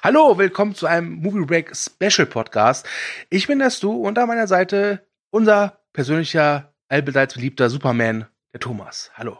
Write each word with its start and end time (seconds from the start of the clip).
Hallo, 0.00 0.38
willkommen 0.38 0.74
zu 0.74 0.86
einem 0.86 1.12
Movie 1.12 1.44
Break 1.44 1.76
Special 1.76 2.26
Podcast. 2.26 2.88
Ich 3.30 3.46
bin 3.46 3.58
der 3.58 3.70
Stu 3.70 4.06
und 4.06 4.18
an 4.18 4.26
meiner 4.26 4.46
Seite 4.46 5.06
unser 5.30 5.80
persönlicher, 5.92 6.72
allbeseits 6.88 7.34
beliebter 7.34 7.68
Superman, 7.70 8.26
der 8.52 8.60
Thomas. 8.60 9.12
Hallo. 9.14 9.38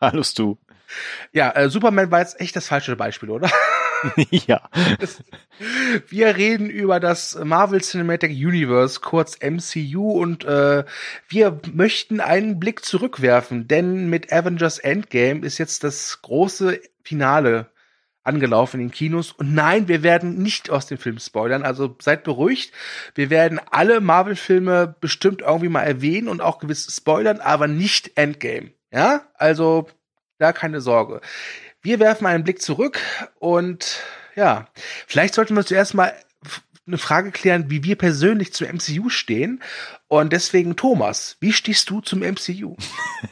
Hallo 0.00 0.22
Stu. 0.22 0.56
Ja, 1.32 1.50
äh, 1.50 1.68
Superman 1.68 2.10
war 2.10 2.20
jetzt 2.20 2.40
echt 2.40 2.56
das 2.56 2.68
falsche 2.68 2.96
Beispiel, 2.96 3.28
oder? 3.28 3.50
ja. 4.30 4.62
Wir 6.08 6.36
reden 6.36 6.70
über 6.70 7.00
das 7.00 7.38
Marvel 7.42 7.82
Cinematic 7.82 8.30
Universe, 8.30 9.00
kurz 9.00 9.38
MCU, 9.42 10.12
und 10.12 10.44
äh, 10.44 10.84
wir 11.28 11.60
möchten 11.72 12.20
einen 12.20 12.58
Blick 12.60 12.84
zurückwerfen, 12.84 13.68
denn 13.68 14.08
mit 14.08 14.32
Avengers 14.32 14.78
Endgame 14.78 15.44
ist 15.44 15.58
jetzt 15.58 15.84
das 15.84 16.22
große 16.22 16.80
Finale 17.02 17.70
angelaufen 18.28 18.80
in 18.80 18.88
den 18.88 18.94
Kinos. 18.94 19.32
Und 19.32 19.54
nein, 19.54 19.88
wir 19.88 20.02
werden 20.02 20.38
nicht 20.38 20.70
aus 20.70 20.86
dem 20.86 20.98
Film 20.98 21.18
spoilern. 21.18 21.64
Also 21.64 21.96
seid 22.00 22.22
beruhigt. 22.22 22.72
Wir 23.14 23.30
werden 23.30 23.60
alle 23.70 24.00
Marvel-Filme 24.00 24.94
bestimmt 25.00 25.42
irgendwie 25.42 25.68
mal 25.68 25.82
erwähnen 25.82 26.28
und 26.28 26.40
auch 26.40 26.58
gewiss 26.58 26.86
spoilern, 26.94 27.40
aber 27.40 27.66
nicht 27.66 28.16
Endgame. 28.16 28.70
Ja, 28.92 29.22
also 29.34 29.88
da 30.38 30.52
keine 30.52 30.80
Sorge. 30.80 31.20
Wir 31.82 31.98
werfen 31.98 32.26
einen 32.26 32.44
Blick 32.44 32.62
zurück 32.62 33.00
und 33.38 34.00
ja, 34.36 34.68
vielleicht 35.06 35.34
sollten 35.34 35.56
wir 35.56 35.64
zuerst 35.64 35.94
mal 35.94 36.14
eine 36.86 36.98
Frage 36.98 37.30
klären, 37.30 37.70
wie 37.70 37.84
wir 37.84 37.96
persönlich 37.96 38.52
zum 38.52 38.66
MCU 38.68 39.10
stehen. 39.10 39.62
Und 40.08 40.32
deswegen, 40.32 40.74
Thomas, 40.76 41.36
wie 41.40 41.52
stehst 41.52 41.90
du 41.90 42.00
zum 42.00 42.20
MCU? 42.20 42.76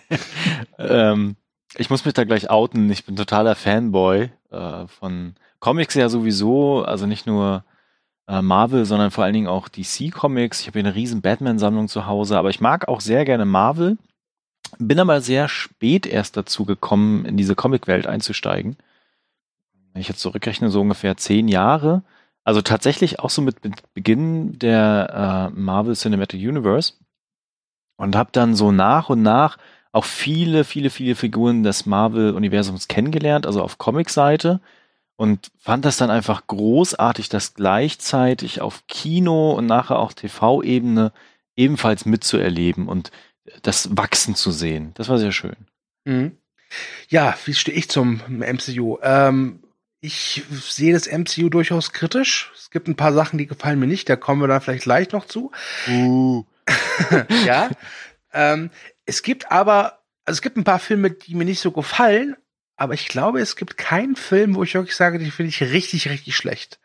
ähm, 0.78 1.36
ich 1.74 1.90
muss 1.90 2.04
mich 2.04 2.14
da 2.14 2.24
gleich 2.24 2.50
outen. 2.50 2.90
Ich 2.90 3.04
bin 3.04 3.16
totaler 3.16 3.54
Fanboy 3.54 4.30
äh, 4.56 4.88
von 4.88 5.34
Comics 5.60 5.94
ja 5.94 6.08
sowieso, 6.08 6.84
also 6.84 7.06
nicht 7.06 7.26
nur 7.26 7.64
äh, 8.28 8.42
Marvel, 8.42 8.84
sondern 8.84 9.10
vor 9.10 9.24
allen 9.24 9.34
Dingen 9.34 9.46
auch 9.46 9.68
DC 9.68 10.12
Comics. 10.12 10.60
Ich 10.60 10.66
habe 10.66 10.78
hier 10.78 10.86
eine 10.88 10.94
riesen 10.94 11.22
Batman-Sammlung 11.22 11.88
zu 11.88 12.06
Hause, 12.06 12.38
aber 12.38 12.50
ich 12.50 12.60
mag 12.60 12.88
auch 12.88 13.00
sehr 13.00 13.24
gerne 13.24 13.44
Marvel. 13.44 13.98
Bin 14.78 14.98
aber 14.98 15.20
sehr 15.20 15.48
spät 15.48 16.06
erst 16.06 16.36
dazu 16.36 16.64
gekommen, 16.64 17.24
in 17.24 17.36
diese 17.36 17.54
Comicwelt 17.54 18.06
einzusteigen. 18.06 18.76
Wenn 19.92 20.00
ich 20.00 20.08
jetzt 20.08 20.20
zurückrechne, 20.20 20.70
so 20.70 20.80
ungefähr 20.80 21.16
zehn 21.16 21.48
Jahre. 21.48 22.02
Also 22.44 22.62
tatsächlich 22.62 23.20
auch 23.20 23.30
so 23.30 23.42
mit 23.42 23.56
Beginn 23.94 24.58
der 24.58 25.52
äh, 25.54 25.58
Marvel 25.58 25.94
Cinematic 25.94 26.40
Universe. 26.40 26.94
Und 27.96 28.14
habe 28.14 28.30
dann 28.32 28.54
so 28.54 28.72
nach 28.72 29.08
und 29.08 29.22
nach 29.22 29.56
auch 29.96 30.04
viele, 30.04 30.64
viele, 30.64 30.90
viele 30.90 31.14
Figuren 31.14 31.62
des 31.62 31.86
Marvel-Universums 31.86 32.86
kennengelernt, 32.86 33.46
also 33.46 33.62
auf 33.62 33.78
Comic-Seite. 33.78 34.60
Und 35.16 35.50
fand 35.58 35.86
das 35.86 35.96
dann 35.96 36.10
einfach 36.10 36.46
großartig, 36.46 37.30
das 37.30 37.54
gleichzeitig 37.54 38.60
auf 38.60 38.86
Kino 38.88 39.52
und 39.52 39.64
nachher 39.64 39.98
auch 39.98 40.12
TV-Ebene 40.12 41.12
ebenfalls 41.56 42.04
mitzuerleben 42.04 42.88
und 42.88 43.10
das 43.62 43.96
Wachsen 43.96 44.34
zu 44.34 44.50
sehen. 44.50 44.92
Das 44.94 45.08
war 45.08 45.16
sehr 45.16 45.32
schön. 45.32 45.56
Mhm. 46.04 46.36
Ja, 47.08 47.34
wie 47.46 47.54
stehe 47.54 47.78
ich 47.78 47.88
zum 47.88 48.20
MCU? 48.28 48.98
Ähm, 49.02 49.60
ich 50.02 50.42
sehe 50.50 50.92
das 50.92 51.10
MCU 51.10 51.48
durchaus 51.48 51.92
kritisch. 51.94 52.52
Es 52.54 52.70
gibt 52.70 52.86
ein 52.86 52.96
paar 52.96 53.14
Sachen, 53.14 53.38
die 53.38 53.46
gefallen 53.46 53.78
mir 53.78 53.86
nicht. 53.86 54.10
Da 54.10 54.16
kommen 54.16 54.42
wir 54.42 54.48
dann 54.48 54.60
vielleicht 54.60 54.82
gleich 54.82 55.10
noch 55.12 55.24
zu. 55.24 55.52
Uh. 55.88 56.44
ja. 57.46 57.70
Ähm, 58.32 58.70
es 59.06 59.22
gibt 59.22 59.50
aber, 59.50 60.02
also 60.24 60.38
es 60.38 60.42
gibt 60.42 60.56
ein 60.56 60.64
paar 60.64 60.78
Filme, 60.78 61.10
die 61.10 61.34
mir 61.34 61.44
nicht 61.44 61.60
so 61.60 61.70
gefallen, 61.70 62.36
aber 62.76 62.94
ich 62.94 63.08
glaube, 63.08 63.40
es 63.40 63.56
gibt 63.56 63.78
keinen 63.78 64.16
Film, 64.16 64.54
wo 64.54 64.62
ich 64.62 64.74
wirklich 64.74 64.96
sage, 64.96 65.18
die 65.18 65.30
finde 65.30 65.48
ich 65.48 65.62
richtig, 65.62 66.08
richtig 66.10 66.36
schlecht. 66.36 66.78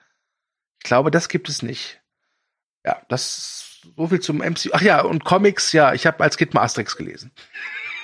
Ich 0.79 0.85
glaube, 0.85 1.11
das 1.11 1.27
gibt 1.27 1.49
es 1.49 1.61
nicht. 1.61 2.01
Ja, 2.85 3.01
das 3.09 3.81
so 3.95 4.07
viel 4.07 4.19
zum 4.19 4.37
MCU. 4.37 4.69
Ach 4.73 4.81
ja, 4.81 5.01
und 5.01 5.25
Comics, 5.25 5.73
ja, 5.73 5.93
ich 5.93 6.05
habe 6.05 6.23
als 6.23 6.37
Kind 6.37 6.53
mal 6.53 6.61
Asterix 6.61 6.95
gelesen. 6.95 7.31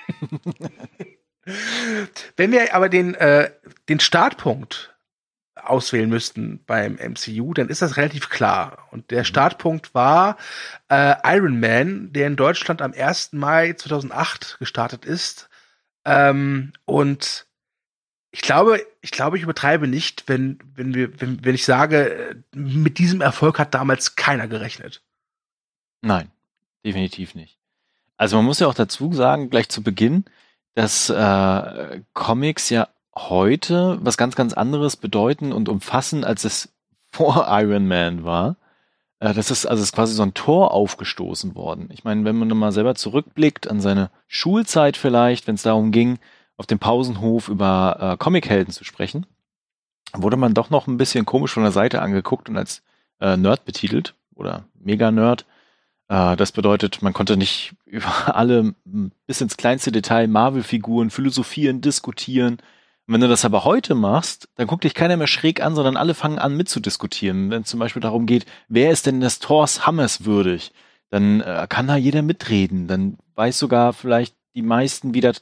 Wenn 2.35 2.51
wir 2.51 2.73
aber 2.73 2.89
den, 2.89 3.15
äh, 3.15 3.51
den 3.87 3.99
Startpunkt 3.99 4.96
auswählen 5.63 6.09
müssten 6.09 6.63
beim 6.65 6.95
MCU, 6.95 7.53
dann 7.53 7.69
ist 7.69 7.81
das 7.81 7.97
relativ 7.97 8.29
klar. 8.29 8.87
Und 8.91 9.11
der 9.11 9.19
mhm. 9.19 9.25
Startpunkt 9.25 9.93
war 9.93 10.37
äh, 10.89 11.15
Iron 11.35 11.59
Man, 11.59 12.13
der 12.13 12.27
in 12.27 12.35
Deutschland 12.35 12.81
am 12.81 12.93
1. 12.93 13.33
Mai 13.33 13.73
2008 13.73 14.57
gestartet 14.59 15.05
ist. 15.05 15.49
Ähm, 16.05 16.73
und 16.85 17.47
ich 18.31 18.41
glaube, 18.41 18.85
ich 19.01 19.11
glaube, 19.11 19.37
ich 19.37 19.43
übertreibe 19.43 19.87
nicht, 19.87 20.23
wenn, 20.27 20.59
wenn 20.75 20.93
wir, 20.93 21.19
wenn, 21.19 21.43
wenn 21.43 21.55
ich 21.55 21.65
sage, 21.65 22.43
mit 22.53 22.97
diesem 22.99 23.21
Erfolg 23.21 23.59
hat 23.59 23.73
damals 23.73 24.15
keiner 24.15 24.47
gerechnet. 24.47 25.01
Nein, 26.01 26.31
definitiv 26.85 27.35
nicht. 27.35 27.57
Also 28.17 28.35
man 28.37 28.45
muss 28.45 28.59
ja 28.59 28.67
auch 28.67 28.73
dazu 28.73 29.13
sagen, 29.13 29.49
gleich 29.49 29.69
zu 29.69 29.83
Beginn, 29.83 30.25
dass 30.75 31.09
äh, 31.09 32.01
Comics 32.13 32.69
ja 32.69 32.89
heute 33.17 33.99
was 34.01 34.17
ganz, 34.17 34.35
ganz 34.35 34.53
anderes 34.53 34.95
bedeuten 34.95 35.51
und 35.51 35.69
umfassen, 35.69 36.23
als 36.23 36.43
es 36.43 36.69
vor 37.11 37.47
Iron 37.49 37.87
Man 37.87 38.23
war. 38.23 38.57
Äh, 39.19 39.33
das 39.33 39.51
ist 39.51 39.65
also 39.65 39.83
ist 39.83 39.93
quasi 39.93 40.13
so 40.13 40.23
ein 40.23 40.33
Tor 40.33 40.71
aufgestoßen 40.71 41.55
worden. 41.55 41.89
Ich 41.91 42.03
meine, 42.03 42.25
wenn 42.25 42.37
man 42.37 42.49
mal 42.49 42.71
selber 42.71 42.95
zurückblickt 42.95 43.69
an 43.69 43.81
seine 43.81 44.11
Schulzeit 44.27 44.97
vielleicht, 44.97 45.47
wenn 45.47 45.55
es 45.55 45.63
darum 45.63 45.91
ging, 45.91 46.19
auf 46.57 46.65
dem 46.65 46.79
Pausenhof 46.79 47.49
über 47.49 47.97
äh, 47.99 48.17
Comichelden 48.17 48.73
zu 48.73 48.83
sprechen, 48.83 49.25
wurde 50.13 50.37
man 50.37 50.53
doch 50.53 50.69
noch 50.69 50.87
ein 50.87 50.97
bisschen 50.97 51.25
komisch 51.25 51.53
von 51.53 51.63
der 51.63 51.71
Seite 51.71 52.01
angeguckt 52.01 52.49
und 52.49 52.57
als 52.57 52.81
äh, 53.19 53.37
Nerd 53.37 53.65
betitelt 53.65 54.15
oder 54.35 54.65
Mega-Nerd. 54.79 55.45
Äh, 56.07 56.35
das 56.35 56.51
bedeutet, 56.51 57.01
man 57.01 57.13
konnte 57.13 57.37
nicht 57.37 57.73
über 57.85 58.35
alle 58.35 58.73
bis 59.25 59.41
ins 59.41 59.57
kleinste 59.57 59.91
Detail 59.91 60.27
Marvel-Figuren 60.27 61.09
philosophieren, 61.09 61.81
diskutieren, 61.81 62.57
und 63.07 63.13
wenn 63.13 63.21
du 63.21 63.29
das 63.29 63.45
aber 63.45 63.63
heute 63.63 63.95
machst, 63.95 64.49
dann 64.55 64.67
guckt 64.67 64.83
dich 64.83 64.93
keiner 64.93 65.15
mehr 65.15 65.27
schräg 65.27 65.61
an, 65.61 65.75
sondern 65.75 65.95
alle 65.95 66.13
fangen 66.13 66.39
an 66.39 66.57
mitzudiskutieren. 66.57 67.49
Wenn 67.49 67.61
es 67.61 67.69
zum 67.69 67.79
Beispiel 67.79 68.01
darum 68.01 68.25
geht, 68.25 68.45
wer 68.67 68.91
ist 68.91 69.05
denn 69.05 69.21
des 69.21 69.39
Thors 69.39 69.87
Hammers 69.87 70.25
würdig, 70.25 70.73
dann 71.09 71.39
äh, 71.39 71.67
kann 71.69 71.87
da 71.87 71.95
jeder 71.95 72.21
mitreden. 72.21 72.87
Dann 72.87 73.17
weiß 73.35 73.57
sogar 73.57 73.93
vielleicht 73.93 74.35
die 74.55 74.61
meisten, 74.61 75.13
wie, 75.13 75.21
das, 75.21 75.41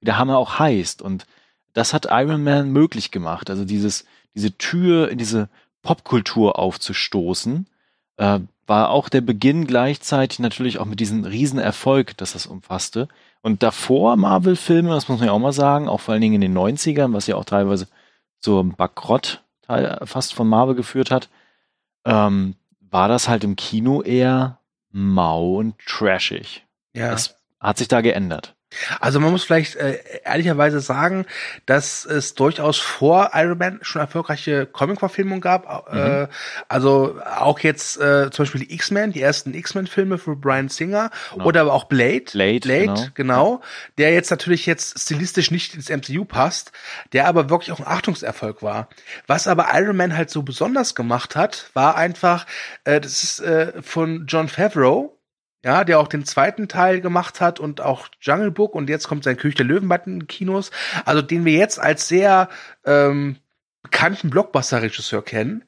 wie 0.00 0.06
der 0.06 0.18
Hammer 0.18 0.36
auch 0.36 0.58
heißt. 0.58 1.00
Und 1.00 1.26
das 1.74 1.94
hat 1.94 2.08
Iron 2.10 2.42
Man 2.42 2.72
möglich 2.72 3.12
gemacht. 3.12 3.50
Also 3.50 3.64
dieses, 3.64 4.04
diese 4.34 4.58
Tür 4.58 5.08
in 5.08 5.18
diese 5.18 5.48
Popkultur 5.82 6.58
aufzustoßen, 6.58 7.68
äh, 8.16 8.40
war 8.66 8.90
auch 8.90 9.08
der 9.08 9.20
Beginn 9.20 9.68
gleichzeitig 9.68 10.40
natürlich 10.40 10.80
auch 10.80 10.86
mit 10.86 10.98
diesem 10.98 11.22
Riesenerfolg, 11.24 12.16
dass 12.16 12.32
das 12.32 12.46
umfasste. 12.46 13.06
Und 13.46 13.62
davor 13.62 14.16
Marvel-Filme, 14.16 14.90
das 14.90 15.08
muss 15.08 15.20
man 15.20 15.28
ja 15.28 15.32
auch 15.32 15.38
mal 15.38 15.52
sagen, 15.52 15.86
auch 15.88 16.00
vor 16.00 16.10
allen 16.10 16.20
Dingen 16.20 16.34
in 16.34 16.40
den 16.40 16.58
90ern, 16.58 17.12
was 17.12 17.28
ja 17.28 17.36
auch 17.36 17.44
teilweise 17.44 17.86
zum 18.40 18.74
Bankrott 18.74 19.44
fast 20.02 20.34
von 20.34 20.48
Marvel 20.48 20.74
geführt 20.74 21.12
hat, 21.12 21.28
ähm, 22.04 22.56
war 22.80 23.06
das 23.06 23.28
halt 23.28 23.44
im 23.44 23.54
Kino 23.54 24.02
eher 24.02 24.58
mau 24.90 25.58
und 25.58 25.78
trashig. 25.78 26.66
Ja. 26.92 27.12
Das 27.12 27.36
hat 27.60 27.78
sich 27.78 27.86
da 27.86 28.00
geändert. 28.00 28.55
Also 29.00 29.20
man 29.20 29.30
muss 29.30 29.44
vielleicht 29.44 29.76
äh, 29.76 29.98
ehrlicherweise 30.24 30.80
sagen, 30.80 31.26
dass 31.66 32.04
es 32.04 32.34
durchaus 32.34 32.78
vor 32.78 33.30
Iron 33.34 33.58
Man 33.58 33.78
schon 33.82 34.00
erfolgreiche 34.00 34.66
Comic-Verfilmungen 34.66 35.40
gab. 35.40 35.92
Mhm. 35.92 35.98
Äh, 35.98 36.28
also 36.68 37.20
auch 37.38 37.58
jetzt 37.60 38.00
äh, 38.00 38.30
zum 38.30 38.44
Beispiel 38.44 38.62
die 38.66 38.74
X-Men, 38.74 39.12
die 39.12 39.22
ersten 39.22 39.54
X-Men-Filme 39.54 40.18
für 40.18 40.36
Brian 40.36 40.68
Singer 40.68 41.10
genau. 41.32 41.44
oder 41.44 41.60
aber 41.62 41.72
auch 41.72 41.84
Blade. 41.84 42.24
Blade, 42.32 42.60
Blade 42.60 42.86
genau. 42.86 43.04
genau. 43.14 43.60
Der 43.98 44.12
jetzt 44.12 44.30
natürlich 44.30 44.66
jetzt 44.66 44.98
stilistisch 44.98 45.50
nicht 45.50 45.74
ins 45.74 45.88
MCU 45.88 46.24
passt, 46.24 46.72
der 47.12 47.26
aber 47.26 47.50
wirklich 47.50 47.72
auch 47.72 47.80
ein 47.80 47.86
Achtungserfolg 47.86 48.62
war. 48.62 48.88
Was 49.26 49.48
aber 49.48 49.68
Iron 49.74 49.96
Man 49.96 50.16
halt 50.16 50.30
so 50.30 50.42
besonders 50.42 50.94
gemacht 50.94 51.36
hat, 51.36 51.70
war 51.74 51.96
einfach, 51.96 52.46
äh, 52.84 53.00
das 53.00 53.22
ist 53.22 53.40
äh, 53.40 53.82
von 53.82 54.26
John 54.26 54.48
Favreau, 54.48 55.15
ja, 55.66 55.82
der 55.82 55.98
auch 55.98 56.06
den 56.06 56.24
zweiten 56.24 56.68
Teil 56.68 57.00
gemacht 57.00 57.40
hat 57.40 57.58
und 57.58 57.80
auch 57.80 58.06
Jungle 58.20 58.52
Book 58.52 58.76
und 58.76 58.88
jetzt 58.88 59.08
kommt 59.08 59.24
sein 59.24 59.36
König 59.36 59.56
der 59.56 59.66
Löwen 59.66 59.90
in 59.90 60.20
den 60.20 60.28
Kinos, 60.28 60.70
also 61.04 61.22
den 61.22 61.44
wir 61.44 61.54
jetzt 61.54 61.80
als 61.80 62.06
sehr 62.06 62.48
ähm, 62.84 63.38
bekannten 63.82 64.30
Blockbuster-Regisseur 64.30 65.24
kennen, 65.24 65.64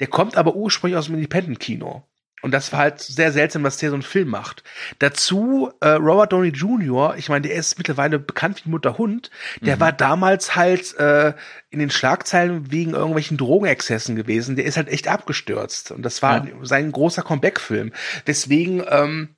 der 0.00 0.06
kommt 0.06 0.38
aber 0.38 0.56
ursprünglich 0.56 0.96
aus 0.96 1.04
dem 1.04 1.16
Independent-Kino. 1.16 2.02
Und 2.40 2.50
das 2.52 2.72
war 2.72 2.80
halt 2.80 2.98
sehr 2.98 3.30
seltsam, 3.30 3.62
dass 3.62 3.76
der 3.76 3.90
so 3.90 3.94
einen 3.94 4.02
Film 4.02 4.28
macht. 4.28 4.64
Dazu 4.98 5.70
äh, 5.80 5.90
Robert 5.90 6.32
Downey 6.32 6.48
Jr., 6.48 7.14
ich 7.18 7.28
meine, 7.28 7.46
der 7.46 7.54
ist 7.54 7.76
mittlerweile 7.76 8.18
bekannt 8.18 8.64
wie 8.64 8.70
Mutter 8.70 8.96
Hund, 8.96 9.30
der 9.60 9.76
mhm. 9.76 9.80
war 9.80 9.92
damals 9.92 10.56
halt 10.56 10.96
äh, 10.98 11.34
in 11.68 11.78
den 11.78 11.90
Schlagzeilen 11.90 12.72
wegen 12.72 12.94
irgendwelchen 12.94 13.36
Drogenexzessen 13.36 14.16
gewesen. 14.16 14.56
Der 14.56 14.64
ist 14.64 14.78
halt 14.78 14.88
echt 14.88 15.08
abgestürzt. 15.08 15.92
Und 15.92 16.02
das 16.02 16.22
war 16.22 16.46
ja. 16.46 16.52
sein 16.62 16.90
großer 16.90 17.22
Comeback-Film. 17.22 17.92
Deswegen 18.26 18.82
ähm, 18.88 19.36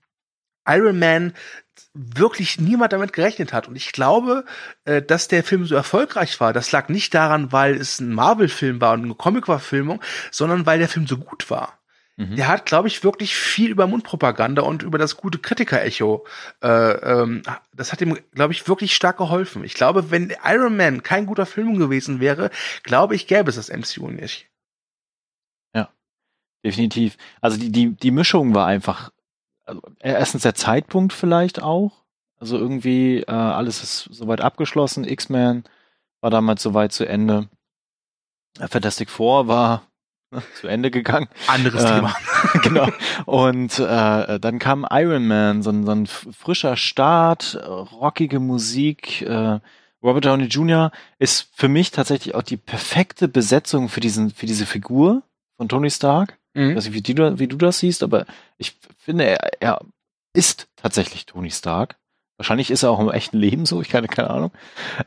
Iron 0.67 0.99
Man 0.99 1.35
wirklich 1.95 2.61
niemand 2.61 2.93
damit 2.93 3.13
gerechnet 3.13 3.53
hat. 3.53 3.69
Und 3.69 3.77
ich 3.77 3.93
glaube, 3.93 4.45
äh, 4.85 5.01
dass 5.01 5.29
der 5.29 5.45
Film 5.45 5.65
so 5.65 5.75
erfolgreich 5.75 6.41
war, 6.41 6.53
das 6.53 6.73
lag 6.73 6.89
nicht 6.89 7.15
daran, 7.15 7.53
weil 7.53 7.75
es 7.75 8.01
ein 8.01 8.13
Marvel-Film 8.13 8.81
war 8.81 8.95
und 8.95 9.05
eine 9.05 9.15
Comic-Verfilmung, 9.15 10.01
sondern 10.31 10.67
weil 10.67 10.79
der 10.79 10.89
Film 10.89 11.07
so 11.07 11.19
gut 11.19 11.51
war. 11.51 11.79
Mhm. 12.17 12.37
Der 12.37 12.49
hat, 12.49 12.67
glaube 12.67 12.89
ich, 12.89 13.03
wirklich 13.03 13.35
viel 13.35 13.71
über 13.71 13.87
Mundpropaganda 13.87 14.63
und 14.63 14.83
über 14.83 14.99
das 14.99 15.17
gute 15.17 15.39
Kritiker-Echo. 15.39 16.27
Äh, 16.63 16.69
ähm, 16.69 17.43
das 17.73 17.93
hat 17.93 18.01
ihm, 18.01 18.19
glaube 18.33 18.53
ich, 18.53 18.69
wirklich 18.69 18.95
stark 18.95 19.17
geholfen. 19.17 19.65
Ich 19.65 19.75
glaube, 19.75 20.11
wenn 20.11 20.33
Iron 20.45 20.77
Man 20.77 21.03
kein 21.03 21.27
guter 21.27 21.47
Film 21.47 21.79
gewesen 21.79 22.21
wäre, 22.21 22.51
glaube 22.83 23.17
ich, 23.17 23.27
gäbe 23.27 23.51
es 23.51 23.57
das 23.57 23.69
MCU 23.69 24.11
nicht. 24.11 24.49
Ja, 25.75 25.93
definitiv. 26.65 27.17
Also 27.41 27.57
die, 27.57 27.73
die, 27.73 27.95
die 27.95 28.13
Mischung 28.13 28.55
war 28.55 28.67
einfach, 28.67 29.11
also 29.65 29.81
erstens 30.01 30.43
der 30.43 30.55
Zeitpunkt 30.55 31.13
vielleicht 31.13 31.63
auch. 31.63 31.93
Also 32.39 32.59
irgendwie 32.59 33.21
äh, 33.21 33.31
alles 33.31 33.83
ist 33.83 34.09
soweit 34.11 34.41
abgeschlossen. 34.41 35.05
X-Men 35.05 35.65
war 36.21 36.31
damals 36.31 36.63
soweit 36.63 36.93
zu 36.93 37.07
Ende. 37.07 37.49
Fantastic 38.59 39.11
Four 39.11 39.49
war 39.49 39.83
zu 40.61 40.67
Ende 40.67 40.91
gegangen. 40.91 41.29
Anderes 41.47 41.85
äh, 41.85 41.95
Thema. 41.95 42.15
genau. 42.63 42.89
Und 43.25 43.79
äh, 43.79 44.41
dann 44.41 44.59
kam 44.59 44.87
Iron 44.91 45.27
Man, 45.27 45.63
so 45.63 45.71
ein, 45.71 45.85
so 45.85 45.93
ein 45.93 46.07
frischer 46.07 46.77
Start, 46.77 47.57
rockige 47.65 48.41
Musik. 48.41 49.23
Äh, 49.23 49.61
Robert 50.03 50.25
Downey 50.27 50.45
Jr. 50.45 50.91
ist 51.19 51.49
für 51.55 51.69
mich 51.69 51.91
tatsächlich 51.91 52.35
auch 52.35 52.43
die 52.43 52.59
perfekte 52.59 53.29
Besetzung 53.29 53.89
für 53.89 54.01
diesen, 54.01 54.31
für 54.31 54.47
diese 54.47 54.67
Figur 54.67 55.23
von 55.57 55.69
Tony 55.69 55.91
Stark. 55.91 56.39
Mhm. 56.55 56.71
Ich 56.71 56.77
weiß 56.77 56.85
nicht, 56.87 56.95
wie 56.95 57.15
du, 57.15 57.39
wie 57.39 57.49
du 57.49 57.57
das 57.57 57.79
siehst, 57.79 58.03
aber 58.03 58.27
ich 58.59 58.77
finde, 58.99 59.25
er, 59.25 59.63
er 59.63 59.81
ist 60.33 60.69
tatsächlich 60.77 61.27
Tony 61.27 61.51
Stark. 61.51 61.97
Wahrscheinlich 62.37 62.71
ist 62.71 62.83
er 62.83 62.91
auch 62.91 63.01
im 63.01 63.11
echten 63.11 63.39
Leben 63.39 63.67
so, 63.67 63.81
ich 63.81 63.89
keine, 63.89 64.09
keine 64.09 64.31
Ahnung. 64.31 64.51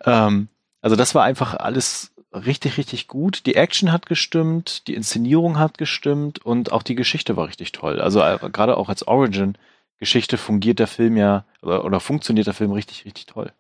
Ähm, 0.05 0.47
also 0.81 0.95
das 0.95 1.15
war 1.15 1.23
einfach 1.23 1.53
alles 1.55 2.13
richtig, 2.33 2.77
richtig 2.77 3.07
gut. 3.07 3.45
Die 3.45 3.55
Action 3.55 3.91
hat 3.91 4.05
gestimmt, 4.05 4.87
die 4.87 4.95
Inszenierung 4.95 5.57
hat 5.57 5.77
gestimmt 5.77 6.45
und 6.45 6.71
auch 6.71 6.83
die 6.83 6.95
Geschichte 6.95 7.35
war 7.35 7.47
richtig 7.47 7.71
toll. 7.71 7.99
Also 7.99 8.21
äh, 8.21 8.37
gerade 8.51 8.77
auch 8.77 8.89
als 8.89 9.07
Origin-Geschichte 9.07 10.37
fungiert 10.37 10.79
der 10.79 10.87
Film 10.87 11.17
ja 11.17 11.45
oder, 11.61 11.83
oder, 11.83 11.99
funktioniert 11.99 12.47
der 12.47 12.53
Film 12.53 12.71
richtig, 12.71 13.05
richtig 13.05 13.25
toll. 13.25 13.51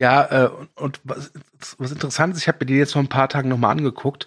Ja, 0.00 0.44
äh, 0.44 0.50
und 0.76 1.00
was, 1.04 1.32
was 1.78 1.92
interessant 1.92 2.34
ist, 2.34 2.42
ich 2.42 2.48
habe 2.48 2.58
mir 2.60 2.66
die 2.66 2.74
jetzt 2.74 2.92
vor 2.92 3.02
ein 3.02 3.08
paar 3.08 3.28
Tagen 3.28 3.48
nochmal 3.48 3.72
angeguckt, 3.72 4.26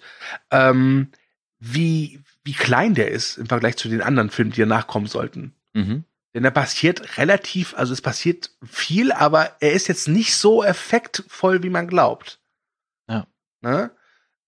ähm, 0.50 1.10
wie, 1.58 2.20
wie 2.44 2.54
klein 2.54 2.94
der 2.94 3.10
ist 3.10 3.38
im 3.38 3.46
Vergleich 3.46 3.76
zu 3.76 3.88
den 3.88 4.02
anderen 4.02 4.30
Filmen, 4.30 4.52
die 4.52 4.60
danach 4.60 4.86
kommen 4.86 5.06
sollten. 5.06 5.54
Mhm. 5.74 6.04
Denn 6.34 6.42
da 6.42 6.50
passiert 6.50 7.18
relativ, 7.18 7.74
also 7.76 7.92
es 7.92 8.00
passiert 8.00 8.50
viel, 8.64 9.12
aber 9.12 9.56
er 9.60 9.72
ist 9.72 9.88
jetzt 9.88 10.08
nicht 10.08 10.34
so 10.34 10.64
effektvoll, 10.64 11.62
wie 11.62 11.70
man 11.70 11.88
glaubt. 11.88 12.40
Ne? 13.60 13.90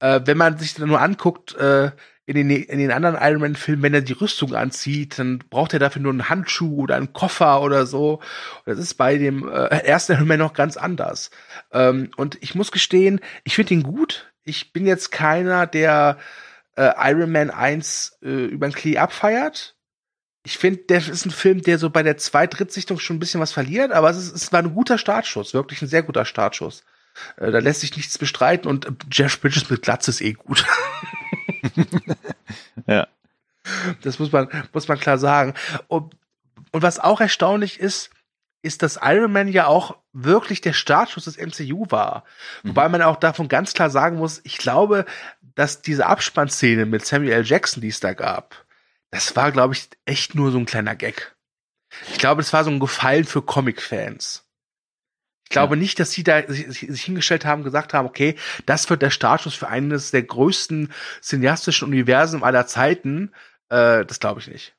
Äh, 0.00 0.20
wenn 0.25 0.37
man 0.37 0.58
sich 0.58 0.75
dann 0.75 0.88
nur 0.88 1.00
anguckt, 1.00 1.55
äh, 1.56 1.93
in 2.26 2.37
den, 2.37 2.50
in 2.50 2.79
den 2.79 2.91
anderen 2.91 3.19
Iron 3.20 3.41
Man-Filmen, 3.41 3.82
wenn 3.82 3.94
er 3.94 4.00
die 4.00 4.14
Rüstung 4.14 4.55
anzieht, 4.55 5.19
dann 5.19 5.40
braucht 5.50 5.75
er 5.75 5.79
dafür 5.79 6.00
nur 6.00 6.12
einen 6.12 6.31
Handschuh 6.31 6.82
oder 6.82 6.97
einen 6.97 7.12
Koffer 7.12 7.61
oder 7.61 7.85
so. 7.85 8.20
Das 8.64 8.79
ist 8.79 8.94
bei 8.94 9.19
dem 9.19 9.47
äh, 9.47 9.67
ersten 9.67 10.12
Iron 10.12 10.29
Man 10.29 10.38
noch 10.38 10.55
ganz 10.55 10.79
anders. 10.79 11.31
Ähm, 11.70 12.11
und 12.17 12.38
ich 12.43 12.55
muss 12.55 12.73
gestehen, 12.73 13.20
ich 13.44 13.55
finde 13.55 13.75
ihn 13.75 13.82
gut. 13.82 14.32
Ich 14.43 14.73
bin 14.73 14.87
jetzt 14.87 15.12
keiner, 15.12 15.67
der 15.67 16.19
äh, 16.76 16.93
Iron 17.11 17.32
Man 17.32 17.50
1 17.50 18.19
äh, 18.23 18.29
über 18.29 18.69
den 18.69 18.75
Klee 18.75 18.99
abfeiert. 18.99 19.76
Ich 20.47 20.59
finde, 20.59 20.81
der 20.81 20.99
ist 20.99 21.25
ein 21.25 21.31
Film, 21.31 21.62
der 21.62 21.79
so 21.79 21.88
bei 21.88 22.03
der 22.03 22.19
Zweit-Drittsichtung 22.19 22.99
schon 22.99 23.17
ein 23.17 23.21
bisschen 23.21 23.41
was 23.41 23.53
verliert, 23.53 23.93
aber 23.93 24.11
es, 24.11 24.19
ist, 24.19 24.35
es 24.35 24.53
war 24.53 24.61
ein 24.61 24.75
guter 24.75 24.99
Startschuss, 24.99 25.55
wirklich 25.55 25.81
ein 25.81 25.88
sehr 25.88 26.03
guter 26.03 26.25
Startschuss. 26.25 26.85
Äh, 27.37 27.50
da 27.50 27.59
lässt 27.59 27.81
sich 27.81 27.97
nichts 27.97 28.19
bestreiten 28.19 28.69
und 28.69 28.87
Jeff 29.11 29.41
Bridges 29.41 29.71
mit 29.71 29.82
Glatze 29.82 30.11
ist 30.11 30.21
eh 30.21 30.32
gut. 30.35 30.65
ja. 32.87 33.06
Das 34.03 34.19
muss 34.19 34.31
man, 34.32 34.49
muss 34.73 34.88
man 34.88 34.99
klar 34.99 35.17
sagen. 35.17 35.55
Und, 35.88 36.15
und 36.73 36.82
was 36.82 36.99
auch 36.99 37.21
erstaunlich 37.21 37.81
ist, 37.81 38.11
ist, 38.64 38.82
dass 38.82 38.99
Iron 39.02 39.32
Man 39.32 39.49
ja 39.49 39.66
auch 39.66 39.96
wirklich 40.12 40.61
der 40.61 40.72
Startschuss 40.72 41.25
des 41.25 41.38
MCU 41.38 41.87
war. 41.90 42.25
Mhm. 42.62 42.70
Wobei 42.70 42.88
man 42.88 43.02
auch 43.02 43.16
davon 43.16 43.49
ganz 43.49 43.75
klar 43.75 43.90
sagen 43.90 44.16
muss, 44.16 44.40
ich 44.44 44.58
glaube, 44.58 45.05
dass 45.55 45.82
diese 45.82 46.06
Abspannszene 46.06 46.87
mit 46.87 47.06
Samuel 47.06 47.32
L. 47.32 47.44
Jackson, 47.44 47.81
die 47.81 47.88
es 47.88 48.00
da 48.00 48.14
gab, 48.14 48.64
das 49.11 49.37
war, 49.37 49.52
glaube 49.52 49.75
ich, 49.75 49.88
echt 50.06 50.34
nur 50.34 50.50
so 50.50 50.58
ein 50.58 50.66
kleiner 50.66 50.96
Gag. 50.96 51.37
Ich 52.11 52.19
glaube, 52.19 52.43
das 52.43 52.52
war 52.52 52.64
so 52.64 52.70
ein 52.70 52.81
Gefallen 52.81 53.25
für 53.25 53.43
Comic-Fans. 53.43 54.44
Ich 55.44 55.50
glaube 55.50 55.76
ja. 55.76 55.81
nicht, 55.81 56.00
dass 56.00 56.11
sie 56.11 56.25
da 56.25 56.43
sich, 56.46 56.66
sich 56.69 57.02
hingestellt 57.02 57.44
haben, 57.44 57.62
gesagt 57.62 57.94
haben, 57.94 58.08
okay, 58.08 58.34
das 58.66 58.88
wird 58.90 59.02
der 59.02 59.11
Startschuss 59.11 59.55
für 59.55 59.69
eines 59.69 60.11
der 60.11 60.22
größten 60.22 60.93
cineastischen 61.22 61.87
Universen 61.87 62.43
aller 62.43 62.66
Zeiten. 62.66 63.32
Äh, 63.69 64.05
das 64.05 64.19
glaube 64.20 64.40
ich 64.40 64.49
nicht. 64.49 64.75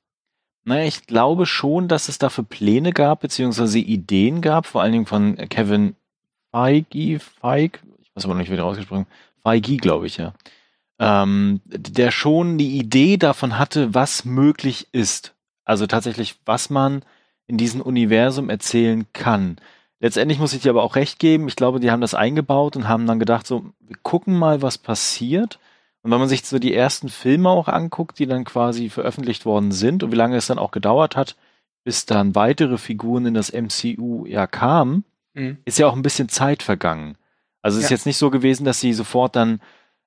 Naja, 0.66 0.86
ich 0.86 1.06
glaube 1.06 1.46
schon, 1.46 1.88
dass 1.88 2.10
es 2.10 2.18
dafür 2.18 2.44
Pläne 2.44 2.92
gab, 2.92 3.22
beziehungsweise 3.22 3.78
Ideen 3.78 4.42
gab, 4.42 4.66
vor 4.66 4.82
allen 4.82 4.94
Dingen 4.94 5.06
von 5.06 5.36
Kevin 5.50 5.96
Feige, 6.52 7.20
Feige, 7.20 7.80
ich 8.02 8.10
weiß 8.16 8.26
aber 8.26 8.34
noch 8.34 8.40
nicht, 8.40 8.52
wie 8.52 8.56
der 8.56 8.66
ausgesprochen 8.66 9.06
Feige, 9.44 9.78
glaube 9.78 10.08
ich, 10.08 10.18
ja. 10.18 10.34
Ähm, 10.98 11.62
der 11.66 12.10
schon 12.10 12.58
die 12.58 12.80
Idee 12.80 13.18
davon 13.18 13.60
hatte, 13.60 13.94
was 13.94 14.26
möglich 14.26 14.88
ist. 14.92 15.36
Also 15.66 15.86
tatsächlich, 15.86 16.40
was 16.46 16.70
man 16.70 17.04
in 17.48 17.58
diesem 17.58 17.82
Universum 17.82 18.50
erzählen 18.50 19.06
kann. 19.14 19.58
Letztendlich 20.00 20.40
muss 20.40 20.54
ich 20.54 20.62
dir 20.62 20.70
aber 20.72 20.84
auch 20.84 20.96
recht 20.96 21.20
geben. 21.20 21.48
Ich 21.48 21.56
glaube, 21.56 21.80
die 21.80 21.92
haben 21.92 22.02
das 22.02 22.14
eingebaut 22.14 22.76
und 22.76 22.88
haben 22.88 23.06
dann 23.06 23.20
gedacht, 23.20 23.46
so, 23.46 23.66
wir 23.80 23.98
gucken 24.02 24.38
mal, 24.38 24.62
was 24.62 24.78
passiert. 24.78 25.60
Und 26.06 26.12
wenn 26.12 26.20
man 26.20 26.30
sich 26.30 26.46
so 26.46 26.60
die 26.60 26.76
ersten 26.76 27.10
Filme 27.10 27.50
auch 27.50 27.68
anguckt, 27.68 28.20
die 28.20 28.28
dann 28.28 28.44
quasi 28.44 28.92
veröffentlicht 28.92 29.44
worden 29.44 29.72
sind 29.72 30.04
und 30.04 30.12
wie 30.12 30.16
lange 30.16 30.38
es 30.38 30.46
dann 30.46 30.60
auch 30.60 30.70
gedauert 30.70 31.16
hat, 31.16 31.36
bis 31.84 32.06
dann 32.06 32.36
weitere 32.36 32.78
Figuren 32.78 33.26
in 33.26 33.34
das 33.34 33.52
MCU 33.52 34.28
ja 34.28 34.46
kamen, 34.46 35.04
mhm. 35.34 35.58
ist 35.66 35.80
ja 35.80 35.88
auch 35.88 35.96
ein 35.96 36.04
bisschen 36.04 36.30
Zeit 36.30 36.62
vergangen. 36.62 37.18
Also 37.64 37.80
es 37.80 37.86
ja. 37.86 37.86
ist 37.86 37.90
jetzt 37.90 38.06
nicht 38.06 38.18
so 38.18 38.30
gewesen, 38.30 38.66
dass 38.66 38.80
sie 38.80 38.94
sofort 38.94 39.36
dann, 39.36 39.62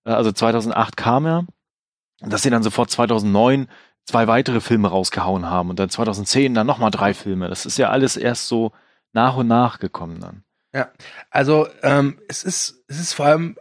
äh, 0.04 0.12
also 0.12 0.30
2008 0.30 0.96
kam 0.96 1.26
er, 1.26 1.46
dass 2.20 2.42
sie 2.42 2.50
dann 2.50 2.62
sofort 2.62 2.92
2009 2.92 3.66
zwei 4.06 4.28
weitere 4.28 4.60
Filme 4.60 4.86
rausgehauen 4.86 5.46
haben 5.46 5.68
und 5.68 5.80
dann 5.80 5.90
2010 5.90 6.54
dann 6.54 6.68
nochmal 6.68 6.92
drei 6.92 7.12
Filme. 7.12 7.48
Das 7.48 7.66
ist 7.66 7.76
ja 7.76 7.90
alles 7.90 8.16
erst 8.16 8.46
so 8.46 8.70
nach 9.12 9.36
und 9.36 9.48
nach 9.48 9.80
gekommen 9.80 10.20
dann. 10.20 10.44
Ja, 10.72 10.92
also 11.28 11.66
ähm, 11.82 12.20
es 12.28 12.44
ist 12.44 12.84
es 12.86 13.00
ist 13.00 13.14
vor 13.14 13.26
allem 13.26 13.56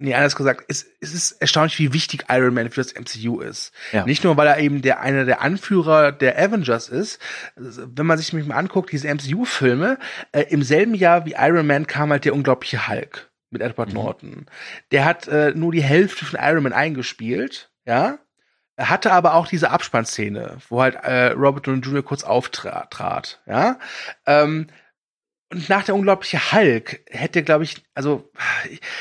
Nee, 0.00 0.14
anders 0.14 0.36
gesagt, 0.36 0.64
es, 0.68 0.86
es 1.00 1.12
ist 1.12 1.32
erstaunlich, 1.32 1.78
wie 1.80 1.92
wichtig 1.92 2.26
Iron 2.28 2.54
Man 2.54 2.70
für 2.70 2.80
das 2.80 2.94
MCU 2.94 3.40
ist. 3.40 3.72
Ja. 3.90 4.04
Nicht 4.04 4.22
nur, 4.22 4.36
weil 4.36 4.46
er 4.46 4.58
eben 4.58 4.80
der 4.80 5.00
einer 5.00 5.24
der 5.24 5.40
Anführer 5.40 6.12
der 6.12 6.38
Avengers 6.38 6.88
ist. 6.88 7.20
Wenn 7.56 8.06
man 8.06 8.16
sich 8.16 8.32
mal 8.32 8.54
anguckt, 8.54 8.92
diese 8.92 9.12
MCU-Filme, 9.12 9.98
äh, 10.30 10.42
im 10.50 10.62
selben 10.62 10.94
Jahr 10.94 11.26
wie 11.26 11.34
Iron 11.36 11.66
Man 11.66 11.88
kam 11.88 12.10
halt 12.10 12.24
der 12.24 12.34
unglaubliche 12.34 12.86
Hulk 12.86 13.28
mit 13.50 13.60
Edward 13.60 13.88
mhm. 13.88 13.94
Norton. 13.94 14.46
Der 14.92 15.04
hat 15.04 15.26
äh, 15.26 15.52
nur 15.54 15.72
die 15.72 15.82
Hälfte 15.82 16.24
von 16.24 16.38
Iron 16.40 16.62
Man 16.62 16.72
eingespielt, 16.72 17.70
ja. 17.84 18.18
Er 18.76 18.90
hatte 18.90 19.10
aber 19.10 19.34
auch 19.34 19.48
diese 19.48 19.72
Abspannszene, 19.72 20.58
wo 20.68 20.80
halt 20.80 20.94
äh, 20.94 21.32
Robert 21.32 21.66
Downey 21.66 21.80
Jr. 21.80 22.04
kurz 22.04 22.22
auftrat, 22.22 23.40
ja. 23.46 23.80
Ähm, 24.26 24.68
und 25.50 25.68
nach 25.68 25.84
der 25.84 25.94
unglaubliche 25.94 26.52
Hulk 26.52 27.02
hätte, 27.06 27.42
glaube 27.42 27.64
ich, 27.64 27.82
also 27.94 28.30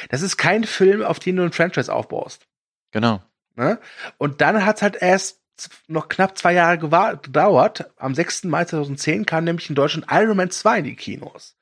das 0.10 0.22
ist 0.22 0.38
kein 0.38 0.64
Film, 0.64 1.04
auf 1.04 1.20
den 1.20 1.36
du 1.36 1.44
ein 1.44 1.52
Franchise 1.52 1.94
aufbaust. 1.94 2.48
Genau. 2.92 3.22
Ne? 3.56 3.80
Und 4.18 4.42
dann 4.42 4.66
hat 4.66 4.78
es 4.78 4.82
halt 4.82 4.96
erst 5.02 5.42
noch 5.88 6.08
knapp 6.08 6.38
zwei 6.38 6.54
Jahre 6.54 6.78
gedauert. 6.78 7.92
Am 7.98 8.14
6. 8.14 8.46
Mai 8.46 8.66
2010 8.66 9.26
kam 9.26 9.44
nämlich 9.44 9.70
in 9.70 9.76
Deutschland 9.76 10.08
Iron 10.10 10.38
Man 10.38 10.52
2 10.52 10.80
in 10.80 10.84
die 10.86 10.96
Kinos. 10.96 11.58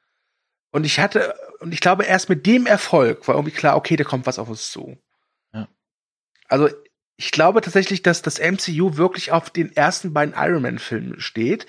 Und 0.72 0.86
ich 0.86 1.00
hatte, 1.00 1.34
und 1.60 1.74
ich 1.74 1.80
glaube, 1.80 2.04
erst 2.04 2.27
mit 2.27 2.46
dem 2.46 2.65
Erfolg 2.65 3.27
war 3.27 3.36
irgendwie 3.36 3.56
klar, 3.56 3.77
okay, 3.77 3.96
da 3.96 4.04
kommt 4.04 4.25
was 4.25 4.39
auf 4.39 4.50
uns 4.50 4.72
zu. 4.72 4.98
Ja. 5.54 5.70
Also 6.50 6.70
ich 7.18 7.32
glaube 7.32 7.62
tatsächlich, 7.62 8.04
dass 8.04 8.22
das 8.22 8.39
MCU 8.39 8.98
wirklich 8.98 9.32
auf 9.32 9.50
den 9.50 9.74
ersten 9.75 10.13
beiden 10.13 10.36
Iron 10.38 10.62
Man-Filmen 10.62 11.22
steht. 11.22 11.65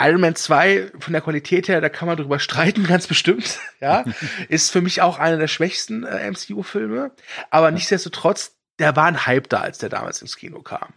Iron 0.00 0.20
Man 0.20 0.34
2 0.34 0.92
von 0.98 1.12
der 1.12 1.22
Qualität 1.22 1.68
her, 1.68 1.80
da 1.80 1.88
kann 1.88 2.06
man 2.08 2.16
drüber 2.16 2.38
streiten, 2.38 2.84
ganz 2.88 3.06
bestimmt. 3.06 3.58
Ja, 3.78 4.04
ist 4.48 4.70
für 4.70 4.80
mich 4.80 5.02
auch 5.02 5.18
einer 5.18 5.36
der 5.36 5.48
schwächsten 5.48 6.04
äh, 6.04 6.30
MCU-Filme. 6.30 7.10
Aber 7.50 7.70
nichtsdestotrotz, 7.70 8.56
der 8.78 8.96
war 8.96 9.04
ein 9.04 9.26
Hype 9.26 9.50
da, 9.50 9.60
als 9.60 9.76
der 9.76 9.90
damals 9.90 10.22
ins 10.22 10.36
Kino 10.36 10.62
kam. 10.62 10.94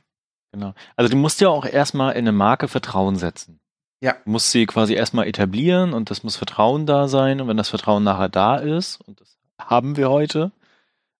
Genau. 0.53 0.73
Also 0.95 1.11
du 1.11 1.17
musst 1.17 1.41
ja 1.41 1.49
auch 1.49 1.65
erstmal 1.65 2.13
in 2.13 2.19
eine 2.19 2.31
Marke 2.31 2.69
Vertrauen 2.69 3.17
setzen. 3.17 3.59
Ja. 4.01 4.13
Du 4.23 4.31
musst 4.31 4.51
sie 4.51 4.65
quasi 4.65 4.93
erstmal 4.93 5.27
etablieren 5.27 5.93
und 5.93 6.09
das 6.09 6.23
muss 6.23 6.37
Vertrauen 6.37 6.85
da 6.85 7.09
sein. 7.09 7.41
Und 7.41 7.49
wenn 7.49 7.57
das 7.57 7.69
Vertrauen 7.69 8.03
nachher 8.03 8.29
da 8.29 8.55
ist, 8.55 9.01
und 9.05 9.19
das 9.19 9.37
haben 9.59 9.97
wir 9.97 10.09
heute, 10.09 10.51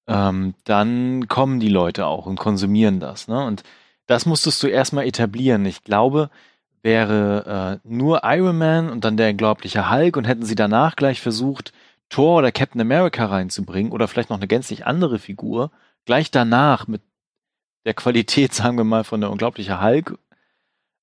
ähm, 0.08 0.56
dann 0.64 1.28
kommen 1.28 1.60
die 1.60 1.70
Leute 1.70 2.08
auch 2.08 2.26
und 2.26 2.40
konsumieren 2.40 3.00
das. 3.00 3.28
Ne? 3.28 3.44
Und 3.46 3.64
das 4.08 4.26
musstest 4.26 4.64
du 4.64 4.68
erstmal 4.68 5.06
etablieren. 5.06 5.66
Ich 5.66 5.84
glaube, 5.84 6.30
wäre 6.82 7.80
äh, 7.84 7.88
nur 7.88 8.22
Iron 8.24 8.58
Man 8.58 8.90
und 8.90 9.04
dann 9.04 9.18
der 9.18 9.32
unglaubliche 9.32 9.92
Hulk 9.92 10.18
und 10.18 10.26
hätten 10.26 10.46
sie 10.46 10.56
danach 10.56 10.96
gleich 10.96 11.22
versucht, 11.22 11.74
Thor 12.10 12.38
oder 12.40 12.52
Captain 12.52 12.82
America 12.82 13.26
reinzubringen 13.26 13.92
oder 13.92 14.08
vielleicht 14.08 14.30
noch 14.30 14.38
eine 14.38 14.48
gänzlich 14.48 14.86
andere 14.86 15.20
Figur, 15.20 15.72
gleich 16.06 16.32
danach 16.32 16.88
mit 16.88 17.02
der 17.86 17.94
Qualität, 17.94 18.54
sagen 18.54 18.78
wir 18.78 18.84
mal, 18.84 19.04
von 19.04 19.22
der 19.22 19.32
unglaubliche 19.32 19.82
Hulk, 19.82 20.18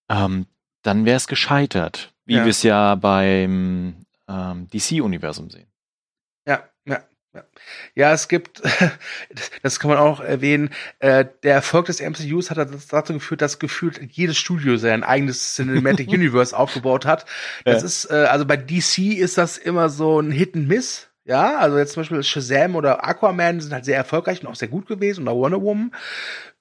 ähm, 0.08 0.46
dann 0.82 1.04
wäre 1.04 1.16
es 1.16 1.26
gescheitert, 1.26 2.12
wie 2.24 2.34
ja. 2.34 2.44
wir 2.44 2.50
es 2.50 2.62
ja 2.62 2.94
beim 2.94 4.06
ähm, 4.28 4.68
DC-Universum 4.68 5.50
sehen. 5.50 5.68
Ja, 6.46 6.62
ja. 7.94 8.12
Es 8.12 8.28
gibt, 8.28 8.62
das 9.62 9.80
kann 9.80 9.90
man 9.90 9.98
auch 9.98 10.20
erwähnen, 10.20 10.70
äh, 10.98 11.24
der 11.42 11.54
Erfolg 11.54 11.86
des 11.86 12.00
MCUs 12.00 12.50
hat 12.50 12.58
dazu 12.90 13.12
geführt, 13.12 13.42
dass 13.42 13.58
gefühlt 13.58 14.00
jedes 14.12 14.36
Studio 14.38 14.76
sein 14.76 15.04
eigenes 15.04 15.54
Cinematic 15.54 16.08
Universe 16.12 16.56
aufgebaut 16.56 17.06
hat. 17.06 17.26
Das 17.64 17.82
ja. 17.82 17.86
ist, 17.86 18.10
äh, 18.10 18.26
also 18.28 18.44
bei 18.44 18.56
DC 18.56 18.98
ist 19.18 19.38
das 19.38 19.58
immer 19.58 19.88
so 19.88 20.20
ein 20.20 20.30
Hit 20.30 20.54
and 20.54 20.68
Miss. 20.68 21.08
Ja, 21.24 21.58
also 21.58 21.76
jetzt 21.76 21.94
zum 21.94 22.02
Beispiel 22.02 22.22
Shazam 22.22 22.76
oder 22.76 23.04
Aquaman 23.04 23.60
sind 23.60 23.72
halt 23.72 23.84
sehr 23.84 23.96
erfolgreich 23.96 24.42
und 24.42 24.46
auch 24.46 24.54
sehr 24.54 24.68
gut 24.68 24.86
gewesen 24.86 25.26
oder 25.26 25.36
Wonder 25.36 25.60
Woman. 25.60 25.92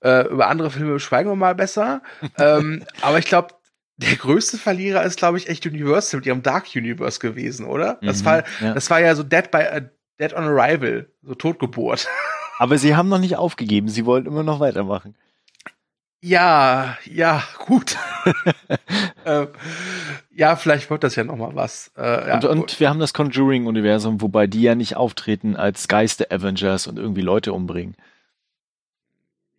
Äh, 0.04 0.28
über 0.28 0.48
andere 0.48 0.72
Filme 0.72 1.00
schweigen 1.00 1.30
wir 1.30 1.36
mal 1.36 1.54
besser. 1.54 2.02
ähm, 2.40 2.84
aber 3.02 3.20
ich 3.20 3.26
glaube, 3.26 3.50
der 3.98 4.16
größte 4.16 4.58
Verlierer 4.58 5.04
ist, 5.04 5.18
glaube 5.18 5.38
ich, 5.38 5.48
echt 5.48 5.66
Universal 5.66 6.20
mit 6.20 6.28
ihrem 6.28 6.42
Dark 6.42 6.66
Universe 6.76 7.20
gewesen, 7.20 7.66
oder? 7.66 7.98
Mhm, 8.02 8.08
das 8.08 8.26
war, 8.26 8.44
ja. 8.60 8.74
das 8.74 8.90
war 8.90 9.00
ja 9.00 9.16
so 9.16 9.24
Dead 9.24 9.50
by 9.52 9.82
Dead 10.20 10.34
on 10.34 10.44
Arrival, 10.46 11.08
so 11.24 11.36
Totgeburt. 11.36 12.08
Aber 12.58 12.78
sie 12.78 12.96
haben 12.96 13.10
noch 13.10 13.20
nicht 13.20 13.36
aufgegeben, 13.36 13.90
sie 13.90 14.06
wollen 14.06 14.26
immer 14.26 14.44
noch 14.44 14.60
weitermachen. 14.60 15.16
Ja, 16.22 16.98
ja, 17.06 17.44
gut. 17.68 17.98
äh, 19.26 19.46
ja, 20.32 20.56
vielleicht 20.56 20.90
wird 20.90 21.04
das 21.04 21.16
ja 21.16 21.24
noch 21.24 21.36
mal 21.36 21.54
was. 21.54 21.92
Äh, 21.96 22.30
ja. 22.30 22.36
und, 22.36 22.46
und 22.46 22.80
wir 22.80 22.90
haben 22.90 23.00
das 23.00 23.14
Conjuring-Universum, 23.14 24.22
wobei 24.22 24.48
die 24.48 24.64
ja 24.64 24.74
nicht 24.74 24.96
auftreten 24.96 25.56
als 25.56 25.88
Geister-Avengers 25.88 26.88
und 26.88 26.98
irgendwie 26.98 27.22
Leute 27.22 27.54
umbringen. 27.54 27.96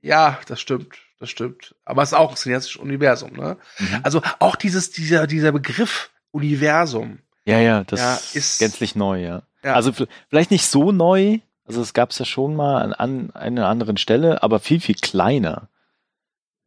Ja, 0.01 0.41
das 0.49 0.61
stimmt, 0.61 0.97
das 1.21 1.31
stimmt. 1.31 1.75
Aber 1.85 2.03
es 2.03 2.11
ist 2.11 2.19
auch 2.19 2.31
ein 2.31 2.37
cineastisches 2.37 2.81
Universum, 2.81 3.35
ne? 3.35 3.59
Mhm. 3.79 4.01
Also 4.03 4.23
auch 4.41 4.57
dieses, 4.57 4.91
dieser, 4.91 5.27
dieser 5.27 5.53
Begriff 5.53 6.11
Universum. 6.33 7.21
Ja, 7.45 7.61
ja, 7.61 7.85
das 7.85 8.01
ja, 8.01 8.39
ist 8.39 8.59
gänzlich 8.59 8.97
neu, 8.97 9.23
ja. 9.23 9.43
Ja. 9.67 9.75
Also 9.75 9.93
vielleicht 10.29 10.53
nicht 10.53 10.65
so 10.65 10.93
neu, 10.93 11.41
also 11.65 11.83
es 11.83 11.93
gab 11.93 12.11
es 12.11 12.19
ja 12.21 12.25
schon 12.25 12.55
mal 12.55 12.81
an, 12.81 12.93
an 12.93 13.31
einer 13.33 13.67
anderen 13.67 13.97
Stelle, 13.97 14.43
aber 14.45 14.61
viel, 14.61 14.81
viel 14.81 14.95
kleiner. 14.95 15.69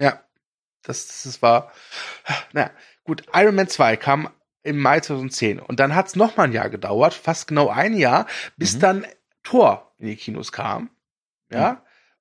Ja, 0.01 0.19
das, 0.83 1.23
das 1.23 1.41
war. 1.41 1.71
Naja, 2.51 2.71
gut, 3.05 3.23
Iron 3.33 3.55
Man 3.55 3.69
2 3.69 3.95
kam 3.95 4.29
im 4.63 4.79
Mai 4.79 4.99
2010 4.99 5.59
und 5.61 5.79
dann 5.79 5.95
hat 5.95 6.07
es 6.07 6.17
noch 6.17 6.35
mal 6.35 6.43
ein 6.43 6.51
Jahr 6.51 6.69
gedauert, 6.69 7.13
fast 7.13 7.47
genau 7.47 7.69
ein 7.69 7.95
Jahr, 7.95 8.27
bis 8.57 8.75
mhm. 8.75 8.79
dann 8.81 9.07
Thor 9.43 9.93
in 9.97 10.07
die 10.07 10.17
Kinos 10.17 10.51
kam. 10.51 10.89
Ja. 11.49 11.71
Mhm. 11.71 11.77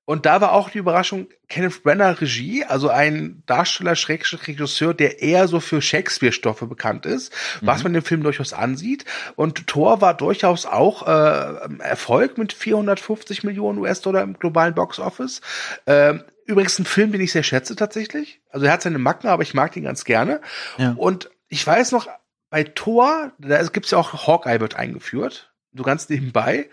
Und 0.09 0.25
da 0.25 0.41
war 0.41 0.53
auch 0.53 0.71
die 0.71 0.79
Überraschung, 0.79 1.27
Kenneth 1.49 1.83
Brenner 1.83 2.19
Regie, 2.19 2.65
also 2.65 2.89
ein 2.89 3.43
Darsteller, 3.45 3.95
Schrägstrich 3.95 4.47
Regisseur, 4.47 4.95
der 4.95 5.21
eher 5.21 5.47
so 5.47 5.59
für 5.59 5.83
Shakespeare-Stoffe 5.83 6.65
bekannt 6.65 7.05
ist, 7.05 7.31
mhm. 7.61 7.67
was 7.67 7.83
man 7.83 7.93
dem 7.93 8.01
Film 8.01 8.23
durchaus 8.23 8.51
ansieht. 8.51 9.05
Und 9.35 9.67
Thor 9.67 10.01
war 10.01 10.15
durchaus 10.15 10.65
auch 10.65 11.05
äh, 11.05 11.83
Erfolg 11.83 12.39
mit 12.39 12.53
450 12.53 13.43
Millionen 13.43 13.77
US-Dollar 13.77 14.23
im 14.23 14.33
globalen 14.33 14.73
Box-Office. 14.73 15.41
Ähm, 15.85 16.23
übrigens 16.47 16.79
ein 16.79 16.85
Film, 16.85 17.11
den 17.11 17.21
ich 17.21 17.31
sehr 17.31 17.43
schätze 17.43 17.75
tatsächlich. 17.75 18.41
Also 18.49 18.65
er 18.65 18.71
hat 18.71 18.81
seine 18.81 18.97
Macken, 18.97 19.27
aber 19.27 19.43
ich 19.43 19.53
mag 19.53 19.77
ihn 19.77 19.83
ganz 19.83 20.05
gerne. 20.05 20.41
Ja. 20.79 20.95
Und 20.97 21.29
ich 21.49 21.67
weiß 21.67 21.91
noch, 21.91 22.07
bei 22.49 22.63
Thor, 22.63 23.31
da 23.37 23.61
gibt's 23.61 23.91
ja 23.91 23.99
auch 23.99 24.25
Hawkeye 24.25 24.59
wird 24.59 24.75
eingeführt, 24.75 25.53
so 25.71 25.83
ganz 25.83 26.09
nebenbei. 26.09 26.67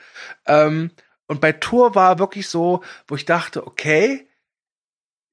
Ähm, 0.46 0.90
und 1.26 1.40
bei 1.40 1.52
Tour 1.52 1.94
war 1.94 2.18
wirklich 2.18 2.48
so, 2.48 2.82
wo 3.06 3.16
ich 3.16 3.24
dachte, 3.24 3.66
okay, 3.66 4.28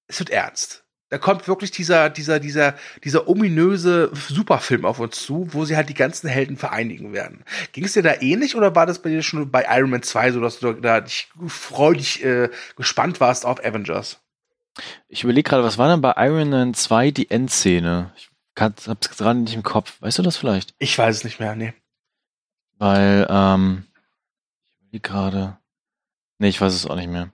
es 0.08 0.20
wird 0.20 0.30
ernst. 0.30 0.84
Da 1.10 1.20
kommt 1.20 1.48
wirklich 1.48 1.70
dieser, 1.70 2.10
dieser, 2.10 2.40
dieser, 2.40 2.74
dieser 3.04 3.28
ominöse 3.28 4.10
Superfilm 4.14 4.84
auf 4.84 5.00
uns 5.00 5.24
zu, 5.24 5.48
wo 5.52 5.64
sie 5.64 5.76
halt 5.76 5.90
die 5.90 5.94
ganzen 5.94 6.28
Helden 6.28 6.58
vereinigen 6.58 7.14
werden. 7.14 7.46
Ging 7.72 7.84
es 7.86 7.94
dir 7.94 8.02
da 8.02 8.16
ähnlich 8.20 8.56
oder 8.56 8.76
war 8.76 8.88
das 8.88 9.00
bei 9.00 9.10
dir 9.10 9.22
schon 9.22 9.52
bei 9.52 9.64
Iron 9.70 9.92
Man 9.92 10.02
2 10.02 10.32
so, 10.32 10.42
dass 10.42 10.58
du 10.58 10.74
da 10.74 11.02
dich 11.02 11.30
freudig 11.46 12.24
äh, 12.26 12.50
gespannt 12.76 13.20
warst 13.20 13.46
auf 13.46 13.64
Avengers? 13.64 14.22
Ich 15.08 15.24
überlege 15.24 15.48
gerade, 15.48 15.64
was 15.64 15.78
war 15.78 15.88
denn 15.88 16.02
bei 16.02 16.16
Iron 16.18 16.50
Man 16.50 16.74
2 16.74 17.12
die 17.12 17.30
Endszene? 17.30 18.12
Ich 18.18 18.30
kann, 18.56 18.74
hab's 18.88 19.16
gerade 19.16 19.38
nicht 19.38 19.54
im 19.54 19.62
Kopf. 19.62 20.02
Weißt 20.02 20.18
du 20.18 20.24
das 20.24 20.38
vielleicht? 20.38 20.74
Ich 20.80 20.98
weiß 20.98 21.18
es 21.18 21.24
nicht 21.24 21.40
mehr, 21.40 21.56
nee. 21.56 21.76
Weil, 22.80 23.28
ähm, 23.30 23.86
ich 24.72 24.78
überlege 24.80 25.00
gerade. 25.08 25.58
Nee, 26.44 26.50
ich 26.50 26.60
weiß 26.60 26.74
es 26.74 26.86
auch 26.86 26.98
nicht 26.98 27.10
mehr. 27.10 27.30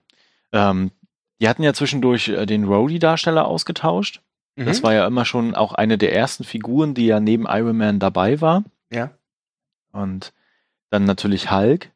Ähm, 0.52 0.92
die 1.40 1.48
hatten 1.48 1.64
ja 1.64 1.74
zwischendurch 1.74 2.28
äh, 2.28 2.46
den 2.46 2.62
Rhodey-Darsteller 2.62 3.44
ausgetauscht. 3.44 4.20
Mhm. 4.54 4.66
Das 4.66 4.84
war 4.84 4.94
ja 4.94 5.04
immer 5.04 5.24
schon 5.24 5.56
auch 5.56 5.72
eine 5.72 5.98
der 5.98 6.14
ersten 6.14 6.44
Figuren, 6.44 6.94
die 6.94 7.06
ja 7.06 7.18
neben 7.18 7.46
Iron 7.48 7.76
Man 7.76 7.98
dabei 7.98 8.40
war. 8.40 8.62
Ja. 8.88 9.10
Und 9.90 10.32
dann 10.90 11.06
natürlich 11.06 11.50
Hulk, 11.50 11.90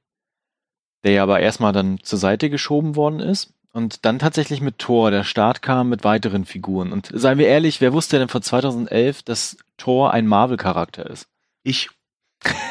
der 1.04 1.12
ja 1.12 1.23
aber 1.23 1.38
erstmal 1.38 1.73
dann 1.73 2.00
zur 2.02 2.18
Seite 2.18 2.50
geschoben 2.50 2.97
worden 2.97 3.21
ist. 3.21 3.52
Und 3.73 4.04
dann 4.04 4.18
tatsächlich 4.18 4.61
mit 4.61 4.80
Thor, 4.80 5.12
der 5.12 5.23
Start 5.23 5.62
kam 5.62 5.90
mit 5.90 6.02
weiteren 6.02 6.47
Figuren. 6.47 6.90
Und 6.90 7.12
seien 7.14 7.38
wir 7.38 7.47
ehrlich, 7.47 7.80
wer 7.80 7.92
wusste 7.92 8.18
denn 8.18 8.28
vor 8.28 8.42
2011, 8.42 9.23
dass 9.23 9.56
Thor 9.76 10.12
ein 10.12 10.26
Marvel-Charakter 10.26 11.09
ist? 11.09 11.28
Ich. 11.62 11.90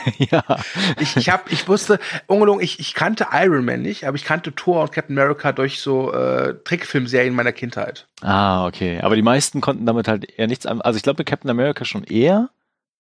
ja. 0.17 0.43
Ich, 0.99 1.15
ich, 1.15 1.29
hab, 1.29 1.51
ich 1.51 1.67
wusste, 1.67 1.99
ungelogen, 2.27 2.61
ich, 2.61 2.79
ich 2.79 2.93
kannte 2.93 3.27
Iron 3.31 3.65
Man 3.65 3.81
nicht, 3.81 4.05
aber 4.05 4.15
ich 4.15 4.23
kannte 4.23 4.53
Thor 4.53 4.81
und 4.81 4.91
Captain 4.91 5.17
America 5.17 5.51
durch 5.51 5.79
so 5.79 6.11
äh, 6.13 6.55
Trickfilmserien 6.63 7.33
meiner 7.33 7.51
Kindheit. 7.51 8.07
Ah, 8.21 8.65
okay. 8.67 8.99
Aber 9.01 9.15
die 9.15 9.21
meisten 9.21 9.61
konnten 9.61 9.85
damit 9.85 10.07
halt 10.07 10.29
eher 10.37 10.47
nichts 10.47 10.65
an. 10.65 10.81
Also 10.81 10.97
ich 10.97 11.03
glaube, 11.03 11.23
Captain 11.23 11.51
America 11.51 11.85
schon 11.85 12.03
eher, 12.03 12.49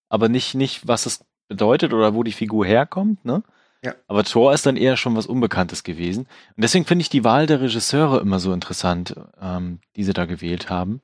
aber 0.09 0.29
nicht, 0.29 0.55
nicht, 0.55 0.87
was 0.87 1.05
es 1.05 1.25
bedeutet 1.47 1.93
oder 1.93 2.13
wo 2.13 2.23
die 2.23 2.31
Figur 2.31 2.65
herkommt, 2.65 3.23
ne? 3.25 3.43
Ja. 3.83 3.95
Aber 4.07 4.23
Thor 4.23 4.53
ist 4.53 4.65
dann 4.65 4.77
eher 4.77 4.95
schon 4.95 5.15
was 5.17 5.27
Unbekanntes 5.27 5.83
gewesen. 5.83 6.25
Und 6.55 6.63
deswegen 6.63 6.85
finde 6.85 7.01
ich 7.01 7.09
die 7.09 7.25
Wahl 7.25 7.47
der 7.47 7.59
Regisseure 7.59 8.21
immer 8.21 8.39
so 8.39 8.53
interessant, 8.53 9.13
ähm, 9.41 9.79
die 9.97 10.05
sie 10.05 10.13
da 10.13 10.23
gewählt 10.25 10.69
haben. 10.69 11.01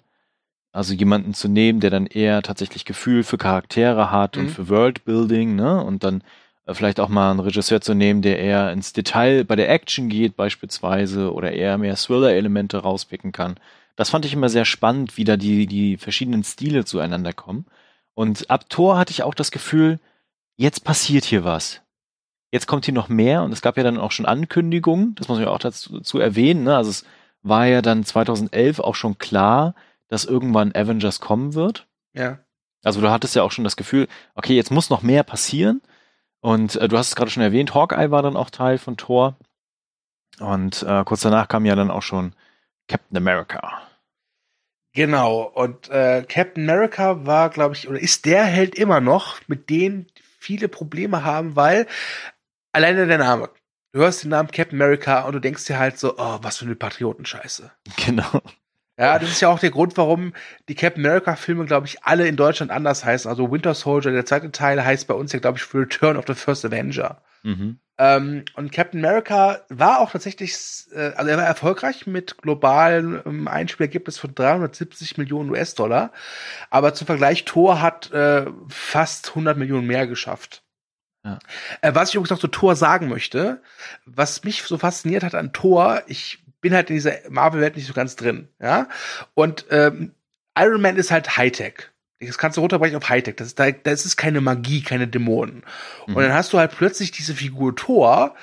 Also 0.72 0.94
jemanden 0.94 1.34
zu 1.34 1.48
nehmen, 1.48 1.80
der 1.80 1.90
dann 1.90 2.06
eher 2.06 2.42
tatsächlich 2.44 2.86
Gefühl 2.86 3.24
für 3.24 3.38
Charaktere 3.38 4.12
hat 4.12 4.36
mhm. 4.36 4.44
und 4.44 4.50
für 4.50 4.70
Worldbuilding, 4.70 5.56
ne? 5.56 5.84
Und 5.84 6.04
dann 6.04 6.24
äh, 6.66 6.74
vielleicht 6.74 7.00
auch 7.00 7.10
mal 7.10 7.32
einen 7.32 7.40
Regisseur 7.40 7.82
zu 7.82 7.94
nehmen, 7.94 8.22
der 8.22 8.40
eher 8.40 8.72
ins 8.72 8.94
Detail 8.94 9.44
bei 9.44 9.56
der 9.56 9.70
Action 9.70 10.10
geht, 10.10 10.36
beispielsweise, 10.36 11.34
oder 11.34 11.52
eher 11.52 11.78
mehr 11.78 11.96
Thriller-Elemente 11.96 12.78
rauspicken 12.78 13.32
kann. 13.32 13.56
Das 13.96 14.10
fand 14.12 14.26
ich 14.26 14.34
immer 14.34 14.50
sehr 14.50 14.66
spannend, 14.66 15.18
wie 15.18 15.24
da 15.24 15.36
die, 15.38 15.66
die 15.66 15.98
verschiedenen 15.98 16.44
Stile 16.44 16.86
zueinander 16.86 17.34
kommen. 17.34 17.66
Und 18.14 18.50
ab 18.50 18.70
Tor 18.70 18.98
hatte 18.98 19.12
ich 19.12 19.24
auch 19.24 19.34
das 19.34 19.52
Gefühl, 19.52 20.00
jetzt 20.56 20.84
passiert 20.84 21.26
hier 21.26 21.44
was. 21.44 21.82
Jetzt 22.52 22.68
kommt 22.68 22.86
hier 22.86 22.94
noch 22.94 23.10
mehr 23.10 23.44
und 23.44 23.52
es 23.52 23.62
gab 23.62 23.78
ja 23.78 23.84
dann 23.84 23.98
auch 23.98 24.12
schon 24.12 24.26
Ankündigungen, 24.26 25.16
das 25.16 25.28
muss 25.28 25.38
man 25.38 25.48
ja 25.48 25.54
auch 25.54 25.60
dazu, 25.60 26.00
dazu 26.00 26.20
erwähnen, 26.20 26.64
ne? 26.64 26.76
Also 26.76 26.90
es 26.90 27.06
war 27.44 27.66
ja 27.68 27.82
dann 27.82 28.04
2011 28.04 28.80
auch 28.80 28.96
schon 28.96 29.18
klar, 29.18 29.76
dass 30.10 30.26
irgendwann 30.26 30.76
Avengers 30.76 31.20
kommen 31.22 31.54
wird. 31.54 31.88
Ja. 32.14 32.40
Also 32.84 33.02
du 33.02 33.10
hattest 33.10 33.36
ja 33.36 33.44
auch 33.44 33.52
schon 33.52 33.64
das 33.64 33.76
Gefühl, 33.76 34.08
okay, 34.36 34.56
jetzt 34.56 34.72
muss 34.72 34.90
noch 34.90 35.02
mehr 35.02 35.24
passieren. 35.24 35.82
Und 36.42 36.76
äh, 36.76 36.88
du 36.88 36.98
hast 36.98 37.10
es 37.10 37.16
gerade 37.16 37.32
schon 37.32 37.44
erwähnt, 37.44 37.74
Hawkeye 37.74 38.12
war 38.12 38.22
dann 38.22 38.38
auch 38.38 38.50
Teil 38.50 38.78
von 38.78 38.98
Thor. 38.98 39.36
Und 40.40 40.84
äh, 40.84 41.04
kurz 41.04 41.22
danach 41.22 41.48
kam 41.48 41.66
ja 41.66 41.76
dann 41.76 41.92
auch 41.92 42.02
schon 42.02 42.34
Captain 42.88 43.18
America. 43.18 43.82
Genau, 44.94 45.44
und 45.44 45.90
äh, 45.90 46.26
Captain 46.28 46.68
America 46.68 47.26
war, 47.26 47.50
glaube 47.50 47.76
ich, 47.76 47.88
oder 47.88 48.00
ist 48.00 48.26
der 48.26 48.44
Held 48.44 48.76
immer 48.76 49.02
noch, 49.02 49.40
mit 49.48 49.70
denen 49.70 50.08
viele 50.40 50.68
Probleme 50.68 51.24
haben, 51.24 51.56
weil 51.56 51.86
alleine 52.72 53.06
der 53.06 53.20
Name. 53.20 53.50
Du 53.92 54.00
hörst 54.00 54.24
den 54.24 54.30
Namen 54.30 54.52
Captain 54.52 54.80
America 54.80 55.22
und 55.22 55.34
du 55.34 55.40
denkst 55.40 55.66
dir 55.66 55.80
halt 55.80 56.00
so, 56.00 56.16
oh, 56.18 56.40
was 56.42 56.58
für 56.58 56.66
eine 56.66 56.76
Patriotenscheiße. 56.76 57.72
Genau. 58.06 58.42
Ja, 59.00 59.18
das 59.18 59.30
ist 59.30 59.40
ja 59.40 59.48
auch 59.48 59.60
der 59.60 59.72
Grund, 59.72 59.96
warum 59.96 60.34
die 60.68 60.76
Captain 60.76 61.06
America-Filme, 61.06 61.64
glaube 61.66 61.88
ich, 61.88 62.04
alle 62.04 62.28
in 62.28 62.36
Deutschland 62.36 62.70
anders 62.70 63.06
heißen. 63.06 63.30
Also 63.32 63.50
Winter 63.50 63.74
Soldier, 63.74 64.12
der 64.12 64.26
zweite 64.26 64.52
Teil, 64.52 64.84
heißt 64.84 65.08
bei 65.08 65.14
uns 65.14 65.32
ja, 65.32 65.40
glaube 65.40 65.58
ich, 65.58 65.74
Return 65.74 66.18
of 66.18 66.26
the 66.28 66.34
First 66.34 66.66
Avenger. 66.66 67.22
Mhm. 67.44 67.80
Ähm, 67.98 68.44
und 68.56 68.74
Captain 68.74 69.04
America 69.04 69.62
war 69.70 70.00
auch 70.00 70.12
tatsächlich, 70.12 70.54
äh, 70.94 71.14
also 71.16 71.32
er 71.32 71.38
war 71.38 71.46
erfolgreich 71.46 72.08
mit 72.08 72.40
globalen 72.40 73.22
ähm, 73.26 73.48
Einspielergebnis 73.48 74.18
von 74.18 74.36
370 74.36 75.18
Millionen 75.18 75.50
US-Dollar. 75.52 76.12
Aber 76.70 76.94
zum 76.94 77.08
Vergleich, 77.08 77.46
Thor 77.46 77.82
hat 77.82 78.12
äh, 78.12 78.48
fast 78.68 79.30
100 79.30 79.58
Millionen 79.58 79.88
mehr 79.88 80.08
geschafft. 80.08 80.62
Ja. 81.24 81.40
Äh, 81.80 81.96
was 81.96 82.10
ich 82.10 82.16
übrigens 82.16 82.32
noch 82.32 82.40
zu 82.40 82.48
Thor 82.48 82.76
sagen 82.76 83.08
möchte, 83.08 83.62
was 84.06 84.44
mich 84.44 84.62
so 84.64 84.78
fasziniert 84.78 85.24
hat 85.24 85.36
an 85.36 85.54
Thor, 85.54 86.04
ich 86.08 86.40
bin 86.62 86.74
halt 86.74 86.90
in 86.90 86.96
dieser 86.96 87.16
Marvel-Welt 87.30 87.76
nicht 87.76 87.88
so 87.88 87.94
ganz 87.94 88.16
drin, 88.16 88.50
ja. 88.62 88.88
Und 89.34 89.66
ähm, 89.70 90.14
Iron 90.58 90.82
Man 90.82 90.98
ist 90.98 91.12
halt 91.12 91.38
Hightech. 91.38 91.90
Das 92.20 92.38
kannst 92.38 92.58
du 92.58 92.62
runterbrechen 92.62 92.98
auf 92.98 93.08
Hightech. 93.08 93.36
Das 93.38 93.48
ist, 93.48 93.60
da, 93.60 93.72
das 93.72 94.06
ist 94.06 94.18
keine 94.18 94.42
Magie, 94.42 94.82
keine 94.82 95.08
Dämonen. 95.08 95.64
Mhm. 96.06 96.16
Und 96.16 96.24
dann 96.24 96.34
hast 96.34 96.52
du 96.52 96.58
halt 96.58 96.72
plötzlich 96.72 97.12
diese 97.12 97.34
Figur 97.34 97.76
Thor, 97.76 98.36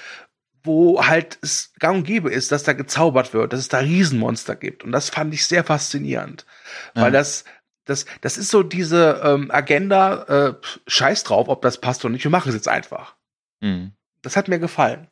wo 0.65 1.07
halt 1.07 1.39
es 1.43 1.73
gang 1.79 1.99
und 1.99 2.05
gäbe 2.05 2.31
ist, 2.31 2.53
dass 2.53 2.63
da 2.63 2.73
gezaubert 2.73 3.35
wird, 3.35 3.53
dass 3.53 3.61
es 3.61 3.69
da 3.69 3.79
Riesenmonster 3.79 4.57
gibt. 4.57 4.83
Und 4.83 4.93
das 4.93 5.11
fand 5.11 5.33
ich 5.35 5.47
sehr 5.47 5.63
faszinierend. 5.63 6.47
Ja. 6.95 7.03
Weil 7.03 7.13
das, 7.13 7.45
das, 7.85 8.07
das 8.23 8.39
ist 8.39 8.51
so 8.51 8.63
diese 8.63 9.21
ähm, 9.23 9.51
Agenda, 9.51 10.23
äh, 10.25 10.55
scheiß 10.87 11.25
drauf, 11.25 11.49
ob 11.49 11.63
das 11.63 11.81
passt 11.81 12.05
oder 12.05 12.13
nicht, 12.13 12.25
wir 12.25 12.31
machen 12.31 12.49
es 12.49 12.55
jetzt 12.55 12.69
einfach. 12.69 13.15
Mhm. 13.61 13.93
Das 14.23 14.37
hat 14.37 14.49
mir 14.49 14.59
gefallen. 14.59 15.07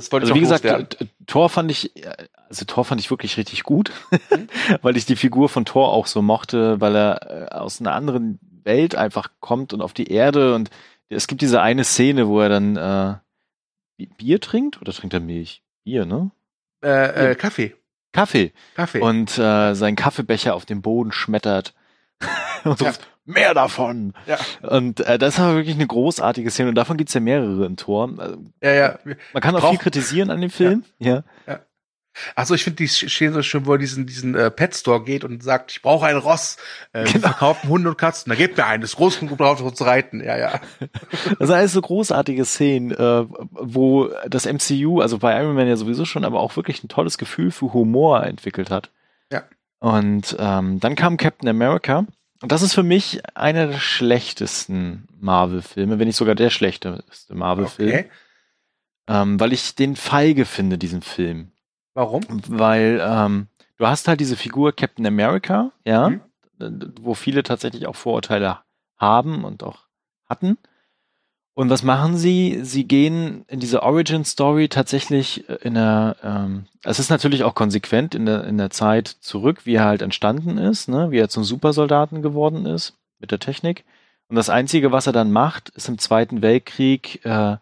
Das 0.00 0.10
wollte 0.12 0.24
Also 0.24 0.34
ich 0.34 0.36
wie 0.36 0.44
gesagt, 0.44 1.06
Thor 1.26 1.48
fand 1.48 1.70
ich, 1.70 1.92
also 2.48 2.64
Thor 2.64 2.84
fand 2.84 3.00
ich 3.00 3.10
wirklich 3.10 3.36
richtig 3.36 3.62
gut, 3.64 3.92
Mhm. 4.10 4.48
weil 4.82 4.96
ich 4.96 5.06
die 5.06 5.16
Figur 5.16 5.48
von 5.48 5.64
Thor 5.64 5.92
auch 5.92 6.06
so 6.06 6.22
mochte, 6.22 6.80
weil 6.80 6.96
er 6.96 7.50
äh, 7.52 7.54
aus 7.54 7.80
einer 7.80 7.92
anderen 7.92 8.38
Welt 8.64 8.94
einfach 8.94 9.30
kommt 9.40 9.72
und 9.72 9.82
auf 9.82 9.92
die 9.92 10.10
Erde 10.10 10.54
und 10.54 10.70
es 11.08 11.26
gibt 11.26 11.40
diese 11.42 11.60
eine 11.60 11.84
Szene, 11.84 12.28
wo 12.28 12.40
er 12.40 12.48
dann 12.48 12.76
äh, 12.76 13.16
Bi- 13.96 14.10
Bier 14.16 14.40
trinkt 14.40 14.80
oder 14.80 14.92
trinkt 14.92 15.14
er 15.14 15.20
Milch? 15.20 15.62
Bier, 15.84 16.04
ne? 16.06 16.30
äh, 16.82 17.32
äh, 17.32 17.34
Kaffee. 17.34 17.74
Kaffee 18.12 18.52
Kaffee. 18.74 19.00
und 19.00 19.38
äh, 19.38 19.74
seinen 19.74 19.96
Kaffeebecher 19.96 20.54
auf 20.54 20.66
den 20.66 20.82
Boden 20.82 21.12
schmettert 21.12 21.74
und 22.64 22.80
Ja. 22.80 22.88
ruft, 22.88 23.06
mehr 23.30 23.54
davon. 23.54 24.12
Ja. 24.26 24.38
Und 24.68 25.00
äh, 25.00 25.18
das 25.18 25.38
war 25.38 25.54
wirklich 25.54 25.74
eine 25.76 25.86
großartige 25.86 26.50
Szene 26.50 26.68
und 26.70 26.74
davon 26.74 26.96
gibt's 26.96 27.14
ja 27.14 27.20
mehrere 27.20 27.64
im 27.66 27.76
Tor. 27.76 28.10
Also, 28.18 28.36
ja, 28.62 28.72
ja. 28.72 28.98
man 29.32 29.42
kann 29.42 29.54
auch 29.56 29.60
Brauch- 29.60 29.70
viel 29.70 29.78
kritisieren 29.78 30.30
an 30.30 30.40
dem 30.40 30.50
Film, 30.50 30.84
ja. 30.98 31.22
Achso, 32.34 32.54
ich 32.54 32.64
finde 32.64 32.78
die 32.78 32.88
Szene 32.88 33.32
so 33.34 33.42
schön, 33.42 33.66
wo 33.66 33.72
er 33.72 33.78
diesen, 33.78 34.04
diesen 34.04 34.34
äh, 34.34 34.50
Pet 34.50 34.74
Store 34.74 35.02
geht 35.04 35.22
und 35.22 35.44
sagt, 35.44 35.70
ich 35.70 35.80
brauche 35.80 36.06
ein 36.06 36.16
Ross. 36.16 36.56
Äh, 36.92 37.04
Genau. 37.04 37.28
verkaufen 37.28 37.68
Hunde 37.70 37.88
und 37.90 37.98
Katzen. 37.98 38.30
Da 38.30 38.36
gebt 38.36 38.56
mir 38.58 38.66
einen, 38.66 38.82
das 38.82 38.96
groß 38.96 39.20
genug 39.20 39.38
drauf, 39.38 39.62
um 39.62 39.72
zu 39.74 39.84
reiten. 39.84 40.20
Ja, 40.22 40.36
ja. 40.36 40.60
Das 41.38 41.48
sind 41.48 41.52
alles 41.52 41.72
so 41.72 41.80
großartige 41.80 42.44
Szenen, 42.44 42.90
äh, 42.90 43.26
wo 43.52 44.10
das 44.28 44.44
MCU, 44.44 45.00
also 45.00 45.18
bei 45.18 45.40
Iron 45.40 45.54
Man 45.54 45.68
ja 45.68 45.76
sowieso 45.76 46.04
schon, 46.04 46.24
aber 46.24 46.40
auch 46.40 46.56
wirklich 46.56 46.82
ein 46.82 46.88
tolles 46.88 47.16
Gefühl 47.16 47.52
für 47.52 47.72
Humor 47.72 48.24
entwickelt 48.24 48.70
hat. 48.72 48.90
Ja. 49.32 49.44
Und 49.78 50.36
ähm, 50.38 50.80
dann 50.80 50.96
kam 50.96 51.16
Captain 51.16 51.48
America. 51.48 52.06
Und 52.42 52.52
das 52.52 52.62
ist 52.62 52.74
für 52.74 52.82
mich 52.82 53.20
einer 53.36 53.66
der 53.66 53.78
schlechtesten 53.78 55.06
Marvel-Filme, 55.20 55.98
wenn 55.98 56.06
nicht 56.06 56.16
sogar 56.16 56.34
der 56.34 56.50
schlechteste 56.50 57.34
Marvel-Film. 57.34 57.88
Okay. 57.90 58.10
Ähm, 59.08 59.38
weil 59.40 59.52
ich 59.52 59.74
den 59.74 59.96
feige 59.96 60.44
finde, 60.46 60.78
diesen 60.78 61.02
Film. 61.02 61.52
Warum? 61.94 62.22
Weil 62.48 63.00
ähm, 63.04 63.48
du 63.76 63.86
hast 63.86 64.08
halt 64.08 64.20
diese 64.20 64.36
Figur 64.36 64.72
Captain 64.74 65.06
America, 65.06 65.72
ja, 65.84 66.10
Mhm. 66.10 66.20
wo 67.00 67.14
viele 67.14 67.42
tatsächlich 67.42 67.86
auch 67.86 67.96
Vorurteile 67.96 68.58
haben 68.96 69.44
und 69.44 69.62
auch 69.62 69.86
hatten. 70.28 70.58
Und 71.60 71.68
was 71.68 71.82
machen 71.82 72.16
sie? 72.16 72.60
Sie 72.62 72.84
gehen 72.84 73.44
in 73.46 73.60
diese 73.60 73.82
Origin 73.82 74.24
Story 74.24 74.70
tatsächlich 74.70 75.46
äh, 75.50 75.56
in 75.56 75.74
der, 75.74 76.16
ähm, 76.22 76.64
es 76.84 76.98
ist 76.98 77.10
natürlich 77.10 77.44
auch 77.44 77.54
konsequent 77.54 78.14
in 78.14 78.24
der, 78.24 78.44
in 78.44 78.56
der 78.56 78.70
Zeit 78.70 79.08
zurück, 79.08 79.66
wie 79.66 79.74
er 79.74 79.84
halt 79.84 80.00
entstanden 80.00 80.56
ist, 80.56 80.88
ne? 80.88 81.10
wie 81.10 81.18
er 81.18 81.28
zum 81.28 81.44
Supersoldaten 81.44 82.22
geworden 82.22 82.64
ist 82.64 82.94
mit 83.18 83.30
der 83.30 83.40
Technik. 83.40 83.84
Und 84.28 84.36
das 84.36 84.48
Einzige, 84.48 84.90
was 84.90 85.06
er 85.06 85.12
dann 85.12 85.32
macht, 85.32 85.68
ist 85.68 85.86
im 85.90 85.98
Zweiten 85.98 86.40
Weltkrieg 86.40 87.22
äh, 87.26 87.58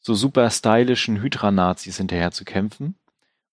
so 0.00 0.14
super 0.14 0.50
stylischen 0.50 1.22
Hydra-Nazis 1.22 1.98
hinterher 1.98 2.32
zu 2.32 2.44
kämpfen, 2.44 2.96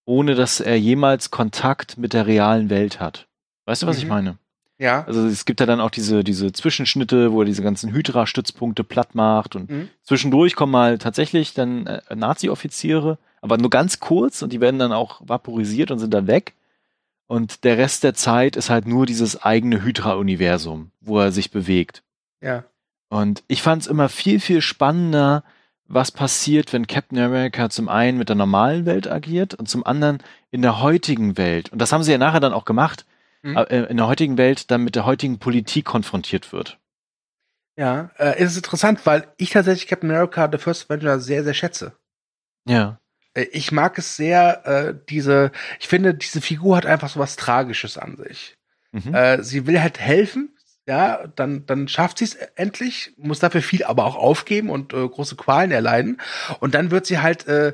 ohne 0.05 0.33
dass 0.33 0.59
er 0.59 0.79
jemals 0.79 1.29
Kontakt 1.29 1.99
mit 1.99 2.13
der 2.13 2.25
realen 2.25 2.71
Welt 2.71 2.99
hat. 2.99 3.27
Weißt 3.65 3.83
du, 3.83 3.85
was 3.85 3.99
ich 3.99 4.05
Mhm. 4.05 4.09
meine? 4.09 4.37
Ja. 4.79 5.03
Also 5.05 5.25
es 5.27 5.45
gibt 5.45 5.59
ja 5.59 5.65
dann 5.65 5.79
auch 5.79 5.91
diese, 5.91 6.23
diese 6.23 6.51
Zwischenschnitte, 6.51 7.31
wo 7.31 7.41
er 7.41 7.45
diese 7.45 7.61
ganzen 7.61 7.91
Hydra-Stützpunkte 7.93 8.83
platt 8.83 9.15
macht 9.15 9.55
und 9.55 9.69
Mhm. 9.69 9.89
zwischendurch 10.03 10.55
kommen 10.55 10.71
mal 10.71 10.97
tatsächlich 10.97 11.53
dann 11.53 11.85
äh, 11.87 12.01
Nazi-Offiziere, 12.15 13.17
aber 13.41 13.57
nur 13.57 13.69
ganz 13.69 13.99
kurz 13.99 14.41
und 14.41 14.51
die 14.51 14.61
werden 14.61 14.79
dann 14.79 14.91
auch 14.91 15.21
vaporisiert 15.23 15.91
und 15.91 15.99
sind 15.99 16.13
dann 16.13 16.27
weg. 16.27 16.53
Und 17.27 17.63
der 17.63 17.77
Rest 17.77 18.03
der 18.03 18.13
Zeit 18.13 18.55
ist 18.55 18.69
halt 18.69 18.85
nur 18.87 19.05
dieses 19.05 19.41
eigene 19.41 19.83
Hydra-Universum, 19.83 20.91
wo 21.01 21.19
er 21.19 21.31
sich 21.31 21.51
bewegt. 21.51 22.03
Ja. 22.41 22.65
Und 23.09 23.43
ich 23.47 23.61
fand 23.61 23.83
es 23.83 23.87
immer 23.87 24.09
viel, 24.09 24.39
viel 24.39 24.61
spannender, 24.61 25.43
was 25.87 26.11
passiert, 26.11 26.73
wenn 26.73 26.87
Captain 26.87 27.19
America 27.19 27.69
zum 27.69 27.87
einen 27.89 28.17
mit 28.17 28.29
der 28.29 28.35
normalen 28.35 28.85
Welt 28.85 29.09
agiert 29.09 29.53
und 29.53 29.69
zum 29.69 29.85
anderen 29.85 30.19
in 30.51 30.61
der 30.61 30.81
heutigen 30.81 31.37
Welt. 31.37 31.71
Und 31.71 31.79
das 31.79 31.91
haben 31.91 32.03
sie 32.03 32.11
ja 32.11 32.17
nachher 32.17 32.39
dann 32.39 32.53
auch 32.53 32.65
gemacht, 32.65 33.05
Mhm. 33.43 33.57
in 33.57 33.97
der 33.97 34.07
heutigen 34.07 34.37
Welt 34.37 34.71
dann 34.71 34.83
mit 34.83 34.95
der 34.95 35.05
heutigen 35.05 35.37
Politik 35.37 35.85
konfrontiert 35.85 36.53
wird. 36.53 36.79
Ja. 37.75 38.09
Äh, 38.17 38.35
es 38.37 38.51
ist 38.51 38.57
interessant, 38.57 39.05
weil 39.05 39.27
ich 39.37 39.49
tatsächlich 39.49 39.87
Captain 39.87 40.09
America 40.09 40.49
The 40.51 40.57
First 40.57 40.89
Avenger 40.89 41.19
sehr, 41.19 41.43
sehr 41.43 41.53
schätze. 41.53 41.93
Ja. 42.65 42.99
Äh, 43.33 43.47
Ich 43.51 43.71
mag 43.71 43.97
es 43.97 44.15
sehr, 44.15 44.65
äh, 44.65 44.95
diese, 45.09 45.51
ich 45.79 45.87
finde, 45.87 46.13
diese 46.13 46.39
Figur 46.39 46.77
hat 46.77 46.85
einfach 46.85 47.09
so 47.09 47.19
was 47.19 47.35
Tragisches 47.35 47.97
an 47.97 48.15
sich. 48.15 48.57
Mhm. 48.91 49.13
Äh, 49.13 49.43
sie 49.43 49.67
will 49.67 49.81
halt 49.81 49.99
helfen, 49.99 50.55
ja, 50.85 51.27
dann, 51.35 51.65
dann 51.65 51.87
schafft 51.87 52.17
sie 52.19 52.25
es 52.25 52.35
endlich, 52.35 53.13
muss 53.17 53.39
dafür 53.39 53.61
viel 53.61 53.83
aber 53.85 54.05
auch 54.05 54.15
aufgeben 54.17 54.69
und 54.69 54.93
äh, 54.93 55.07
große 55.07 55.35
Qualen 55.35 55.71
erleiden. 55.71 56.21
Und 56.59 56.75
dann 56.75 56.91
wird 56.91 57.05
sie 57.05 57.19
halt 57.19 57.47
äh, 57.47 57.73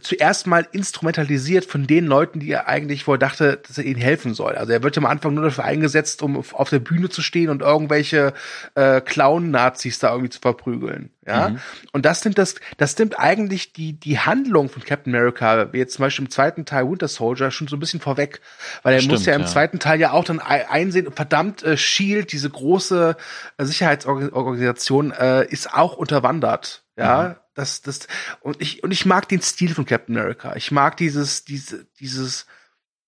zuerst 0.00 0.46
mal 0.46 0.66
instrumentalisiert 0.72 1.64
von 1.66 1.86
den 1.86 2.06
Leuten, 2.06 2.40
die 2.40 2.50
er 2.50 2.66
eigentlich 2.66 3.06
wohl 3.06 3.18
dachte, 3.18 3.58
dass 3.68 3.76
er 3.76 3.84
ihnen 3.84 4.00
helfen 4.00 4.32
soll. 4.34 4.54
Also 4.54 4.72
er 4.72 4.82
wird 4.82 4.96
ja 4.96 5.02
am 5.02 5.06
Anfang 5.06 5.34
nur 5.34 5.44
dafür 5.44 5.64
eingesetzt, 5.64 6.22
um 6.22 6.36
auf 6.38 6.70
der 6.70 6.78
Bühne 6.78 7.10
zu 7.10 7.20
stehen 7.20 7.50
und 7.50 7.60
irgendwelche 7.60 8.32
äh, 8.74 9.00
Clown-Nazis 9.02 9.98
da 9.98 10.10
irgendwie 10.10 10.30
zu 10.30 10.40
verprügeln. 10.40 11.10
Ja. 11.26 11.50
Mhm. 11.50 11.58
Und 11.92 12.06
das 12.06 12.24
nimmt 12.24 12.38
das, 12.38 12.54
das 12.78 12.98
nimmt 12.98 13.18
eigentlich 13.18 13.74
die, 13.74 13.92
die 13.92 14.18
Handlung 14.18 14.70
von 14.70 14.82
Captain 14.82 15.14
America, 15.14 15.72
wie 15.72 15.78
jetzt 15.78 15.94
zum 15.94 16.04
Beispiel 16.04 16.24
im 16.24 16.30
zweiten 16.30 16.64
Teil 16.64 16.88
Winter 16.90 17.06
Soldier, 17.08 17.50
schon 17.50 17.68
so 17.68 17.76
ein 17.76 17.80
bisschen 17.80 18.00
vorweg. 18.00 18.40
Weil 18.82 18.94
er 18.94 19.00
Stimmt, 19.00 19.12
muss 19.12 19.26
ja 19.26 19.34
im 19.34 19.42
ja. 19.42 19.46
zweiten 19.46 19.78
Teil 19.78 20.00
ja 20.00 20.12
auch 20.12 20.24
dann 20.24 20.40
ei- 20.40 20.68
einsehen, 20.68 21.12
verdammt, 21.12 21.62
äh, 21.62 21.76
Shield, 21.76 22.32
diese 22.32 22.48
große 22.50 23.14
äh, 23.58 23.64
Sicherheitsorganisation, 23.64 25.12
äh, 25.12 25.44
ist 25.46 25.72
auch 25.74 25.96
unterwandert. 25.96 26.82
Ja, 26.96 27.22
Mhm. 27.28 27.34
Das, 27.54 27.82
das, 27.82 28.08
und 28.40 28.60
ich, 28.60 28.82
und 28.82 28.90
ich 28.92 29.06
mag 29.06 29.28
den 29.28 29.42
Stil 29.42 29.74
von 29.74 29.84
Captain 29.84 30.16
America. 30.16 30.56
Ich 30.56 30.70
mag 30.70 30.96
dieses, 30.96 31.44
diese, 31.44 31.86
dieses, 32.00 32.46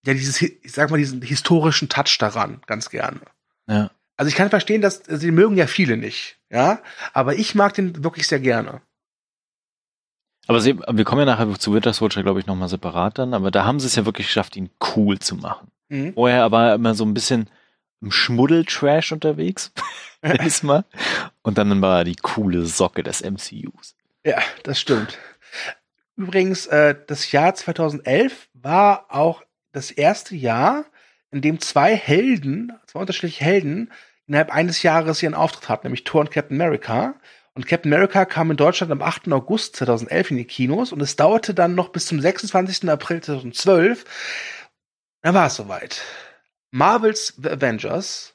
ja, 0.07 0.15
dieses, 0.15 0.41
ich 0.43 0.73
sag 0.73 0.91
mal, 0.91 0.99
diesen 0.99 1.23
historischen 1.23 1.89
Touch 1.89 2.19
daran 2.19 2.61
ganz 2.67 2.91
gerne. 2.91 3.21
Ja. 3.69 3.91
Also 4.17 4.29
ich 4.29 4.37
kann 4.37 4.51
verstehen, 4.51 4.81
dass 4.81 5.03
sie 5.07 5.31
mögen 5.31 5.57
ja 5.57 5.67
viele 5.67 5.97
nicht, 5.97 6.39
ja, 6.51 6.81
aber 7.13 7.35
ich 7.35 7.55
mag 7.55 7.75
den 7.75 8.05
wirklich 8.05 8.29
sehr 8.29 8.39
gerne. 8.39 8.81
Aber 10.47 10.61
sie, 10.61 10.79
wir 10.79 11.05
kommen 11.05 11.21
ja 11.21 11.25
nachher 11.25 11.59
zu 11.59 11.73
Winter 11.73 11.93
Soldier, 11.93 12.23
glaube 12.23 12.39
ich, 12.39 12.47
nochmal 12.47 12.69
separat 12.69 13.19
dann, 13.19 13.35
aber 13.35 13.51
da 13.51 13.65
haben 13.65 13.81
sie 13.81 13.87
es 13.87 13.97
ja 13.97 14.05
wirklich 14.05 14.27
geschafft, 14.29 14.57
ihn 14.57 14.71
cool 14.95 15.19
zu 15.19 15.37
machen. 15.37 15.69
Mhm. 15.89 16.15
Vorher 16.15 16.53
war 16.53 16.69
er 16.69 16.75
immer 16.75 16.95
so 16.95 17.05
ein 17.05 17.15
bisschen 17.15 17.49
im 18.01 18.13
Schmuddeltrash 18.13 19.13
unterwegs, 19.13 19.73
nenn 20.23 20.39
ich's 20.45 20.63
mal. 20.63 20.85
Und 21.43 21.59
dann 21.59 21.81
war 21.81 22.01
er 22.01 22.05
die 22.05 22.17
coole 22.17 22.67
Socke 22.67 23.03
des 23.03 23.23
MCUs. 23.23 23.97
Ja, 24.25 24.43
das 24.63 24.81
stimmt. 24.81 25.19
Übrigens, 26.17 26.67
äh, 26.67 26.95
das 27.07 27.31
Jahr 27.33 27.55
2011 27.55 28.49
war 28.55 29.07
auch 29.09 29.43
das 29.73 29.91
erste 29.91 30.35
Jahr, 30.35 30.87
in 31.31 31.43
dem 31.43 31.61
zwei 31.61 31.97
Helden, 31.97 32.73
zwei 32.87 33.01
unterschiedliche 33.01 33.45
Helden, 33.45 33.93
innerhalb 34.27 34.51
eines 34.51 34.83
Jahres 34.83 35.23
ihren 35.23 35.35
Auftritt 35.35 35.69
hatten, 35.69 35.87
nämlich 35.89 36.05
Thor 36.05 36.21
und 36.21 36.31
Captain 36.31 36.61
America. 36.61 37.15
Und 37.55 37.67
Captain 37.67 37.93
America 37.93 38.25
kam 38.25 38.51
in 38.51 38.57
Deutschland 38.57 38.91
am 38.93 39.03
8. 39.03 39.31
August 39.33 39.77
2011 39.77 40.31
in 40.31 40.37
die 40.39 40.45
Kinos 40.45 40.93
und 40.93 41.01
es 41.03 41.17
dauerte 41.17 41.53
dann 41.55 41.75
noch 41.75 41.91
bis 41.91 42.07
zum 42.07 42.21
26. 42.21 42.89
April 42.89 43.21
2012. 43.21 44.05
Da 45.23 45.35
war 45.35 45.47
es 45.49 45.57
soweit. 45.57 46.03
Marvels 46.71 47.35
The 47.37 47.51
Avengers, 47.51 48.35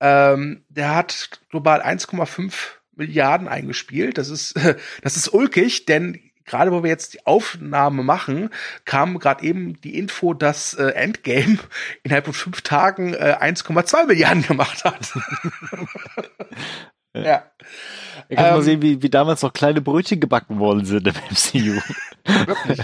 ähm, 0.00 0.64
der 0.68 0.94
hat 0.94 1.40
global 1.50 1.82
1,5 1.82 2.52
Milliarden 2.96 3.48
eingespielt. 3.48 4.18
Das 4.18 4.28
ist, 4.28 4.54
das 5.02 5.16
ist 5.16 5.32
ulkig, 5.32 5.86
denn 5.86 6.20
gerade 6.44 6.72
wo 6.72 6.82
wir 6.82 6.90
jetzt 6.90 7.14
die 7.14 7.26
Aufnahme 7.26 8.02
machen, 8.02 8.50
kam 8.84 9.18
gerade 9.18 9.44
eben 9.44 9.80
die 9.80 9.98
Info, 9.98 10.34
dass 10.34 10.74
äh, 10.74 10.88
Endgame 10.88 11.58
innerhalb 12.02 12.26
von 12.26 12.34
fünf 12.34 12.62
Tagen 12.62 13.14
äh, 13.14 13.36
1,2 13.40 14.06
Milliarden 14.06 14.42
gemacht 14.42 14.84
hat. 14.84 15.12
ja. 17.14 17.44
Ich 18.28 18.36
kann 18.36 18.50
mal 18.50 18.56
Ähm, 18.58 18.62
sehen, 18.62 18.82
wie, 18.82 19.02
wie 19.02 19.10
damals 19.10 19.42
noch 19.42 19.52
kleine 19.52 19.80
Brötchen 19.80 20.20
gebacken 20.20 20.58
worden 20.58 20.84
sind 20.84 21.06
im 21.06 21.14
MCU. 21.30 21.80
Wirklich. 22.24 22.80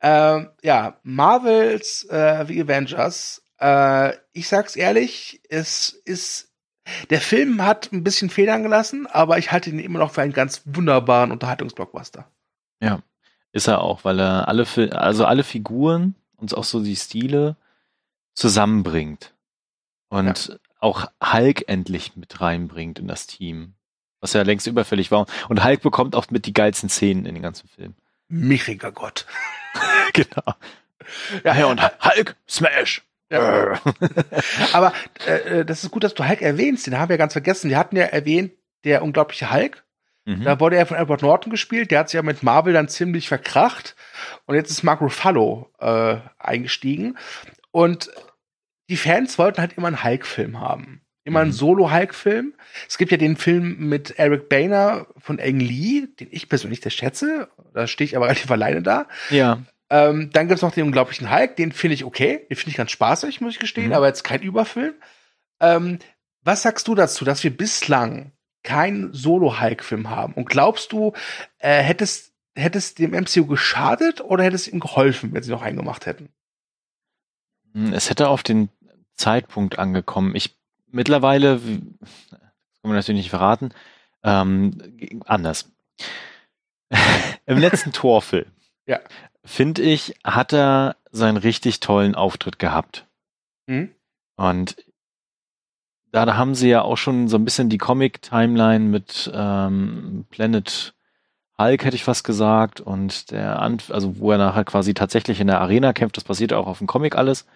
ähm, 0.00 0.50
ja, 0.62 0.98
Marvels 1.02 2.04
äh, 2.10 2.44
The 2.46 2.62
Avengers. 2.62 3.42
Äh, 3.60 4.14
ich 4.32 4.48
sag's 4.48 4.76
ehrlich, 4.76 5.40
es 5.48 5.88
ist 5.88 6.50
der 7.10 7.20
Film 7.20 7.62
hat 7.62 7.92
ein 7.92 8.04
bisschen 8.04 8.30
Federn 8.30 8.62
gelassen, 8.62 9.06
aber 9.06 9.38
ich 9.38 9.52
halte 9.52 9.70
ihn 9.70 9.78
immer 9.78 9.98
noch 9.98 10.12
für 10.12 10.22
einen 10.22 10.32
ganz 10.32 10.62
wunderbaren 10.64 11.32
Unterhaltungsblockbuster. 11.32 12.26
Ist 13.52 13.68
er 13.68 13.80
auch, 13.80 14.04
weil 14.04 14.18
er 14.18 14.48
alle, 14.48 14.66
also 14.92 15.24
alle 15.24 15.44
Figuren 15.44 16.14
und 16.36 16.56
auch 16.56 16.64
so 16.64 16.82
die 16.82 16.96
Stile 16.96 17.56
zusammenbringt. 18.34 19.32
Und 20.08 20.58
auch 20.80 21.06
Hulk 21.22 21.64
endlich 21.68 22.16
mit 22.16 22.40
reinbringt 22.40 22.98
in 22.98 23.08
das 23.08 23.26
Team. 23.26 23.74
Was 24.20 24.32
ja 24.32 24.42
längst 24.42 24.66
überfällig 24.66 25.10
war. 25.10 25.26
Und 25.48 25.64
Hulk 25.64 25.82
bekommt 25.82 26.14
auch 26.14 26.30
mit 26.30 26.46
die 26.46 26.52
geilsten 26.52 26.88
Szenen 26.88 27.26
in 27.26 27.34
den 27.34 27.42
ganzen 27.42 27.68
Film. 27.68 27.94
Michiger 28.28 28.92
Gott. 28.92 29.26
genau. 30.12 30.54
Ja, 31.42 31.56
ja, 31.56 31.66
und 31.66 31.80
Hulk, 32.04 32.36
Smash. 32.48 33.02
Ja. 33.30 33.80
Aber 34.72 34.92
äh, 35.26 35.60
äh, 35.60 35.64
das 35.64 35.84
ist 35.84 35.90
gut, 35.90 36.04
dass 36.04 36.14
du 36.14 36.28
Hulk 36.28 36.42
erwähnst. 36.42 36.86
Den 36.86 36.98
haben 36.98 37.08
wir 37.08 37.18
ganz 37.18 37.32
vergessen. 37.32 37.70
Wir 37.70 37.78
hatten 37.78 37.96
ja 37.96 38.04
erwähnt, 38.04 38.52
der 38.84 39.02
unglaubliche 39.02 39.52
Hulk. 39.52 39.84
Mhm. 40.26 40.44
Da 40.44 40.60
wurde 40.60 40.76
er 40.76 40.86
von 40.86 40.96
Edward 40.96 41.22
Norton 41.22 41.50
gespielt. 41.50 41.90
Der 41.90 42.00
hat 42.00 42.08
sich 42.08 42.16
ja 42.16 42.22
mit 42.22 42.42
Marvel 42.42 42.72
dann 42.72 42.88
ziemlich 42.88 43.28
verkracht. 43.28 43.96
Und 44.46 44.54
jetzt 44.54 44.70
ist 44.70 44.82
Mark 44.82 45.00
Ruffalo 45.00 45.70
äh, 45.80 46.16
eingestiegen. 46.38 47.18
Und 47.70 48.10
die 48.88 48.96
Fans 48.96 49.38
wollten 49.38 49.60
halt 49.60 49.74
immer 49.74 49.88
einen 49.88 50.04
Hulk-Film 50.04 50.60
haben. 50.60 51.00
Immer 51.24 51.40
einen 51.40 51.50
mhm. 51.50 51.54
Solo-Hulk-Film. 51.54 52.54
Es 52.86 52.98
gibt 52.98 53.10
ja 53.10 53.16
den 53.16 53.36
Film 53.36 53.88
mit 53.88 54.18
Eric 54.18 54.50
Boehner 54.50 55.06
von 55.16 55.40
Ang 55.40 55.58
Lee, 55.58 56.06
den 56.20 56.28
ich 56.30 56.50
persönlich 56.50 56.82
sehr 56.82 56.90
schätze. 56.90 57.48
Da 57.72 57.86
stehe 57.86 58.06
ich 58.06 58.16
aber 58.16 58.26
relativ 58.26 58.50
alleine 58.50 58.82
da. 58.82 59.08
Ja. 59.30 59.62
Ähm, 59.90 60.30
dann 60.32 60.48
gibt's 60.48 60.62
noch 60.62 60.72
den 60.72 60.86
unglaublichen 60.86 61.30
Hulk, 61.30 61.56
den 61.56 61.72
finde 61.72 61.94
ich 61.94 62.04
okay. 62.04 62.46
Den 62.48 62.56
finde 62.56 62.70
ich 62.70 62.76
ganz 62.76 62.90
spaßig, 62.90 63.40
muss 63.40 63.54
ich 63.54 63.60
gestehen, 63.60 63.88
mhm. 63.88 63.92
aber 63.94 64.06
jetzt 64.06 64.24
kein 64.24 64.42
Überfilm. 64.42 64.94
Ähm, 65.60 65.98
was 66.42 66.62
sagst 66.62 66.88
du 66.88 66.94
dazu, 66.94 67.24
dass 67.24 67.44
wir 67.44 67.56
bislang 67.56 68.32
keinen 68.62 69.12
Solo-Hulk-Film 69.12 70.10
haben? 70.10 70.34
Und 70.34 70.48
glaubst 70.48 70.92
du, 70.92 71.12
äh, 71.58 71.82
hättest, 71.82 72.32
hättest 72.54 72.98
dem 72.98 73.12
MCU 73.12 73.46
geschadet 73.46 74.20
oder 74.20 74.44
hätte 74.44 74.56
es 74.56 74.68
ihm 74.68 74.80
geholfen, 74.80 75.32
wenn 75.32 75.42
sie 75.42 75.50
noch 75.50 75.62
einen 75.62 75.76
gemacht 75.76 76.06
hätten? 76.06 76.30
Hm, 77.72 77.92
es 77.92 78.10
hätte 78.10 78.28
auf 78.28 78.42
den 78.42 78.68
Zeitpunkt 79.16 79.78
angekommen. 79.78 80.34
Ich 80.34 80.56
mittlerweile, 80.90 81.56
das 81.56 81.60
kann 81.60 82.40
man 82.82 82.94
natürlich 82.94 83.22
nicht 83.22 83.30
verraten, 83.30 83.70
ähm, 84.22 85.22
anders. 85.26 85.70
Im 87.46 87.58
letzten 87.58 87.92
Torfilm, 87.92 88.50
ja. 88.86 89.00
Finde 89.44 89.82
ich, 89.82 90.14
hat 90.24 90.52
er 90.52 90.96
seinen 91.10 91.36
richtig 91.36 91.80
tollen 91.80 92.14
Auftritt 92.14 92.58
gehabt. 92.58 93.06
Mhm. 93.66 93.94
Und 94.36 94.76
da, 96.10 96.24
da 96.26 96.36
haben 96.36 96.54
sie 96.54 96.68
ja 96.68 96.82
auch 96.82 96.96
schon 96.96 97.28
so 97.28 97.36
ein 97.36 97.44
bisschen 97.44 97.68
die 97.68 97.78
Comic-Timeline 97.78 98.84
mit 98.84 99.30
ähm, 99.34 100.26
Planet 100.30 100.94
Hulk, 101.58 101.84
hätte 101.84 101.96
ich 101.96 102.04
fast 102.04 102.24
gesagt, 102.24 102.80
und 102.80 103.30
der, 103.30 103.60
Anf 103.60 103.90
also 103.90 104.18
wo 104.18 104.32
er 104.32 104.38
nachher 104.38 104.64
quasi 104.64 104.94
tatsächlich 104.94 105.40
in 105.40 105.46
der 105.46 105.60
Arena 105.60 105.92
kämpft, 105.92 106.16
das 106.16 106.24
passiert 106.24 106.52
auch 106.52 106.66
auf 106.66 106.78
dem 106.78 106.86
Comic 106.86 107.16
alles 107.16 107.46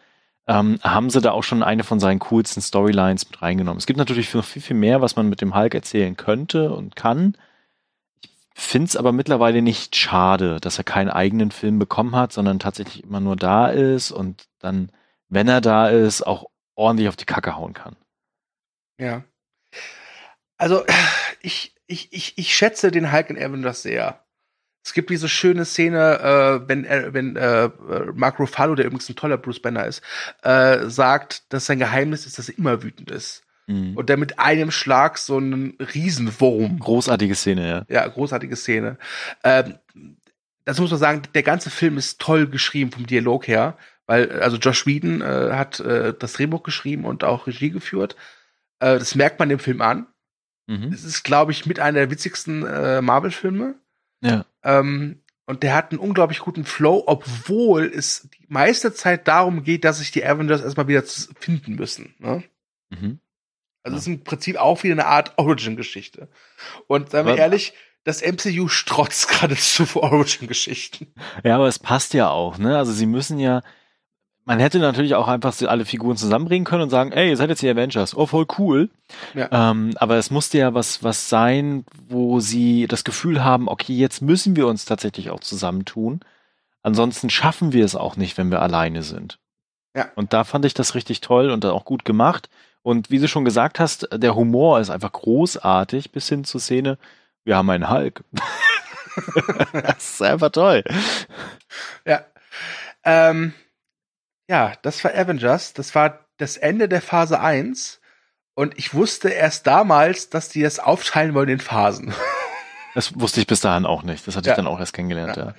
ähm, 0.49 0.79
haben 0.83 1.11
sie 1.11 1.21
da 1.21 1.33
auch 1.33 1.43
schon 1.43 1.63
eine 1.63 1.85
von 1.85 2.01
seinen 2.01 2.19
coolsten 2.21 2.63
Storylines 2.63 3.29
mit 3.29 3.43
reingenommen. 3.43 3.79
Es 3.79 3.87
gibt 3.87 3.99
natürlich 3.99 4.33
noch 4.33 4.45
viel, 4.45 4.63
viel 4.63 4.77
mehr, 4.77 5.03
was 5.03 5.15
man 5.15 5.29
mit 5.29 5.43
dem 5.43 5.55
Hulk 5.55 5.75
erzählen 5.75 6.17
könnte 6.17 6.73
und 6.73 6.97
kann. 6.97 7.37
Es 8.61 8.97
aber 8.97 9.13
mittlerweile 9.13 9.63
nicht 9.63 9.95
schade, 9.95 10.59
dass 10.61 10.79
er 10.79 10.85
keinen 10.85 11.11
eigenen 11.11 11.53
Film 11.53 11.79
bekommen 11.79 12.17
hat, 12.17 12.33
sondern 12.33 12.59
tatsächlich 12.59 13.05
immer 13.05 13.21
nur 13.21 13.37
da 13.37 13.69
ist 13.69 14.11
und 14.11 14.49
dann, 14.59 14.91
wenn 15.29 15.47
er 15.47 15.61
da 15.61 15.89
ist, 15.89 16.23
auch 16.27 16.47
ordentlich 16.75 17.09
auf 17.09 17.15
die 17.17 17.25
Kacke 17.25 17.57
hauen 17.57 17.73
kann. 17.73 17.97
Ja. 18.99 19.23
Also, 20.57 20.85
ich, 21.41 21.73
ich, 21.87 22.13
ich, 22.13 22.37
ich 22.37 22.55
schätze 22.55 22.91
den 22.91 23.13
Hulk 23.13 23.31
in 23.31 23.39
Avengers 23.39 23.83
sehr. 23.83 24.25
Es 24.85 24.93
gibt 24.93 25.11
diese 25.11 25.29
schöne 25.29 25.65
Szene, 25.65 26.19
äh, 26.19 26.69
wenn 26.69 26.85
er, 26.85 27.15
wenn 27.15 27.37
äh, 27.37 27.71
Mark 28.15 28.41
Ruffalo, 28.41 28.75
der 28.75 28.87
übrigens 28.87 29.09
ein 29.09 29.17
toller 29.17 29.39
Bruce 29.39 29.63
Banner 29.63 29.87
ist, 29.87 30.03
äh, 30.43 30.89
sagt, 30.89 31.53
dass 31.53 31.67
sein 31.67 31.79
Geheimnis 31.79 32.27
ist, 32.27 32.39
dass 32.39 32.49
er 32.49 32.59
immer 32.59 32.83
wütend 32.83 33.11
ist. 33.11 33.45
Mhm. 33.69 33.97
Und 33.97 34.09
der 34.09 34.17
mit 34.17 34.39
einem 34.39 34.71
Schlag 34.71 35.19
so 35.19 35.37
einen 35.37 35.77
Riesenwurm. 35.95 36.79
Großartige 36.81 37.35
Szene, 37.35 37.69
ja. 37.69 37.85
Ja, 37.89 38.09
großartige 38.09 38.57
Szene. 38.57 38.99
Ähm, 39.45 39.75
das 40.65 40.81
muss 40.81 40.91
man 40.91 40.99
sagen, 40.99 41.23
der 41.35 41.43
ganze 41.43 41.71
Film 41.71 41.99
ist 41.99 42.21
toll 42.21 42.49
geschrieben 42.49 42.91
vom 42.91 43.07
Dialog 43.07 43.47
her, 43.47 43.77
weil 44.07 44.41
also 44.41 44.57
Josh 44.57 44.87
Whedon 44.87 45.21
äh, 45.21 45.51
hat 45.53 45.81
äh, 45.81 46.15
das 46.19 46.33
Drehbuch 46.33 46.63
geschrieben 46.63 47.05
und 47.05 47.25
auch 47.25 47.47
Regie 47.47 47.71
geführt. 47.71 48.17
Äh, 48.81 48.99
das 48.99 49.15
merkt 49.15 49.39
man 49.39 49.51
dem 49.51 49.59
Film 49.59 49.83
an. 49.83 50.07
Mhm. 50.67 50.91
Es 50.93 51.05
ist, 51.05 51.23
glaube 51.23 51.53
ich, 51.53 51.67
mit 51.67 51.79
einer 51.79 51.99
der 51.99 52.11
witzigsten 52.11 52.65
äh, 52.65 53.03
Marvel-Filme. 53.03 53.75
Ja. 54.23 54.47
Ähm, 54.63 55.21
und 55.47 55.63
der 55.63 55.75
hat 55.75 55.93
einen 55.93 56.01
unglaublich 56.01 56.41
guten 56.41 56.65
Flow, 56.65 57.05
obwohl 57.07 57.85
es 57.85 58.29
die 58.39 58.47
meiste 58.49 58.93
Zeit 58.93 59.29
darum 59.29 59.63
geht, 59.63 59.85
dass 59.85 59.99
sich 59.99 60.11
die 60.11 60.25
Avengers 60.25 60.63
erstmal 60.63 60.89
wieder 60.89 61.03
finden 61.03 61.75
müssen. 61.75 62.15
Ne? 62.19 62.45
Mhm. 62.91 63.21
Also 63.89 63.97
es 63.97 64.03
ist 64.03 64.09
im 64.09 64.25
Prinzip 64.25 64.57
auch 64.57 64.83
wieder 64.83 64.95
eine 64.95 65.07
Art 65.07 65.33
Origin-Geschichte. 65.37 66.29
Und 66.87 67.11
seien 67.11 67.27
wir 67.27 67.33
aber, 67.33 67.41
ehrlich, 67.41 67.73
das 68.05 68.23
MCU 68.23 68.69
strotzt 68.69 69.29
geradezu 69.29 69.87
vor 69.87 70.03
Origin-Geschichten. 70.05 71.13
Ja, 71.45 71.57
aber 71.57 71.69
es 71.69 71.79
passt 71.79 72.15
ja 72.15 72.31
auch, 72.31 72.59
ne? 72.59 72.77
Also 72.77 72.93
sie 72.93 73.07
müssen 73.07 73.39
ja, 73.39 73.63
man 74.45 74.61
hätte 74.61 74.79
natürlich 74.79 75.15
auch 75.15 75.29
einfach 75.29 75.55
alle 75.63 75.85
Figuren 75.85 76.17
zusammenbringen 76.17 76.65
können 76.65 76.85
und 76.85 76.91
sagen, 76.91 77.13
ey, 77.13 77.31
ihr 77.31 77.37
seid 77.37 77.51
jetzt 77.51 77.63
die 77.63 77.69
Avengers, 77.69 78.17
oh, 78.17 78.27
voll 78.27 78.47
cool. 78.59 78.91
Ja. 79.35 79.71
Ähm, 79.71 79.93
aber 79.97 80.17
es 80.17 80.31
musste 80.31 80.59
ja 80.59 80.75
was, 80.75 81.03
was 81.03 81.29
sein, 81.29 81.85
wo 82.09 82.41
sie 82.41 82.87
das 82.87 83.05
Gefühl 83.05 83.45
haben, 83.45 83.69
okay, 83.69 83.95
jetzt 83.95 84.23
müssen 84.23 84.57
wir 84.57 84.67
uns 84.67 84.85
tatsächlich 84.85 85.31
auch 85.31 85.41
zusammentun. 85.41 86.21
Ansonsten 86.83 87.29
schaffen 87.29 87.73
wir 87.73 87.85
es 87.85 87.95
auch 87.95 88.17
nicht, 88.17 88.39
wenn 88.39 88.51
wir 88.51 88.63
alleine 88.63 89.03
sind. 89.03 89.39
Ja. 89.95 90.09
Und 90.15 90.33
da 90.33 90.45
fand 90.45 90.65
ich 90.65 90.75
das 90.75 90.95
richtig 90.95 91.21
toll 91.21 91.51
und 91.51 91.65
auch 91.67 91.85
gut 91.85 92.05
gemacht. 92.05 92.49
Und 92.89 93.11
wie 93.11 93.19
du 93.19 93.29
schon 93.29 93.45
gesagt 93.45 93.81
hast, 93.81 94.09
der 94.15 94.35
Humor 94.35 94.81
ist 94.81 94.89
einfach 94.89 95.13
großartig 95.13 96.11
bis 96.11 96.27
hin 96.27 96.45
zur 96.45 96.59
Szene, 96.59 96.97
wir 97.45 97.55
haben 97.55 97.69
einen 97.69 97.91
Hulk. 97.91 98.25
das 99.75 100.13
ist 100.13 100.23
einfach 100.23 100.49
toll. 100.49 100.83
Ja. 102.07 102.25
Ähm, 103.05 103.53
ja, 104.49 104.73
das 104.81 105.05
war 105.05 105.15
Avengers. 105.15 105.75
Das 105.75 105.95
war 105.95 106.25
das 106.39 106.57
Ende 106.57 106.89
der 106.89 107.03
Phase 107.03 107.41
1. 107.41 108.01
Und 108.55 108.79
ich 108.79 108.95
wusste 108.95 109.29
erst 109.29 109.67
damals, 109.67 110.31
dass 110.31 110.49
die 110.49 110.63
das 110.63 110.79
aufteilen 110.79 111.35
wollen 111.35 111.51
in 111.51 111.61
Phasen. 111.61 112.15
Das 112.95 113.21
wusste 113.21 113.41
ich 113.41 113.47
bis 113.47 113.61
dahin 113.61 113.85
auch 113.85 114.03
nicht. 114.03 114.27
Das 114.27 114.35
hatte 114.35 114.47
ja. 114.49 114.55
ich 114.55 114.57
dann 114.57 114.67
auch 114.67 114.81
erst 114.81 114.95
kennengelernt, 114.95 115.37
ja. 115.37 115.45
ja. 115.49 115.55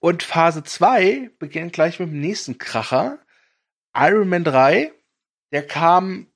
Und 0.00 0.22
Phase 0.22 0.64
2 0.64 1.30
beginnt 1.38 1.74
gleich 1.74 2.00
mit 2.00 2.08
dem 2.08 2.20
nächsten 2.20 2.56
Kracher. 2.58 3.18
Iron 3.94 4.28
Man 4.28 4.42
3, 4.42 4.90
der 5.52 5.66
kam 5.66 6.26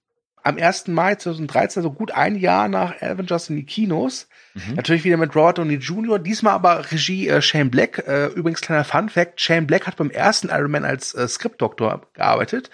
am 0.48 0.56
1. 0.56 0.88
Mai 0.88 1.14
2013, 1.14 1.82
so 1.82 1.92
gut 1.92 2.10
ein 2.10 2.34
Jahr 2.34 2.68
nach 2.68 3.02
Avengers 3.02 3.50
in 3.50 3.56
die 3.56 3.66
Kinos. 3.66 4.28
Mhm. 4.54 4.76
Natürlich 4.76 5.04
wieder 5.04 5.18
mit 5.18 5.36
Robert 5.36 5.58
Downey 5.58 5.74
Jr., 5.74 6.18
diesmal 6.18 6.54
aber 6.54 6.90
Regie 6.90 7.28
äh, 7.28 7.42
Shane 7.42 7.70
Black. 7.70 7.98
Äh, 8.06 8.28
übrigens 8.28 8.62
kleiner 8.62 8.84
Fun 8.84 9.10
Fact, 9.10 9.40
Shane 9.40 9.66
Black 9.66 9.86
hat 9.86 9.96
beim 9.96 10.10
ersten 10.10 10.48
Iron 10.48 10.70
Man 10.70 10.86
als 10.86 11.14
äh, 11.14 11.28
Skriptdoktor 11.28 12.06
gearbeitet. 12.14 12.70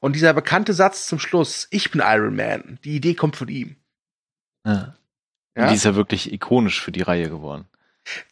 Und 0.00 0.16
dieser 0.16 0.34
bekannte 0.34 0.72
Satz 0.72 1.06
zum 1.06 1.20
Schluss, 1.20 1.68
ich 1.70 1.92
bin 1.92 2.02
Iron 2.04 2.34
Man, 2.34 2.80
die 2.84 2.96
Idee 2.96 3.14
kommt 3.14 3.36
von 3.36 3.48
ihm. 3.48 3.76
Ja. 4.66 4.96
ja? 5.56 5.68
Die 5.68 5.74
ist 5.74 5.84
ja 5.84 5.94
wirklich 5.94 6.32
ikonisch 6.32 6.80
für 6.80 6.92
die 6.92 7.02
Reihe 7.02 7.30
geworden. 7.30 7.66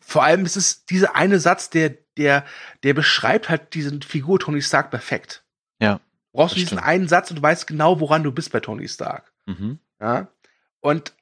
Vor 0.00 0.24
allem 0.24 0.44
ist 0.44 0.56
es 0.56 0.84
dieser 0.84 1.14
eine 1.14 1.38
Satz, 1.38 1.70
der, 1.70 1.90
der, 2.16 2.44
der 2.82 2.94
beschreibt 2.94 3.48
halt 3.48 3.72
diese 3.74 4.00
Figur 4.04 4.40
Tony 4.40 4.60
Stark 4.60 4.90
perfekt. 4.90 5.39
Brauchst 6.32 6.54
du 6.54 6.60
diesen 6.60 6.78
stimmt. 6.78 6.84
einen 6.84 7.08
Satz 7.08 7.30
und 7.30 7.36
du 7.36 7.42
weißt 7.42 7.66
genau, 7.66 8.00
woran 8.00 8.22
du 8.22 8.32
bist 8.32 8.52
bei 8.52 8.60
Tony 8.60 8.88
Stark. 8.88 9.32
Mhm. 9.46 9.78
Ja. 10.00 10.28
Und 10.80 11.14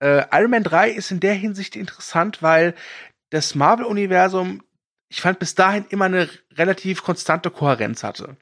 äh, 0.00 0.24
Iron 0.32 0.50
Man 0.50 0.62
3 0.62 0.90
ist 0.90 1.10
in 1.10 1.20
der 1.20 1.34
Hinsicht 1.34 1.76
interessant, 1.76 2.42
weil 2.42 2.74
das 3.30 3.54
Marvel-Universum, 3.54 4.62
ich 5.08 5.20
fand 5.20 5.38
bis 5.38 5.54
dahin 5.54 5.86
immer 5.88 6.06
eine 6.06 6.28
relativ 6.52 7.02
konstante 7.02 7.50
Kohärenz 7.50 8.02
hatte. 8.02 8.36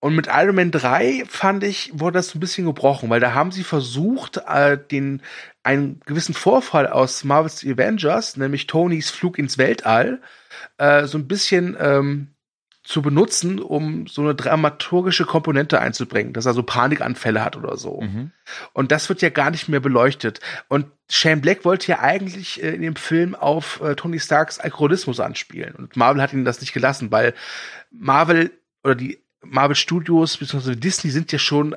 Und 0.00 0.14
mit 0.14 0.28
Iron 0.28 0.54
Man 0.54 0.70
3 0.70 1.24
fand 1.28 1.64
ich, 1.64 1.90
wurde 1.92 2.18
das 2.18 2.34
ein 2.34 2.40
bisschen 2.40 2.66
gebrochen, 2.66 3.10
weil 3.10 3.20
da 3.20 3.34
haben 3.34 3.50
sie 3.50 3.64
versucht, 3.64 4.36
äh, 4.46 4.78
den, 4.78 5.22
einen 5.64 6.00
gewissen 6.06 6.34
Vorfall 6.34 6.86
aus 6.86 7.24
Marvel's 7.24 7.64
Avengers, 7.64 8.36
nämlich 8.36 8.68
Tonys 8.68 9.10
Flug 9.10 9.38
ins 9.38 9.58
Weltall, 9.58 10.20
äh, 10.76 11.06
so 11.06 11.18
ein 11.18 11.26
bisschen 11.26 11.76
ähm, 11.80 12.28
zu 12.88 13.02
benutzen, 13.02 13.60
um 13.60 14.06
so 14.06 14.22
eine 14.22 14.34
dramaturgische 14.34 15.26
Komponente 15.26 15.78
einzubringen, 15.78 16.32
dass 16.32 16.46
er 16.46 16.54
so 16.54 16.62
Panikanfälle 16.62 17.44
hat 17.44 17.54
oder 17.54 17.76
so. 17.76 18.00
Mhm. 18.00 18.30
Und 18.72 18.92
das 18.92 19.10
wird 19.10 19.20
ja 19.20 19.28
gar 19.28 19.50
nicht 19.50 19.68
mehr 19.68 19.80
beleuchtet. 19.80 20.40
Und 20.68 20.86
Shane 21.10 21.42
Black 21.42 21.66
wollte 21.66 21.88
ja 21.88 21.98
eigentlich 21.98 22.62
äh, 22.62 22.70
in 22.70 22.80
dem 22.80 22.96
Film 22.96 23.34
auf 23.34 23.82
äh, 23.82 23.94
Tony 23.94 24.18
Starks 24.18 24.58
Alkoholismus 24.58 25.20
anspielen. 25.20 25.74
Und 25.74 25.98
Marvel 25.98 26.22
hat 26.22 26.32
ihn 26.32 26.46
das 26.46 26.62
nicht 26.62 26.72
gelassen, 26.72 27.10
weil 27.10 27.34
Marvel 27.90 28.52
oder 28.82 28.94
die 28.94 29.18
Marvel 29.42 29.76
Studios 29.76 30.38
bzw. 30.38 30.74
Disney 30.74 31.10
sind 31.10 31.30
ja 31.30 31.38
schon 31.38 31.76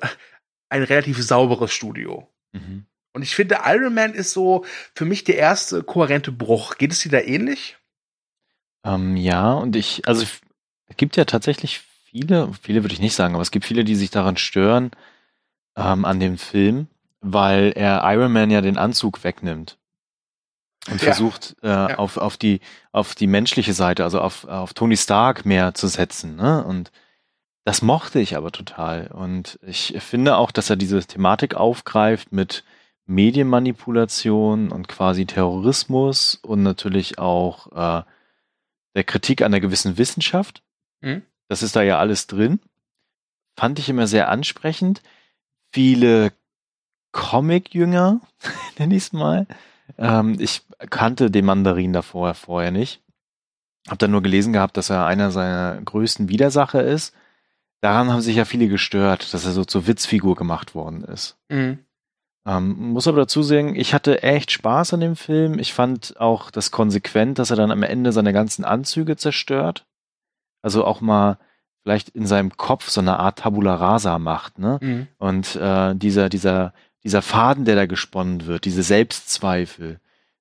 ein 0.69 0.83
relativ 0.83 1.21
sauberes 1.21 1.73
Studio. 1.73 2.29
Mhm. 2.53 2.85
Und 3.11 3.23
ich 3.23 3.35
finde, 3.35 3.59
Iron 3.65 3.93
Man 3.93 4.13
ist 4.13 4.31
so 4.31 4.63
für 4.95 5.03
mich 5.03 5.25
der 5.25 5.35
erste 5.35 5.83
kohärente 5.83 6.31
Bruch. 6.31 6.77
Geht 6.77 6.93
es 6.93 6.99
dir 6.99 7.11
da 7.11 7.19
ähnlich? 7.19 7.75
Ähm, 8.85 9.17
ja, 9.17 9.51
und 9.51 9.75
ich, 9.75 10.07
also 10.07 10.25
es 10.91 10.97
gibt 10.97 11.15
ja 11.17 11.25
tatsächlich 11.25 11.79
viele, 11.79 12.49
viele 12.61 12.83
würde 12.83 12.93
ich 12.93 12.99
nicht 12.99 13.15
sagen, 13.15 13.33
aber 13.33 13.41
es 13.41 13.51
gibt 13.51 13.65
viele, 13.65 13.83
die 13.83 13.95
sich 13.95 14.11
daran 14.11 14.37
stören, 14.37 14.91
ähm, 15.77 16.05
an 16.05 16.19
dem 16.19 16.37
Film, 16.37 16.87
weil 17.21 17.71
er 17.75 18.01
Iron 18.03 18.31
Man 18.33 18.51
ja 18.51 18.61
den 18.61 18.77
Anzug 18.77 19.23
wegnimmt 19.23 19.77
und 20.89 21.01
Ja. 21.01 21.05
versucht 21.13 21.55
äh, 21.63 21.69
auf, 21.69 22.17
auf, 22.17 22.35
die, 22.37 22.59
auf 22.91 23.15
die 23.15 23.27
menschliche 23.27 23.73
Seite, 23.73 24.03
also 24.03 24.19
auf, 24.19 24.45
auf 24.45 24.73
Tony 24.73 24.97
Stark 24.97 25.45
mehr 25.45 25.73
zu 25.73 25.87
setzen. 25.87 26.35
Ne? 26.35 26.63
Und 26.63 26.91
das 27.63 27.81
mochte 27.81 28.19
ich 28.19 28.35
aber 28.35 28.51
total. 28.51 29.07
Und 29.07 29.59
ich 29.65 29.95
finde 29.99 30.35
auch, 30.35 30.51
dass 30.51 30.69
er 30.69 30.75
diese 30.75 30.99
Thematik 31.05 31.55
aufgreift 31.55 32.31
mit 32.33 32.63
Medienmanipulation 33.05 34.71
und 34.71 34.87
quasi 34.87 35.25
Terrorismus 35.25 36.35
und 36.41 36.63
natürlich 36.63 37.17
auch 37.19 37.71
äh, 37.71 38.03
der 38.95 39.03
Kritik 39.05 39.41
an 39.41 39.53
einer 39.53 39.61
gewissen 39.61 39.97
Wissenschaft. 39.97 40.63
Mhm. 41.01 41.23
Das 41.47 41.63
ist 41.63 41.75
da 41.75 41.81
ja 41.81 41.99
alles 41.99 42.27
drin. 42.27 42.59
Fand 43.57 43.79
ich 43.79 43.89
immer 43.89 44.07
sehr 44.07 44.29
ansprechend. 44.29 45.01
Viele 45.73 46.31
Comic-Jünger, 47.11 48.21
nenne 48.79 48.95
ich 48.95 49.03
es 49.03 49.13
mal. 49.13 49.47
Ähm, 49.97 50.37
ich 50.39 50.61
kannte 50.89 51.29
den 51.29 51.45
Mandarin 51.45 51.93
davor 51.93 52.33
vorher 52.33 52.71
nicht. 52.71 53.01
Hab 53.87 53.99
dann 53.99 54.11
nur 54.11 54.21
gelesen 54.21 54.53
gehabt, 54.53 54.77
dass 54.77 54.89
er 54.89 55.05
einer 55.05 55.31
seiner 55.31 55.81
größten 55.81 56.29
Widersacher 56.29 56.83
ist. 56.83 57.13
Daran 57.81 58.11
haben 58.11 58.21
sich 58.21 58.35
ja 58.35 58.45
viele 58.45 58.67
gestört, 58.67 59.33
dass 59.33 59.45
er 59.45 59.51
so 59.51 59.65
zur 59.65 59.87
Witzfigur 59.87 60.35
gemacht 60.35 60.75
worden 60.75 61.03
ist. 61.03 61.37
Mhm. 61.49 61.79
Ähm, 62.45 62.93
muss 62.93 63.07
aber 63.07 63.17
dazu 63.17 63.43
sagen, 63.43 63.75
ich 63.75 63.93
hatte 63.93 64.23
echt 64.23 64.51
Spaß 64.51 64.93
an 64.93 64.99
dem 64.99 65.15
Film. 65.15 65.59
Ich 65.59 65.73
fand 65.73 66.19
auch 66.19 66.51
das 66.51 66.71
konsequent, 66.71 67.39
dass 67.39 67.49
er 67.49 67.55
dann 67.55 67.71
am 67.71 67.83
Ende 67.83 68.11
seine 68.11 68.33
ganzen 68.33 68.65
Anzüge 68.65 69.15
zerstört. 69.15 69.85
Also 70.61 70.85
auch 70.85 71.01
mal 71.01 71.37
vielleicht 71.83 72.09
in 72.09 72.27
seinem 72.27 72.55
Kopf 72.57 72.89
so 72.89 73.01
eine 73.01 73.17
Art 73.19 73.39
Tabula 73.39 73.75
Rasa 73.75 74.19
macht, 74.19 74.59
ne? 74.59 74.77
Mhm. 74.81 75.07
Und 75.17 75.55
äh, 75.55 75.95
dieser, 75.95 76.29
dieser, 76.29 76.73
dieser 77.03 77.21
Faden, 77.21 77.65
der 77.65 77.75
da 77.75 77.85
gesponnen 77.87 78.45
wird, 78.45 78.65
diese 78.65 78.83
Selbstzweifel, 78.83 79.99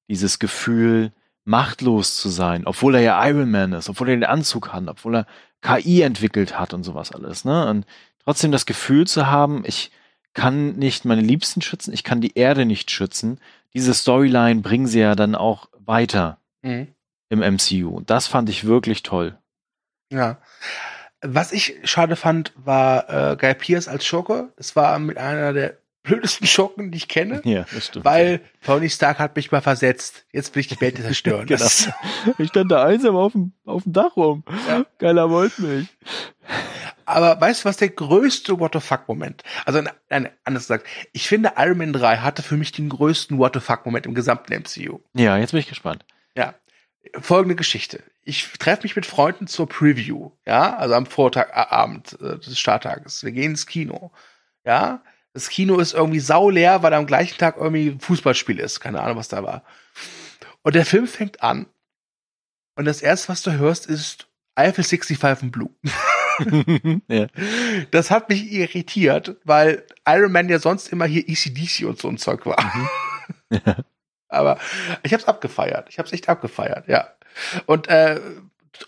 dieses 0.09 0.39
Gefühl, 0.39 1.13
machtlos 1.45 2.17
zu 2.17 2.29
sein, 2.29 2.67
obwohl 2.67 2.97
er 2.97 3.01
ja 3.01 3.27
Iron 3.27 3.51
Man 3.51 3.73
ist, 3.73 3.89
obwohl 3.89 4.11
er 4.11 4.17
den 4.17 4.25
Anzug 4.25 4.73
hat, 4.73 4.87
obwohl 4.87 5.17
er 5.17 5.27
KI 5.63 6.03
entwickelt 6.03 6.59
hat 6.59 6.75
und 6.75 6.85
sowas 6.85 7.13
alles, 7.13 7.45
ne? 7.45 7.69
Und 7.69 7.87
trotzdem 8.23 8.53
das 8.53 8.67
Gefühl 8.67 9.07
zu 9.07 9.27
haben, 9.27 9.63
ich 9.65 9.91
kann 10.35 10.77
nicht 10.77 11.05
meine 11.07 11.23
Liebsten 11.23 11.63
schützen, 11.63 11.93
ich 11.93 12.05
kann 12.05 12.21
die 12.21 12.35
Erde 12.37 12.65
nicht 12.67 12.91
schützen. 12.91 13.41
Diese 13.75 13.95
Storyline 13.95 14.61
bringen 14.61 14.87
sie 14.87 15.01
ja 15.01 15.15
dann 15.15 15.35
auch 15.35 15.69
weiter 15.79 16.39
Mhm. 16.63 16.89
im 17.31 17.41
MCU. 17.41 17.89
Und 17.89 18.11
das 18.11 18.27
fand 18.27 18.49
ich 18.51 18.65
wirklich 18.67 19.03
toll. 19.03 19.39
Ja. 20.11 20.39
Was 21.23 21.53
ich 21.53 21.77
schade 21.85 22.17
fand, 22.17 22.53
war 22.57 23.33
äh, 23.33 23.37
Guy 23.37 23.55
Pierce 23.55 23.89
als 23.89 24.07
Schurke. 24.07 24.53
Das 24.57 24.75
war 24.77 24.99
mit 24.99 25.19
einer 25.19 25.53
der 25.53 25.77
blödesten 26.03 26.47
Schurken, 26.47 26.91
die 26.91 26.97
ich 26.97 27.09
kenne. 27.09 27.43
Ja, 27.45 27.67
das 27.73 27.87
stimmt. 27.87 28.05
Weil 28.05 28.41
Tony 28.65 28.89
Stark 28.89 29.19
hat 29.19 29.37
mich 29.37 29.53
mal 29.53 29.61
versetzt. 29.61 30.25
Jetzt 30.33 30.55
will 30.55 30.61
ich 30.61 30.69
die 30.69 30.81
Welt 30.81 30.97
zerstören. 30.97 31.47
Genau. 31.47 31.67
Ich 32.39 32.49
stand 32.49 32.73
da 32.73 32.85
einsam 32.85 33.17
auf 33.17 33.33
dem, 33.33 33.53
auf 33.65 33.83
dem 33.85 33.93
Dach 33.93 34.17
rum. 34.17 34.45
Ja. 34.69 34.85
Keiner 34.99 35.31
wollte 35.31 35.63
mich. 35.63 35.89
Aber 37.05 37.41
weißt 37.41 37.65
du, 37.65 37.69
was 37.69 37.77
der 37.77 37.89
größte 37.89 38.61
What 38.61 38.73
the 38.75 38.81
fuck-Moment? 38.81 39.43
Also, 39.67 39.83
nein, 40.11 40.29
anders 40.45 40.65
gesagt, 40.65 40.87
ich 41.13 41.29
finde, 41.29 41.53
Iron 41.57 41.79
Man 41.79 41.93
3 41.93 42.19
hatte 42.19 42.43
für 42.43 42.57
mich 42.57 42.73
den 42.73 42.89
größten 42.89 43.37
What 43.39 43.55
the 43.55 43.61
fuck-Moment 43.61 44.07
im 44.07 44.15
gesamten 44.15 44.55
MCU. 44.55 45.01
Ja, 45.15 45.37
jetzt 45.37 45.51
bin 45.51 45.61
ich 45.61 45.69
gespannt. 45.69 46.05
Ja. 46.37 46.55
Folgende 47.21 47.57
Geschichte. 47.57 48.03
Ich 48.23 48.51
treffe 48.59 48.83
mich 48.83 48.97
mit 48.97 49.07
Freunden 49.07 49.47
zur 49.47 49.69
Preview, 49.69 50.33
ja, 50.47 50.77
also 50.77 50.95
am 50.95 51.07
Vortagabend 51.07 52.19
äh, 52.21 52.39
des 52.39 52.59
Starttages. 52.59 53.25
Wir 53.25 53.33
gehen 53.33 53.53
ins 53.53 53.67
Kino, 53.67 54.13
ja. 54.65 55.03
Das 55.33 55.49
Kino 55.49 55.79
ist 55.79 55.95
irgendwie 55.95 56.21
sauleer, 56.21 56.83
weil 56.83 56.93
am 56.93 57.07
gleichen 57.07 57.39
Tag 57.39 57.57
irgendwie 57.57 57.89
ein 57.89 58.01
Fußballspiel 58.01 58.59
ist. 58.59 58.81
Keine 58.81 59.01
Ahnung, 59.01 59.17
was 59.17 59.29
da 59.29 59.45
war. 59.45 59.63
Und 60.63 60.75
der 60.75 60.85
Film 60.85 61.07
fängt 61.07 61.43
an. 61.43 61.67
Und 62.75 62.85
das 62.85 63.01
erste, 63.01 63.29
was 63.29 63.43
du 63.43 63.53
hörst, 63.53 63.87
ist 63.87 64.29
Eiffel 64.57 64.83
65 64.85 65.43
in 65.43 65.51
Blue. 65.53 65.71
ja. 67.09 67.27
Das 67.91 68.11
hat 68.11 68.29
mich 68.29 68.51
irritiert, 68.51 69.37
weil 69.45 69.87
Iron 70.07 70.33
Man 70.33 70.49
ja 70.49 70.59
sonst 70.59 70.89
immer 70.89 71.07
hier 71.07 71.29
ECDC 71.29 71.87
und 71.87 71.99
so 71.99 72.09
ein 72.09 72.19
Zeug 72.19 72.45
war. 72.47 72.91
Aber 74.31 74.59
ich 75.03 75.13
hab's 75.13 75.27
abgefeiert. 75.27 75.89
Ich 75.89 75.99
hab's 75.99 76.13
echt 76.13 76.29
abgefeiert, 76.29 76.89
ja. 76.89 77.09
Und 77.67 77.89
äh, 77.89 78.21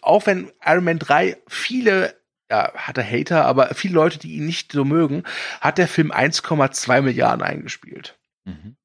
auch 0.00 0.26
wenn 0.26 0.52
Iron 0.64 0.85
Man 0.85 0.98
3 0.98 1.37
viele, 1.48 2.16
ja, 2.50 2.72
hatte 2.74 3.05
Hater, 3.05 3.44
aber 3.44 3.74
viele 3.74 3.94
Leute, 3.94 4.18
die 4.18 4.37
ihn 4.37 4.46
nicht 4.46 4.72
so 4.72 4.85
mögen, 4.85 5.24
hat 5.61 5.78
der 5.78 5.88
Film 5.88 6.12
1,2 6.12 7.02
Milliarden 7.02 7.42
eingespielt. 7.42 8.18
Mhm. 8.44 8.76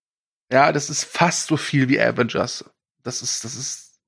Ja, 0.52 0.72
das 0.72 0.89
ist 0.89 1.04
fast 1.04 1.48
so 1.48 1.58
viel 1.58 1.89
wie 1.89 2.00
Avengers. 2.00 2.65
Das 3.04 3.22
ist, 3.22 3.43
das 3.43 3.56
ist 3.56 4.00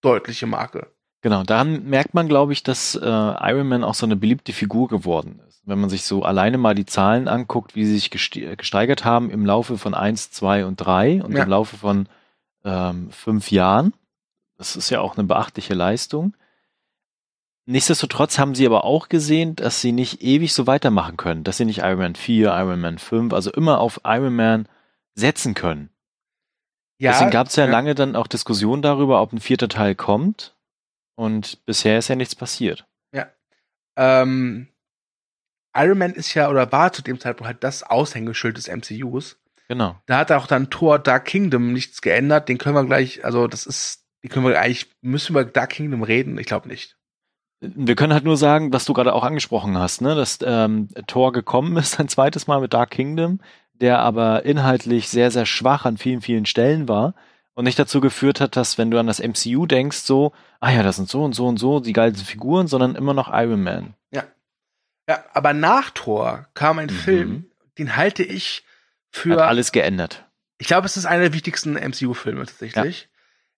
deutliche 0.00 0.46
Marke. 0.46 0.92
Genau, 1.22 1.42
daran 1.42 1.84
merkt 1.84 2.14
man, 2.14 2.28
glaube 2.28 2.52
ich, 2.54 2.62
dass 2.62 2.94
äh, 2.94 3.06
Iron 3.06 3.68
Man 3.68 3.84
auch 3.84 3.94
so 3.94 4.06
eine 4.06 4.16
beliebte 4.16 4.52
Figur 4.52 4.88
geworden 4.88 5.40
ist. 5.48 5.60
Wenn 5.66 5.78
man 5.78 5.90
sich 5.90 6.04
so 6.04 6.22
alleine 6.22 6.56
mal 6.56 6.74
die 6.74 6.86
Zahlen 6.86 7.28
anguckt, 7.28 7.74
wie 7.74 7.84
sie 7.84 7.94
sich 7.94 8.10
geste- 8.10 8.56
gesteigert 8.56 9.04
haben 9.04 9.28
im 9.30 9.44
Laufe 9.44 9.76
von 9.76 9.92
eins, 9.94 10.30
zwei 10.30 10.64
und 10.64 10.76
drei 10.76 11.22
und 11.22 11.36
Ja. 11.36 11.42
im 11.44 11.50
Laufe 11.50 11.76
von 11.76 12.08
ähm, 12.64 13.10
fünf 13.10 13.50
Jahren. 13.50 13.92
Das 14.56 14.76
ist 14.76 14.88
ja 14.90 15.00
auch 15.00 15.16
eine 15.18 15.26
beachtliche 15.26 15.74
Leistung. 15.74 16.34
Nichtsdestotrotz 17.66 18.38
haben 18.38 18.54
sie 18.54 18.66
aber 18.66 18.84
auch 18.84 19.08
gesehen, 19.08 19.54
dass 19.54 19.80
sie 19.80 19.92
nicht 19.92 20.22
ewig 20.22 20.54
so 20.54 20.66
weitermachen 20.66 21.16
können, 21.16 21.44
dass 21.44 21.58
sie 21.58 21.64
nicht 21.66 21.78
Iron 21.80 21.98
Man 21.98 22.14
4, 22.16 22.48
Iron 22.58 22.80
Man 22.80 22.98
5, 22.98 23.32
also 23.32 23.50
immer 23.52 23.78
auf 23.80 24.00
Iron 24.04 24.34
Man 24.34 24.68
setzen 25.14 25.54
können. 25.54 25.90
Ja, 26.98 27.12
Deswegen 27.12 27.30
gab 27.30 27.46
es 27.46 27.56
ja 27.56 27.66
lange 27.66 27.94
dann 27.94 28.16
auch 28.16 28.26
Diskussionen 28.26 28.82
darüber, 28.82 29.22
ob 29.22 29.32
ein 29.32 29.40
vierter 29.40 29.68
Teil 29.68 29.94
kommt. 29.94 30.54
Und 31.20 31.66
bisher 31.66 31.98
ist 31.98 32.08
ja 32.08 32.16
nichts 32.16 32.34
passiert. 32.34 32.86
ähm, 33.94 34.68
Iron 35.76 35.98
Man 35.98 36.14
ist 36.14 36.32
ja 36.32 36.48
oder 36.48 36.72
war 36.72 36.94
zu 36.94 37.02
dem 37.02 37.20
Zeitpunkt 37.20 37.46
halt 37.46 37.62
das 37.62 37.82
Aushängeschild 37.82 38.56
des 38.56 38.68
MCUs. 38.68 39.38
Genau. 39.68 40.00
Da 40.06 40.16
hat 40.16 40.32
auch 40.32 40.46
dann 40.46 40.70
Thor 40.70 40.98
Dark 40.98 41.26
Kingdom 41.26 41.74
nichts 41.74 42.00
geändert. 42.00 42.48
Den 42.48 42.56
können 42.56 42.74
wir 42.74 42.86
gleich, 42.86 43.22
also 43.22 43.48
das 43.48 43.66
ist, 43.66 44.06
die 44.22 44.28
können 44.28 44.46
wir 44.46 44.58
eigentlich, 44.58 44.90
müssen 45.02 45.34
wir 45.34 45.42
über 45.42 45.50
Dark 45.50 45.72
Kingdom 45.72 46.02
reden? 46.02 46.38
Ich 46.38 46.46
glaube 46.46 46.68
nicht. 46.68 46.96
Wir 47.60 47.96
können 47.96 48.14
halt 48.14 48.24
nur 48.24 48.38
sagen, 48.38 48.72
was 48.72 48.86
du 48.86 48.94
gerade 48.94 49.12
auch 49.12 49.22
angesprochen 49.22 49.76
hast, 49.76 50.00
ne? 50.00 50.14
dass 50.14 50.38
ähm, 50.42 50.88
Thor 51.06 51.32
gekommen 51.32 51.76
ist 51.76 52.00
ein 52.00 52.08
zweites 52.08 52.46
Mal 52.46 52.62
mit 52.62 52.72
Dark 52.72 52.92
Kingdom, 52.92 53.40
der 53.74 53.98
aber 53.98 54.46
inhaltlich 54.46 55.10
sehr, 55.10 55.30
sehr 55.30 55.44
schwach 55.44 55.84
an 55.84 55.98
vielen, 55.98 56.22
vielen 56.22 56.46
Stellen 56.46 56.88
war 56.88 57.14
und 57.54 57.64
nicht 57.64 57.78
dazu 57.78 58.00
geführt 58.00 58.40
hat, 58.40 58.56
dass, 58.56 58.78
wenn 58.78 58.90
du 58.90 58.98
an 58.98 59.06
das 59.06 59.18
MCU 59.20 59.66
denkst, 59.66 59.98
so, 59.98 60.32
ah 60.60 60.70
ja, 60.70 60.82
das 60.82 60.96
sind 60.96 61.08
so 61.08 61.24
und 61.24 61.34
so 61.34 61.46
und 61.46 61.58
so 61.58 61.80
die 61.80 61.92
geilsten 61.92 62.24
Figuren, 62.26 62.66
sondern 62.68 62.94
immer 62.94 63.14
noch 63.14 63.28
Iron 63.32 63.62
Man. 63.62 63.94
Ja, 65.08 65.24
aber 65.32 65.52
nach 65.54 65.90
Thor 65.90 66.46
kam 66.54 66.78
ein 66.78 66.86
Mhm. 66.86 66.90
Film, 66.90 67.50
den 67.78 67.96
halte 67.96 68.22
ich 68.22 68.64
Hat 69.12 69.20
für, 69.22 69.44
alles 69.44 69.72
geändert. 69.72 70.24
ich 70.58 70.68
glaube, 70.68 70.86
es 70.86 70.96
ist 70.96 71.04
einer 71.06 71.22
der 71.24 71.32
wichtigsten 71.32 71.74
MCU-Filme 71.74 72.46
tatsächlich. 72.46 73.08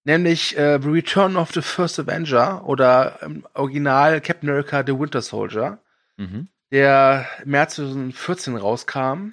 Nämlich 0.05 0.57
äh, 0.57 0.81
The 0.83 0.89
Return 0.89 1.37
of 1.37 1.53
the 1.53 1.61
First 1.61 2.01
Avenger 2.01 2.67
oder 2.67 3.21
im 3.23 3.47
Original 3.53 4.21
Captain 4.23 4.49
America 4.49 4.83
The 4.87 4.99
Winter 4.99 5.21
Soldier. 5.21 5.79
Mhm. 6.17 6.49
der 6.71 7.27
im 7.45 7.51
März 7.51 7.75
2014 7.75 8.57
rauskam. 8.57 9.33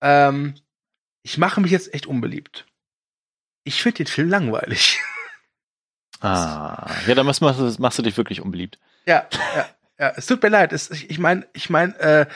Ähm, 0.00 0.54
ich 1.22 1.38
mache 1.38 1.60
mich 1.60 1.70
jetzt 1.70 1.94
echt 1.94 2.06
unbeliebt. 2.06 2.66
Ich 3.64 3.82
finde 3.82 3.98
den 3.98 4.06
Film 4.06 4.28
langweilig. 4.28 5.00
Ah, 6.20 6.90
ja, 7.06 7.14
dann 7.14 7.26
machst, 7.26 7.42
machst, 7.42 7.78
machst 7.78 7.98
du 7.98 8.02
dich 8.02 8.16
wirklich 8.16 8.40
unbeliebt. 8.40 8.78
ja, 9.04 9.26
ja, 9.56 9.68
ja, 9.98 10.12
es 10.16 10.26
tut 10.26 10.42
mir 10.42 10.48
leid. 10.48 10.72
Es, 10.72 10.90
ich 10.90 11.18
meine, 11.18 11.46
ich 11.52 11.68
mein, 11.68 11.94
äh, 11.96 12.26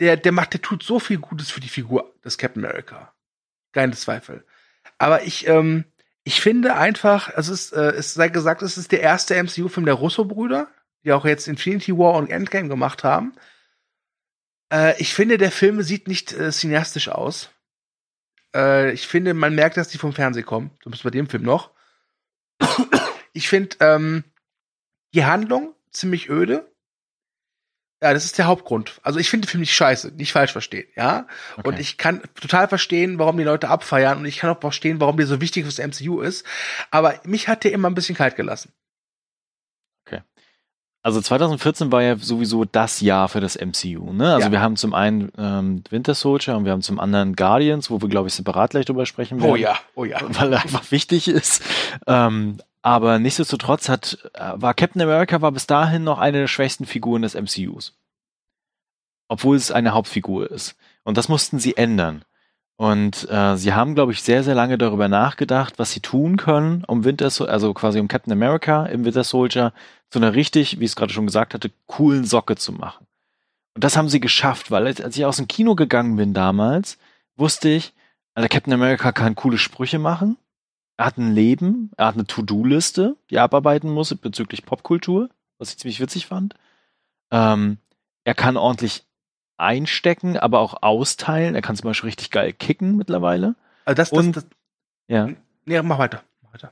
der, 0.00 0.16
der 0.16 0.32
macht, 0.32 0.52
der 0.52 0.62
tut 0.62 0.82
so 0.82 0.98
viel 0.98 1.18
Gutes 1.18 1.50
für 1.50 1.60
die 1.60 1.68
Figur 1.68 2.14
des 2.24 2.38
Captain 2.38 2.64
America. 2.64 3.14
Keine 3.72 3.92
Zweifel. 3.92 4.44
Aber 4.98 5.22
ich, 5.22 5.46
ähm, 5.46 5.84
ich 6.24 6.40
finde 6.40 6.74
einfach, 6.74 7.30
es 7.36 7.48
ist, 7.48 7.72
äh, 7.72 7.92
es 7.92 8.14
sei 8.14 8.28
gesagt, 8.28 8.62
es 8.62 8.78
ist 8.78 8.92
der 8.92 9.00
erste 9.00 9.40
MCU-Film 9.40 9.86
der 9.86 9.94
Russo-Brüder, 9.94 10.68
die 11.04 11.12
auch 11.12 11.24
jetzt 11.24 11.48
Infinity 11.48 11.96
War 11.96 12.14
und 12.14 12.30
Endgame 12.30 12.68
gemacht 12.68 13.04
haben. 13.04 13.34
Äh, 14.72 15.00
ich 15.00 15.14
finde, 15.14 15.38
der 15.38 15.52
Film 15.52 15.82
sieht 15.82 16.08
nicht 16.08 16.32
äh, 16.32 16.50
cineastisch 16.50 17.08
aus. 17.08 17.50
Äh, 18.54 18.92
ich 18.92 19.06
finde, 19.06 19.34
man 19.34 19.54
merkt, 19.54 19.76
dass 19.76 19.88
die 19.88 19.98
vom 19.98 20.12
Fernsehen 20.12 20.46
kommen. 20.46 20.70
So 20.82 20.90
bis 20.90 21.02
bei 21.02 21.10
dem 21.10 21.28
Film 21.28 21.42
noch. 21.42 21.70
Ich 23.32 23.48
finde 23.48 23.76
ähm, 23.80 24.24
die 25.12 25.24
Handlung 25.24 25.74
ziemlich 25.90 26.30
öde. 26.30 26.70
Ja, 28.00 28.12
das 28.12 28.24
ist 28.24 28.38
der 28.38 28.46
Hauptgrund. 28.46 29.00
Also 29.02 29.18
ich 29.18 29.30
finde 29.30 29.46
den 29.46 29.50
Film 29.50 29.60
nicht 29.62 29.74
scheiße, 29.74 30.12
nicht 30.12 30.32
falsch 30.32 30.52
verstehen, 30.52 30.86
ja. 30.94 31.26
Okay. 31.56 31.68
Und 31.68 31.80
ich 31.80 31.96
kann 31.96 32.22
total 32.34 32.68
verstehen, 32.68 33.18
warum 33.18 33.36
die 33.36 33.44
Leute 33.44 33.68
abfeiern 33.68 34.18
und 34.18 34.26
ich 34.26 34.38
kann 34.38 34.50
auch 34.50 34.60
verstehen, 34.60 35.00
warum 35.00 35.16
der 35.16 35.26
so 35.26 35.40
wichtig 35.40 35.64
fürs 35.64 35.78
MCU 35.78 36.20
ist. 36.20 36.44
Aber 36.90 37.18
mich 37.24 37.48
hat 37.48 37.64
der 37.64 37.72
immer 37.72 37.88
ein 37.88 37.94
bisschen 37.94 38.14
kalt 38.14 38.36
gelassen. 38.36 38.72
Also 41.04 41.20
2014 41.20 41.92
war 41.92 42.02
ja 42.02 42.16
sowieso 42.16 42.64
das 42.64 43.02
Jahr 43.02 43.28
für 43.28 43.40
das 43.42 43.56
MCU. 43.56 44.12
Ne? 44.14 44.32
Also 44.32 44.46
Ja. 44.46 44.52
wir 44.52 44.62
haben 44.62 44.76
zum 44.76 44.94
einen 44.94 45.30
ähm, 45.36 45.84
Winter 45.90 46.14
Soldier 46.14 46.56
und 46.56 46.64
wir 46.64 46.72
haben 46.72 46.80
zum 46.80 46.98
anderen 46.98 47.36
Guardians, 47.36 47.90
wo 47.90 48.00
wir, 48.00 48.08
glaube 48.08 48.28
ich, 48.28 48.34
separat 48.34 48.70
gleich 48.70 48.86
drüber 48.86 49.04
sprechen 49.04 49.38
werden. 49.40 49.52
Oh 49.52 49.56
ja, 49.56 49.76
oh 49.94 50.06
ja. 50.06 50.18
Weil 50.22 50.54
er 50.54 50.62
einfach 50.62 50.90
wichtig 50.90 51.28
ist. 51.28 51.62
Ähm, 52.06 52.56
aber 52.80 53.18
nichtsdestotrotz 53.18 53.90
hat, 53.90 54.30
äh, 54.32 54.52
war 54.54 54.72
Captain 54.72 55.02
America 55.02 55.42
war 55.42 55.52
bis 55.52 55.66
dahin 55.66 56.04
noch 56.04 56.18
eine 56.18 56.38
der 56.38 56.48
schwächsten 56.48 56.86
Figuren 56.86 57.20
des 57.20 57.34
MCUs. 57.34 57.92
Obwohl 59.28 59.56
es 59.56 59.70
eine 59.70 59.92
Hauptfigur 59.92 60.50
ist. 60.50 60.74
Und 61.02 61.18
das 61.18 61.28
mussten 61.28 61.58
sie 61.58 61.76
ändern. 61.76 62.24
Und 62.76 63.28
äh, 63.30 63.56
sie 63.56 63.72
haben, 63.74 63.94
glaube 63.94 64.12
ich, 64.12 64.22
sehr, 64.22 64.42
sehr 64.42 64.54
lange 64.54 64.78
darüber 64.78 65.08
nachgedacht, 65.08 65.78
was 65.78 65.92
sie 65.92 66.00
tun 66.00 66.36
können, 66.36 66.82
um 66.84 67.04
Winter, 67.04 67.30
also 67.48 67.72
quasi 67.74 68.00
um 68.00 68.08
Captain 68.08 68.32
America 68.32 68.86
im 68.86 69.04
Winter 69.04 69.22
Soldier 69.22 69.72
zu 70.14 70.20
einer 70.20 70.34
richtig, 70.36 70.78
wie 70.78 70.84
ich 70.84 70.92
es 70.92 70.96
gerade 70.96 71.12
schon 71.12 71.26
gesagt 71.26 71.54
hatte, 71.54 71.72
coolen 71.86 72.24
Socke 72.24 72.54
zu 72.54 72.70
machen. 72.72 73.04
Und 73.74 73.82
das 73.82 73.96
haben 73.96 74.08
sie 74.08 74.20
geschafft, 74.20 74.70
weil 74.70 74.86
als 74.86 75.16
ich 75.16 75.24
aus 75.24 75.38
dem 75.38 75.48
Kino 75.48 75.74
gegangen 75.74 76.14
bin 76.14 76.32
damals, 76.34 76.98
wusste 77.34 77.68
ich, 77.68 77.92
also 78.34 78.48
Captain 78.48 78.72
America 78.72 79.10
kann 79.10 79.34
coole 79.34 79.58
Sprüche 79.58 79.98
machen. 79.98 80.36
Er 80.96 81.06
hat 81.06 81.18
ein 81.18 81.32
Leben, 81.34 81.90
er 81.96 82.06
hat 82.06 82.14
eine 82.14 82.26
To-Do-Liste, 82.28 83.16
die 83.28 83.34
er 83.34 83.42
abarbeiten 83.42 83.90
muss 83.90 84.14
bezüglich 84.14 84.64
Popkultur, 84.64 85.30
was 85.58 85.70
ich 85.70 85.78
ziemlich 85.78 85.98
witzig 85.98 86.26
fand. 86.26 86.54
Ähm, 87.32 87.78
er 88.22 88.34
kann 88.36 88.56
ordentlich 88.56 89.04
einstecken, 89.56 90.36
aber 90.38 90.60
auch 90.60 90.80
austeilen. 90.82 91.56
Er 91.56 91.62
kann 91.62 91.74
zum 91.74 91.88
Beispiel 91.90 92.06
richtig 92.06 92.30
geil 92.30 92.52
kicken 92.52 92.96
mittlerweile. 92.96 93.56
Also 93.84 93.96
das, 93.96 94.10
das, 94.10 94.18
Und- 94.18 94.36
das, 94.36 94.46
Ja. 95.08 95.28
nee, 95.64 95.82
mach 95.82 95.98
weiter. 95.98 96.22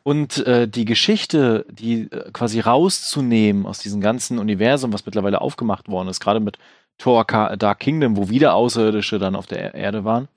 Und 0.03 0.47
äh, 0.47 0.69
die 0.69 0.85
Geschichte, 0.85 1.67
die 1.71 2.11
äh, 2.11 2.31
quasi 2.33 2.61
rauszunehmen 2.61 3.67
aus 3.67 3.79
diesem 3.79 4.01
ganzen 4.01 4.39
Universum, 4.39 4.93
was 4.93 5.07
mittlerweile 5.07 5.41
aufgemacht 5.41 5.89
worden 5.89 6.09
ist, 6.09 6.21
gerade 6.21 6.41
mit 6.41 6.59
Thor 6.99 7.27
Ka 7.27 7.57
Dark 7.57 7.81
Kingdom, 7.81 8.17
wo 8.17 8.29
wieder 8.29 8.55
Außerirdische 8.55 9.19
dann 9.19 9.37
auf 9.37 9.47
der 9.47 9.61
Er- 9.61 9.75
Erde 9.75 10.05
waren, 10.05 10.29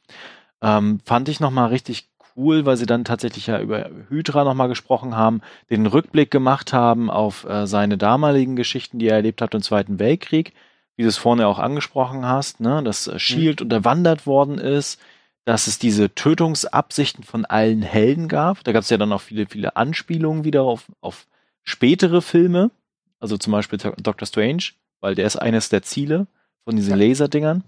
ähm, 0.62 1.00
fand 1.06 1.30
ich 1.30 1.40
nochmal 1.40 1.70
richtig 1.70 2.08
cool, 2.36 2.66
weil 2.66 2.76
sie 2.78 2.86
dann 2.86 3.06
tatsächlich 3.06 3.48
ja 3.48 3.60
über 3.60 3.90
Hydra 4.10 4.44
nochmal 4.44 4.68
gesprochen 4.68 5.16
haben, 5.16 5.42
den 5.70 5.86
Rückblick 5.86 6.32
gemacht 6.32 6.74
haben 6.74 7.10
auf 7.10 7.46
äh, 7.46 7.66
seine 7.68 7.98
damaligen 7.98 8.56
Geschichten, 8.56 9.00
die 9.00 9.08
er 9.08 9.18
erlebt 9.18 9.42
hat 9.42 9.54
im 9.54 9.62
Zweiten 9.62 10.00
Weltkrieg, 10.00 10.54
wie 10.98 11.04
du 11.04 11.10
es 11.10 11.18
vorne 11.18 11.48
auch 11.48 11.60
angesprochen 11.60 12.26
hast, 12.26 12.60
ne, 12.60 12.82
dass 12.84 13.08
äh, 13.08 13.20
Shield 13.20 13.62
unterwandert 13.62 14.26
worden 14.26 14.58
ist, 14.58 15.00
dass 15.46 15.68
es 15.68 15.80
diese 15.80 16.14
Tötungsabsichten 16.14 17.24
von 17.24 17.46
allen 17.46 17.82
Helden 17.84 18.28
gab. 18.28 18.64
Da 18.64 18.72
gab 18.72 18.82
es 18.82 18.90
ja 18.90 18.98
dann 18.98 19.14
auch 19.14 19.22
viele, 19.22 19.46
viele 19.46 19.76
Anspielungen 19.76 20.44
wieder 20.44 20.64
auf, 20.64 20.92
auf 21.02 21.28
spätere 21.64 22.22
Filme, 22.22 22.72
also 23.20 23.38
zum 23.38 23.52
Beispiel 23.52 23.80
Do- 23.80 23.94
Doctor 23.98 24.28
Strange, 24.28 24.64
weil 25.02 25.16
der 25.16 25.28
ist 25.28 25.38
eines 25.38 25.70
der 25.70 25.84
Ziele 25.84 26.28
von 26.64 26.76
diesen 26.76 27.00
Ja. 27.00 27.08
Laserdingern. 27.08 27.64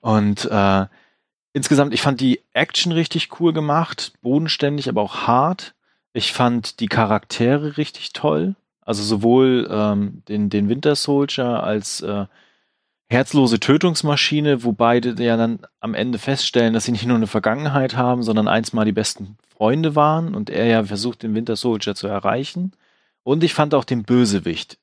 Und 0.00 0.46
äh, 0.50 0.86
insgesamt, 1.52 1.92
ich 1.92 2.00
fand 2.00 2.20
die 2.20 2.40
Action 2.54 2.92
richtig 2.92 3.40
cool 3.40 3.52
gemacht, 3.52 4.14
bodenständig, 4.22 4.88
aber 4.88 5.02
auch 5.02 5.26
hart. 5.26 5.74
Ich 6.12 6.32
fand 6.32 6.80
die 6.80 6.88
Charaktere 6.88 7.76
richtig 7.76 8.12
toll. 8.12 8.56
Also 8.80 9.02
sowohl 9.02 9.68
ähm, 9.70 10.22
den, 10.28 10.48
den 10.48 10.68
Winter 10.70 10.96
Soldier 10.96 11.62
als 11.62 12.00
äh, 12.00 12.26
herzlose 13.10 13.58
Tötungsmaschine, 13.58 14.62
wo 14.62 14.72
beide 14.72 15.20
ja 15.22 15.36
dann 15.36 15.66
am 15.80 15.94
Ende 15.94 16.18
feststellen, 16.18 16.72
dass 16.72 16.84
sie 16.84 16.92
nicht 16.92 17.06
nur 17.06 17.16
eine 17.16 17.26
Vergangenheit 17.26 17.96
haben, 17.96 18.22
sondern 18.22 18.48
eins 18.48 18.72
mal 18.72 18.84
die 18.84 18.92
besten 18.92 19.36
Freunde 19.48 19.96
waren 19.96 20.34
und 20.34 20.48
er 20.48 20.66
ja 20.66 20.84
versucht, 20.84 21.22
den 21.22 21.34
Winter 21.34 21.56
Soldier 21.56 21.94
zu 21.94 22.06
erreichen. 22.06 22.72
Und 23.22 23.42
ich 23.42 23.52
fand 23.52 23.74
auch 23.74 23.84
den 23.84 24.04
Bösewicht 24.04 24.78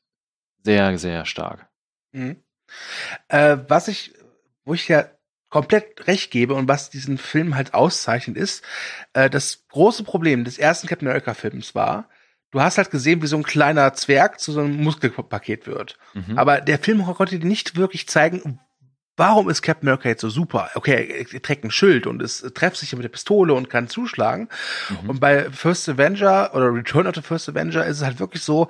sehr, 0.63 0.97
sehr 0.97 1.25
stark. 1.25 1.67
Mhm. 2.11 2.35
Äh, 3.29 3.57
was 3.69 3.87
ich, 3.87 4.13
wo 4.65 4.73
ich 4.73 4.89
ja 4.89 5.05
komplett 5.49 6.07
recht 6.07 6.29
gebe 6.29 6.53
und 6.53 6.67
was 6.67 6.89
diesen 6.89 7.17
Film 7.17 7.55
halt 7.55 7.73
auszeichnet, 7.73 8.35
ist, 8.35 8.63
äh, 9.13 9.29
das 9.29 9.65
große 9.69 10.03
Problem 10.03 10.43
des 10.43 10.57
ersten 10.57 10.87
Captain 10.87 11.07
America 11.07 11.33
Films 11.33 11.73
war, 11.73 12.09
du 12.51 12.61
hast 12.61 12.77
halt 12.77 12.91
gesehen, 12.91 13.21
wie 13.21 13.27
so 13.27 13.37
ein 13.37 13.43
kleiner 13.43 13.93
Zwerg 13.93 14.39
zu 14.39 14.51
so 14.51 14.61
einem 14.61 14.81
Muskelpaket 14.83 15.67
wird. 15.67 15.97
Mhm. 16.13 16.37
Aber 16.37 16.61
der 16.61 16.79
Film 16.79 17.03
konnte 17.03 17.39
dir 17.39 17.45
nicht 17.45 17.75
wirklich 17.75 18.07
zeigen, 18.07 18.59
warum 19.17 19.49
ist 19.49 19.63
Captain 19.63 19.89
America 19.89 20.07
jetzt 20.07 20.21
so 20.21 20.29
super? 20.29 20.69
Okay, 20.75 21.27
er 21.31 21.41
trägt 21.41 21.63
ein 21.63 21.71
Schild 21.71 22.05
und 22.07 22.21
ist 22.21 22.53
treffsicher 22.53 22.95
mit 22.95 23.03
der 23.03 23.09
Pistole 23.09 23.53
und 23.53 23.69
kann 23.69 23.89
zuschlagen. 23.89 24.47
Mhm. 24.89 25.09
Und 25.09 25.19
bei 25.19 25.49
First 25.49 25.89
Avenger 25.89 26.51
oder 26.53 26.73
Return 26.73 27.07
of 27.07 27.15
the 27.15 27.21
First 27.21 27.49
Avenger 27.49 27.85
ist 27.85 27.97
es 27.97 28.03
halt 28.03 28.19
wirklich 28.19 28.43
so, 28.43 28.67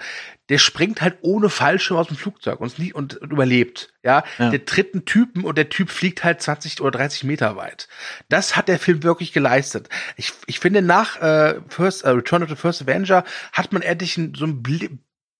der 0.49 0.57
springt 0.57 1.01
halt 1.01 1.17
ohne 1.21 1.49
Fallschirm 1.49 1.97
aus 1.97 2.07
dem 2.07 2.15
Flugzeug 2.15 2.61
und, 2.61 2.79
nie, 2.79 2.93
und, 2.93 3.13
überlebt. 3.15 3.93
Ja? 4.03 4.23
Ja. 4.39 4.49
der 4.49 4.65
tritt 4.65 4.93
einen 4.93 5.03
Typen 5.03 5.43
und 5.43 5.57
der 5.57 5.67
Typ 5.67 5.89
fliegt 5.89 6.23
halt 6.23 6.41
20 6.41 6.79
oder 6.79 6.97
30 6.97 7.25
Meter 7.25 7.57
weit. 7.57 7.89
Das 8.29 8.55
hat 8.55 8.69
der 8.69 8.79
Film 8.79 9.03
wirklich 9.03 9.33
geleistet. 9.33 9.89
Ich, 10.15 10.31
ich 10.45 10.59
finde, 10.61 10.81
nach 10.81 11.21
äh, 11.21 11.59
First, 11.67 12.05
äh, 12.05 12.09
Return 12.09 12.43
of 12.43 12.49
the 12.49 12.55
First 12.55 12.81
Avenger 12.81 13.25
hat 13.51 13.73
man 13.73 13.81
endlich 13.81 14.13
so 14.13 14.45
ein 14.45 14.63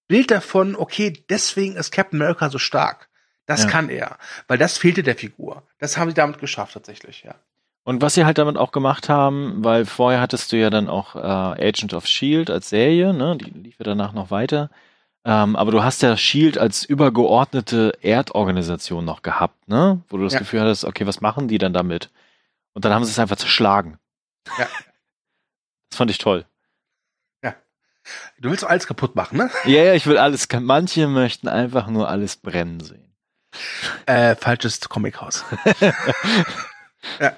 Bild 0.07 0.31
davon, 0.31 0.75
okay, 0.75 1.13
deswegen 1.29 1.77
ist 1.77 1.93
Captain 1.93 2.21
America 2.21 2.49
so 2.49 2.57
stark. 2.57 3.07
Das 3.47 3.63
Ja. 3.63 3.69
kann 3.69 3.89
er. 3.89 4.17
Weil 4.47 4.59
das 4.59 4.77
fehlte 4.77 5.01
der 5.01 5.15
Figur. 5.15 5.63
Das 5.79 5.97
haben 5.97 6.09
sie 6.09 6.13
damit 6.15 6.37
geschafft, 6.39 6.73
tatsächlich, 6.75 7.23
ja. 7.23 7.33
Und 7.83 8.01
was 8.01 8.13
sie 8.15 8.25
halt 8.25 8.37
damit 8.37 8.57
auch 8.57 8.71
gemacht 8.73 9.07
haben, 9.09 9.63
weil 9.63 9.85
vorher 9.85 10.19
hattest 10.21 10.51
du 10.51 10.57
ja 10.57 10.69
dann 10.69 10.89
auch 10.89 11.15
äh, 11.15 11.19
Agent 11.19 11.93
of 11.93 12.05
Shield 12.05 12.49
als 12.49 12.69
Serie, 12.69 13.13
ne? 13.13 13.37
Die 13.37 13.49
lief 13.49 13.79
ja 13.79 13.85
danach 13.85 14.11
noch 14.13 14.29
weiter. 14.29 14.69
Ähm, 15.23 15.55
aber 15.55 15.71
du 15.71 15.81
hast 15.83 16.01
ja 16.01 16.15
Shield 16.17 16.57
als 16.57 16.83
übergeordnete 16.85 17.97
Erdorganisation 18.01 19.03
noch 19.05 19.21
gehabt, 19.21 19.67
ne? 19.69 20.01
Wo 20.09 20.17
du 20.17 20.25
das 20.25 20.33
Ja. 20.33 20.39
Gefühl 20.39 20.61
hattest, 20.61 20.83
okay, 20.85 21.07
was 21.07 21.21
machen 21.21 21.47
die 21.47 21.57
dann 21.57 21.71
damit? 21.73 22.09
Und 22.73 22.83
dann 22.85 22.93
haben 22.93 23.05
sie 23.05 23.11
es 23.11 23.19
einfach 23.19 23.37
zerschlagen. 23.37 23.97
Ja. 24.59 24.67
Das 25.89 25.97
fand 25.97 26.11
ich 26.11 26.17
toll. 26.17 26.45
Du 28.39 28.49
willst 28.49 28.63
doch 28.63 28.69
alles 28.69 28.87
kaputt 28.87 29.15
machen, 29.15 29.37
ne? 29.37 29.49
Ja, 29.65 29.83
ja, 29.83 29.93
ich 29.93 30.05
will 30.07 30.17
alles. 30.17 30.47
Manche 30.59 31.07
möchten 31.07 31.47
einfach 31.49 31.87
nur 31.87 32.07
alles 32.09 32.37
brennen 32.37 32.79
sehen. 32.79 33.06
Äh, 34.05 34.35
falsches 34.35 34.81
Comichaus. 34.81 35.45
ja. 37.19 37.33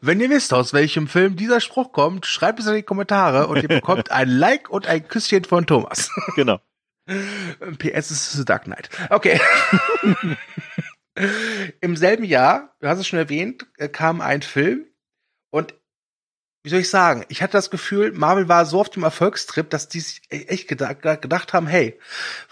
Wenn 0.00 0.20
ihr 0.20 0.30
wisst, 0.30 0.54
aus 0.54 0.72
welchem 0.72 1.08
Film 1.08 1.36
dieser 1.36 1.60
Spruch 1.60 1.92
kommt, 1.92 2.24
schreibt 2.24 2.58
es 2.60 2.66
in 2.66 2.74
die 2.74 2.82
Kommentare 2.82 3.48
und 3.48 3.62
ihr 3.62 3.68
bekommt 3.68 4.10
ein 4.10 4.28
Like 4.38 4.70
und 4.70 4.86
ein 4.86 5.06
Küsschen 5.06 5.44
von 5.44 5.66
Thomas. 5.66 6.10
Genau. 6.36 6.58
PS 7.78 8.10
ist 8.10 8.32
The 8.32 8.44
Dark 8.44 8.64
Knight. 8.64 8.88
Okay. 9.10 9.40
Im 11.80 11.96
selben 11.96 12.24
Jahr, 12.24 12.74
du 12.80 12.88
hast 12.88 12.98
es 12.98 13.06
schon 13.06 13.18
erwähnt, 13.18 13.66
äh, 13.76 13.88
kam 13.88 14.20
ein 14.20 14.40
Film 14.40 14.86
und 15.50 15.74
wie 16.64 16.68
soll 16.68 16.78
ich 16.78 16.90
sagen, 16.90 17.24
ich 17.28 17.42
hatte 17.42 17.54
das 17.54 17.70
Gefühl, 17.70 18.12
Marvel 18.12 18.48
war 18.48 18.66
so 18.66 18.80
auf 18.80 18.88
dem 18.88 19.02
Erfolgstrip, 19.02 19.68
dass 19.70 19.88
die 19.88 19.98
sich 19.98 20.22
e- 20.30 20.44
echt 20.44 20.68
gedacht, 20.68 21.02
gedacht 21.02 21.52
haben, 21.52 21.66
hey, 21.66 21.98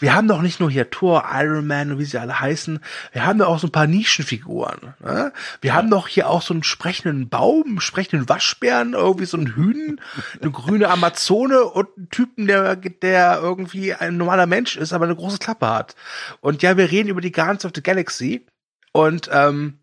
wir 0.00 0.14
haben 0.14 0.26
doch 0.26 0.42
nicht 0.42 0.58
nur 0.58 0.68
hier 0.68 0.90
Thor, 0.90 1.28
Iron 1.32 1.68
Man 1.68 1.92
und 1.92 1.98
wie 2.00 2.04
sie 2.04 2.18
alle 2.18 2.40
heißen, 2.40 2.80
wir 3.12 3.24
haben 3.24 3.38
doch 3.38 3.46
auch 3.46 3.60
so 3.60 3.68
ein 3.68 3.72
paar 3.72 3.86
Nischenfiguren. 3.86 4.94
Ne? 4.98 5.32
Wir 5.60 5.74
haben 5.74 5.90
doch 5.90 6.08
hier 6.08 6.28
auch 6.28 6.42
so 6.42 6.52
einen 6.52 6.64
sprechenden 6.64 7.28
Baum, 7.28 7.78
sprechenden 7.78 8.28
Waschbären, 8.28 8.94
irgendwie 8.94 9.26
so 9.26 9.36
einen 9.36 9.54
Hühn, 9.54 10.00
eine 10.40 10.50
grüne 10.50 10.88
Amazone 10.88 11.62
und 11.62 11.88
einen 11.96 12.10
Typen, 12.10 12.48
der, 12.48 12.74
der 12.74 13.38
irgendwie 13.40 13.94
ein 13.94 14.16
normaler 14.16 14.46
Mensch 14.46 14.76
ist, 14.76 14.92
aber 14.92 15.04
eine 15.04 15.14
große 15.16 15.38
Klappe 15.38 15.68
hat. 15.68 15.94
Und 16.40 16.62
ja, 16.62 16.76
wir 16.76 16.90
reden 16.90 17.10
über 17.10 17.20
die 17.20 17.32
Guardians 17.32 17.64
of 17.64 17.72
the 17.76 17.82
Galaxy 17.82 18.44
und 18.90 19.30
ähm, 19.32 19.78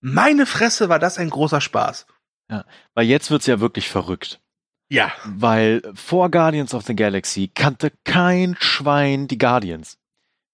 meine 0.00 0.44
Fresse 0.44 0.90
war 0.90 0.98
das 0.98 1.16
ein 1.16 1.30
großer 1.30 1.62
Spaß. 1.62 2.06
Weil 2.94 3.06
jetzt 3.06 3.30
wird's 3.30 3.46
ja 3.46 3.60
wirklich 3.60 3.88
verrückt. 3.88 4.40
Ja. 4.88 5.12
Weil 5.24 5.82
vor 5.94 6.30
Guardians 6.30 6.74
of 6.74 6.84
the 6.84 6.96
Galaxy 6.96 7.50
kannte 7.54 7.92
kein 8.04 8.56
Schwein 8.58 9.28
die 9.28 9.38
Guardians. 9.38 9.98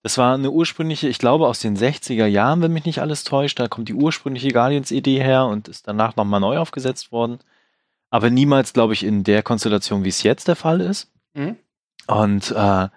Das 0.02 0.18
war 0.18 0.34
eine 0.34 0.50
ursprüngliche, 0.50 1.08
ich 1.08 1.18
glaube 1.18 1.46
aus 1.46 1.60
den 1.60 1.78
60er 1.78 2.26
Jahren, 2.26 2.60
wenn 2.60 2.72
mich 2.72 2.84
nicht 2.84 3.00
alles 3.00 3.24
täuscht, 3.24 3.58
da 3.58 3.68
kommt 3.68 3.88
die 3.88 3.94
ursprüngliche 3.94 4.50
Guardians-Idee 4.50 5.22
her 5.22 5.46
und 5.46 5.68
ist 5.68 5.88
danach 5.88 6.14
nochmal 6.16 6.40
neu 6.40 6.58
aufgesetzt 6.58 7.10
worden. 7.10 7.38
Aber 8.10 8.28
niemals, 8.28 8.74
glaube 8.74 8.92
ich, 8.92 9.02
in 9.02 9.24
der 9.24 9.42
Konstellation, 9.42 10.04
wie 10.04 10.10
es 10.10 10.22
jetzt 10.22 10.46
der 10.46 10.56
Fall 10.56 10.80
ist. 10.80 11.10
Mhm. 11.32 11.56
Und 12.06 12.50
äh, 12.50 12.88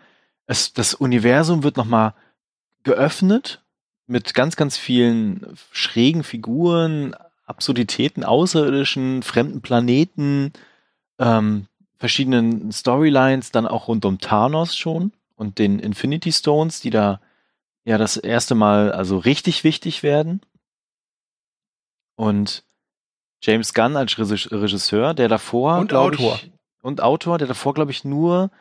es, 0.48 0.74
das 0.74 0.96
Universum 0.96 1.64
wird 1.64 1.78
nochmal 1.78 2.14
geöffnet 2.84 3.64
mit 4.06 4.34
ganz, 4.34 4.56
ganz 4.56 4.78
vielen 4.78 5.58
schrägen 5.72 6.24
Figuren, 6.24 7.16
Absurditäten, 7.48 8.24
Außerirdischen, 8.24 9.24
fremden 9.24 9.62
Planeten, 9.62 10.54
ähm, 11.18 11.66
verschiedenen 11.98 12.72
Storylines, 12.72 13.52
dann 13.52 13.66
auch 13.66 13.88
rund 13.88 14.06
um 14.06 14.20
Thanos 14.20 14.78
schon 14.78 15.14
und 15.36 15.58
den 15.58 15.80
Infinity 15.80 16.32
Stones, 16.32 16.82
die 16.82 16.92
da 16.92 17.20
ja 17.86 17.98
das 17.98 18.18
erste 18.18 18.54
Mal 18.54 18.92
also 18.92 19.18
richtig 19.18 19.64
wichtig 19.64 20.04
werden. 20.04 20.42
Und 22.16 22.64
James 23.42 23.74
Gunn 23.74 23.96
als 23.96 24.18
Regis- 24.18 24.52
Regisseur, 24.52 25.14
der 25.14 25.30
davor 25.30 25.80
Und 25.80 25.94
Autor. 25.94 26.36
Ich, 26.36 26.52
und 26.82 27.02
Autor, 27.02 27.38
der 27.38 27.48
davor, 27.48 27.74
glaube 27.74 27.92
ich, 27.92 28.04
nur 28.04 28.52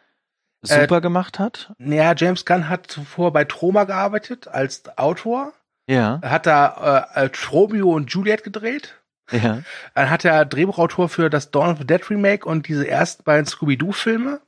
super 0.63 0.99
äh, 0.99 1.01
gemacht 1.01 1.39
hat? 1.39 1.73
Naja, 1.79 2.15
James 2.17 2.45
Gunn 2.45 2.69
hat 2.69 2.87
zuvor 2.87 3.33
bei 3.33 3.45
Troma 3.45 3.85
gearbeitet 3.85 4.49
als 4.49 4.97
Autor. 4.99 5.53
Ja. 5.87 6.21
Hat 6.23 6.47
da 6.47 7.09
äh, 7.15 7.31
Romeo 7.51 7.93
und 7.93 8.11
Juliet 8.11 8.43
gedreht. 8.45 8.95
Ja. 9.31 9.63
Dann 9.95 10.11
hat 10.11 10.25
er 10.25 10.45
Drehbuchautor 10.45 11.09
für 11.09 11.31
das 11.31 11.51
Dawn 11.51 11.71
of 11.71 11.79
the 11.79 11.87
Dead 11.87 12.11
Remake 12.11 12.47
und 12.47 12.69
diese 12.69 12.89
ersten 12.89 13.25
beiden 13.25 13.47
Scooby-Doo-Filme 13.47 14.41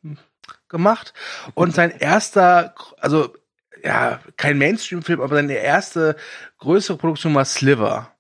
gemacht. 0.69 1.15
Und 1.55 1.75
sein 1.75 1.91
erster, 1.91 2.75
also 3.01 3.35
ja, 3.83 4.21
kein 4.37 4.59
Mainstream-Film, 4.59 5.21
aber 5.21 5.37
seine 5.37 5.55
erste 5.55 6.17
größere 6.59 6.97
Produktion 6.97 7.35
war 7.35 7.45
Sliver. 7.45 8.13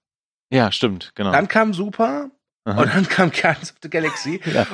Ja, 0.50 0.72
stimmt, 0.72 1.12
genau. 1.14 1.32
Dann 1.32 1.48
kam 1.48 1.74
Super 1.74 2.30
Aha. 2.64 2.80
und 2.80 2.94
dann 2.94 3.08
kam 3.08 3.30
Guardians 3.30 3.72
of 3.72 3.78
the 3.82 3.90
Galaxy. 3.90 4.40
ja. 4.44 4.66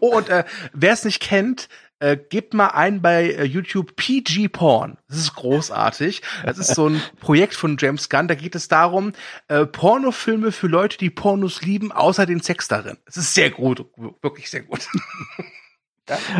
Oh, 0.00 0.18
und 0.18 0.28
äh, 0.28 0.44
wer 0.74 0.92
es 0.92 1.06
nicht 1.06 1.20
kennt, 1.20 1.70
äh, 2.00 2.16
gebt 2.16 2.54
mal 2.54 2.68
ein 2.68 3.02
bei 3.02 3.30
äh, 3.30 3.44
YouTube 3.44 3.96
PG 3.96 4.48
Porn. 4.48 4.98
Das 5.08 5.18
ist 5.18 5.34
großartig. 5.34 6.22
Das 6.44 6.58
ist 6.58 6.74
so 6.74 6.88
ein 6.88 7.02
Projekt 7.20 7.54
von 7.54 7.76
James 7.78 8.08
Gunn. 8.08 8.28
Da 8.28 8.34
geht 8.34 8.54
es 8.54 8.68
darum, 8.68 9.12
äh, 9.48 9.66
Pornofilme 9.66 10.52
für 10.52 10.68
Leute, 10.68 10.98
die 10.98 11.10
Pornos 11.10 11.62
lieben, 11.62 11.92
außer 11.92 12.26
den 12.26 12.40
Sex 12.40 12.68
darin. 12.68 12.98
Es 13.06 13.16
ist 13.16 13.34
sehr 13.34 13.50
gut, 13.50 13.84
wirklich 14.22 14.50
sehr 14.50 14.62
gut. 14.62 14.86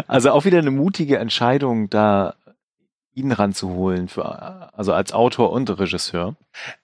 Also 0.07 0.31
auch 0.31 0.47
wieder 0.47 0.57
eine 0.57 0.71
mutige 0.71 1.19
Entscheidung, 1.19 1.91
da 1.91 2.35
ihn 3.19 3.33
ranzuholen, 3.33 4.09
für, 4.09 4.73
also 4.77 4.93
als 4.93 5.13
Autor 5.13 5.53
und 5.53 5.69
Regisseur? 5.79 6.37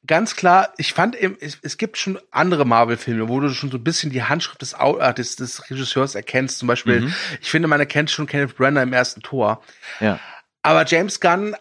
Ganz 0.06 0.36
klar, 0.36 0.72
ich 0.76 0.92
fand, 0.92 1.16
es, 1.16 1.58
es 1.62 1.78
gibt 1.78 1.96
schon 1.96 2.18
andere 2.30 2.64
Marvel-Filme, 2.64 3.28
wo 3.28 3.40
du 3.40 3.48
schon 3.50 3.70
so 3.70 3.78
ein 3.78 3.84
bisschen 3.84 4.10
die 4.10 4.22
Handschrift 4.22 4.60
des, 4.62 4.74
äh, 4.74 5.14
des, 5.14 5.36
des 5.36 5.70
Regisseurs 5.70 6.14
erkennst. 6.14 6.58
Zum 6.58 6.68
Beispiel, 6.68 7.02
mhm. 7.02 7.14
ich 7.40 7.50
finde, 7.50 7.68
man 7.68 7.80
erkennt 7.80 8.10
schon 8.10 8.26
Kenneth 8.26 8.56
Brenner 8.56 8.82
im 8.82 8.92
ersten 8.92 9.22
Tor. 9.22 9.62
Ja. 10.00 10.18
Aber 10.62 10.84
James 10.86 11.20
Gunn 11.20 11.56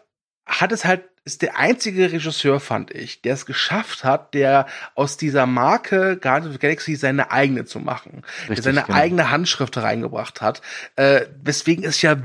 hat 0.46 0.72
es 0.72 0.86
halt 0.86 1.04
ist 1.26 1.42
der 1.42 1.58
einzige 1.58 2.12
Regisseur, 2.12 2.60
fand 2.60 2.92
ich, 2.92 3.22
der 3.22 3.34
es 3.36 3.46
geschafft 3.46 4.04
hat, 4.04 4.34
der 4.34 4.68
aus 4.96 5.16
dieser 5.16 5.46
Marke 5.46 6.18
Guardians 6.18 6.48
of 6.48 6.54
the 6.54 6.60
Galaxy 6.60 6.96
seine 6.96 7.32
eigene 7.32 7.66
zu 7.66 7.80
machen, 7.80 8.24
Richtig, 8.42 8.56
der 8.56 8.64
seine 8.64 8.84
genau. 8.84 8.98
eigene 8.98 9.30
Handschrift 9.32 9.78
reingebracht 9.78 10.42
hat. 10.42 10.62
Äh, 10.96 11.22
weswegen 11.42 11.86
es 11.86 12.02
ja, 12.02 12.18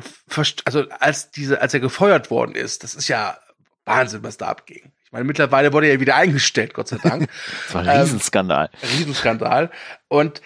also 0.65 0.85
als 0.99 1.31
diese, 1.31 1.61
als 1.61 1.75
er 1.75 1.81
gefeuert 1.81 2.31
worden 2.31 2.57
ist, 2.57 2.83
das 2.83 2.95
ist 2.95 3.09
ja 3.09 3.39
Wahnsinn, 3.85 4.23
was 4.23 4.37
da 4.37 4.49
abging. 4.49 4.93
Ich 5.05 5.13
meine, 5.13 5.25
mittlerweile 5.25 5.73
wurde 5.73 5.87
er 5.87 5.95
ja 5.95 6.01
wieder 6.01 6.17
eingestellt, 6.17 6.75
Gott 6.75 6.89
sei 6.89 6.99
Dank. 6.99 7.31
das 7.67 7.75
war 7.75 7.83
ein 7.83 8.01
Riesenskandal. 8.01 8.69
Ähm, 8.83 8.89
Riesenskandal. 8.99 9.71
Und 10.09 10.43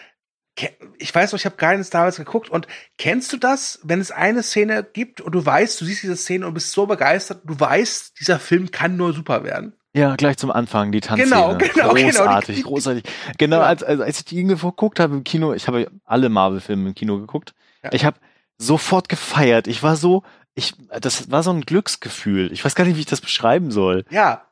ich 0.99 1.15
weiß 1.15 1.33
noch, 1.33 1.39
ich 1.39 1.47
habe 1.47 1.57
Guardians 1.57 1.91
damals 1.91 2.17
geguckt 2.17 2.51
und 2.51 2.67
kennst 2.99 3.33
du 3.33 3.37
das, 3.39 3.81
wenn 3.83 4.01
es 4.01 4.11
eine 4.11 4.43
Szene 4.43 4.85
gibt 4.85 5.21
und 5.21 5.33
du 5.33 5.45
weißt, 5.45 5.81
du 5.81 5.85
siehst 5.85 6.03
diese 6.03 6.17
Szene 6.17 6.47
und 6.47 6.55
bist 6.55 6.73
so 6.73 6.87
begeistert, 6.87 7.41
du 7.45 7.59
weißt, 7.59 8.21
dieser 8.21 8.39
Film 8.39 8.71
kann 8.71 8.97
nur 8.97 9.15
super 9.15 9.45
werden? 9.45 9.75
Ja, 9.95 10.17
gleich 10.17 10.39
zum 10.39 10.51
Anfang, 10.51 10.93
die 10.93 11.01
Tanzszene. 11.01 11.31
Genau, 11.31 11.49
genau, 11.59 11.95
genau 11.95 11.95
großartig, 11.95 12.57
genau. 12.57 12.69
großartig. 12.69 13.05
Genau, 13.39 13.57
ja. 13.59 13.63
als, 13.63 13.83
als, 13.83 14.01
als 14.01 14.19
ich 14.19 14.25
die 14.27 14.39
irgendwie 14.39 14.57
geguckt 14.57 15.01
habe 15.01 15.15
im 15.15 15.25
Kino, 15.25 15.55
ich 15.55 15.69
habe 15.69 15.91
alle 16.05 16.29
Marvel-Filme 16.29 16.89
im 16.89 16.95
Kino 16.95 17.19
geguckt, 17.19 17.55
ja. 17.83 17.91
ich 17.93 18.05
habe 18.05 18.19
sofort 18.59 19.09
gefeiert. 19.09 19.67
Ich 19.67 19.83
war 19.83 19.97
so, 19.97 20.23
ich, 20.55 20.75
das 21.01 21.31
war 21.31 21.43
so 21.43 21.51
ein 21.51 21.63
Glücksgefühl. 21.63 22.53
Ich 22.53 22.65
weiß 22.65 22.75
gar 22.75 22.85
nicht, 22.85 22.97
wie 22.97 23.01
ich 23.01 23.07
das 23.07 23.21
beschreiben 23.21 23.71
soll. 23.71 24.05
Ja. 24.11 24.47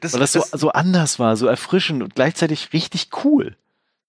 Das, 0.00 0.12
Weil 0.12 0.20
das, 0.20 0.32
das 0.32 0.50
so, 0.50 0.58
so 0.58 0.72
anders 0.72 1.18
war, 1.18 1.36
so 1.36 1.46
erfrischend 1.46 2.02
und 2.02 2.14
gleichzeitig 2.14 2.72
richtig 2.72 3.10
cool. 3.24 3.56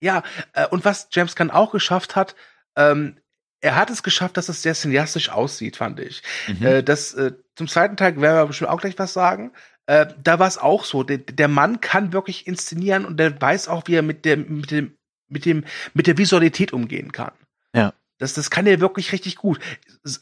Ja, 0.04 0.22
äh, 0.52 0.68
und 0.68 0.84
was 0.84 1.08
James 1.12 1.36
Gunn 1.38 1.50
auch 1.50 1.72
geschafft 1.72 2.18
hat, 2.18 2.36
ähm, 2.76 3.18
er 3.62 3.78
hat 3.78 3.90
es 3.90 4.04
geschafft, 4.04 4.36
dass 4.36 4.50
es 4.50 4.62
sehr 4.62 4.74
cineastisch 4.74 5.30
aussieht, 5.30 5.78
fand 5.78 6.02
ich. 6.02 6.22
Mhm. 6.48 6.66
Äh, 6.66 6.84
das, 6.84 7.14
äh, 7.14 7.32
zum 7.56 7.70
zweiten 7.70 7.96
Teil 7.96 8.20
werden 8.20 8.36
wir 8.36 8.48
bestimmt 8.48 8.70
auch 8.70 8.82
gleich 8.82 9.00
was 9.00 9.14
sagen. 9.14 9.54
Äh, 9.86 10.08
da 10.22 10.40
war 10.40 10.48
es 10.48 10.58
auch 10.58 10.84
so. 10.84 11.04
Der, 11.04 11.20
der 11.20 11.48
Mann 11.48 11.80
kann 11.80 12.12
wirklich 12.12 12.48
inszenieren 12.48 13.06
und 13.06 13.18
der 13.18 13.40
weiß 13.42 13.70
auch, 13.70 13.84
wie 13.88 13.96
er 13.96 14.02
mit 14.02 14.26
dem, 14.26 14.58
mit 14.60 14.72
dem, 14.72 14.98
mit 15.30 15.46
dem, 15.46 15.64
mit 15.94 16.08
der 16.08 16.18
Visualität 16.18 16.74
umgehen 16.74 17.14
kann. 17.14 17.32
Ja. 17.74 17.94
Das, 18.18 18.34
das 18.34 18.50
kann 18.50 18.68
er 18.68 18.82
wirklich 18.82 19.14
richtig 19.14 19.38
gut. 19.38 19.60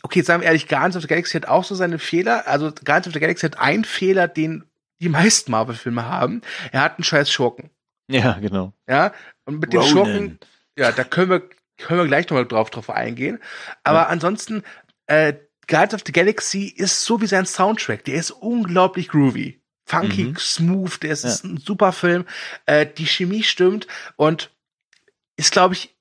Okay, 0.03 0.21
sagen 0.21 0.41
wir 0.41 0.47
ehrlich, 0.47 0.67
Guardians 0.67 0.95
of 0.95 1.01
the 1.01 1.07
Galaxy 1.07 1.39
hat 1.39 1.47
auch 1.47 1.63
so 1.63 1.73
seine 1.73 1.97
Fehler. 1.97 2.47
Also 2.47 2.71
Guardians 2.71 3.07
of 3.07 3.13
the 3.13 3.19
Galaxy 3.19 3.47
hat 3.47 3.59
einen 3.59 3.83
Fehler, 3.83 4.27
den 4.27 4.63
die 4.99 5.09
meisten 5.09 5.49
Marvel-Filme 5.49 6.05
haben. 6.05 6.41
Er 6.71 6.81
hat 6.81 6.99
einen 6.99 7.03
scheiß 7.03 7.31
Schurken. 7.31 7.71
Ja, 8.11 8.33
genau. 8.39 8.73
Ja, 8.87 9.13
und 9.45 9.59
mit 9.59 9.73
den 9.73 9.83
Schurken, 9.83 10.39
ja, 10.77 10.91
da 10.91 11.03
können 11.03 11.29
wir, 11.29 11.49
können 11.77 11.99
wir 11.99 12.07
gleich 12.07 12.29
nochmal 12.29 12.47
drauf, 12.47 12.69
drauf 12.69 12.89
eingehen. 12.89 13.39
Aber 13.83 13.99
ja. 13.99 14.07
ansonsten, 14.07 14.63
äh, 15.07 15.33
Guardians 15.67 15.93
of 15.93 16.01
the 16.05 16.11
Galaxy 16.11 16.65
ist 16.65 17.03
so 17.03 17.21
wie 17.21 17.27
sein 17.27 17.45
Soundtrack. 17.45 18.03
Der 18.05 18.15
ist 18.15 18.31
unglaublich 18.31 19.07
groovy. 19.07 19.61
Funky, 19.85 20.25
mhm. 20.25 20.37
smooth, 20.37 21.03
der 21.03 21.11
ist, 21.11 21.23
ja. 21.23 21.29
ist, 21.29 21.43
ein 21.43 21.57
super 21.57 21.91
Film. 21.91 22.25
Äh, 22.65 22.85
die 22.85 23.05
Chemie 23.05 23.43
stimmt 23.43 23.87
und 24.15 24.51
ist, 25.37 25.51
glaube 25.51 25.73
ich, 25.73 25.95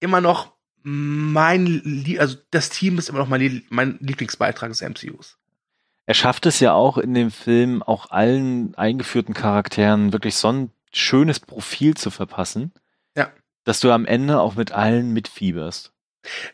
immer 0.00 0.20
noch 0.20 0.52
mein, 0.82 2.04
also 2.18 2.36
das 2.50 2.70
Team 2.70 2.98
ist 2.98 3.08
immer 3.08 3.18
noch 3.18 3.28
mein, 3.28 3.64
mein 3.68 3.98
Lieblingsbeitrag 4.00 4.70
des 4.70 4.82
MCUs. 4.82 5.38
Er 6.06 6.14
schafft 6.14 6.46
es 6.46 6.58
ja 6.60 6.72
auch 6.72 6.98
in 6.98 7.14
dem 7.14 7.30
Film, 7.30 7.82
auch 7.82 8.10
allen 8.10 8.74
eingeführten 8.74 9.34
Charakteren 9.34 10.12
wirklich 10.12 10.34
so 10.34 10.48
ein 10.48 10.70
schönes 10.92 11.40
Profil 11.40 11.94
zu 11.94 12.10
verpassen. 12.10 12.72
Ja. 13.16 13.30
Dass 13.64 13.80
du 13.80 13.90
am 13.90 14.06
Ende 14.06 14.40
auch 14.40 14.54
mit 14.54 14.72
allen 14.72 15.12
mitfieberst. 15.12 15.92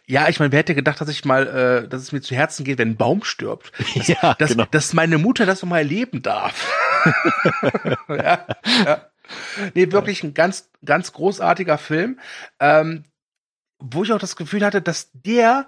Ja, 0.06 0.28
ich 0.28 0.38
meine, 0.38 0.52
wer 0.52 0.60
hätte 0.60 0.74
gedacht, 0.74 1.00
dass 1.00 1.08
ich 1.08 1.24
mal, 1.24 1.46
äh, 1.84 1.88
dass 1.88 2.00
es 2.00 2.12
mir 2.12 2.22
zu 2.22 2.34
Herzen 2.34 2.64
geht, 2.64 2.78
wenn 2.78 2.90
ein 2.90 2.96
Baum 2.96 3.22
stirbt? 3.24 3.72
Dass, 3.94 4.08
ja, 4.08 4.34
dass, 4.34 4.50
genau. 4.50 4.64
dass 4.70 4.94
meine 4.94 5.18
Mutter 5.18 5.44
das 5.44 5.62
noch 5.62 5.68
mal 5.68 5.78
erleben 5.78 6.22
darf. 6.22 6.72
ja, 8.08 8.46
ja. 8.84 9.10
Nee, 9.74 9.92
wirklich 9.92 10.22
ein 10.22 10.32
ganz, 10.32 10.70
ganz 10.82 11.12
großartiger 11.12 11.76
Film, 11.76 12.18
ähm, 12.60 13.04
wo 13.78 14.04
ich 14.04 14.12
auch 14.12 14.18
das 14.18 14.36
Gefühl 14.36 14.64
hatte, 14.64 14.80
dass 14.80 15.10
der 15.12 15.66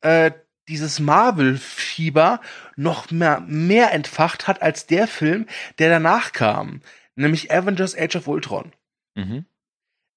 äh, 0.00 0.32
dieses 0.68 0.98
Marvel-Fieber 0.98 2.40
noch 2.74 3.12
mehr, 3.12 3.40
mehr 3.46 3.92
entfacht 3.92 4.48
hat 4.48 4.60
als 4.60 4.86
der 4.86 5.06
Film, 5.06 5.46
der 5.78 5.88
danach 5.88 6.32
kam 6.32 6.80
nämlich 7.16 7.52
Avengers 7.52 7.96
Age 7.96 8.16
of 8.16 8.28
Ultron. 8.28 8.72
Mhm. 9.14 9.46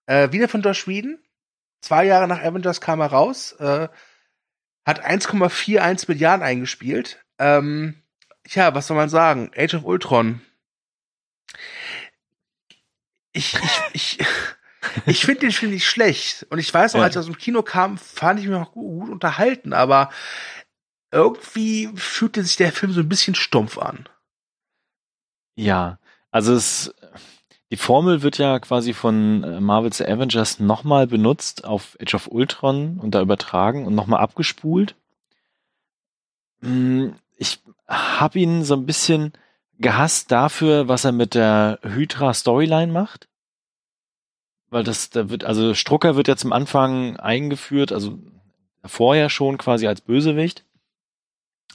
Äh, 0.05 0.31
wieder 0.31 0.47
von 0.47 0.61
Josh 0.61 0.87
Whedon. 0.87 1.19
Zwei 1.81 2.05
Jahre 2.05 2.27
nach 2.27 2.41
Avengers 2.41 2.81
kam 2.81 2.99
er 2.99 3.07
raus. 3.07 3.53
Äh, 3.53 3.87
hat 4.85 5.05
1,41 5.05 6.05
Milliarden 6.07 6.43
eingespielt. 6.43 7.23
Ähm, 7.37 8.03
ja, 8.47 8.73
was 8.75 8.87
soll 8.87 8.97
man 8.97 9.09
sagen? 9.09 9.51
Age 9.55 9.75
of 9.75 9.85
Ultron. 9.85 10.41
Ich, 13.31 13.55
ich, 13.93 14.19
ich, 14.19 14.27
ich 15.05 15.25
finde 15.25 15.41
den 15.41 15.51
Film 15.51 15.71
nicht 15.71 15.87
schlecht. 15.87 16.45
Und 16.49 16.59
ich 16.59 16.73
weiß 16.73 16.93
noch, 16.93 17.01
ja. 17.01 17.05
als 17.05 17.15
er 17.15 17.21
aus 17.21 17.27
dem 17.27 17.37
Kino 17.37 17.63
kam, 17.63 17.97
fand 17.97 18.39
ich 18.39 18.47
mich 18.47 18.57
auch 18.57 18.71
gut, 18.71 19.01
gut 19.01 19.09
unterhalten, 19.09 19.73
aber 19.73 20.09
irgendwie 21.11 21.89
fühlte 21.95 22.43
sich 22.43 22.55
der 22.55 22.71
Film 22.71 22.91
so 22.91 22.99
ein 22.99 23.09
bisschen 23.09 23.35
stumpf 23.35 23.77
an. 23.77 24.07
Ja, 25.55 25.99
also 26.31 26.53
es, 26.53 26.93
die 27.71 27.77
Formel 27.77 28.21
wird 28.21 28.37
ja 28.37 28.59
quasi 28.59 28.93
von 28.93 29.43
äh, 29.43 29.59
Marvel's 29.59 30.01
Avengers 30.01 30.59
nochmal 30.59 31.07
benutzt 31.07 31.65
auf 31.65 31.97
Age 32.01 32.15
of 32.15 32.27
Ultron 32.27 32.99
und 32.99 33.11
da 33.11 33.21
übertragen 33.21 33.85
und 33.85 33.95
nochmal 33.95 34.21
abgespult. 34.21 34.95
Hm, 36.61 37.15
ich 37.37 37.59
habe 37.87 38.39
ihn 38.39 38.63
so 38.63 38.75
ein 38.75 38.85
bisschen 38.85 39.33
gehasst 39.79 40.31
dafür, 40.31 40.87
was 40.87 41.05
er 41.05 41.11
mit 41.11 41.35
der 41.35 41.79
Hydra 41.83 42.33
Storyline 42.33 42.91
macht. 42.91 43.27
Weil 44.69 44.83
das, 44.83 45.09
da 45.09 45.29
wird, 45.29 45.45
also 45.45 45.73
Strucker 45.73 46.15
wird 46.15 46.27
ja 46.27 46.35
zum 46.35 46.53
Anfang 46.53 47.17
eingeführt, 47.17 47.91
also 47.91 48.19
vorher 48.83 49.29
schon 49.29 49.57
quasi 49.57 49.87
als 49.87 50.01
Bösewicht. 50.01 50.63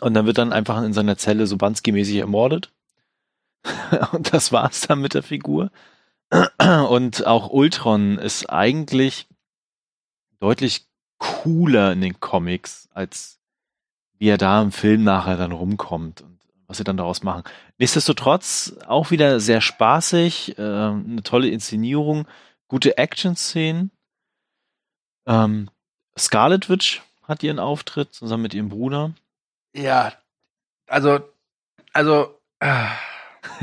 Und 0.00 0.14
dann 0.14 0.26
wird 0.26 0.38
dann 0.38 0.52
einfach 0.52 0.82
in 0.82 0.92
seiner 0.92 1.16
Zelle 1.16 1.46
so 1.46 1.56
Bansky-mäßig 1.56 2.18
ermordet. 2.18 2.70
und 4.12 4.32
das 4.32 4.52
war's 4.52 4.82
dann 4.82 5.00
mit 5.00 5.14
der 5.14 5.22
Figur. 5.22 5.70
Und 6.88 7.26
auch 7.26 7.50
Ultron 7.50 8.18
ist 8.18 8.46
eigentlich 8.50 9.26
deutlich 10.40 10.86
cooler 11.18 11.92
in 11.92 12.00
den 12.00 12.20
Comics, 12.20 12.88
als 12.92 13.40
wie 14.18 14.28
er 14.28 14.38
da 14.38 14.60
im 14.62 14.72
Film 14.72 15.04
nachher 15.04 15.36
dann 15.36 15.52
rumkommt 15.52 16.22
und 16.22 16.38
was 16.66 16.78
sie 16.78 16.84
dann 16.84 16.96
daraus 16.96 17.22
machen. 17.22 17.44
Nichtsdestotrotz 17.78 18.76
auch 18.86 19.10
wieder 19.10 19.40
sehr 19.40 19.60
spaßig, 19.60 20.58
äh, 20.58 20.62
eine 20.62 21.22
tolle 21.22 21.48
Inszenierung, 21.48 22.26
gute 22.68 22.96
Action-Szenen. 22.98 23.90
Ähm, 25.26 25.70
Scarlet 26.18 26.68
Witch 26.68 27.02
hat 27.22 27.42
ihren 27.42 27.58
Auftritt 27.58 28.12
zusammen 28.12 28.42
mit 28.42 28.54
ihrem 28.54 28.68
Bruder. 28.68 29.12
Ja, 29.74 30.12
also, 30.86 31.20
also, 31.92 32.38
äh 32.60 32.86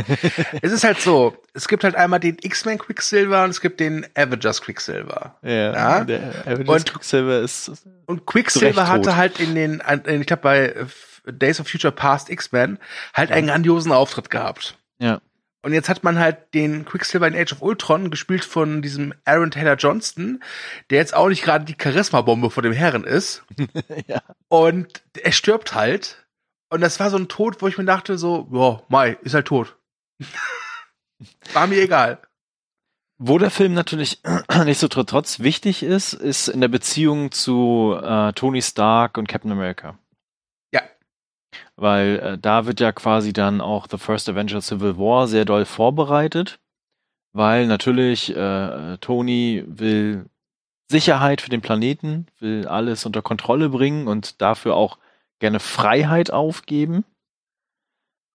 es 0.61 0.71
ist 0.71 0.83
halt 0.83 0.99
so, 0.99 1.35
es 1.53 1.67
gibt 1.67 1.83
halt 1.83 1.95
einmal 1.95 2.19
den 2.19 2.37
X-Men 2.41 2.77
Quicksilver 2.77 3.43
und 3.43 3.49
es 3.49 3.61
gibt 3.61 3.79
den 3.79 4.05
Avengers 4.15 4.61
Quicksilver. 4.61 5.35
Ja, 5.41 5.51
ja? 5.51 6.03
der 6.03 6.45
Avengers 6.45 6.81
und, 6.81 6.93
Quicksilver 6.93 7.39
ist 7.39 7.71
Und 8.05 8.25
Quicksilver 8.25 8.87
hatte 8.87 9.15
halt 9.15 9.39
in 9.39 9.55
den, 9.55 9.81
ich 10.05 10.27
glaube 10.27 10.41
bei 10.43 10.85
Days 11.25 11.59
of 11.59 11.67
Future 11.67 11.93
Past 11.93 12.29
X-Men 12.29 12.79
halt 13.13 13.31
einen 13.31 13.47
grandiosen 13.47 13.91
Auftritt 13.91 14.29
gehabt. 14.29 14.77
Ja. 14.99 15.21
Und 15.63 15.73
jetzt 15.73 15.89
hat 15.89 16.03
man 16.03 16.17
halt 16.17 16.53
den 16.55 16.85
Quicksilver 16.85 17.27
in 17.27 17.35
Age 17.35 17.53
of 17.53 17.61
Ultron 17.61 18.09
gespielt 18.09 18.43
von 18.43 18.81
diesem 18.81 19.13
Aaron 19.25 19.51
Taylor 19.51 19.75
Johnston, 19.75 20.43
der 20.89 20.97
jetzt 20.97 21.13
auch 21.13 21.29
nicht 21.29 21.43
gerade 21.43 21.65
die 21.65 21.77
Charisma-Bombe 21.79 22.49
vor 22.49 22.63
dem 22.63 22.73
Herren 22.73 23.03
ist. 23.03 23.43
ja. 24.07 24.21
Und 24.47 25.03
er 25.21 25.31
stirbt 25.31 25.75
halt. 25.75 26.20
Und 26.71 26.81
das 26.81 26.99
war 26.99 27.09
so 27.09 27.17
ein 27.17 27.27
Tod, 27.27 27.61
wo 27.61 27.67
ich 27.67 27.77
mir 27.77 27.85
dachte 27.85 28.17
so, 28.17 28.47
ja, 28.51 28.81
Mai, 28.87 29.17
ist 29.21 29.35
halt 29.35 29.47
tot. 29.47 29.77
war 31.53 31.67
mir 31.67 31.81
egal. 31.81 32.19
Wo 33.19 33.37
der 33.37 33.51
Film 33.51 33.73
natürlich 33.73 34.21
nicht 34.65 34.79
so 34.79 34.87
trotz 34.87 35.39
wichtig 35.39 35.83
ist, 35.83 36.13
ist 36.13 36.47
in 36.47 36.61
der 36.61 36.69
Beziehung 36.69 37.31
zu 37.31 37.95
äh, 38.01 38.33
Tony 38.33 38.61
Stark 38.61 39.17
und 39.17 39.27
Captain 39.27 39.51
America 39.51 39.99
weil 41.81 42.19
äh, 42.19 42.37
da 42.37 42.65
wird 42.65 42.79
ja 42.79 42.91
quasi 42.91 43.33
dann 43.33 43.59
auch 43.59 43.87
The 43.89 43.97
First 43.97 44.29
Avenger 44.29 44.61
Civil 44.61 44.97
War 44.97 45.27
sehr 45.27 45.45
doll 45.45 45.65
vorbereitet, 45.65 46.59
weil 47.33 47.67
natürlich 47.67 48.35
äh, 48.35 48.97
Tony 48.99 49.63
will 49.67 50.25
Sicherheit 50.89 51.41
für 51.41 51.49
den 51.49 51.61
Planeten, 51.61 52.27
will 52.39 52.67
alles 52.67 53.05
unter 53.05 53.21
Kontrolle 53.21 53.69
bringen 53.69 54.07
und 54.07 54.41
dafür 54.41 54.75
auch 54.75 54.97
gerne 55.41 55.59
Freiheit 55.59 56.31
aufgeben. 56.31 57.03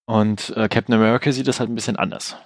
Und 0.05 0.55
äh, 0.55 0.69
Captain 0.69 0.95
America 0.95 1.31
sieht 1.31 1.47
das 1.47 1.59
halt 1.59 1.69
ein 1.69 1.75
bisschen 1.75 1.97
anders. 1.97 2.37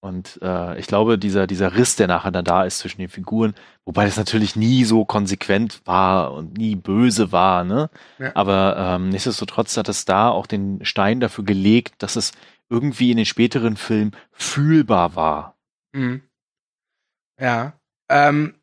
Und 0.00 0.38
äh, 0.42 0.78
ich 0.78 0.86
glaube, 0.86 1.18
dieser, 1.18 1.48
dieser 1.48 1.74
Riss, 1.74 1.96
der 1.96 2.06
nachher 2.06 2.30
dann 2.30 2.44
da 2.44 2.64
ist 2.64 2.78
zwischen 2.78 3.00
den 3.00 3.08
Figuren, 3.08 3.54
wobei 3.84 4.04
das 4.04 4.16
natürlich 4.16 4.54
nie 4.54 4.84
so 4.84 5.04
konsequent 5.04 5.80
war 5.86 6.32
und 6.34 6.56
nie 6.56 6.76
böse 6.76 7.32
war, 7.32 7.64
ne? 7.64 7.90
Ja. 8.18 8.30
Aber 8.36 8.76
ähm, 8.78 9.08
nichtsdestotrotz 9.08 9.76
hat 9.76 9.88
es 9.88 10.04
da 10.04 10.30
auch 10.30 10.46
den 10.46 10.84
Stein 10.84 11.18
dafür 11.18 11.44
gelegt, 11.44 11.94
dass 11.98 12.14
es 12.14 12.30
irgendwie 12.68 13.10
in 13.10 13.16
den 13.16 13.26
späteren 13.26 13.76
Filmen 13.76 14.12
fühlbar 14.30 15.16
war. 15.16 15.56
Mhm. 15.92 16.22
Ja. 17.40 17.72
Ähm, 18.08 18.54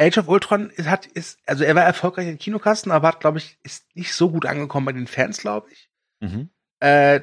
Age 0.00 0.18
of 0.18 0.28
Ultron 0.28 0.70
ist, 0.70 0.88
hat, 0.88 1.06
ist, 1.06 1.38
also 1.46 1.62
er 1.62 1.74
war 1.74 1.84
erfolgreich 1.84 2.26
in 2.26 2.38
Kinokasten, 2.38 2.90
aber 2.90 3.08
hat, 3.08 3.20
glaube 3.20 3.38
ich, 3.38 3.58
ist 3.62 3.84
nicht 3.94 4.14
so 4.14 4.30
gut 4.30 4.46
angekommen 4.46 4.86
bei 4.86 4.92
den 4.92 5.06
Fans, 5.06 5.38
glaube 5.38 5.68
ich. 5.70 5.90
Mhm. 6.20 6.48
Äh, 6.80 7.20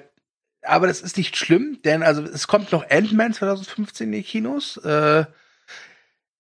aber 0.62 0.88
das 0.88 1.02
ist 1.02 1.18
nicht 1.18 1.38
schlimm, 1.38 1.80
denn 1.84 2.04
also 2.04 2.22
es 2.22 2.48
kommt 2.48 2.72
noch 2.72 2.88
Ant-Man 2.90 3.34
2015 3.34 4.08
in 4.08 4.12
die 4.12 4.24
Kinos. 4.24 4.78
Äh, 4.78 5.26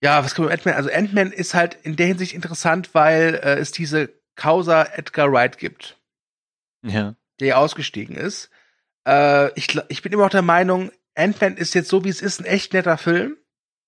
ja, 0.01 0.23
was 0.23 0.35
kommt 0.35 0.49
mit 0.49 0.53
Ant-Man? 0.59 0.75
Also 0.75 0.91
Ant-Man 0.91 1.31
ist 1.31 1.55
halt 1.55 1.75
in 1.83 1.95
der 1.95 2.07
Hinsicht 2.07 2.33
interessant, 2.33 2.93
weil 2.93 3.35
äh, 3.35 3.55
es 3.55 3.71
diese 3.71 4.09
Causa 4.35 4.83
Edgar 4.83 5.31
Wright 5.31 5.57
gibt. 5.57 5.97
Ja. 6.83 7.15
Der 7.39 7.57
ausgestiegen 7.57 8.15
ist. 8.15 8.51
Äh, 9.07 9.51
ich, 9.53 9.79
ich 9.87 10.03
bin 10.03 10.13
immer 10.13 10.23
noch 10.23 10.29
der 10.29 10.43
Meinung, 10.43 10.91
Ant-Man 11.15 11.57
ist 11.57 11.73
jetzt 11.73 11.89
so 11.89 12.03
wie 12.03 12.09
es 12.09 12.21
ist 12.21 12.39
ein 12.39 12.45
echt 12.45 12.73
netter 12.73 12.97
Film, 12.97 13.37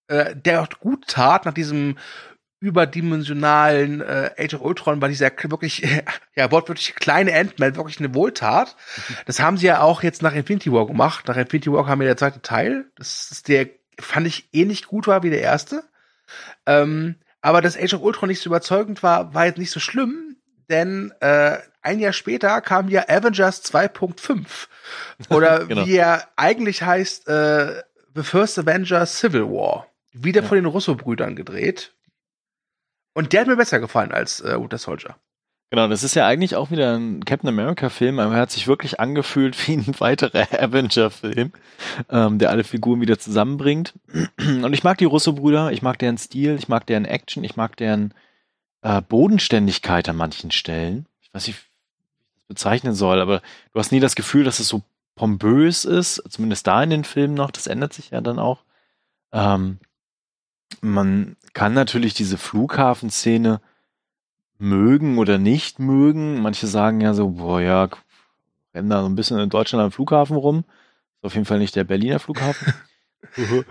äh, 0.07 0.35
der 0.35 0.61
auch 0.61 0.69
gut 0.79 1.07
tat 1.07 1.45
nach 1.45 1.53
diesem 1.53 1.97
überdimensionalen 2.59 4.01
äh, 4.01 4.31
Age 4.37 4.55
of 4.55 4.61
Ultron 4.61 5.01
war 5.01 5.07
dieser 5.07 5.31
wirklich, 5.43 5.87
ja, 6.35 6.51
wortwörtlich 6.51 6.95
kleine 6.95 7.33
Ant-Man 7.33 7.75
wirklich 7.75 7.99
eine 7.99 8.13
Wohltat. 8.13 8.75
Das 9.25 9.39
haben 9.39 9.57
sie 9.57 9.67
ja 9.67 9.81
auch 9.81 10.03
jetzt 10.03 10.21
nach 10.21 10.33
Infinity 10.33 10.71
War 10.71 10.85
gemacht. 10.85 11.27
Nach 11.27 11.37
Infinity 11.37 11.71
War 11.71 11.85
kam 11.85 12.01
ja 12.01 12.07
der 12.07 12.17
zweite 12.17 12.41
Teil. 12.41 12.85
Das 12.97 13.31
ist 13.31 13.47
der, 13.47 13.67
fand 13.99 14.27
ich 14.27 14.49
ähnlich 14.51 14.87
gut 14.87 15.07
war 15.07 15.23
wie 15.23 15.29
der 15.29 15.41
erste. 15.41 15.83
Ähm, 16.65 17.15
aber 17.41 17.61
dass 17.61 17.77
Age 17.77 17.93
of 17.93 18.01
Ultron 18.01 18.29
nicht 18.29 18.41
so 18.41 18.49
überzeugend 18.49 19.01
war, 19.03 19.33
war 19.33 19.45
jetzt 19.45 19.57
nicht 19.57 19.71
so 19.71 19.79
schlimm, 19.79 20.35
denn 20.69 21.13
äh, 21.21 21.57
ein 21.81 21.99
Jahr 21.99 22.13
später 22.13 22.59
kam 22.61 22.89
ja 22.89 23.07
Avengers 23.07 23.63
2.5. 23.63 24.45
Oder 25.29 25.65
genau. 25.65 25.85
wie 25.85 25.95
er 25.95 26.27
eigentlich 26.35 26.83
heißt, 26.83 27.27
äh, 27.29 27.83
The 28.15 28.23
First 28.23 28.59
Avenger 28.59 29.05
Civil 29.05 29.45
War. 29.45 29.87
Wieder 30.11 30.41
ja. 30.41 30.47
von 30.47 30.55
den 30.55 30.65
Russo-Brüdern 30.65 31.35
gedreht. 31.35 31.93
Und 33.19 33.33
der 33.33 33.41
hat 33.41 33.47
mir 33.49 33.57
besser 33.57 33.81
gefallen 33.81 34.13
als 34.13 34.39
äh, 34.39 34.57
Winter 34.57 34.77
Soldier. 34.77 35.17
Genau, 35.71 35.89
das 35.89 36.03
ist 36.03 36.15
ja 36.15 36.25
eigentlich 36.25 36.55
auch 36.55 36.71
wieder 36.71 36.95
ein 36.95 37.25
Captain 37.25 37.49
America-Film, 37.49 38.17
aber 38.17 38.35
er 38.35 38.39
hat 38.39 38.51
sich 38.51 38.65
wirklich 38.65 39.01
angefühlt 39.01 39.57
wie 39.67 39.73
ein 39.73 39.99
weiterer 39.99 40.47
Avenger-Film, 40.57 41.51
ähm, 42.09 42.39
der 42.39 42.49
alle 42.49 42.63
Figuren 42.63 43.01
wieder 43.01 43.19
zusammenbringt. 43.19 43.93
Und 44.39 44.71
ich 44.71 44.85
mag 44.85 44.99
die 44.99 45.05
Russo-Brüder, 45.05 45.73
ich 45.73 45.81
mag 45.81 45.99
deren 45.99 46.17
Stil, 46.17 46.55
ich 46.57 46.69
mag 46.69 46.87
deren 46.87 47.03
Action, 47.03 47.43
ich 47.43 47.57
mag 47.57 47.75
deren 47.75 48.13
äh, 48.83 49.01
Bodenständigkeit 49.01 50.07
an 50.07 50.15
manchen 50.15 50.51
Stellen. 50.51 51.05
Ich 51.19 51.33
weiß 51.33 51.47
nicht, 51.47 51.57
wie 51.57 51.59
ich 51.59 52.35
das 52.35 52.47
bezeichnen 52.47 52.93
soll, 52.93 53.19
aber 53.19 53.41
du 53.73 53.79
hast 53.79 53.91
nie 53.91 53.99
das 53.99 54.15
Gefühl, 54.15 54.45
dass 54.45 54.61
es 54.61 54.69
so 54.69 54.81
pompös 55.15 55.83
ist, 55.83 56.23
zumindest 56.29 56.67
da 56.67 56.81
in 56.81 56.89
den 56.89 57.03
Filmen 57.03 57.33
noch, 57.33 57.51
das 57.51 57.67
ändert 57.67 57.91
sich 57.91 58.11
ja 58.11 58.21
dann 58.21 58.39
auch. 58.39 58.63
Ähm, 59.33 59.79
man 60.81 61.35
kann 61.53 61.73
natürlich 61.73 62.13
diese 62.13 62.37
Flughafenszene 62.37 63.61
mögen 64.57 65.17
oder 65.17 65.37
nicht 65.37 65.79
mögen. 65.79 66.41
Manche 66.41 66.67
sagen 66.67 67.01
ja 67.01 67.13
so, 67.13 67.29
boah, 67.29 67.61
ja, 67.61 67.89
rennen 68.73 68.89
da 68.89 69.01
so 69.01 69.07
ein 69.07 69.15
bisschen 69.15 69.39
in 69.39 69.49
Deutschland 69.49 69.83
am 69.83 69.91
Flughafen 69.91 70.37
rum. 70.37 70.65
Ist 71.17 71.25
auf 71.25 71.33
jeden 71.33 71.45
Fall 71.45 71.59
nicht 71.59 71.75
der 71.75 71.83
Berliner 71.83 72.19
Flughafen. 72.19 72.73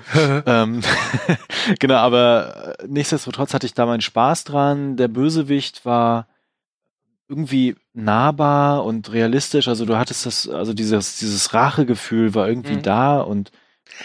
ähm, 0.47 0.83
genau, 1.79 1.97
aber 1.97 2.77
äh, 2.79 2.87
nichtsdestotrotz 2.87 3.55
hatte 3.55 3.67
ich 3.67 3.75
da 3.75 3.87
meinen 3.87 4.01
Spaß 4.01 4.45
dran. 4.45 4.97
Der 4.97 5.09
Bösewicht 5.09 5.85
war 5.85 6.29
irgendwie 7.29 7.77
nahbar 7.93 8.85
und 8.85 9.13
realistisch. 9.13 9.69
Also 9.69 9.85
du 9.85 9.97
hattest 9.97 10.27
das, 10.27 10.49
also 10.49 10.73
dieses, 10.75 11.19
dieses 11.19 11.53
Rachegefühl 11.55 12.35
war 12.35 12.49
irgendwie 12.49 12.77
mhm. 12.77 12.83
da 12.83 13.21
und 13.21 13.51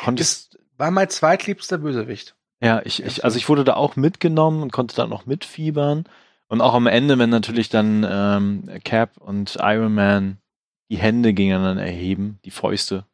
konntest. 0.03 0.53
Das 0.53 0.61
war 0.77 0.91
mein 0.91 1.09
zweitliebster 1.09 1.77
Bösewicht. 1.77 2.35
Ja, 2.63 2.81
ich, 2.85 3.03
ich, 3.03 3.25
also 3.25 3.37
ich 3.37 3.49
wurde 3.49 3.65
da 3.65 3.73
auch 3.73 3.97
mitgenommen 3.97 4.63
und 4.63 4.71
konnte 4.71 4.95
dann 4.95 5.09
noch 5.09 5.25
mitfiebern. 5.25 6.05
Und 6.47 6.61
auch 6.61 6.73
am 6.73 6.87
Ende, 6.87 7.19
wenn 7.19 7.29
natürlich 7.29 7.67
dann 7.67 8.07
ähm, 8.09 8.69
Cap 8.85 9.17
und 9.17 9.57
Iron 9.59 9.93
Man 9.93 10.37
die 10.89 10.97
Hände 10.97 11.33
gegeneinander 11.33 11.83
erheben, 11.83 12.39
die 12.45 12.51
Fäuste. 12.51 13.05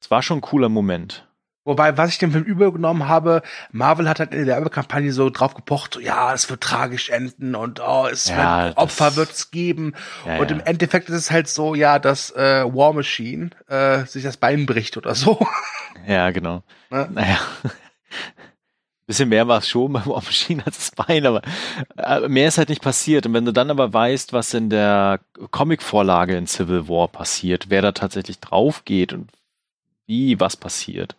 Es 0.00 0.08
war 0.12 0.22
schon 0.22 0.38
ein 0.38 0.42
cooler 0.42 0.68
Moment. 0.68 1.26
Wobei, 1.64 1.96
was 1.96 2.10
ich 2.10 2.18
dem 2.18 2.30
Film 2.30 2.44
übergenommen 2.44 3.08
habe, 3.08 3.42
Marvel 3.72 4.08
hat 4.08 4.20
halt 4.20 4.32
in 4.32 4.44
der 4.44 4.56
Werbekampagne 4.56 5.12
so 5.12 5.30
drauf 5.30 5.54
gepocht, 5.54 5.94
so, 5.94 6.00
ja, 6.00 6.32
es 6.32 6.48
wird 6.48 6.60
tragisch 6.60 7.08
enden 7.08 7.56
und 7.56 7.80
oh, 7.80 8.06
es 8.06 8.28
ja, 8.28 8.66
wird, 8.66 8.76
Opfer 8.76 9.16
wird 9.16 9.32
es 9.32 9.50
geben. 9.50 9.94
Ja, 10.26 10.38
und 10.38 10.50
im 10.52 10.60
Endeffekt 10.60 11.08
ist 11.08 11.16
es 11.16 11.30
halt 11.32 11.48
so, 11.48 11.74
ja, 11.74 11.98
dass 11.98 12.30
äh, 12.32 12.64
War 12.66 12.92
Machine 12.92 13.50
äh, 13.66 14.04
sich 14.04 14.22
das 14.22 14.36
Bein 14.36 14.66
bricht 14.66 14.96
oder 14.96 15.16
so. 15.16 15.44
Ja, 16.06 16.32
genau. 16.32 16.62
Ne? 16.90 17.08
Naja 17.12 17.38
bisschen 19.06 19.28
mehr 19.28 19.48
war 19.48 19.58
es 19.58 19.68
schon 19.68 19.92
beim 19.92 20.06
War 20.06 20.22
Machine 20.22 20.64
als 20.64 20.76
das 20.76 20.90
Bein, 20.92 21.26
aber 21.26 21.42
äh, 21.96 22.28
mehr 22.28 22.48
ist 22.48 22.58
halt 22.58 22.68
nicht 22.68 22.82
passiert. 22.82 23.26
Und 23.26 23.34
wenn 23.34 23.44
du 23.44 23.52
dann 23.52 23.70
aber 23.70 23.92
weißt, 23.92 24.32
was 24.32 24.54
in 24.54 24.70
der 24.70 25.20
Comic-Vorlage 25.50 26.36
in 26.36 26.46
Civil 26.46 26.88
War 26.88 27.08
passiert, 27.08 27.70
wer 27.70 27.82
da 27.82 27.92
tatsächlich 27.92 28.40
drauf 28.40 28.84
geht 28.84 29.12
und 29.12 29.30
wie 30.06 30.40
was 30.40 30.56
passiert, 30.56 31.16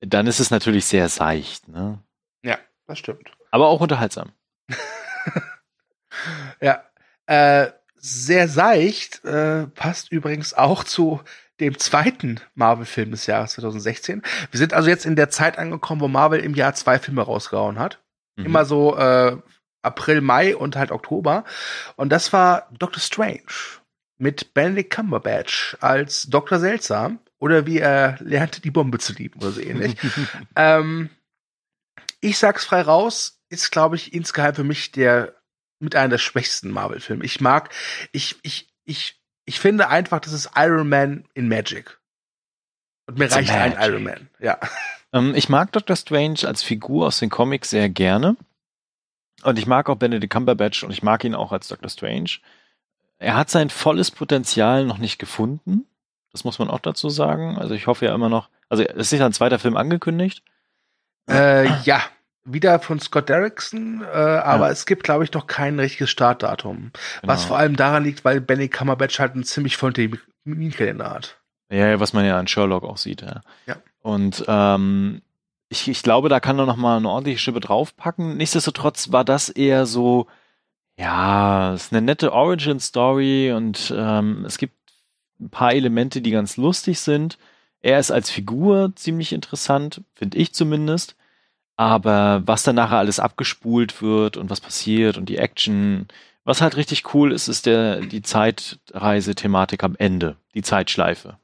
dann 0.00 0.26
ist 0.26 0.40
es 0.40 0.50
natürlich 0.50 0.86
sehr 0.86 1.08
seicht. 1.08 1.68
Ne? 1.68 1.98
Ja, 2.42 2.58
das 2.86 2.98
stimmt. 2.98 3.32
Aber 3.50 3.68
auch 3.68 3.80
unterhaltsam. 3.80 4.32
ja, 6.60 6.84
äh, 7.26 7.70
sehr 7.96 8.48
seicht 8.48 9.24
äh, 9.24 9.66
passt 9.66 10.12
übrigens 10.12 10.54
auch 10.54 10.84
zu 10.84 11.20
dem 11.60 11.78
zweiten 11.78 12.40
Marvel-Film 12.54 13.10
des 13.10 13.26
Jahres 13.26 13.54
2016. 13.54 14.22
Wir 14.50 14.58
sind 14.58 14.74
also 14.74 14.88
jetzt 14.88 15.06
in 15.06 15.16
der 15.16 15.30
Zeit 15.30 15.58
angekommen, 15.58 16.00
wo 16.00 16.08
Marvel 16.08 16.40
im 16.40 16.54
Jahr 16.54 16.74
zwei 16.74 16.98
Filme 16.98 17.22
rausgehauen 17.22 17.78
hat. 17.78 18.00
Mhm. 18.36 18.46
Immer 18.46 18.64
so 18.64 18.96
äh, 18.96 19.36
April, 19.82 20.20
Mai 20.20 20.56
und 20.56 20.76
halt 20.76 20.90
Oktober. 20.90 21.44
Und 21.96 22.10
das 22.10 22.32
war 22.32 22.68
Doctor 22.78 23.00
Strange 23.00 23.42
mit 24.18 24.52
Benedict 24.54 24.90
Cumberbatch 24.90 25.76
als 25.80 26.24
Dr. 26.24 26.58
Seltsam 26.58 27.20
oder 27.38 27.66
wie 27.66 27.78
er 27.78 28.16
lernte, 28.20 28.60
die 28.60 28.70
Bombe 28.70 28.98
zu 28.98 29.12
lieben 29.12 29.40
oder 29.40 29.52
so 29.52 29.60
ähnlich. 29.60 29.96
ähm, 30.56 31.10
ich 32.20 32.38
sag's 32.38 32.64
frei 32.64 32.82
raus, 32.82 33.40
ist, 33.48 33.70
glaube 33.70 33.96
ich, 33.96 34.12
insgeheim 34.12 34.54
für 34.54 34.64
mich 34.64 34.92
der 34.92 35.34
mit 35.80 35.94
einer 35.94 36.08
der 36.08 36.18
schwächsten 36.18 36.70
Marvel-Filme. 36.70 37.24
Ich 37.24 37.40
mag, 37.40 37.72
ich, 38.10 38.36
ich, 38.42 38.68
ich 38.84 39.17
ich 39.48 39.60
finde 39.60 39.88
einfach, 39.88 40.20
das 40.20 40.34
ist 40.34 40.50
Iron 40.56 40.90
Man 40.90 41.24
in 41.32 41.48
Magic. 41.48 41.98
Und 43.06 43.18
mir 43.18 43.32
reicht 43.32 43.48
Magic. 43.48 43.78
ein 43.78 43.90
Iron 43.90 44.02
Man, 44.02 44.28
ja. 44.38 44.58
Ähm, 45.14 45.34
ich 45.34 45.48
mag 45.48 45.72
Doctor 45.72 45.96
Strange 45.96 46.40
als 46.44 46.62
Figur 46.62 47.06
aus 47.06 47.18
den 47.18 47.30
Comics 47.30 47.70
sehr 47.70 47.88
gerne. 47.88 48.36
Und 49.42 49.58
ich 49.58 49.66
mag 49.66 49.88
auch 49.88 49.96
Benedict 49.96 50.30
Cumberbatch 50.30 50.84
und 50.84 50.90
ich 50.90 51.02
mag 51.02 51.24
ihn 51.24 51.34
auch 51.34 51.50
als 51.50 51.68
Doctor 51.68 51.88
Strange. 51.88 52.40
Er 53.18 53.36
hat 53.36 53.48
sein 53.48 53.70
volles 53.70 54.10
Potenzial 54.10 54.84
noch 54.84 54.98
nicht 54.98 55.18
gefunden. 55.18 55.86
Das 56.30 56.44
muss 56.44 56.58
man 56.58 56.68
auch 56.68 56.80
dazu 56.80 57.08
sagen. 57.08 57.56
Also 57.56 57.72
ich 57.72 57.86
hoffe 57.86 58.04
ja 58.04 58.14
immer 58.14 58.28
noch, 58.28 58.50
also 58.68 58.82
es 58.82 59.12
ist 59.12 59.18
ja 59.18 59.24
ein 59.24 59.32
zweiter 59.32 59.58
Film 59.58 59.78
angekündigt. 59.78 60.42
Äh, 61.26 61.70
ja, 61.84 62.02
wieder 62.52 62.78
von 62.80 63.00
Scott 63.00 63.28
Derrickson, 63.28 64.02
äh, 64.02 64.16
aber 64.16 64.66
ja. 64.66 64.72
es 64.72 64.86
gibt, 64.86 65.04
glaube 65.04 65.24
ich, 65.24 65.32
noch 65.32 65.46
kein 65.46 65.78
richtiges 65.78 66.10
Startdatum. 66.10 66.90
Genau. 67.20 67.32
Was 67.32 67.44
vor 67.44 67.58
allem 67.58 67.76
daran 67.76 68.04
liegt, 68.04 68.24
weil 68.24 68.40
Benny 68.40 68.68
Cumberbatch 68.68 69.18
halt 69.18 69.34
einen 69.34 69.44
ziemlich 69.44 69.76
vollen 69.76 69.94
Terminkalender 69.94 71.10
hat. 71.10 71.38
Ja, 71.70 72.00
was 72.00 72.12
man 72.12 72.24
ja 72.24 72.38
an 72.38 72.48
Sherlock 72.48 72.84
auch 72.84 72.96
sieht, 72.96 73.22
ja. 73.22 73.42
ja. 73.66 73.76
Und 74.00 74.44
ähm, 74.48 75.20
ich, 75.68 75.88
ich 75.88 76.02
glaube, 76.02 76.28
da 76.28 76.40
kann 76.40 76.58
er 76.58 76.66
noch 76.66 76.76
mal 76.76 76.96
eine 76.96 77.08
ordentliche 77.08 77.38
Schippe 77.38 77.60
draufpacken. 77.60 78.36
Nichtsdestotrotz 78.36 79.12
war 79.12 79.24
das 79.24 79.50
eher 79.50 79.84
so, 79.84 80.26
ja, 80.98 81.74
es 81.74 81.84
ist 81.84 81.92
eine 81.92 82.02
nette 82.02 82.32
Origin-Story 82.32 83.52
und 83.52 83.92
ähm, 83.96 84.44
es 84.46 84.58
gibt 84.58 84.74
ein 85.40 85.50
paar 85.50 85.72
Elemente, 85.72 86.22
die 86.22 86.30
ganz 86.30 86.56
lustig 86.56 87.00
sind. 87.00 87.38
Er 87.80 87.98
ist 87.98 88.10
als 88.10 88.30
Figur 88.30 88.92
ziemlich 88.96 89.32
interessant, 89.32 90.02
finde 90.14 90.38
ich 90.38 90.52
zumindest. 90.52 91.16
Aber 91.78 92.42
was 92.44 92.64
dann 92.64 92.74
nachher 92.74 92.98
alles 92.98 93.20
abgespult 93.20 94.02
wird 94.02 94.36
und 94.36 94.50
was 94.50 94.60
passiert 94.60 95.16
und 95.16 95.26
die 95.26 95.38
Action, 95.38 96.08
was 96.42 96.60
halt 96.60 96.76
richtig 96.76 97.14
cool 97.14 97.32
ist, 97.32 97.46
ist 97.46 97.66
der, 97.66 98.00
die 98.00 98.20
Zeitreise-Thematik 98.20 99.84
am 99.84 99.94
Ende, 99.96 100.36
die 100.54 100.62
Zeitschleife. 100.62 101.38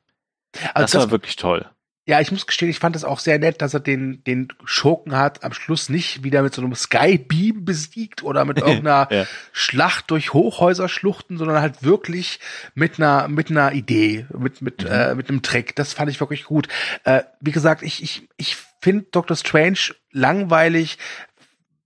Also 0.74 0.82
das, 0.82 0.90
das 0.90 1.02
war 1.04 1.10
wirklich 1.12 1.36
toll. 1.36 1.70
Ja, 2.06 2.20
ich 2.20 2.32
muss 2.32 2.48
gestehen, 2.48 2.68
ich 2.68 2.80
fand 2.80 2.96
es 2.96 3.04
auch 3.04 3.20
sehr 3.20 3.38
nett, 3.38 3.62
dass 3.62 3.74
er 3.74 3.80
den, 3.80 4.24
den 4.24 4.48
Schurken 4.64 5.16
hat 5.16 5.44
am 5.44 5.52
Schluss 5.52 5.88
nicht 5.88 6.24
wieder 6.24 6.42
mit 6.42 6.52
so 6.52 6.62
einem 6.62 6.74
Skybeam 6.74 7.64
besiegt 7.64 8.24
oder 8.24 8.44
mit 8.44 8.58
irgendeiner 8.60 9.06
ja. 9.12 9.26
Schlacht 9.52 10.10
durch 10.10 10.32
Hochhäuserschluchten, 10.32 11.38
sondern 11.38 11.60
halt 11.60 11.84
wirklich 11.84 12.40
mit 12.74 12.98
einer, 12.98 13.28
mit 13.28 13.52
einer 13.52 13.72
Idee, 13.72 14.26
mit, 14.36 14.62
mit, 14.62 14.82
mhm. 14.82 14.90
äh, 14.90 15.14
mit 15.14 15.28
einem 15.28 15.42
Trick. 15.42 15.76
Das 15.76 15.92
fand 15.92 16.10
ich 16.10 16.18
wirklich 16.18 16.42
gut. 16.42 16.66
Äh, 17.04 17.22
wie 17.40 17.52
gesagt, 17.52 17.82
ich, 17.82 18.02
ich, 18.02 18.28
ich 18.36 18.56
finde 18.84 19.06
Doctor 19.10 19.36
Strange 19.36 19.94
langweilig, 20.12 20.98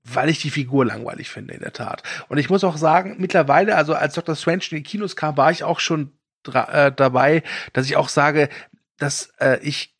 weil 0.03 0.28
ich 0.28 0.40
die 0.40 0.51
Figur 0.51 0.84
langweilig 0.84 1.30
finde, 1.30 1.55
in 1.55 1.61
der 1.61 1.72
Tat. 1.72 2.03
Und 2.28 2.38
ich 2.38 2.51
muss 2.51 2.64
auch 2.64 2.76
sagen, 2.76 3.16
mittlerweile, 3.18 3.76
also 3.76 3.94
als 3.94 4.14
Doctor 4.14 4.34
Strange 4.34 4.64
in 4.70 4.78
die 4.78 4.82
Kinos 4.82 5.14
kam, 5.14 5.36
war 5.36 5.53
ich 5.53 5.62
auch 5.62 5.78
schon 5.78 6.18
äh, 6.53 6.90
dabei, 6.90 7.44
dass 7.72 7.86
ich 7.86 7.96
auch 7.96 8.09
sage, 8.09 8.49
dass 8.96 9.32
äh, 9.38 9.61
ich 9.62 9.94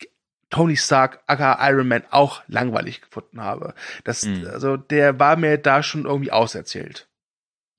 Tony 0.49 0.75
Stark, 0.75 1.21
aka 1.27 1.57
Iron 1.69 1.87
Man, 1.87 2.03
auch 2.09 2.41
langweilig 2.47 3.01
gefunden 3.01 3.39
habe. 3.41 3.75
Das, 4.03 4.23
mhm. 4.25 4.47
also 4.51 4.75
der 4.75 5.19
war 5.19 5.37
mir 5.37 5.57
da 5.57 5.81
schon 5.83 6.05
irgendwie 6.05 6.31
auserzählt. 6.31 7.07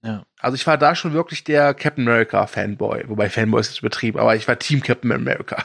Ja. 0.03 0.25
Also 0.39 0.55
ich 0.55 0.67
war 0.67 0.79
da 0.79 0.95
schon 0.95 1.13
wirklich 1.13 1.45
der 1.45 1.75
Captain 1.75 2.09
America 2.09 2.47
Fanboy, 2.47 3.05
wobei 3.09 3.29
Fanboy 3.29 3.61
ist 3.61 3.69
jetzt 3.69 3.81
übertrieben, 3.81 4.19
aber 4.19 4.35
ich 4.35 4.49
war 4.49 4.59
Team 4.59 4.83
Captain 4.83 5.13
America. 5.13 5.63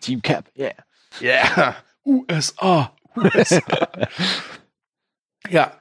Team 0.00 0.22
Cap, 0.22 0.50
yeah. 0.56 0.72
Yeah. 1.20 1.76
USA. 2.04 2.96
USA. 3.16 3.90
ja. 5.48 5.78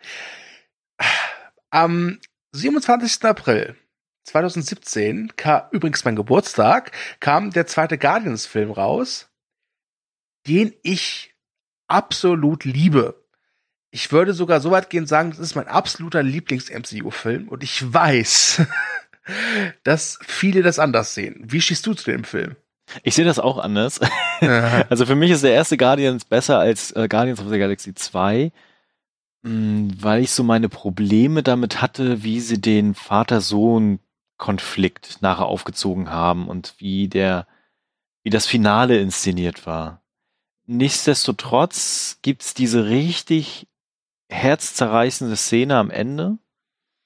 Am 1.70 2.20
27. 2.52 3.24
April 3.26 3.76
2017 4.26 5.36
kam 5.36 5.64
übrigens 5.72 6.06
mein 6.06 6.16
Geburtstag, 6.16 6.92
kam 7.20 7.52
der 7.52 7.68
zweite 7.68 7.98
Guardians-Film 7.98 8.72
raus, 8.72 9.30
den 10.48 10.74
ich 10.84 11.34
absolut 11.88 12.66
liebe. 12.66 13.26
Ich 13.90 14.12
würde 14.12 14.34
sogar 14.34 14.62
so 14.62 14.72
weit 14.72 14.90
gehen 14.90 15.06
sagen, 15.06 15.32
das 15.32 15.40
ist 15.40 15.56
mein 15.56 15.68
absoluter 15.68 16.24
Lieblings-MCU-Film 16.24 17.50
und 17.50 17.64
ich 17.64 17.94
weiß, 17.94 18.62
dass 19.84 20.18
viele 20.22 20.62
das 20.62 20.80
anders 20.80 21.14
sehen. 21.14 21.42
Wie 21.44 21.62
stehst 21.62 21.86
du 21.86 21.94
zu 21.94 22.10
dem 22.10 22.24
Film? 22.24 22.56
Ich 23.04 23.16
sehe 23.16 23.26
das 23.26 23.40
auch 23.40 23.58
anders. 23.58 24.00
also 24.90 25.06
für 25.06 25.16
mich 25.16 25.32
ist 25.32 25.44
der 25.44 25.54
erste 25.54 25.78
Guardians 25.78 26.26
besser 26.26 26.60
als 26.60 26.92
äh, 26.92 27.08
Guardians 27.08 27.40
of 27.40 27.48
the 27.50 27.58
Galaxy 27.58 27.94
2, 27.94 28.52
mh, 29.44 29.52
mm, 29.52 29.92
weil 30.02 30.24
ich 30.24 30.32
so 30.32 30.44
meine 30.44 30.68
Probleme 30.70 31.44
damit 31.44 31.82
hatte, 31.82 32.24
wie 32.24 32.40
sie 32.40 32.60
den 32.60 32.96
Vater-Sohn-Konflikt 32.96 35.22
nachher 35.22 35.46
aufgezogen 35.46 36.10
haben 36.12 36.48
und 36.48 36.74
wie 36.78 37.08
der, 37.08 37.48
wie 38.24 38.30
das 38.30 38.48
Finale 38.48 39.00
inszeniert 39.00 39.66
war. 39.66 40.02
Nichtsdestotrotz 40.66 42.20
gibt's 42.22 42.54
diese 42.54 42.88
richtig 42.88 43.68
herzzerreißende 44.30 45.36
Szene 45.36 45.76
am 45.76 45.92
Ende, 45.92 46.38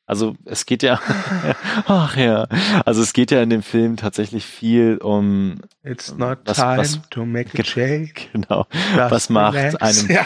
also 0.06 0.36
es 0.46 0.66
geht 0.66 0.84
ja, 0.84 1.00
ach 1.88 2.16
ja, 2.16 2.48
also 2.86 3.02
es 3.02 3.14
geht 3.14 3.32
ja 3.32 3.42
in 3.42 3.50
dem 3.50 3.64
Film 3.64 3.98
tatsächlich 3.98 4.46
viel 4.46 4.98
um 4.98 5.62
It's 5.84 6.16
not 6.16 6.40
was, 6.46 6.58
time 6.58 6.78
was, 6.78 7.02
to 7.10 7.26
make 7.26 7.60
a 7.60 7.64
change. 7.64 8.14
Genau. 8.32 8.68
Just 8.96 9.12
was 9.12 9.30
macht 9.30 9.56
relax. 9.56 9.76
einem 9.82 10.12
ja. 10.12 10.26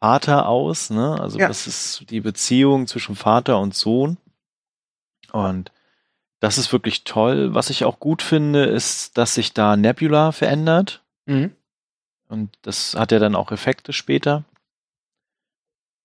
Vater 0.00 0.46
aus, 0.48 0.90
ne? 0.90 1.20
Also 1.20 1.38
ja. 1.38 1.48
das 1.48 1.66
ist 1.66 2.04
die 2.10 2.20
Beziehung 2.20 2.86
zwischen 2.86 3.16
Vater 3.16 3.58
und 3.58 3.74
Sohn. 3.74 4.18
Und 5.32 5.72
das 6.40 6.56
ist 6.56 6.72
wirklich 6.72 7.02
toll. 7.02 7.54
Was 7.54 7.70
ich 7.70 7.84
auch 7.84 7.98
gut 7.98 8.22
finde, 8.22 8.64
ist, 8.64 9.18
dass 9.18 9.34
sich 9.34 9.52
da 9.52 9.76
Nebula 9.76 10.30
verändert. 10.30 11.02
Mhm. 11.26 11.52
Und 12.28 12.56
das 12.62 12.94
hat 12.94 13.10
ja 13.10 13.18
dann 13.18 13.34
auch 13.34 13.50
Effekte 13.50 13.92
später. 13.92 14.44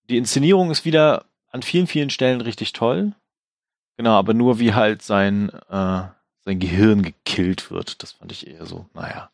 Die 0.10 0.18
Inszenierung 0.18 0.72
ist 0.72 0.86
wieder 0.86 1.26
an 1.54 1.62
vielen, 1.62 1.88
vielen 1.88 2.10
Stellen 2.10 2.42
richtig 2.42 2.74
toll. 2.74 3.14
Genau, 3.98 4.18
aber 4.18 4.34
nur 4.34 4.60
wie 4.60 4.74
halt 4.74 5.02
sein, 5.02 5.50
äh, 5.70 6.02
sein 6.46 6.60
Gehirn 6.60 7.04
gekillt 7.04 7.72
wird. 7.72 8.02
Das 8.04 8.14
fand 8.14 8.32
ich 8.32 8.48
eher 8.48 8.66
so, 8.66 8.90
naja. 8.94 9.30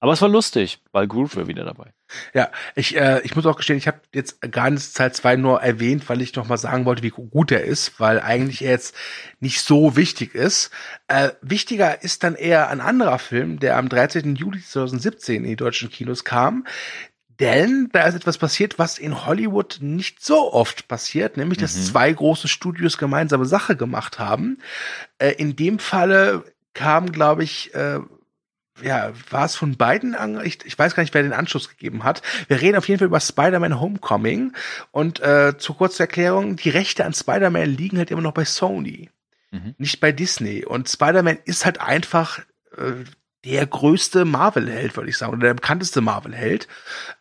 Aber 0.00 0.12
es 0.12 0.22
war 0.22 0.28
lustig, 0.28 0.80
weil 0.92 1.08
Groove 1.08 1.36
war 1.36 1.48
wieder 1.48 1.64
dabei. 1.64 1.92
Ja, 2.32 2.50
ich, 2.76 2.96
äh, 2.96 3.20
ich 3.24 3.34
muss 3.34 3.44
auch 3.46 3.56
gestehen, 3.56 3.76
ich 3.76 3.88
habe 3.88 4.00
jetzt 4.14 4.40
gar 4.52 4.70
nicht 4.70 4.94
Teil 4.96 5.12
2 5.12 5.36
nur 5.36 5.60
erwähnt, 5.60 6.08
weil 6.08 6.22
ich 6.22 6.34
noch 6.36 6.46
mal 6.46 6.56
sagen 6.56 6.84
wollte, 6.84 7.02
wie 7.02 7.10
gut 7.10 7.50
er 7.50 7.64
ist, 7.64 7.98
weil 7.98 8.20
eigentlich 8.20 8.62
er 8.62 8.70
jetzt 8.70 8.94
nicht 9.40 9.60
so 9.60 9.96
wichtig 9.96 10.36
ist. 10.36 10.70
Äh, 11.08 11.30
wichtiger 11.42 12.02
ist 12.02 12.22
dann 12.22 12.36
eher 12.36 12.68
ein 12.68 12.80
anderer 12.80 13.18
Film, 13.18 13.58
der 13.58 13.76
am 13.76 13.88
13. 13.88 14.36
Juli 14.36 14.62
2017 14.62 15.42
in 15.42 15.50
die 15.50 15.56
deutschen 15.56 15.90
Kinos 15.90 16.24
kam, 16.24 16.64
denn 17.40 17.88
da 17.92 18.02
ist 18.02 18.14
etwas 18.14 18.38
passiert, 18.38 18.78
was 18.78 18.98
in 18.98 19.24
Hollywood 19.26 19.78
nicht 19.80 20.24
so 20.24 20.52
oft 20.52 20.88
passiert, 20.88 21.36
nämlich 21.36 21.58
dass 21.58 21.76
mhm. 21.76 21.82
zwei 21.82 22.12
große 22.12 22.48
Studios 22.48 22.98
gemeinsame 22.98 23.46
Sache 23.46 23.76
gemacht 23.76 24.18
haben. 24.18 24.58
Äh, 25.18 25.32
in 25.32 25.54
dem 25.54 25.78
Falle 25.78 26.44
kam, 26.74 27.12
glaube 27.12 27.44
ich, 27.44 27.74
äh, 27.74 28.00
ja, 28.82 29.12
war 29.30 29.44
es 29.44 29.56
von 29.56 29.76
beiden 29.76 30.14
an, 30.14 30.44
ich, 30.44 30.64
ich 30.64 30.78
weiß 30.78 30.94
gar 30.94 31.02
nicht, 31.02 31.14
wer 31.14 31.22
den 31.22 31.32
Anschluss 31.32 31.68
gegeben 31.68 32.04
hat. 32.04 32.22
Wir 32.48 32.60
reden 32.60 32.76
auf 32.76 32.88
jeden 32.88 32.98
Fall 32.98 33.08
über 33.08 33.20
Spider-Man 33.20 33.80
Homecoming 33.80 34.52
und 34.90 35.20
äh, 35.20 35.56
zur 35.58 35.76
kurzen 35.76 36.02
Erklärung, 36.02 36.56
die 36.56 36.70
Rechte 36.70 37.04
an 37.04 37.14
Spider-Man 37.14 37.66
liegen 37.66 37.98
halt 37.98 38.10
immer 38.10 38.22
noch 38.22 38.34
bei 38.34 38.44
Sony, 38.44 39.10
mhm. 39.50 39.74
nicht 39.78 40.00
bei 40.00 40.12
Disney. 40.12 40.64
Und 40.64 40.88
Spider-Man 40.88 41.38
ist 41.44 41.64
halt 41.64 41.80
einfach 41.80 42.40
äh, 42.76 43.04
der 43.48 43.66
größte 43.66 44.24
Marvel-Held, 44.24 44.96
würde 44.96 45.10
ich 45.10 45.16
sagen, 45.16 45.32
oder 45.32 45.46
der 45.46 45.54
bekannteste 45.54 46.00
Marvel-Held. 46.00 46.68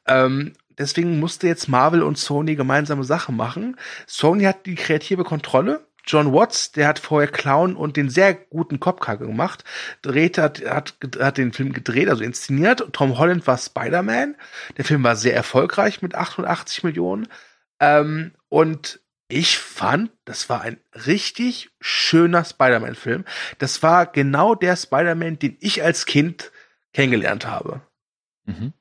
Ähm, 0.07 0.53
deswegen 0.77 1.19
musste 1.19 1.47
jetzt 1.47 1.67
Marvel 1.67 2.03
und 2.03 2.17
Sony 2.17 2.55
gemeinsame 2.55 3.03
Sachen 3.03 3.35
machen. 3.35 3.77
Sony 4.05 4.43
hat 4.43 4.65
die 4.65 4.75
kreative 4.75 5.23
Kontrolle. 5.23 5.85
John 6.05 6.33
Watts, 6.33 6.71
der 6.71 6.87
hat 6.87 6.99
vorher 6.99 7.29
Clown 7.29 7.75
und 7.75 7.97
den 7.97 8.09
sehr 8.09 8.33
guten 8.33 8.79
Copcar 8.79 9.17
gemacht, 9.17 9.65
dreht, 10.01 10.37
hat, 10.37 10.63
hat, 10.65 10.95
hat 11.19 11.37
den 11.37 11.51
Film 11.51 11.73
gedreht, 11.73 12.07
also 12.07 12.23
inszeniert. 12.23 12.87
Tom 12.93 13.17
Holland 13.17 13.45
war 13.45 13.57
Spider-Man. 13.57 14.35
Der 14.77 14.85
Film 14.85 15.03
war 15.03 15.17
sehr 15.17 15.35
erfolgreich 15.35 16.01
mit 16.01 16.15
88 16.15 16.83
Millionen. 16.83 17.27
Ähm, 17.81 18.31
und 18.47 19.01
ich 19.27 19.57
fand, 19.57 20.11
das 20.25 20.49
war 20.49 20.61
ein 20.61 20.79
richtig 20.93 21.69
schöner 21.81 22.45
Spider-Man-Film. 22.45 23.25
Das 23.57 23.83
war 23.83 24.05
genau 24.05 24.55
der 24.55 24.75
Spider-Man, 24.75 25.39
den 25.39 25.57
ich 25.59 25.83
als 25.83 26.05
Kind 26.05 26.51
kennengelernt 26.93 27.45
habe. 27.45 27.81
Mhm. 28.45 28.73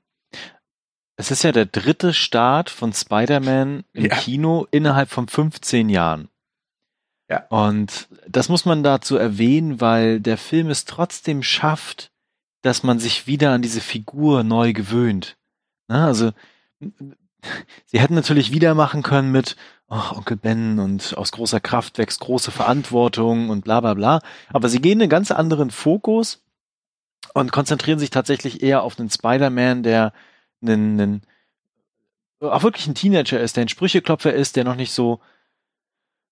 Es 1.17 1.31
ist 1.31 1.43
ja 1.43 1.51
der 1.51 1.67
dritte 1.67 2.13
Start 2.13 2.71
von 2.71 2.93
Spider-Man 2.93 3.85
im 3.93 4.05
ja. 4.05 4.17
Kino 4.17 4.67
innerhalb 4.71 5.11
von 5.11 5.29
15 5.29 5.89
Jahren. 5.89 6.29
Ja. 7.29 7.47
Und 7.49 8.09
das 8.29 8.49
muss 8.49 8.65
man 8.67 8.83
dazu 8.83 9.17
erwähnen, 9.17 9.81
weil 9.81 10.21
der 10.21 10.37
Film 10.37 10.69
es 10.71 10.85
trotzdem 10.85 11.43
schafft, 11.43 12.13
dass 12.63 12.83
man 12.83 12.99
sich 12.99 13.27
wieder 13.27 13.53
an 13.53 13.63
diese 13.63 13.81
Figur 13.81 14.45
neu 14.45 14.73
gewöhnt. 14.73 15.37
Na, 15.89 16.07
also, 16.07 16.33
sie 17.87 18.01
hätten 18.01 18.15
natürlich 18.15 18.53
wieder 18.53 18.75
machen 18.75 19.03
können 19.03 19.33
mit, 19.33 19.57
oh, 19.89 20.17
Onkel 20.17 20.37
Ben 20.37 20.79
und 20.79 21.17
aus 21.17 21.33
großer 21.33 21.61
Kraft 21.61 21.99
wächst 21.99 22.21
große 22.21 22.51
Verantwortung 22.51 23.51
und 23.51 23.65
bla 23.65 23.81
bla 23.81 23.95
bla. 23.95 24.21
Aber 24.53 24.69
sie 24.69 24.81
gehen 24.81 25.01
einen 25.01 25.11
ganz 25.11 25.31
anderen 25.31 25.71
Fokus 25.71 26.43
und 27.35 27.53
konzentrieren 27.53 27.99
sich 27.99 28.11
tatsächlich 28.11 28.63
eher 28.63 28.83
auf 28.83 28.99
einen 28.99 29.11
Spider-Man, 29.11 29.83
der 29.83 30.13
einen, 30.63 31.01
einen, 31.01 31.23
auch 32.41 32.63
wirklich 32.63 32.87
ein 32.87 32.95
Teenager 32.95 33.41
ist, 33.41 33.57
der 33.57 33.65
ein 33.65 33.69
Sprücheklopfer 33.69 34.33
ist, 34.33 34.57
der 34.57 34.65
noch 34.65 34.77
nicht 34.77 34.93
so 34.93 35.21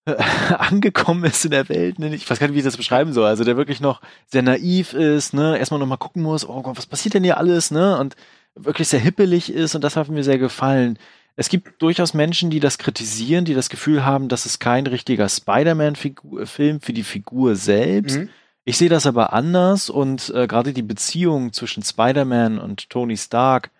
angekommen 0.58 1.24
ist 1.24 1.44
in 1.44 1.50
der 1.50 1.68
Welt, 1.68 1.98
ne? 1.98 2.14
ich 2.14 2.28
weiß 2.28 2.38
gar 2.38 2.46
nicht, 2.46 2.54
wie 2.54 2.58
ich 2.58 2.64
das 2.64 2.76
beschreiben 2.76 3.14
soll, 3.14 3.26
also 3.26 3.42
der 3.42 3.56
wirklich 3.56 3.80
noch 3.80 4.02
sehr 4.26 4.42
naiv 4.42 4.92
ist, 4.92 5.32
ne, 5.32 5.56
erstmal 5.58 5.80
nochmal 5.80 5.96
gucken 5.96 6.22
muss, 6.22 6.46
oh 6.46 6.60
Gott, 6.60 6.76
was 6.76 6.86
passiert 6.86 7.14
denn 7.14 7.24
hier 7.24 7.38
alles, 7.38 7.70
ne, 7.70 7.98
und 7.98 8.14
wirklich 8.54 8.88
sehr 8.88 9.00
hippelig 9.00 9.52
ist 9.52 9.74
und 9.74 9.82
das 9.82 9.96
hat 9.96 10.08
mir 10.08 10.24
sehr 10.24 10.38
gefallen. 10.38 10.98
Es 11.36 11.48
gibt 11.48 11.82
durchaus 11.82 12.14
Menschen, 12.14 12.50
die 12.50 12.60
das 12.60 12.78
kritisieren, 12.78 13.44
die 13.44 13.54
das 13.54 13.68
Gefühl 13.68 14.04
haben, 14.04 14.28
dass 14.28 14.46
es 14.46 14.60
kein 14.60 14.86
richtiger 14.86 15.28
Spider-Man-Film 15.28 16.80
für 16.80 16.92
die 16.92 17.02
Figur 17.02 17.56
selbst. 17.56 18.18
Mhm. 18.18 18.28
Ich 18.64 18.78
sehe 18.78 18.88
das 18.88 19.06
aber 19.06 19.32
anders 19.32 19.90
und 19.90 20.30
äh, 20.30 20.46
gerade 20.46 20.72
die 20.72 20.82
Beziehung 20.82 21.52
zwischen 21.52 21.82
Spider-Man 21.82 22.58
und 22.58 22.88
Tony 22.88 23.16
Stark 23.16 23.70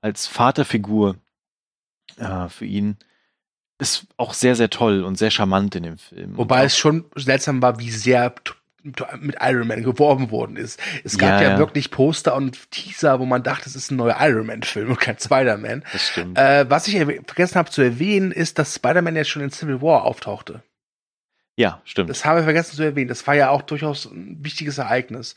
als 0.00 0.26
Vaterfigur 0.26 1.16
äh, 2.16 2.48
für 2.48 2.64
ihn 2.64 2.96
ist 3.78 4.06
auch 4.16 4.34
sehr, 4.34 4.54
sehr 4.54 4.70
toll 4.70 5.02
und 5.02 5.16
sehr 5.18 5.30
charmant 5.30 5.74
in 5.74 5.82
dem 5.82 5.98
Film. 5.98 6.36
Wobei 6.36 6.64
es 6.64 6.76
schon 6.76 7.04
seltsam 7.16 7.60
war, 7.60 7.80
wie 7.80 7.90
sehr 7.90 8.32
mit 8.84 9.36
Iron 9.40 9.66
Man 9.66 9.82
geworben 9.82 10.30
worden 10.30 10.56
ist. 10.56 10.78
Es 11.02 11.16
gab 11.16 11.40
ja, 11.40 11.42
ja, 11.42 11.50
ja, 11.52 11.58
wirklich 11.58 11.90
Poster 11.90 12.34
und 12.34 12.70
Teaser, 12.70 13.18
wo 13.18 13.24
man 13.24 13.42
dachte, 13.42 13.68
es 13.68 13.74
ist 13.74 13.90
ein 13.90 13.96
neuer 13.96 14.16
Iron 14.20 14.46
Man-Film 14.46 14.90
und 14.90 15.00
kein 15.00 15.18
Spider-Man. 15.18 15.84
Das 15.92 16.08
stimmt. 16.08 16.38
Äh, 16.38 16.68
was 16.68 16.86
ich 16.86 16.96
vergessen 16.96 17.56
habe 17.56 17.70
zu 17.70 17.82
erwähnen, 17.82 18.30
ist, 18.30 18.58
dass 18.58 18.74
Spider-Man 18.74 19.16
jetzt 19.16 19.30
schon 19.30 19.42
in 19.42 19.50
Civil 19.50 19.80
War 19.80 20.04
auftauchte. 20.04 20.62
Ja, 21.56 21.80
stimmt. 21.84 22.10
Das 22.10 22.24
haben 22.24 22.36
wir 22.36 22.44
vergessen 22.44 22.76
zu 22.76 22.82
erwähnen. 22.82 23.08
Das 23.08 23.26
war 23.26 23.34
ja 23.34 23.50
auch 23.50 23.62
durchaus 23.62 24.06
ein 24.06 24.44
wichtiges 24.44 24.78
Ereignis. 24.78 25.36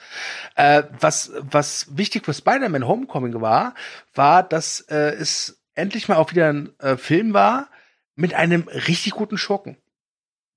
Äh, 0.56 0.84
was, 1.00 1.32
was 1.40 1.96
wichtig 1.96 2.26
für 2.26 2.34
Spider-Man 2.34 2.88
Homecoming 2.88 3.40
war, 3.40 3.76
war, 4.16 4.44
dass 4.44 4.82
äh, 4.82 5.14
es 5.14 5.62
endlich 5.76 6.08
mal 6.08 6.18
auch 6.18 6.32
wieder 6.32 6.50
ein 6.50 6.72
äh, 6.80 6.98
Film 6.98 7.34
war, 7.34 7.70
mit 8.16 8.34
einem 8.34 8.68
richtig 8.68 9.14
guten 9.14 9.38
Schurken. 9.38 9.78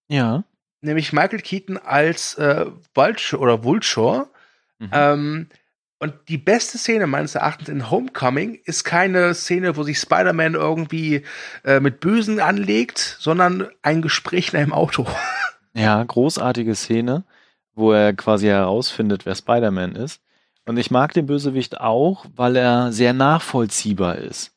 Ja. 0.09 0.45
Nämlich 0.81 1.13
Michael 1.13 1.41
Keaton 1.41 1.77
als 1.77 2.35
äh, 2.35 2.67
Vulture 2.95 3.41
oder 3.41 3.65
Vulture. 3.65 4.29
Mhm. 4.79 4.91
Ähm, 4.93 5.47
und 5.99 6.15
die 6.29 6.39
beste 6.39 6.79
Szene 6.79 7.07
meines 7.07 7.35
Erachtens 7.35 7.69
in 7.69 7.91
Homecoming 7.91 8.59
ist 8.65 8.85
keine 8.85 9.35
Szene, 9.35 9.77
wo 9.77 9.83
sich 9.83 9.99
Spider-Man 9.99 10.55
irgendwie 10.55 11.25
äh, 11.63 11.79
mit 11.79 12.01
Bösen 12.01 12.41
anlegt, 12.41 12.99
sondern 13.21 13.69
ein 13.83 14.01
Gespräch 14.01 14.53
in 14.53 14.59
einem 14.59 14.73
Auto. 14.73 15.07
Ja, 15.73 16.03
großartige 16.03 16.75
Szene, 16.75 17.23
wo 17.77 17.93
er 17.93 18.13
quasi 18.13 18.47
herausfindet, 18.47 19.25
wer 19.25 19.37
Spider-Man 19.37 19.95
ist. 19.95 20.21
Und 20.67 20.79
ich 20.79 20.91
mag 20.91 21.13
den 21.13 21.27
Bösewicht 21.27 21.81
auch, 21.81 22.27
weil 22.35 22.57
er 22.57 22.91
sehr 22.91 23.13
nachvollziehbar 23.13 24.17
ist. 24.17 24.53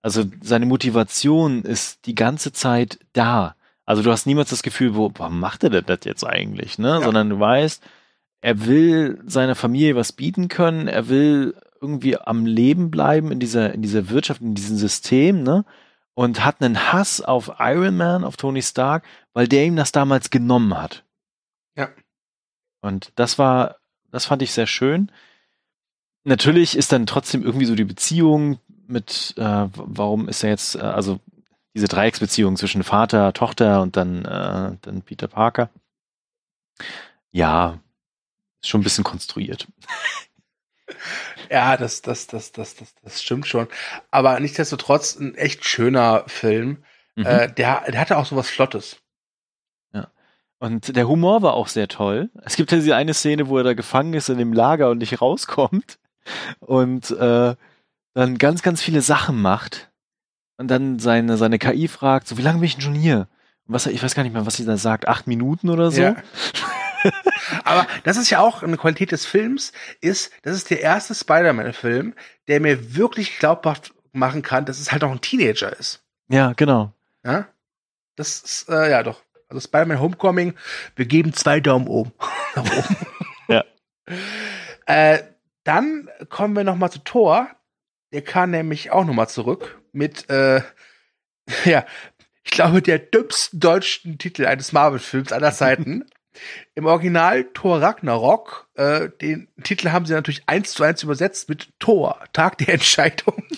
Also 0.00 0.24
seine 0.42 0.64
Motivation 0.64 1.62
ist 1.64 2.06
die 2.06 2.14
ganze 2.14 2.52
Zeit 2.52 2.98
da. 3.12 3.56
Also 3.86 4.02
du 4.02 4.10
hast 4.10 4.26
niemals 4.26 4.50
das 4.50 4.62
Gefühl, 4.62 4.94
wo, 4.94 5.10
warum 5.14 5.40
macht 5.40 5.64
er 5.64 5.70
denn 5.70 5.84
das 5.86 6.00
jetzt 6.04 6.24
eigentlich, 6.24 6.78
ne? 6.78 6.88
Ja. 6.88 7.00
Sondern 7.02 7.30
du 7.30 7.38
weißt, 7.38 7.82
er 8.40 8.66
will 8.66 9.22
seiner 9.26 9.54
Familie 9.54 9.96
was 9.96 10.12
bieten 10.12 10.48
können, 10.48 10.88
er 10.88 11.08
will 11.08 11.54
irgendwie 11.80 12.16
am 12.16 12.46
Leben 12.46 12.90
bleiben 12.90 13.30
in 13.30 13.40
dieser, 13.40 13.74
in 13.74 13.82
dieser 13.82 14.08
Wirtschaft, 14.08 14.40
in 14.40 14.54
diesem 14.54 14.76
System, 14.76 15.42
ne? 15.42 15.64
Und 16.14 16.44
hat 16.44 16.62
einen 16.62 16.92
Hass 16.92 17.20
auf 17.20 17.56
Iron 17.58 17.96
Man, 17.96 18.24
auf 18.24 18.36
Tony 18.36 18.62
Stark, 18.62 19.04
weil 19.32 19.48
der 19.48 19.64
ihm 19.66 19.76
das 19.76 19.90
damals 19.92 20.30
genommen 20.30 20.78
hat. 20.78 21.04
Ja. 21.76 21.88
Und 22.80 23.12
das 23.16 23.38
war, 23.38 23.76
das 24.10 24.26
fand 24.26 24.40
ich 24.42 24.52
sehr 24.52 24.68
schön. 24.68 25.10
Natürlich 26.22 26.76
ist 26.76 26.92
dann 26.92 27.06
trotzdem 27.06 27.42
irgendwie 27.42 27.66
so 27.66 27.74
die 27.74 27.84
Beziehung 27.84 28.60
mit, 28.86 29.34
äh, 29.36 29.68
warum 29.74 30.28
ist 30.28 30.44
er 30.44 30.50
jetzt, 30.50 30.76
äh, 30.76 30.80
also 30.80 31.18
diese 31.74 31.88
Dreiecksbeziehung 31.88 32.56
zwischen 32.56 32.84
Vater, 32.84 33.32
Tochter 33.32 33.82
und 33.82 33.96
dann, 33.96 34.24
äh, 34.24 34.76
dann 34.80 35.02
Peter 35.02 35.28
Parker. 35.28 35.70
Ja, 37.32 37.80
ist 38.62 38.68
schon 38.68 38.80
ein 38.80 38.84
bisschen 38.84 39.04
konstruiert. 39.04 39.66
Ja, 41.50 41.76
das, 41.76 42.02
das, 42.02 42.26
das, 42.26 42.52
das, 42.52 42.74
das, 42.74 42.94
das 43.02 43.22
stimmt 43.22 43.46
schon. 43.46 43.68
Aber 44.10 44.40
nichtsdestotrotz 44.40 45.16
ein 45.18 45.34
echt 45.34 45.64
schöner 45.64 46.24
Film. 46.26 46.84
Mhm. 47.16 47.26
Äh, 47.26 47.52
der, 47.52 47.82
der 47.90 48.00
hatte 48.00 48.16
auch 48.16 48.26
sowas 48.26 48.48
Flottes. 48.48 48.98
Ja. 49.92 50.10
Und 50.58 50.96
der 50.96 51.06
Humor 51.06 51.42
war 51.42 51.54
auch 51.54 51.68
sehr 51.68 51.88
toll. 51.88 52.30
Es 52.42 52.56
gibt 52.56 52.72
ja 52.72 52.78
diese 52.78 52.96
eine 52.96 53.14
Szene, 53.14 53.48
wo 53.48 53.58
er 53.58 53.64
da 53.64 53.74
gefangen 53.74 54.14
ist 54.14 54.28
in 54.28 54.38
dem 54.38 54.52
Lager 54.52 54.90
und 54.90 54.98
nicht 54.98 55.20
rauskommt. 55.20 55.98
Und 56.60 57.10
äh, 57.10 57.54
dann 58.14 58.38
ganz, 58.38 58.62
ganz 58.62 58.82
viele 58.82 59.02
Sachen 59.02 59.40
macht 59.40 59.90
und 60.56 60.68
dann 60.68 60.98
seine, 60.98 61.36
seine 61.36 61.58
KI 61.58 61.88
fragt, 61.88 62.28
so 62.28 62.38
wie 62.38 62.42
lange 62.42 62.58
bin 62.58 62.66
ich 62.66 62.74
denn 62.74 62.82
schon 62.82 62.94
hier? 62.94 63.28
Und 63.66 63.74
was, 63.74 63.86
ich 63.86 64.02
weiß 64.02 64.14
gar 64.14 64.22
nicht 64.22 64.32
mehr, 64.32 64.46
was 64.46 64.56
sie 64.56 64.64
da 64.64 64.76
sagt, 64.76 65.08
acht 65.08 65.26
Minuten 65.26 65.70
oder 65.70 65.90
so. 65.90 66.02
Ja. 66.02 66.16
Aber 67.64 67.86
das 68.04 68.16
ist 68.16 68.30
ja 68.30 68.40
auch 68.40 68.62
eine 68.62 68.76
Qualität 68.76 69.12
des 69.12 69.26
Films, 69.26 69.72
ist, 70.00 70.32
das 70.42 70.56
ist 70.56 70.70
der 70.70 70.80
erste 70.80 71.14
Spider-Man-Film, 71.14 72.14
der 72.48 72.60
mir 72.60 72.96
wirklich 72.96 73.38
glaubhaft 73.38 73.92
machen 74.12 74.42
kann, 74.42 74.64
dass 74.64 74.80
es 74.80 74.92
halt 74.92 75.04
auch 75.04 75.10
ein 75.10 75.20
Teenager 75.20 75.76
ist. 75.76 76.02
Ja, 76.28 76.52
genau. 76.54 76.92
Ja? 77.24 77.48
Das 78.16 78.40
ist, 78.40 78.68
äh, 78.68 78.90
ja 78.90 79.02
doch. 79.02 79.22
Also 79.48 79.60
Spider-Man 79.60 80.00
Homecoming, 80.00 80.54
wir 80.96 81.06
geben 81.06 81.32
zwei 81.34 81.60
Daumen 81.60 81.88
oben. 81.88 82.12
Oben. 82.56 82.96
ja. 83.48 83.64
Äh, 84.86 85.22
dann 85.64 86.08
kommen 86.28 86.56
wir 86.56 86.64
noch 86.64 86.76
mal 86.76 86.90
zu 86.90 87.00
Thor. 87.00 87.48
Der 88.12 88.22
kam 88.22 88.50
nämlich 88.50 88.90
auch 88.90 89.04
noch 89.04 89.14
mal 89.14 89.28
zurück 89.28 89.80
mit, 89.94 90.28
äh, 90.30 90.62
ja, 91.64 91.84
ich 92.44 92.50
glaube, 92.50 92.82
der 92.82 92.98
dümmsten 92.98 93.60
deutschen 93.60 94.18
Titel 94.18 94.46
eines 94.46 94.72
Marvel-Films 94.72 95.32
aller 95.32 95.52
Zeiten. 95.52 96.04
Im 96.74 96.86
Original 96.86 97.44
Thor 97.54 97.80
Ragnarok, 97.80 98.68
äh, 98.74 99.08
den 99.20 99.48
Titel 99.62 99.90
haben 99.90 100.04
sie 100.04 100.14
natürlich 100.14 100.42
eins 100.46 100.72
zu 100.72 100.82
eins 100.82 101.04
übersetzt 101.04 101.48
mit 101.48 101.68
Thor, 101.78 102.18
Tag 102.32 102.58
der 102.58 102.74
Entscheidung. 102.74 103.44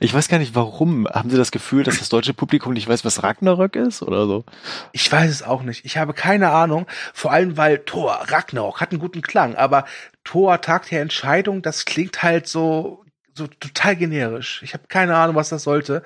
Ich 0.00 0.14
weiß 0.14 0.28
gar 0.28 0.38
nicht, 0.38 0.54
warum. 0.54 1.06
Haben 1.06 1.30
Sie 1.30 1.36
das 1.36 1.50
Gefühl, 1.50 1.84
dass 1.84 1.98
das 1.98 2.08
deutsche 2.08 2.32
Publikum 2.32 2.72
nicht 2.72 2.88
weiß, 2.88 3.04
was 3.04 3.22
Ragnarök 3.22 3.76
ist 3.76 4.02
oder 4.02 4.26
so? 4.26 4.44
Ich 4.92 5.10
weiß 5.12 5.30
es 5.30 5.42
auch 5.42 5.62
nicht. 5.62 5.84
Ich 5.84 5.98
habe 5.98 6.14
keine 6.14 6.50
Ahnung. 6.50 6.86
Vor 7.12 7.30
allem, 7.30 7.56
weil 7.58 7.80
Thor, 7.80 8.24
Ragnarok 8.28 8.80
hat 8.80 8.90
einen 8.90 9.00
guten 9.00 9.20
Klang, 9.20 9.54
aber 9.54 9.84
Thor, 10.24 10.60
Tag 10.62 10.88
der 10.88 11.02
Entscheidung, 11.02 11.60
das 11.60 11.84
klingt 11.84 12.22
halt 12.22 12.48
so, 12.48 13.04
so 13.36 13.46
total 13.46 13.96
generisch. 13.96 14.62
Ich 14.62 14.74
habe 14.74 14.86
keine 14.88 15.16
Ahnung, 15.16 15.36
was 15.36 15.50
das 15.50 15.62
sollte. 15.62 16.02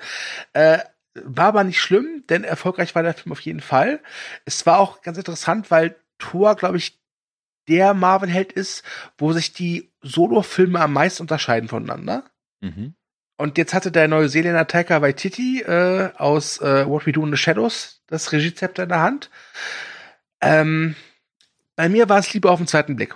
Äh, 0.53 0.79
war 1.13 1.47
aber 1.47 1.63
nicht 1.63 1.81
schlimm, 1.81 2.23
denn 2.29 2.43
erfolgreich 2.43 2.95
war 2.95 3.03
der 3.03 3.13
Film 3.13 3.31
auf 3.31 3.41
jeden 3.41 3.59
Fall. 3.59 4.01
Es 4.45 4.65
war 4.65 4.79
auch 4.79 5.01
ganz 5.01 5.17
interessant, 5.17 5.71
weil 5.71 5.95
Thor, 6.17 6.55
glaube 6.55 6.77
ich, 6.77 6.99
der 7.67 7.93
Marvel-Held 7.93 8.51
ist, 8.53 8.83
wo 9.17 9.33
sich 9.33 9.53
die 9.53 9.91
Solo-Filme 10.01 10.79
am 10.79 10.93
meisten 10.93 11.23
unterscheiden 11.23 11.69
voneinander. 11.69 12.23
Mhm. 12.61 12.95
Und 13.37 13.57
jetzt 13.57 13.73
hatte 13.73 13.91
der 13.91 14.07
Neuseeländer 14.07 14.67
Taika 14.67 15.01
Waititi 15.01 15.61
äh, 15.61 16.11
aus 16.15 16.59
äh, 16.61 16.87
What 16.87 17.05
We 17.05 17.11
Do 17.11 17.25
in 17.25 17.31
the 17.31 17.37
Shadows 17.37 18.03
das 18.07 18.31
Regiezepter 18.31 18.83
in 18.83 18.89
der 18.89 19.01
Hand. 19.01 19.29
Ähm, 20.41 20.95
bei 21.75 21.89
mir 21.89 22.07
war 22.09 22.19
es 22.19 22.33
lieber 22.33 22.51
auf 22.51 22.59
den 22.59 22.67
zweiten 22.67 22.95
Blick. 22.95 23.15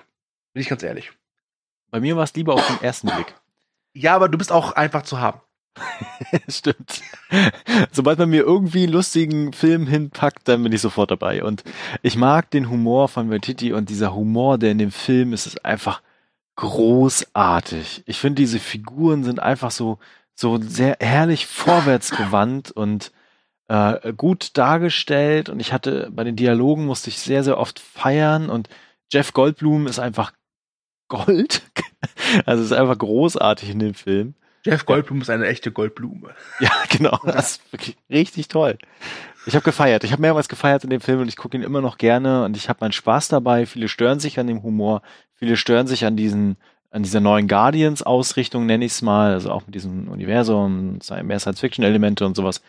Bin 0.54 0.62
ich 0.62 0.70
ganz 0.70 0.82
ehrlich. 0.84 1.12
Bei 1.92 2.00
mir 2.00 2.16
war 2.16 2.24
es 2.24 2.34
lieber 2.34 2.56
auf 2.56 2.66
den 2.66 2.82
ersten 2.82 3.08
Blick. 3.08 3.36
Ja, 3.96 4.16
aber 4.16 4.30
du 4.30 4.38
bist 4.38 4.52
auch 4.52 4.74
einfach 4.74 5.04
zu 5.04 5.20
haben. 5.20 5.40
Stimmt. 6.50 7.02
Sobald 7.92 8.20
man 8.20 8.30
mir 8.30 8.44
irgendwie 8.44 8.84
einen 8.84 8.94
lustigen 8.94 9.54
Film 9.54 9.88
hinpackt, 9.88 10.48
dann 10.48 10.64
bin 10.64 10.72
ich 10.74 10.82
sofort 10.82 11.12
dabei. 11.12 11.44
Und 11.44 11.64
ich 12.02 12.18
mag 12.18 12.52
den 12.52 12.70
Humor 12.70 13.08
von 13.08 13.30
Waititi 13.30 13.74
und 13.74 13.90
dieser 13.90 14.14
Humor, 14.14 14.58
der 14.58 14.72
in 14.72 14.78
dem 14.78 14.92
Film 14.92 15.34
ist, 15.34 15.48
ist 15.48 15.66
einfach 15.66 16.02
großartig. 16.58 18.04
Ich 18.06 18.20
finde, 18.20 18.42
diese 18.42 18.60
Figuren 18.60 19.24
sind 19.24 19.40
einfach 19.42 19.72
so, 19.72 20.00
so 20.34 20.60
sehr 20.62 20.98
herrlich 21.00 21.46
vorwärtsgewandt 21.48 22.72
und 22.72 23.12
äh, 23.68 24.14
gut 24.14 24.58
dargestellt. 24.58 25.50
Und 25.50 25.60
ich 25.60 25.74
hatte 25.74 26.10
bei 26.12 26.24
den 26.24 26.36
Dialogen 26.36 26.86
musste 26.86 27.10
ich 27.10 27.20
sehr, 27.20 27.44
sehr 27.44 27.58
oft 27.58 27.80
feiern. 27.80 28.50
Und 28.50 28.70
Jeff 29.12 29.34
Goldblum 29.34 29.88
ist 29.88 30.00
einfach 30.00 30.34
Gold. 31.08 31.62
also 32.46 32.64
ist 32.64 32.72
einfach 32.72 32.98
großartig 32.98 33.70
in 33.70 33.80
dem 33.80 33.94
Film. 33.94 34.36
Jeff 34.64 34.86
Goldblum 34.86 35.22
ist 35.22 35.30
eine 35.30 35.46
echte 35.48 35.72
Goldblume. 35.72 36.34
Ja, 36.60 36.72
genau. 36.90 37.20
Das 37.24 37.52
ist 37.52 37.72
wirklich 37.72 37.98
richtig 38.10 38.48
toll. 38.48 38.78
Ich 39.46 39.54
habe 39.54 39.64
gefeiert. 39.64 40.04
Ich 40.04 40.12
habe 40.12 40.22
mehrmals 40.22 40.50
gefeiert 40.50 40.84
in 40.84 40.90
dem 40.90 41.02
Film 41.02 41.20
und 41.20 41.28
ich 41.28 41.38
gucke 41.38 41.56
ihn 41.56 41.62
immer 41.64 41.82
noch 41.82 42.00
gerne 42.00 42.46
und 42.46 42.58
ich 42.58 42.68
habe 42.68 42.80
meinen 42.82 42.92
Spaß 42.92 43.28
dabei. 43.28 43.68
Viele 43.68 43.88
stören 43.88 44.20
sich 44.20 44.40
an 44.40 44.48
dem 44.48 44.64
Humor, 44.64 45.04
viele 45.36 45.56
stören 45.56 45.86
sich 45.86 46.06
an 46.06 46.16
diesen 46.18 46.58
an 46.96 47.04
dieser 47.04 47.20
neuen 47.20 47.50
Guardians-Ausrichtung, 47.50 48.66
nenne 48.66 48.86
ich 48.86 48.94
es 48.94 49.02
mal, 49.02 49.34
also 49.34 49.52
auch 49.52 49.66
mit 49.66 49.76
diesem 49.76 50.08
Universum, 50.08 51.00
mehr 51.24 51.40
Science-Fiction-Elemente 51.42 52.26
und 52.26 52.38
sowas. 52.38 52.62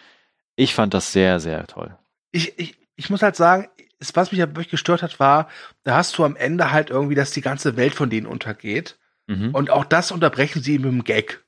Ich 0.56 0.74
fand 0.74 0.94
das 0.94 1.12
sehr, 1.12 1.38
sehr 1.38 1.64
toll. 1.68 1.96
Ich, 2.32 2.58
ich, 2.58 2.74
ich 2.96 3.08
muss 3.08 3.22
halt 3.22 3.36
sagen, 3.36 3.68
was 4.14 4.32
mich 4.32 4.40
ja 4.40 4.48
wirklich 4.48 4.68
gestört 4.68 5.04
hat, 5.04 5.20
war, 5.20 5.48
da 5.84 5.94
hast 5.96 6.18
du 6.18 6.24
am 6.24 6.34
Ende 6.34 6.72
halt 6.72 6.90
irgendwie, 6.90 7.14
dass 7.14 7.30
die 7.30 7.40
ganze 7.40 7.76
Welt 7.76 7.94
von 7.94 8.10
denen 8.10 8.26
untergeht. 8.26 8.98
Mhm. 9.26 9.54
Und 9.54 9.70
auch 9.70 9.84
das 9.84 10.12
unterbrechen 10.12 10.62
sie 10.62 10.78
mit 10.78 10.88
einem 10.88 11.04
Gag. 11.04 11.44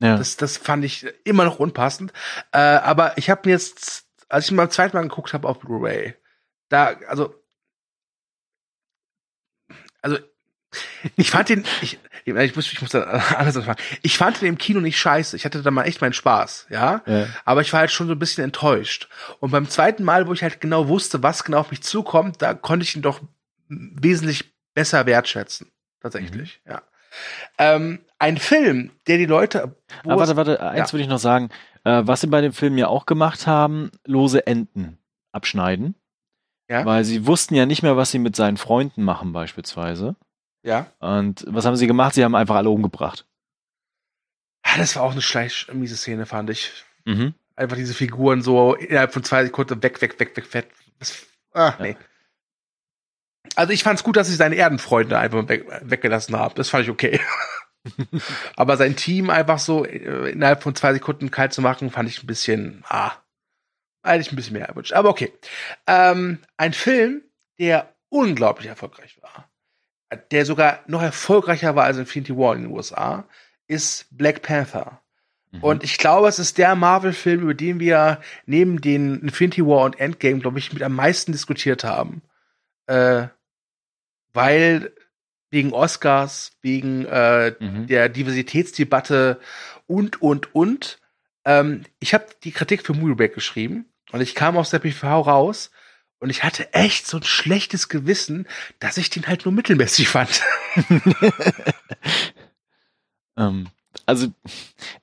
Ja. 0.00 0.16
Das, 0.16 0.36
das 0.36 0.56
fand 0.56 0.84
ich 0.84 1.06
immer 1.24 1.44
noch 1.44 1.58
unpassend. 1.58 2.12
Äh, 2.50 2.58
aber 2.58 3.16
ich 3.18 3.30
habe 3.30 3.42
mir 3.44 3.52
jetzt 3.52 4.06
als 4.32 4.46
ich 4.46 4.50
ihn 4.50 4.56
beim 4.56 4.70
zweiten 4.70 4.96
Mal 4.96 5.02
geguckt 5.02 5.34
habe 5.34 5.46
auf 5.46 5.60
Blu-ray, 5.60 6.14
da, 6.70 6.96
also, 7.06 7.34
also, 10.00 10.18
ich 11.16 11.30
fand 11.30 11.50
den, 11.50 11.64
ich, 11.82 11.98
ich 12.24 12.56
muss, 12.56 12.72
ich 12.72 12.80
muss 12.80 12.92
da 12.92 13.02
anders 13.02 13.54
sagen. 13.54 13.80
Ich 14.00 14.16
fand 14.16 14.40
den 14.40 14.48
im 14.48 14.58
Kino 14.58 14.80
nicht 14.80 14.98
scheiße. 14.98 15.36
Ich 15.36 15.44
hatte 15.44 15.60
da 15.60 15.70
mal 15.70 15.84
echt 15.84 16.00
meinen 16.00 16.14
Spaß, 16.14 16.68
ja? 16.70 17.02
ja. 17.06 17.28
Aber 17.44 17.60
ich 17.60 17.72
war 17.72 17.80
halt 17.80 17.90
schon 17.90 18.06
so 18.06 18.14
ein 18.14 18.18
bisschen 18.18 18.42
enttäuscht. 18.42 19.08
Und 19.40 19.50
beim 19.50 19.68
zweiten 19.68 20.02
Mal, 20.02 20.26
wo 20.26 20.32
ich 20.32 20.42
halt 20.42 20.62
genau 20.62 20.88
wusste, 20.88 21.22
was 21.22 21.44
genau 21.44 21.58
auf 21.58 21.70
mich 21.70 21.82
zukommt, 21.82 22.40
da 22.40 22.54
konnte 22.54 22.84
ich 22.84 22.96
ihn 22.96 23.02
doch 23.02 23.20
wesentlich 23.68 24.54
besser 24.72 25.04
wertschätzen. 25.04 25.70
Tatsächlich, 26.00 26.62
mhm. 26.64 26.72
ja. 26.72 26.82
Ähm, 27.58 28.00
ein 28.18 28.38
Film, 28.38 28.90
der 29.06 29.18
die 29.18 29.26
Leute. 29.26 29.76
Aber 30.04 30.18
warte, 30.18 30.36
warte, 30.36 30.60
eins 30.62 30.90
ja. 30.90 30.92
würde 30.92 31.02
ich 31.02 31.08
noch 31.08 31.18
sagen. 31.18 31.50
Äh, 31.84 32.02
was 32.04 32.20
sie 32.20 32.28
bei 32.28 32.40
dem 32.40 32.52
Film 32.52 32.78
ja 32.78 32.88
auch 32.88 33.06
gemacht 33.06 33.46
haben, 33.46 33.90
lose 34.04 34.46
Enden 34.46 34.98
abschneiden. 35.32 35.94
Ja. 36.68 36.84
Weil 36.84 37.04
sie 37.04 37.26
wussten 37.26 37.54
ja 37.54 37.66
nicht 37.66 37.82
mehr, 37.82 37.96
was 37.96 38.10
sie 38.10 38.18
mit 38.18 38.36
seinen 38.36 38.56
Freunden 38.56 39.02
machen, 39.02 39.32
beispielsweise. 39.32 40.16
Ja. 40.62 40.86
Und 41.00 41.44
was 41.48 41.66
haben 41.66 41.76
sie 41.76 41.86
gemacht? 41.86 42.14
Sie 42.14 42.24
haben 42.24 42.34
einfach 42.34 42.56
alle 42.56 42.70
umgebracht. 42.70 43.26
Ja, 44.64 44.78
das 44.78 44.96
war 44.96 45.02
auch 45.02 45.12
eine 45.12 45.22
schleich 45.22 45.66
miese 45.72 45.96
Szene, 45.96 46.24
fand 46.24 46.50
ich. 46.50 46.72
Mhm. 47.04 47.34
Einfach 47.56 47.76
diese 47.76 47.94
Figuren 47.94 48.42
so 48.42 48.74
innerhalb 48.74 49.12
von 49.12 49.24
zwei 49.24 49.44
Sekunden 49.44 49.82
weg, 49.82 50.00
weg, 50.00 50.18
weg, 50.18 50.36
weg, 50.36 50.54
weg. 50.54 50.72
Das, 50.98 51.26
ah, 51.52 51.74
nee. 51.80 51.96
Also 53.56 53.72
ich 53.72 53.82
fand's 53.82 54.04
gut, 54.04 54.16
dass 54.16 54.28
sie 54.28 54.34
seine 54.34 54.56
Erdenfreunde 54.56 55.18
einfach 55.18 55.48
weg, 55.48 55.66
weggelassen 55.82 56.36
haben. 56.36 56.54
Das 56.54 56.68
fand 56.68 56.84
ich 56.84 56.90
okay. 56.90 57.20
Aber 58.56 58.76
sein 58.76 58.96
Team 58.96 59.30
einfach 59.30 59.58
so 59.58 59.84
äh, 59.84 60.30
innerhalb 60.30 60.62
von 60.62 60.74
zwei 60.74 60.92
Sekunden 60.92 61.30
kalt 61.30 61.52
zu 61.52 61.60
machen, 61.60 61.90
fand 61.90 62.08
ich 62.08 62.22
ein 62.22 62.26
bisschen, 62.26 62.84
ah, 62.88 63.12
eigentlich 64.02 64.32
ein 64.32 64.36
bisschen 64.36 64.54
mehr 64.54 64.68
erwünscht. 64.68 64.92
Aber 64.92 65.10
okay. 65.10 65.32
Ähm, 65.86 66.38
ein 66.56 66.72
Film, 66.72 67.22
der 67.58 67.92
unglaublich 68.08 68.68
erfolgreich 68.68 69.20
war, 69.20 69.48
der 70.30 70.44
sogar 70.44 70.80
noch 70.86 71.02
erfolgreicher 71.02 71.74
war 71.74 71.84
als 71.84 71.96
Infinity 71.96 72.36
War 72.36 72.54
in 72.54 72.62
den 72.62 72.70
USA, 72.70 73.24
ist 73.66 74.06
Black 74.10 74.42
Panther. 74.42 75.00
Mhm. 75.50 75.62
Und 75.62 75.84
ich 75.84 75.98
glaube, 75.98 76.28
es 76.28 76.38
ist 76.38 76.58
der 76.58 76.74
Marvel-Film, 76.74 77.42
über 77.42 77.54
den 77.54 77.80
wir 77.80 78.20
neben 78.46 78.80
den 78.80 79.20
Infinity 79.20 79.64
War 79.66 79.84
und 79.84 79.98
Endgame, 79.98 80.40
glaube 80.40 80.58
ich, 80.58 80.72
mit 80.72 80.82
am 80.82 80.94
meisten 80.94 81.32
diskutiert 81.32 81.84
haben. 81.84 82.22
Äh, 82.92 83.28
weil 84.34 84.92
wegen 85.50 85.72
Oscars, 85.72 86.52
wegen 86.60 87.06
äh, 87.06 87.54
mhm. 87.58 87.86
der 87.86 88.10
Diversitätsdebatte 88.10 89.40
und, 89.86 90.20
und, 90.20 90.54
und. 90.54 90.98
Ähm, 91.46 91.84
ich 92.00 92.12
habe 92.12 92.26
die 92.44 92.52
Kritik 92.52 92.84
für 92.84 92.92
Movieback 92.92 93.34
geschrieben 93.34 93.86
und 94.12 94.20
ich 94.20 94.34
kam 94.34 94.58
aus 94.58 94.68
der 94.68 94.78
PV 94.78 95.20
raus 95.20 95.70
und 96.18 96.28
ich 96.28 96.44
hatte 96.44 96.74
echt 96.74 97.06
so 97.06 97.16
ein 97.16 97.22
schlechtes 97.22 97.88
Gewissen, 97.88 98.46
dass 98.78 98.98
ich 98.98 99.08
den 99.08 99.26
halt 99.26 99.46
nur 99.46 99.52
mittelmäßig 99.52 100.08
fand. 100.08 100.42
ähm, 103.38 103.68
also, 104.06 104.28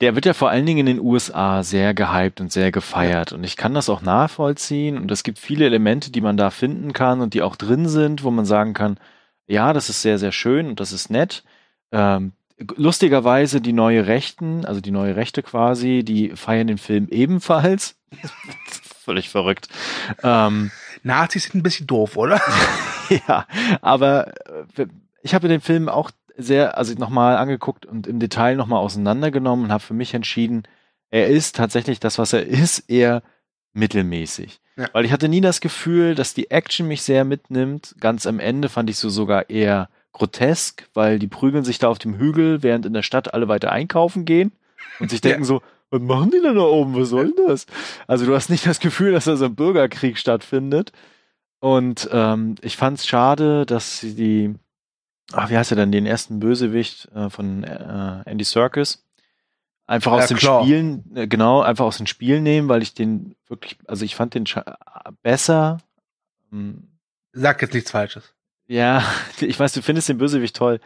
der 0.01 0.15
wird 0.15 0.25
ja 0.25 0.33
vor 0.33 0.49
allen 0.49 0.65
Dingen 0.65 0.87
in 0.87 0.97
den 0.97 0.99
USA 0.99 1.63
sehr 1.63 1.93
gehypt 1.93 2.41
und 2.41 2.51
sehr 2.51 2.71
gefeiert. 2.71 3.31
Und 3.31 3.43
ich 3.43 3.55
kann 3.55 3.73
das 3.73 3.89
auch 3.89 4.01
nachvollziehen. 4.01 4.97
Und 4.97 5.11
es 5.11 5.23
gibt 5.23 5.39
viele 5.39 5.65
Elemente, 5.65 6.11
die 6.11 6.21
man 6.21 6.37
da 6.37 6.49
finden 6.49 6.93
kann 6.93 7.21
und 7.21 7.33
die 7.33 7.41
auch 7.41 7.55
drin 7.55 7.87
sind, 7.87 8.23
wo 8.23 8.31
man 8.31 8.45
sagen 8.45 8.73
kann, 8.73 8.99
ja, 9.47 9.73
das 9.73 9.89
ist 9.89 10.01
sehr, 10.01 10.19
sehr 10.19 10.31
schön 10.31 10.67
und 10.67 10.79
das 10.79 10.91
ist 10.91 11.09
nett. 11.09 11.43
Ähm, 11.91 12.33
lustigerweise 12.75 13.61
die 13.61 13.73
neue 13.73 14.05
Rechten, 14.05 14.65
also 14.65 14.81
die 14.81 14.91
neue 14.91 15.15
Rechte 15.15 15.41
quasi, 15.43 16.03
die 16.03 16.29
feiern 16.35 16.67
den 16.67 16.77
Film 16.77 17.07
ebenfalls. 17.09 17.95
Völlig 19.03 19.29
verrückt. 19.29 19.69
Ähm, 20.23 20.71
Nazis 21.03 21.45
sind 21.45 21.55
ein 21.55 21.63
bisschen 21.63 21.87
doof, 21.87 22.17
oder? 22.17 22.41
ja, 23.27 23.47
aber 23.81 24.33
äh, 24.77 24.87
ich 25.23 25.33
habe 25.33 25.47
den 25.47 25.61
Film 25.61 25.89
auch 25.89 26.11
sehr, 26.39 26.77
also 26.77 26.93
nochmal 26.95 27.37
angeguckt 27.37 27.85
und 27.85 28.07
im 28.07 28.19
Detail 28.19 28.55
nochmal 28.55 28.79
auseinandergenommen 28.79 29.65
und 29.65 29.71
habe 29.71 29.83
für 29.83 29.93
mich 29.93 30.13
entschieden, 30.13 30.63
er 31.09 31.27
ist 31.27 31.55
tatsächlich 31.55 31.99
das, 31.99 32.17
was 32.17 32.33
er 32.33 32.45
ist, 32.45 32.89
eher 32.89 33.23
mittelmäßig. 33.73 34.61
Ja. 34.77 34.89
Weil 34.93 35.05
ich 35.05 35.11
hatte 35.11 35.29
nie 35.29 35.41
das 35.41 35.61
Gefühl, 35.61 36.15
dass 36.15 36.33
die 36.33 36.51
Action 36.51 36.87
mich 36.87 37.01
sehr 37.01 37.25
mitnimmt. 37.25 37.95
Ganz 37.99 38.25
am 38.25 38.39
Ende 38.39 38.69
fand 38.69 38.89
ich 38.89 38.97
so 38.97 39.09
sogar 39.09 39.49
eher 39.49 39.89
grotesk, 40.11 40.87
weil 40.93 41.19
die 41.19 41.27
prügeln 41.27 41.63
sich 41.63 41.79
da 41.79 41.87
auf 41.87 41.99
dem 41.99 42.17
Hügel, 42.17 42.63
während 42.63 42.85
in 42.85 42.93
der 42.93 43.03
Stadt 43.03 43.33
alle 43.33 43.47
weiter 43.47 43.71
einkaufen 43.71 44.25
gehen 44.25 44.51
und 44.99 45.09
sich 45.09 45.21
denken 45.21 45.41
ja. 45.41 45.45
so, 45.45 45.61
was 45.91 46.01
machen 46.01 46.31
die 46.31 46.41
denn 46.41 46.55
da 46.55 46.61
oben? 46.61 46.95
Was 46.95 47.09
soll 47.09 47.31
denn 47.33 47.47
das? 47.47 47.65
Also 48.07 48.25
du 48.25 48.35
hast 48.35 48.49
nicht 48.49 48.65
das 48.65 48.79
Gefühl, 48.79 49.11
dass 49.11 49.25
da 49.25 49.35
so 49.35 49.45
ein 49.45 49.55
Bürgerkrieg 49.55 50.17
stattfindet. 50.17 50.91
Und 51.59 52.09
ähm, 52.11 52.55
ich 52.61 52.77
fand 52.77 52.99
es 52.99 53.07
schade, 53.07 53.65
dass 53.65 53.99
sie 53.99 54.15
die, 54.15 54.55
ach, 55.33 55.49
wie 55.49 55.57
heißt 55.57 55.71
er 55.71 55.77
denn, 55.77 55.91
den 55.91 56.05
ersten 56.05 56.39
Bösewicht 56.39 57.09
äh, 57.13 57.29
von 57.29 57.63
äh, 57.63 58.23
Andy 58.25 58.43
Serkis, 58.43 59.05
einfach 59.85 60.11
aus 60.11 60.23
ja, 60.23 60.27
den 60.27 60.37
klar. 60.37 60.63
Spielen, 60.63 61.15
äh, 61.15 61.27
genau, 61.27 61.61
einfach 61.61 61.85
aus 61.85 61.97
den 61.97 62.07
Spielen 62.07 62.43
nehmen, 62.43 62.69
weil 62.69 62.81
ich 62.81 62.93
den 62.93 63.35
wirklich, 63.47 63.77
also 63.87 64.05
ich 64.05 64.15
fand 64.15 64.33
den 64.33 64.45
besser. 65.21 65.79
Hm. 66.51 66.87
Sag 67.33 67.61
jetzt 67.61 67.73
nichts 67.73 67.91
Falsches. 67.91 68.33
Ja, 68.67 69.03
ich 69.41 69.59
weiß, 69.59 69.73
du 69.73 69.81
findest 69.81 70.09
den 70.09 70.17
Bösewicht 70.17 70.55
toll. 70.55 70.79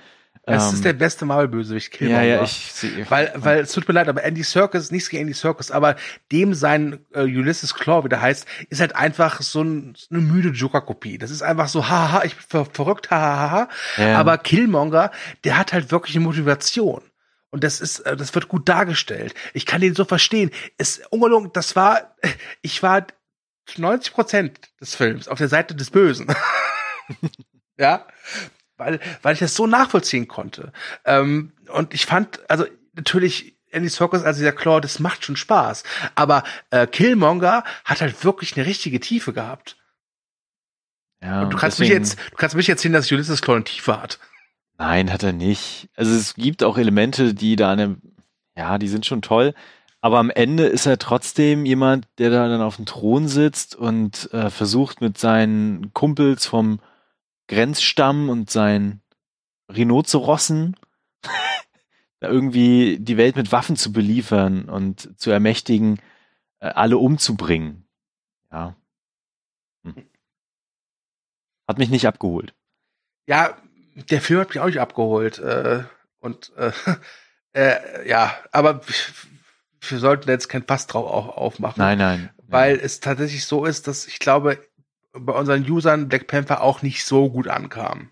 Es 0.46 0.68
ähm, 0.68 0.74
ist 0.74 0.86
der 0.86 0.94
beste 0.94 1.26
Marvel-Bösewicht, 1.26 1.92
Killmonger. 1.92 2.24
Ja, 2.24 2.36
ja, 2.36 2.44
ich, 2.44 2.84
ich 2.84 3.10
Weil, 3.10 3.32
weil, 3.36 3.62
es 3.62 3.72
tut 3.72 3.88
mir 3.88 3.94
leid, 3.94 4.10
aber 4.10 4.24
Andy 4.24 4.44
Circus, 4.44 4.92
nichts 4.92 5.10
gegen 5.10 5.22
Andy 5.22 5.34
Circus, 5.34 5.72
aber 5.72 5.96
dem 6.34 6.54
sein 6.54 7.06
äh, 7.14 7.22
Ulysses 7.22 7.74
Claw, 7.74 8.04
wie 8.04 8.10
der 8.10 8.22
heißt, 8.22 8.46
ist 8.70 8.82
halt 8.82 8.94
einfach 8.96 9.42
so, 9.42 9.62
ein, 9.62 9.96
so 9.96 10.08
eine 10.12 10.20
müde 10.20 10.50
Joker-Kopie. 10.50 11.18
Das 11.18 11.32
ist 11.32 11.44
einfach 11.44 11.70
so, 11.70 11.88
haha, 11.88 12.24
ich 12.26 12.36
bin 12.36 12.46
ver 12.46 12.66
verrückt, 12.66 13.10
hahaha. 13.10 13.70
Ja. 13.98 14.18
Aber 14.18 14.38
Killmonger, 14.38 15.12
der 15.46 15.58
hat 15.58 15.72
halt 15.72 15.92
wirklich 15.92 16.16
eine 16.18 16.26
Motivation. 16.26 17.02
Und 17.50 17.64
das 17.64 17.80
ist, 17.80 18.00
äh, 18.00 18.18
das 18.18 18.36
wird 18.36 18.50
gut 18.50 18.68
dargestellt. 18.68 19.36
Ich 19.54 19.66
kann 19.66 19.80
den 19.80 19.96
so 19.96 20.04
verstehen. 20.04 20.52
Es, 20.78 21.04
ungelungen, 21.10 21.52
das 21.54 21.78
war, 21.78 22.16
ich 22.62 22.84
war 22.84 23.08
90 23.78 24.14
Prozent 24.14 24.60
des 24.82 24.96
Films 24.96 25.30
auf 25.30 25.38
der 25.38 25.48
Seite 25.48 25.74
des 25.74 25.90
Bösen. 25.90 26.28
ja. 27.78 28.06
Weil, 28.78 29.00
weil 29.22 29.34
ich 29.34 29.40
das 29.40 29.56
so 29.56 29.68
nachvollziehen 29.68 30.28
konnte. 30.28 30.72
Ähm, 31.06 31.52
und 31.72 31.94
ich 31.94 32.06
fand, 32.06 32.40
also 32.50 32.66
natürlich, 32.94 33.56
Andy 33.72 33.90
Serkis 33.90 34.24
als 34.24 34.38
dieser 34.38 34.52
Claw, 34.52 34.82
das 34.82 35.00
macht 35.00 35.26
schon 35.26 35.36
Spaß. 35.36 35.84
Aber 36.16 36.44
äh, 36.70 36.88
Killmonger 36.88 37.64
hat 37.86 38.02
halt 38.02 38.24
wirklich 38.24 38.56
eine 38.56 38.66
richtige 38.66 39.00
Tiefe 39.00 39.34
gehabt. 39.34 39.78
Ja, 41.22 41.44
und 41.44 41.54
du 41.54 41.58
kannst 41.58 41.80
deswegen, 41.80 42.02
mich 42.02 42.10
jetzt, 42.10 42.20
du 42.32 42.36
kannst 42.36 42.56
mich 42.56 42.70
erzählen, 42.70 42.94
dass 42.94 43.12
Ulysses 43.12 43.42
Claw 43.42 43.56
eine 43.56 43.64
Tiefe 43.64 44.02
hat. 44.02 44.20
Nein, 44.78 45.12
hat 45.12 45.24
er 45.24 45.34
nicht. 45.34 45.90
Also 45.96 46.14
es 46.14 46.34
gibt 46.34 46.64
auch 46.64 46.78
Elemente, 46.78 47.34
die 47.34 47.56
da 47.56 47.72
eine, 47.72 47.98
ja, 48.58 48.78
die 48.78 48.88
sind 48.88 49.06
schon 49.06 49.22
toll. 49.22 49.54
Aber 50.02 50.20
am 50.20 50.30
Ende 50.30 50.66
ist 50.66 50.86
er 50.86 50.98
trotzdem 50.98 51.66
jemand, 51.66 52.08
der 52.18 52.30
da 52.30 52.50
dann 52.50 52.62
auf 52.62 52.76
dem 52.76 52.86
Thron 52.86 53.30
sitzt 53.30 53.74
und 53.76 54.34
äh, 54.34 54.50
versucht 54.50 55.00
mit 55.00 55.18
seinen 55.18 55.94
Kumpels 55.94 56.46
vom 56.46 56.82
Grenzstamm 57.48 58.30
und 58.30 58.50
seinen 58.50 59.02
Rhinozerossen 59.70 60.76
da 62.20 62.30
irgendwie 62.30 63.00
die 63.00 63.18
Welt 63.18 63.36
mit 63.36 63.52
Waffen 63.52 63.76
zu 63.76 63.92
beliefern 63.92 64.70
und 64.70 65.20
zu 65.20 65.30
ermächtigen, 65.30 66.00
äh, 66.60 66.68
alle 66.68 66.98
umzubringen. 66.98 67.86
Ja. 68.52 68.76
Hm. 69.84 70.08
Hat 71.68 71.78
mich 71.78 71.90
nicht 71.90 72.08
abgeholt. 72.08 72.54
Ja, 73.28 73.58
der 74.10 74.22
Film 74.22 74.40
hat 74.40 74.50
mich 74.50 74.60
auch 74.60 74.68
nicht 74.68 74.80
abgeholt. 74.80 75.40
Äh, 75.40 75.84
und 76.20 76.54
äh, 76.56 76.72
äh, 77.54 78.08
ja, 78.10 78.34
aber 78.52 78.82
wir 79.82 80.00
sollten 80.00 80.30
jetzt 80.30 80.48
kein 80.48 80.64
Fass 80.64 80.88
drauf 80.88 81.36
aufmachen. 81.36 81.80
Nein, 81.82 81.98
nein. 81.98 82.30
Weil 82.48 82.76
nein. 82.76 82.86
es 82.86 83.00
tatsächlich 83.00 83.46
so 83.46 83.66
ist, 83.66 83.88
dass 83.88 84.08
ich 84.08 84.20
glaube, 84.20 84.60
bei 85.14 85.34
unseren 85.34 85.70
Usern 85.70 86.10
Black 86.10 86.28
Panther 86.28 86.62
auch 86.62 86.82
nicht 86.82 87.06
so 87.06 87.30
gut 87.30 87.48
ankam. 87.48 88.10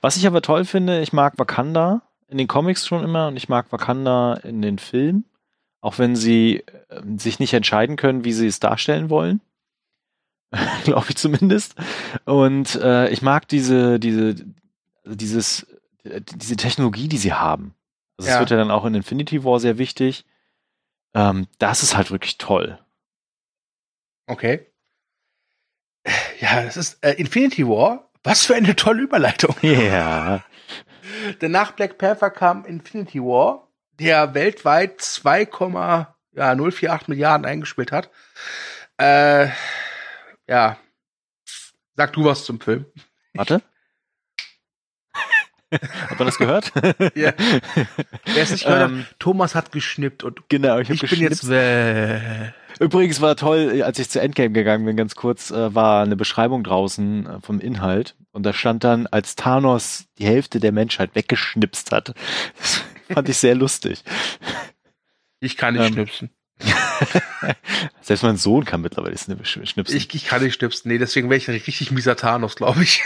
Was 0.00 0.16
ich 0.16 0.26
aber 0.26 0.42
toll 0.42 0.64
finde, 0.64 1.00
ich 1.00 1.12
mag 1.12 1.38
Wakanda 1.38 2.02
in 2.28 2.38
den 2.38 2.48
Comics 2.48 2.86
schon 2.86 3.04
immer 3.04 3.28
und 3.28 3.36
ich 3.36 3.48
mag 3.48 3.70
Wakanda 3.72 4.34
in 4.34 4.62
den 4.62 4.78
Filmen, 4.78 5.24
auch 5.80 5.98
wenn 5.98 6.16
sie 6.16 6.64
äh, 6.88 7.02
sich 7.16 7.38
nicht 7.38 7.52
entscheiden 7.52 7.96
können, 7.96 8.24
wie 8.24 8.32
sie 8.32 8.46
es 8.46 8.60
darstellen 8.60 9.10
wollen. 9.10 9.40
Glaube 10.84 11.06
ich 11.08 11.16
zumindest. 11.16 11.74
Und 12.24 12.76
äh, 12.76 13.08
ich 13.10 13.22
mag 13.22 13.48
diese, 13.48 13.98
diese, 13.98 14.36
also 15.04 15.16
dieses, 15.16 15.66
diese 16.04 16.56
Technologie, 16.56 17.08
die 17.08 17.18
sie 17.18 17.32
haben. 17.32 17.74
Also 18.16 18.28
es 18.28 18.34
ja. 18.34 18.40
wird 18.40 18.50
ja 18.50 18.56
dann 18.56 18.70
auch 18.70 18.84
in 18.84 18.94
Infinity 18.94 19.42
War 19.42 19.58
sehr 19.58 19.78
wichtig. 19.78 20.24
Ähm, 21.14 21.46
das 21.58 21.82
ist 21.82 21.96
halt 21.96 22.10
wirklich 22.10 22.38
toll. 22.38 22.78
Okay. 24.26 24.66
Ja, 26.40 26.62
das 26.62 26.76
ist 26.76 27.02
äh, 27.02 27.12
Infinity 27.12 27.66
War. 27.66 28.10
Was 28.22 28.44
für 28.46 28.54
eine 28.54 28.76
tolle 28.76 29.02
Überleitung. 29.02 29.56
Ja. 29.62 30.44
Denn 31.40 31.52
nach 31.52 31.72
Black 31.72 31.98
Panther 31.98 32.30
kam 32.30 32.64
Infinity 32.64 33.20
War, 33.20 33.68
der 33.98 34.34
weltweit 34.34 35.00
2,048 35.00 37.08
Milliarden 37.08 37.46
eingespielt 37.46 37.92
hat. 37.92 38.10
Äh, 38.98 39.48
ja. 40.48 40.78
Sag 41.96 42.12
du 42.12 42.24
was 42.24 42.44
zum 42.44 42.60
Film. 42.60 42.86
Warte. 43.34 43.62
Hat 46.08 46.18
man 46.18 46.26
das 46.26 46.38
gehört? 46.38 46.72
ja. 47.14 47.32
Wer 48.24 48.42
es 48.42 48.50
nicht 48.50 48.64
gehört 48.64 48.90
ähm, 48.90 48.98
hat, 49.00 49.06
Thomas 49.18 49.54
hat 49.54 49.72
geschnippt 49.72 50.22
und 50.22 50.48
genau, 50.48 50.78
ich, 50.78 50.90
ich 50.90 51.10
bin 51.10 51.20
jetzt 51.20 51.48
äh, 51.48 52.20
Übrigens 52.80 53.20
war 53.20 53.36
toll, 53.36 53.82
als 53.82 53.98
ich 53.98 54.10
zu 54.10 54.20
Endgame 54.20 54.50
gegangen 54.50 54.84
bin, 54.84 54.96
ganz 54.96 55.14
kurz, 55.14 55.50
äh, 55.50 55.74
war 55.74 56.02
eine 56.02 56.16
Beschreibung 56.16 56.64
draußen 56.64 57.26
äh, 57.26 57.40
vom 57.40 57.60
Inhalt 57.60 58.16
und 58.32 58.42
da 58.44 58.52
stand 58.52 58.82
dann, 58.84 59.06
als 59.06 59.36
Thanos 59.36 60.06
die 60.18 60.26
Hälfte 60.26 60.58
der 60.58 60.72
Menschheit 60.72 61.14
weggeschnipst 61.14 61.92
hat. 61.92 62.14
Das 62.58 62.82
fand 63.14 63.28
ich 63.28 63.36
sehr 63.36 63.54
lustig. 63.54 64.02
Ich 65.40 65.56
kann 65.56 65.74
nicht 65.74 65.86
ähm, 65.86 65.92
schnipsen. 65.92 66.30
Selbst 68.00 68.22
mein 68.22 68.36
Sohn 68.36 68.64
kann 68.64 68.80
mittlerweile 68.80 69.16
schnipsen. 69.16 69.96
Ich, 69.96 70.14
ich 70.14 70.24
kann 70.26 70.42
nicht 70.42 70.54
schnipsen. 70.54 70.90
Nee, 70.90 70.98
deswegen 70.98 71.28
wäre 71.28 71.38
ich 71.38 71.48
ein 71.48 71.54
richtig 71.54 71.90
mieser 71.90 72.16
Thanos, 72.16 72.56
glaube 72.56 72.82
ich. 72.82 73.02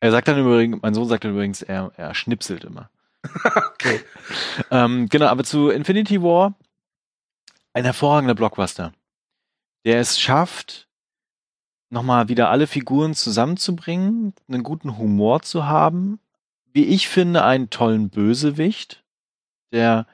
Er 0.00 0.10
sagt 0.10 0.28
dann 0.28 0.38
übrigens, 0.38 0.78
mein 0.82 0.94
Sohn 0.94 1.08
sagt 1.08 1.24
dann 1.24 1.32
übrigens, 1.32 1.62
er, 1.62 1.92
er 1.96 2.14
schnipselt 2.14 2.64
immer. 2.64 2.90
okay. 3.72 4.00
ähm, 4.70 5.08
genau, 5.08 5.26
aber 5.26 5.44
zu 5.44 5.70
Infinity 5.70 6.22
War 6.22 6.54
ein 7.72 7.84
hervorragender 7.84 8.34
Blockbuster, 8.34 8.92
der 9.84 10.00
es 10.00 10.18
schafft, 10.18 10.88
nochmal 11.90 12.28
wieder 12.28 12.50
alle 12.50 12.66
Figuren 12.66 13.14
zusammenzubringen, 13.14 14.34
einen 14.48 14.62
guten 14.62 14.98
Humor 14.98 15.42
zu 15.42 15.66
haben, 15.66 16.20
wie 16.72 16.84
ich 16.84 17.08
finde, 17.08 17.44
einen 17.44 17.70
tollen 17.70 18.10
Bösewicht, 18.10 19.04
der 19.72 20.06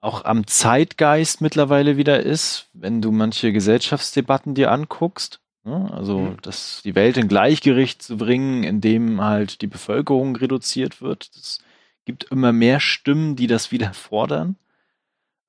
auch 0.00 0.24
am 0.24 0.46
Zeitgeist 0.46 1.40
mittlerweile 1.40 1.96
wieder 1.96 2.20
ist, 2.22 2.68
wenn 2.72 3.02
du 3.02 3.12
manche 3.12 3.52
Gesellschaftsdebatten 3.52 4.54
dir 4.54 4.70
anguckst. 4.70 5.40
Ne? 5.64 5.90
Also, 5.92 6.18
mhm. 6.18 6.36
dass 6.42 6.82
die 6.82 6.94
Welt 6.94 7.16
in 7.16 7.28
Gleichgericht 7.28 8.02
zu 8.02 8.16
bringen, 8.16 8.64
indem 8.64 9.20
halt 9.20 9.60
die 9.62 9.66
Bevölkerung 9.66 10.36
reduziert 10.36 11.02
wird. 11.02 11.30
Es 11.34 11.58
gibt 12.04 12.24
immer 12.24 12.52
mehr 12.52 12.80
Stimmen, 12.80 13.36
die 13.36 13.46
das 13.46 13.72
wieder 13.72 13.92
fordern. 13.94 14.56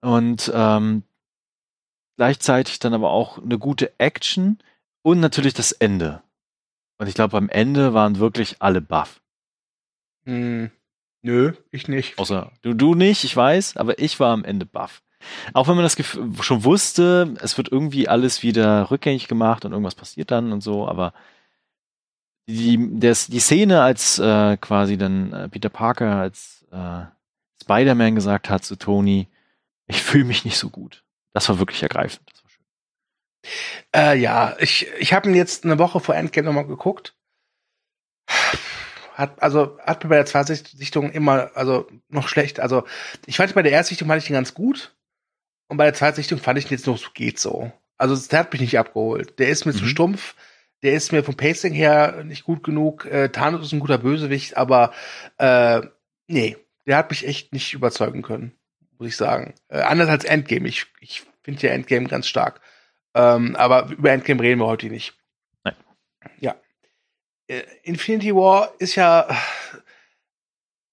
Und 0.01 0.51
ähm, 0.53 1.03
gleichzeitig 2.17 2.79
dann 2.79 2.93
aber 2.93 3.11
auch 3.11 3.37
eine 3.37 3.57
gute 3.57 3.99
Action 3.99 4.59
und 5.03 5.19
natürlich 5.19 5.53
das 5.53 5.71
Ende. 5.71 6.21
Und 6.97 7.07
ich 7.07 7.15
glaube, 7.15 7.37
am 7.37 7.49
Ende 7.49 7.93
waren 7.93 8.19
wirklich 8.19 8.57
alle 8.59 8.81
baff. 8.81 9.21
Hm, 10.25 10.69
nö, 11.23 11.53
ich 11.71 11.87
nicht. 11.87 12.19
Außer 12.19 12.51
du, 12.61 12.73
du 12.73 12.93
nicht, 12.93 13.23
ich 13.23 13.35
weiß, 13.35 13.77
aber 13.77 13.97
ich 13.99 14.19
war 14.19 14.33
am 14.33 14.43
Ende 14.43 14.65
baff. 14.65 15.01
Auch 15.53 15.67
wenn 15.67 15.75
man 15.75 15.83
das 15.83 15.97
schon 16.41 16.63
wusste, 16.63 17.35
es 17.41 17.57
wird 17.57 17.71
irgendwie 17.71 18.07
alles 18.07 18.43
wieder 18.43 18.91
rückgängig 18.91 19.27
gemacht 19.27 19.65
und 19.65 19.71
irgendwas 19.71 19.95
passiert 19.95 20.31
dann 20.31 20.51
und 20.51 20.61
so, 20.61 20.87
aber 20.87 21.13
die, 22.47 22.99
das, 22.99 23.27
die 23.27 23.39
Szene, 23.39 23.81
als 23.81 24.19
äh, 24.19 24.57
quasi 24.57 24.97
dann 24.97 25.33
äh, 25.33 25.49
Peter 25.49 25.69
Parker 25.69 26.15
als 26.15 26.65
äh, 26.71 27.05
Spider-Man 27.61 28.15
gesagt 28.15 28.49
hat 28.49 28.65
zu 28.65 28.75
Tony, 28.75 29.27
ich 29.87 30.01
fühle 30.01 30.25
mich 30.25 30.45
nicht 30.45 30.57
so 30.57 30.69
gut. 30.69 31.03
Das 31.33 31.47
war 31.49 31.59
wirklich 31.59 31.83
ergreifend. 31.83 32.29
Das 32.31 32.43
war 32.43 32.49
schön. 32.49 32.65
Äh, 33.95 34.17
ja, 34.17 34.55
ich, 34.59 34.87
ich 34.99 35.13
habe 35.13 35.29
ihn 35.29 35.35
jetzt 35.35 35.63
eine 35.63 35.79
Woche 35.79 35.99
vor 35.99 36.15
Endgame 36.15 36.45
nochmal 36.45 36.67
geguckt. 36.67 37.15
Hat, 39.13 39.41
also, 39.41 39.77
hat 39.79 40.03
mir 40.03 40.09
bei 40.09 40.15
der 40.15 40.25
Zweitsichtung 40.25 41.11
immer, 41.11 41.51
also, 41.55 41.87
noch 42.09 42.27
schlecht. 42.27 42.59
Also, 42.59 42.85
ich 43.25 43.37
fand 43.37 43.53
bei 43.53 43.61
der 43.61 43.73
Erstsichtung 43.73 44.07
fand 44.07 44.23
ich 44.23 44.29
ihn 44.29 44.33
ganz 44.33 44.53
gut. 44.53 44.95
Und 45.71 45.77
bei 45.77 45.85
der 45.85 45.93
Zweitsichtung 45.93 46.39
fand 46.39 46.59
ich 46.59 46.65
ihn 46.65 46.71
jetzt 46.71 46.85
noch 46.85 46.97
so 46.97 47.09
geht 47.13 47.39
so. 47.39 47.71
Also, 47.97 48.15
der 48.29 48.39
hat 48.39 48.51
mich 48.51 48.61
nicht 48.61 48.77
abgeholt. 48.77 49.39
Der 49.39 49.49
ist 49.49 49.65
mir 49.65 49.73
mhm. 49.73 49.77
zu 49.77 49.85
stumpf. 49.85 50.35
Der 50.83 50.93
ist 50.93 51.11
mir 51.11 51.23
vom 51.23 51.35
Pacing 51.35 51.73
her 51.73 52.23
nicht 52.23 52.43
gut 52.43 52.63
genug. 52.63 53.05
Äh, 53.05 53.29
Thanos 53.29 53.65
ist 53.65 53.71
ein 53.71 53.79
guter 53.79 53.99
Bösewicht, 53.99 54.57
aber, 54.57 54.91
äh, 55.37 55.81
nee, 56.27 56.57
der 56.85 56.97
hat 56.97 57.09
mich 57.09 57.25
echt 57.25 57.53
nicht 57.53 57.73
überzeugen 57.73 58.21
können 58.21 58.53
muss 59.01 59.09
ich 59.09 59.17
sagen. 59.17 59.55
Äh, 59.67 59.79
anders 59.79 60.09
als 60.09 60.25
Endgame. 60.25 60.67
Ich, 60.67 60.85
ich 60.99 61.23
finde 61.41 61.65
ja 61.67 61.73
Endgame 61.73 62.07
ganz 62.07 62.27
stark. 62.27 62.61
Ähm, 63.15 63.55
aber 63.55 63.89
über 63.89 64.11
Endgame 64.11 64.43
reden 64.43 64.59
wir 64.59 64.67
heute 64.67 64.87
nicht. 64.87 65.15
Nein. 65.63 65.75
Ja. 66.39 66.55
Äh, 67.47 67.63
Infinity 67.81 68.35
War 68.35 68.73
ist 68.77 68.95
ja. 68.95 69.27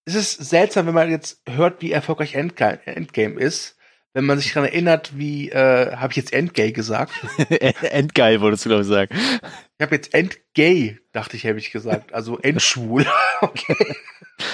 Es 0.07 0.15
ist 0.15 0.33
seltsam, 0.49 0.87
wenn 0.87 0.95
man 0.95 1.11
jetzt 1.11 1.43
hört, 1.47 1.83
wie 1.83 1.93
erfolgreich 1.93 2.35
Endgame 2.35 3.39
ist. 3.39 3.77
Wenn 4.15 4.25
man 4.25 4.39
sich 4.39 4.53
daran 4.53 4.69
erinnert, 4.69 5.17
wie, 5.19 5.51
äh, 5.51 5.95
habe 5.97 6.13
ich 6.13 6.17
jetzt 6.17 6.33
Endgay 6.33 6.73
gesagt? 6.73 7.13
Endgeil, 7.83 8.41
wolltest 8.41 8.65
du, 8.65 8.71
glaube 8.71 8.83
ich, 8.83 8.89
sagen. 8.89 9.15
Ich 9.15 9.83
habe 9.83 9.95
jetzt 9.95 10.15
Endgay, 10.15 10.99
dachte 11.13 11.37
ich, 11.37 11.47
habe 11.47 11.59
ich 11.59 11.71
gesagt. 11.71 12.13
Also 12.13 12.39
Endschwul. 12.39 13.07
okay. 13.41 13.97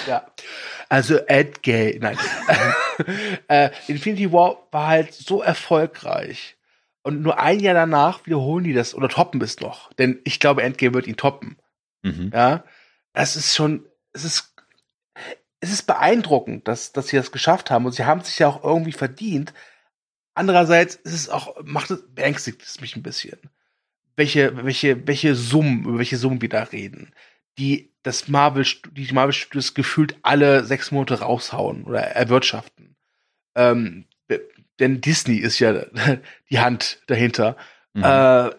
ja. 0.07 0.27
Also 0.89 1.19
Ed 1.27 1.63
Gay, 1.63 1.99
nein. 2.01 2.19
äh, 3.49 3.71
Infinity 3.89 4.33
War 4.33 4.69
war 4.71 4.89
halt 4.89 5.15
so 5.15 5.43
erfolgreich. 5.43 6.57
Und 7.03 7.21
nur 7.21 7.39
ein 7.39 7.61
Jahr 7.61 7.75
danach 7.75 8.25
wiederholen 8.27 8.65
die 8.65 8.73
das 8.73 8.95
oder 8.95 9.09
toppen 9.09 9.41
es 9.43 9.61
noch. 9.61 9.93
Denn 9.95 10.21
ich 10.25 10.41
glaube, 10.41 10.63
Endgame 10.63 10.95
wird 10.95 11.07
ihn 11.07 11.17
toppen. 11.17 11.59
Mhm. 12.03 12.31
Ja. 12.33 12.65
Das 13.13 13.37
ist 13.37 13.55
schon, 13.55 13.87
es 14.13 14.25
ist, 14.25 14.54
es 15.65 15.73
ist 15.73 15.85
beeindruckend, 15.85 16.69
dass, 16.69 16.93
dass 16.93 17.09
sie 17.09 17.17
das 17.17 17.33
geschafft 17.33 17.71
haben. 17.71 17.87
Und 17.87 17.93
sie 17.93 18.05
haben 18.05 18.23
sich 18.23 18.39
ja 18.39 18.49
auch 18.49 18.63
irgendwie 18.63 18.93
verdient. 18.93 19.53
Andererseits 20.35 20.97
ist 20.97 21.15
es 21.15 21.29
auch, 21.29 21.57
macht 21.65 21.91
es, 21.91 22.05
beängstigt 22.15 22.63
es 22.63 22.81
mich 22.81 22.97
ein 22.97 23.03
bisschen. 23.03 23.39
Welche, 24.17 24.65
welche, 24.65 25.07
welche 25.07 25.35
Summen, 25.35 25.85
über 25.85 25.99
welche 25.99 26.17
Summen 26.17 26.41
wir 26.41 26.49
da 26.49 26.63
reden 26.65 27.13
die 27.59 27.93
das 28.03 28.29
Marvel, 28.29 28.67
die 28.93 29.13
Marvel 29.13 29.33
Studios 29.33 29.75
gefühlt 29.75 30.17
alle 30.23 30.65
sechs 30.65 30.91
Monate 30.91 31.21
raushauen 31.21 31.85
oder 31.85 32.03
erwirtschaften. 32.03 32.97
Ähm, 33.55 34.07
denn 34.79 35.01
Disney 35.01 35.37
ist 35.37 35.59
ja 35.59 35.87
die 36.51 36.59
Hand 36.59 37.01
dahinter. 37.07 37.57
Mhm. 37.93 38.05
Äh, 38.05 38.51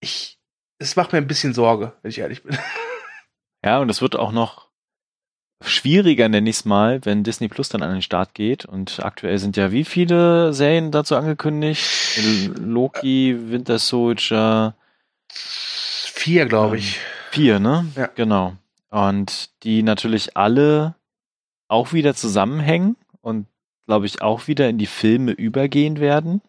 ich, 0.00 0.38
es 0.78 0.96
macht 0.96 1.12
mir 1.12 1.18
ein 1.18 1.26
bisschen 1.26 1.54
Sorge, 1.54 1.94
wenn 2.02 2.10
ich 2.10 2.18
ehrlich 2.18 2.42
bin. 2.42 2.56
Ja, 3.64 3.78
und 3.78 3.90
es 3.90 4.00
wird 4.00 4.14
auch 4.14 4.30
noch 4.30 4.65
schwieriger, 5.62 6.28
nenne 6.28 6.50
ich 6.50 6.56
es 6.56 6.64
mal, 6.64 7.04
wenn 7.04 7.24
Disney 7.24 7.48
Plus 7.48 7.68
dann 7.68 7.82
an 7.82 7.92
den 7.92 8.02
Start 8.02 8.34
geht. 8.34 8.64
Und 8.64 9.00
aktuell 9.02 9.38
sind 9.38 9.56
ja 9.56 9.72
wie 9.72 9.84
viele 9.84 10.52
Serien 10.52 10.90
dazu 10.90 11.16
angekündigt? 11.16 12.20
Loki, 12.58 13.36
Winter 13.50 13.78
Soldier. 13.78 14.74
Vier, 15.28 16.46
glaube 16.46 16.78
ich. 16.78 16.98
Vier, 17.30 17.58
ne? 17.58 17.86
Ja. 17.96 18.08
Genau. 18.14 18.54
Und 18.90 19.50
die 19.62 19.82
natürlich 19.82 20.36
alle 20.36 20.94
auch 21.68 21.92
wieder 21.92 22.14
zusammenhängen 22.14 22.96
und 23.20 23.46
glaube 23.86 24.06
ich 24.06 24.22
auch 24.22 24.46
wieder 24.46 24.68
in 24.68 24.78
die 24.78 24.86
Filme 24.86 25.32
übergehen 25.32 26.00
werden. 26.00 26.40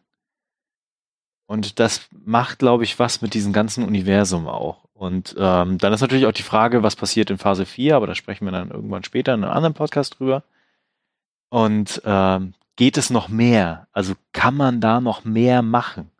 Und 1.48 1.80
das 1.80 2.08
macht, 2.12 2.60
glaube 2.60 2.84
ich, 2.84 3.00
was 3.00 3.22
mit 3.22 3.34
diesem 3.34 3.54
ganzen 3.54 3.84
Universum 3.84 4.48
auch. 4.48 4.84
Und 4.94 5.36
ähm, 5.40 5.78
dann 5.78 5.94
ist 5.94 6.02
natürlich 6.02 6.26
auch 6.26 6.34
die 6.34 6.44
Frage, 6.44 6.84
was 6.84 6.96
passiert 6.96 7.30
in 7.30 7.38
Phase 7.38 7.66
4, 7.66 7.96
aber 7.96 8.06
da 8.06 8.16
sprechen 8.16 8.46
wir 8.46 8.52
dann 8.52 8.70
irgendwann 8.70 9.04
später 9.04 9.34
in 9.34 9.44
einem 9.44 9.54
anderen 9.54 9.74
Podcast 9.74 10.20
drüber. 10.20 10.44
Und 11.50 12.02
ähm, 12.04 12.54
geht 12.76 12.98
es 12.98 13.10
noch 13.10 13.30
mehr? 13.30 13.88
Also 13.94 14.14
kann 14.34 14.56
man 14.56 14.82
da 14.82 15.00
noch 15.00 15.24
mehr 15.24 15.62
machen? 15.62 16.12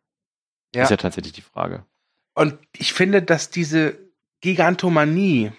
Ja. 0.74 0.84
Ist 0.84 0.92
ja 0.92 0.98
tatsächlich 0.98 1.34
die 1.34 1.42
Frage. 1.42 1.86
Und 2.34 2.58
ich 2.72 2.94
finde, 2.94 3.22
dass 3.22 3.50
diese 3.50 3.98
Gigantomanie 4.42 5.52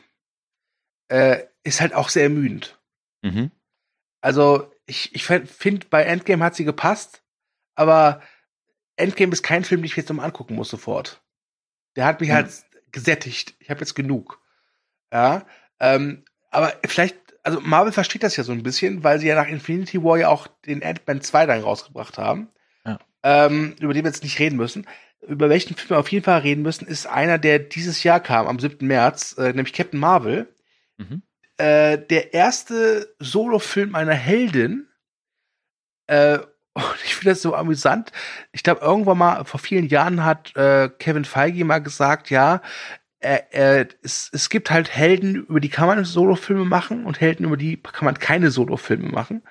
äh, 1.09 1.43
ist 1.62 1.81
halt 1.81 1.93
auch 1.93 2.09
sehr 2.09 2.25
ermüdend. 2.25 2.79
Mhm. 3.23 3.51
Also 4.21 4.73
ich, 4.87 5.14
ich 5.14 5.25
finde, 5.25 5.87
bei 5.91 6.05
Endgame 6.05 6.45
hat 6.45 6.55
sie 6.55 6.64
gepasst, 6.64 7.23
aber 7.75 8.23
Endgame 8.99 9.33
ist 9.33 9.43
kein 9.43 9.65
Film, 9.65 9.81
den 9.81 9.87
ich 9.87 9.97
jetzt 9.97 10.09
nochmal 10.09 10.27
angucken 10.27 10.55
muss 10.55 10.69
sofort. 10.69 11.23
Der 11.97 12.05
hat 12.05 12.21
mich 12.21 12.31
mhm. 12.31 12.35
halt 12.35 12.51
gesättigt. 12.93 13.55
Ich 13.59 13.71
habe 13.71 13.81
jetzt 13.81 13.95
genug. 13.95 14.41
Ja, 15.13 15.47
ähm, 15.81 16.25
aber 16.51 16.73
vielleicht, 16.87 17.17
also 17.43 17.61
Marvel 17.61 17.93
versteht 17.93 18.23
das 18.23 18.37
ja 18.37 18.45
so 18.45 18.53
ein 18.53 18.63
bisschen, 18.63 19.05
weil 19.05 19.19
sie 19.19 19.29
ja 19.29 19.35
nach 19.35 19.49
Infinity 19.49 20.03
War 20.03 20.19
ja 20.19 20.29
auch 20.29 20.47
den 20.67 20.83
Ant-Man 20.83 21.21
2 21.21 21.47
dann 21.47 21.63
rausgebracht 21.63 22.19
haben. 22.19 22.49
Ja. 22.85 22.99
Ähm, 23.23 23.75
über 23.81 23.95
den 23.95 24.05
wir 24.05 24.11
jetzt 24.11 24.23
nicht 24.23 24.39
reden 24.39 24.57
müssen 24.57 24.87
über 25.27 25.49
welchen 25.49 25.75
Film 25.75 25.91
wir 25.91 25.99
auf 25.99 26.11
jeden 26.13 26.25
Fall 26.25 26.41
reden 26.41 26.63
müssen, 26.63 26.87
ist 26.87 27.07
einer, 27.07 27.39
der 27.39 27.59
dieses 27.59 28.03
Jahr 28.03 28.21
kam, 28.21 28.47
am 28.47 28.59
7. 28.59 28.87
März, 28.87 29.37
äh, 29.39 29.53
nämlich 29.53 29.73
Captain 29.73 29.99
Marvel. 29.99 30.49
Mhm. 30.97 31.23
Äh, 31.57 31.99
der 31.99 32.35
erste 32.35 33.15
Solo-Film 33.19 33.95
einer 33.95 34.15
Heldin. 34.15 34.89
Äh, 36.07 36.39
und 36.79 37.05
ich 37.05 37.14
finde 37.14 37.31
das 37.31 37.43
so 37.43 37.55
amüsant. 37.55 38.12
Ich 38.53 38.62
glaube, 38.62 38.81
irgendwann 38.81 39.18
mal 39.18 39.45
vor 39.45 39.61
vielen 39.61 39.89
Jahren 39.89 40.24
hat 40.24 40.57
äh, 40.57 40.89
Kevin 40.99 41.24
Feige 41.24 41.64
mal 41.64 41.79
gesagt, 41.79 42.31
ja, 42.31 42.62
äh, 43.20 43.87
es, 44.03 44.31
es 44.33 44.49
gibt 44.49 44.70
halt 44.70 44.95
Helden, 44.95 45.35
über 45.35 45.61
die 45.61 45.68
kann 45.68 45.89
man 45.89 46.05
Solo-Filme 46.05 46.64
machen 46.64 47.05
und 47.05 47.20
Helden, 47.20 47.45
über 47.45 47.57
die 47.57 47.81
kann 47.83 48.05
man 48.05 48.18
keine 48.18 48.51
Solo-Filme 48.51 49.09
machen. 49.09 49.43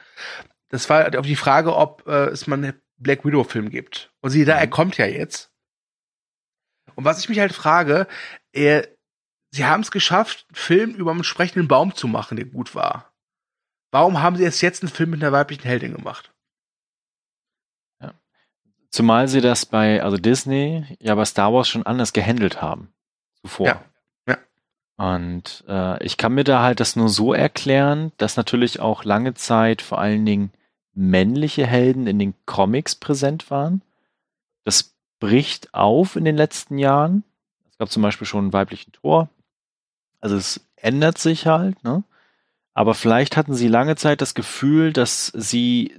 Das 0.69 0.89
war 0.89 1.17
auf 1.17 1.25
die 1.25 1.35
Frage, 1.35 1.75
ob 1.75 2.07
äh, 2.07 2.27
es 2.27 2.47
man 2.47 2.73
Black 2.97 3.25
Widow-Film 3.25 3.69
gibt. 3.69 4.11
Und 4.21 4.31
sie 4.31 4.45
da, 4.45 4.57
er 4.57 4.67
kommt 4.67 4.97
ja 4.97 5.05
jetzt. 5.05 5.51
Und 6.95 7.05
was 7.05 7.19
ich 7.19 7.29
mich 7.29 7.39
halt 7.39 7.53
frage, 7.53 8.07
er, 8.53 8.87
sie 9.51 9.65
haben 9.65 9.81
es 9.81 9.91
geschafft, 9.91 10.45
einen 10.49 10.55
Film 10.55 10.95
über 10.95 11.11
einen 11.11 11.23
sprechenden 11.23 11.67
Baum 11.67 11.93
zu 11.93 12.07
machen, 12.07 12.37
der 12.37 12.45
gut 12.45 12.73
war. 12.73 13.13
Warum 13.91 14.21
haben 14.21 14.35
sie 14.35 14.43
erst 14.43 14.61
jetzt 14.61 14.83
einen 14.83 14.91
Film 14.91 15.11
mit 15.11 15.21
einer 15.21 15.31
weiblichen 15.31 15.63
Heldin 15.63 15.93
gemacht? 15.93 16.33
Zumal 18.89 19.27
sie 19.27 19.41
das 19.41 19.65
bei, 19.65 20.01
also 20.01 20.17
Disney, 20.17 20.85
ja 20.99 21.15
bei 21.15 21.25
Star 21.25 21.53
Wars 21.53 21.67
schon 21.67 21.85
anders 21.85 22.13
gehandelt 22.13 22.61
haben. 22.61 22.93
Zuvor. 23.41 23.67
Ja. 23.67 23.81
ja. 24.27 24.37
Und 24.97 25.63
äh, 25.67 26.03
ich 26.03 26.17
kann 26.17 26.33
mir 26.33 26.43
da 26.43 26.61
halt 26.61 26.79
das 26.79 26.95
nur 26.95 27.09
so 27.09 27.33
erklären, 27.33 28.11
dass 28.17 28.37
natürlich 28.37 28.79
auch 28.79 29.03
lange 29.03 29.33
Zeit 29.33 29.81
vor 29.81 29.99
allen 29.99 30.25
Dingen 30.25 30.51
männliche 30.93 31.67
Helden 31.67 32.07
in 32.07 32.17
den 32.17 32.33
Comics 32.45 32.95
präsent 32.95 33.51
waren. 33.51 33.83
Das 34.63 34.95
bricht 35.19 35.73
auf 35.73 36.15
in 36.15 36.25
den 36.25 36.35
letzten 36.35 36.77
Jahren. 36.77 37.23
Es 37.69 37.77
gab 37.77 37.91
zum 37.91 38.01
Beispiel 38.01 38.27
schon 38.27 38.45
einen 38.45 38.53
weiblichen 38.53 38.91
Tor. 38.93 39.29
Also 40.19 40.35
es 40.35 40.67
ändert 40.75 41.17
sich 41.17 41.45
halt, 41.45 41.83
ne? 41.83 42.03
Aber 42.73 42.93
vielleicht 42.93 43.37
hatten 43.37 43.55
sie 43.55 43.67
lange 43.67 43.95
Zeit 43.95 44.21
das 44.21 44.35
Gefühl, 44.35 44.93
dass 44.93 45.27
sie 45.35 45.95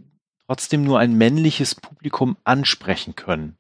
trotzdem 0.49 0.83
nur 0.83 0.99
ein 0.99 1.15
männliches 1.15 1.75
Publikum 1.75 2.37
ansprechen 2.45 3.15
können 3.15 3.57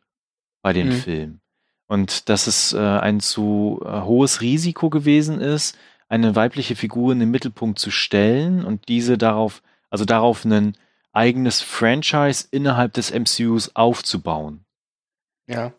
bei 0.63 0.73
den 0.73 0.89
mhm. 0.89 0.93
Filmen. 0.93 1.41
Und 1.87 2.29
dass 2.29 2.47
es 2.47 2.73
äh, 2.73 2.79
ein 2.79 3.21
zu 3.21 3.83
äh, 3.85 4.03
hohes 4.03 4.41
Risiko 4.41 4.91
gewesen 4.91 5.41
ist, 5.41 5.77
eine 6.09 6.35
weibliche 6.35 6.77
Figur 6.77 7.13
in 7.13 7.21
den 7.21 7.31
Mittelpunkt 7.31 7.79
zu 7.79 7.91
stellen 7.91 8.65
und 8.65 8.89
diese 8.89 9.19
darauf, 9.19 9.63
also 9.91 10.05
darauf 10.05 10.45
ein 10.45 10.77
eigenes 11.13 11.61
Franchise 11.61 12.47
innerhalb 12.51 12.95
des 12.95 13.13
MCUs 13.13 13.77
aufzubauen. 13.77 14.65
Ja. 15.47 15.73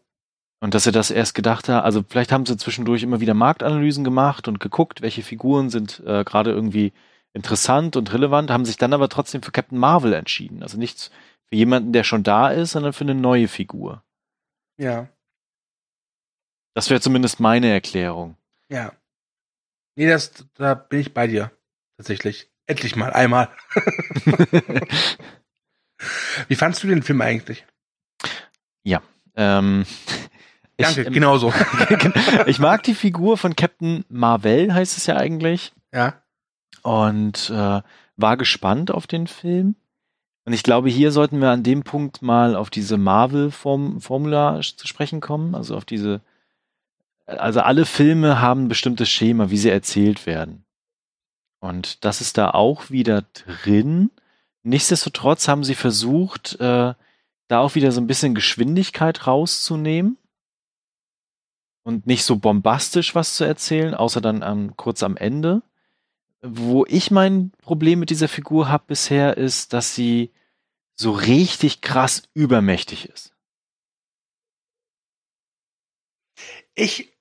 Und 0.59 0.73
dass 0.73 0.83
sie 0.83 0.91
das 0.91 1.09
erst 1.09 1.35
gedacht 1.35 1.69
haben, 1.69 1.83
also 1.83 2.03
vielleicht 2.07 2.31
haben 2.31 2.45
sie 2.45 2.57
zwischendurch 2.57 3.01
immer 3.01 3.19
wieder 3.19 3.33
Marktanalysen 3.33 4.03
gemacht 4.03 4.47
und 4.47 4.59
geguckt, 4.59 5.01
welche 5.01 5.23
Figuren 5.23 5.69
sind 5.69 6.03
äh, 6.05 6.23
gerade 6.23 6.51
irgendwie 6.51 6.91
interessant 7.33 7.95
und 7.95 8.13
relevant, 8.13 8.49
haben 8.49 8.65
sich 8.65 8.77
dann 8.77 8.93
aber 8.93 9.09
trotzdem 9.09 9.41
für 9.41 9.51
Captain 9.51 9.77
Marvel 9.77 10.13
entschieden. 10.13 10.63
Also 10.63 10.77
nichts 10.77 11.11
für 11.47 11.55
jemanden, 11.55 11.93
der 11.93 12.03
schon 12.03 12.23
da 12.23 12.49
ist, 12.49 12.71
sondern 12.71 12.93
für 12.93 13.03
eine 13.03 13.15
neue 13.15 13.47
Figur. 13.47 14.03
Ja. 14.77 15.09
Das 16.73 16.89
wäre 16.89 17.01
zumindest 17.01 17.39
meine 17.39 17.69
Erklärung. 17.71 18.35
Ja. 18.69 18.93
Nee, 19.95 20.07
das, 20.07 20.45
da 20.55 20.73
bin 20.73 20.99
ich 20.99 21.13
bei 21.13 21.27
dir. 21.27 21.51
Tatsächlich. 21.97 22.49
Endlich 22.67 22.95
mal, 22.95 23.11
einmal. 23.11 23.49
Wie 26.47 26.55
fandst 26.55 26.83
du 26.83 26.87
den 26.87 27.03
Film 27.03 27.19
eigentlich? 27.21 27.65
Ja. 28.83 29.01
Ähm, 29.35 29.85
Danke, 30.77 31.01
ich, 31.01 31.07
ähm, 31.07 31.13
genauso. 31.13 31.53
ich 32.45 32.59
mag 32.59 32.83
die 32.83 32.93
Figur 32.93 33.37
von 33.37 33.55
Captain 33.55 34.05
Marvel, 34.07 34.73
heißt 34.73 34.97
es 34.97 35.07
ja 35.07 35.17
eigentlich. 35.17 35.73
Ja 35.91 36.21
und 36.83 37.49
äh, 37.49 37.81
war 38.17 38.37
gespannt 38.37 38.91
auf 38.91 39.07
den 39.07 39.27
Film. 39.27 39.75
Und 40.45 40.53
ich 40.53 40.63
glaube, 40.63 40.89
hier 40.89 41.11
sollten 41.11 41.41
wir 41.41 41.51
an 41.51 41.63
dem 41.63 41.83
Punkt 41.83 42.21
mal 42.21 42.55
auf 42.55 42.69
diese 42.69 42.97
Marvel-Formula 42.97 44.61
zu 44.61 44.87
sprechen 44.87 45.21
kommen, 45.21 45.53
also 45.53 45.75
auf 45.77 45.85
diese, 45.85 46.21
also 47.25 47.61
alle 47.61 47.85
Filme 47.85 48.41
haben 48.41 48.65
ein 48.65 48.69
bestimmtes 48.69 49.09
Schema, 49.09 49.51
wie 49.51 49.57
sie 49.57 49.69
erzählt 49.69 50.25
werden. 50.25 50.65
Und 51.59 52.03
das 52.05 52.21
ist 52.21 52.37
da 52.37 52.51
auch 52.51 52.89
wieder 52.89 53.23
drin. 53.33 54.11
Nichtsdestotrotz 54.63 55.47
haben 55.47 55.63
sie 55.63 55.75
versucht, 55.75 56.59
äh, 56.59 56.93
da 57.47 57.59
auch 57.59 57.75
wieder 57.75 57.91
so 57.91 57.99
ein 57.99 58.07
bisschen 58.07 58.35
Geschwindigkeit 58.35 59.27
rauszunehmen 59.27 60.17
und 61.83 62.07
nicht 62.07 62.23
so 62.23 62.37
bombastisch 62.37 63.15
was 63.15 63.35
zu 63.35 63.43
erzählen, 63.43 63.93
außer 63.93 64.21
dann 64.21 64.41
ähm, 64.41 64.77
kurz 64.77 65.03
am 65.03 65.17
Ende. 65.17 65.61
Wo 66.41 66.85
ich 66.87 67.11
mein 67.11 67.51
Problem 67.61 67.99
mit 67.99 68.09
dieser 68.09 68.27
Figur 68.27 68.69
habe 68.69 68.85
bisher, 68.87 69.37
ist, 69.37 69.73
dass 69.73 69.95
sie 69.95 70.31
so 70.95 71.11
richtig 71.11 71.81
krass 71.81 72.23
übermächtig 72.33 73.09
ist. 73.09 73.33
Ich, 76.75 77.11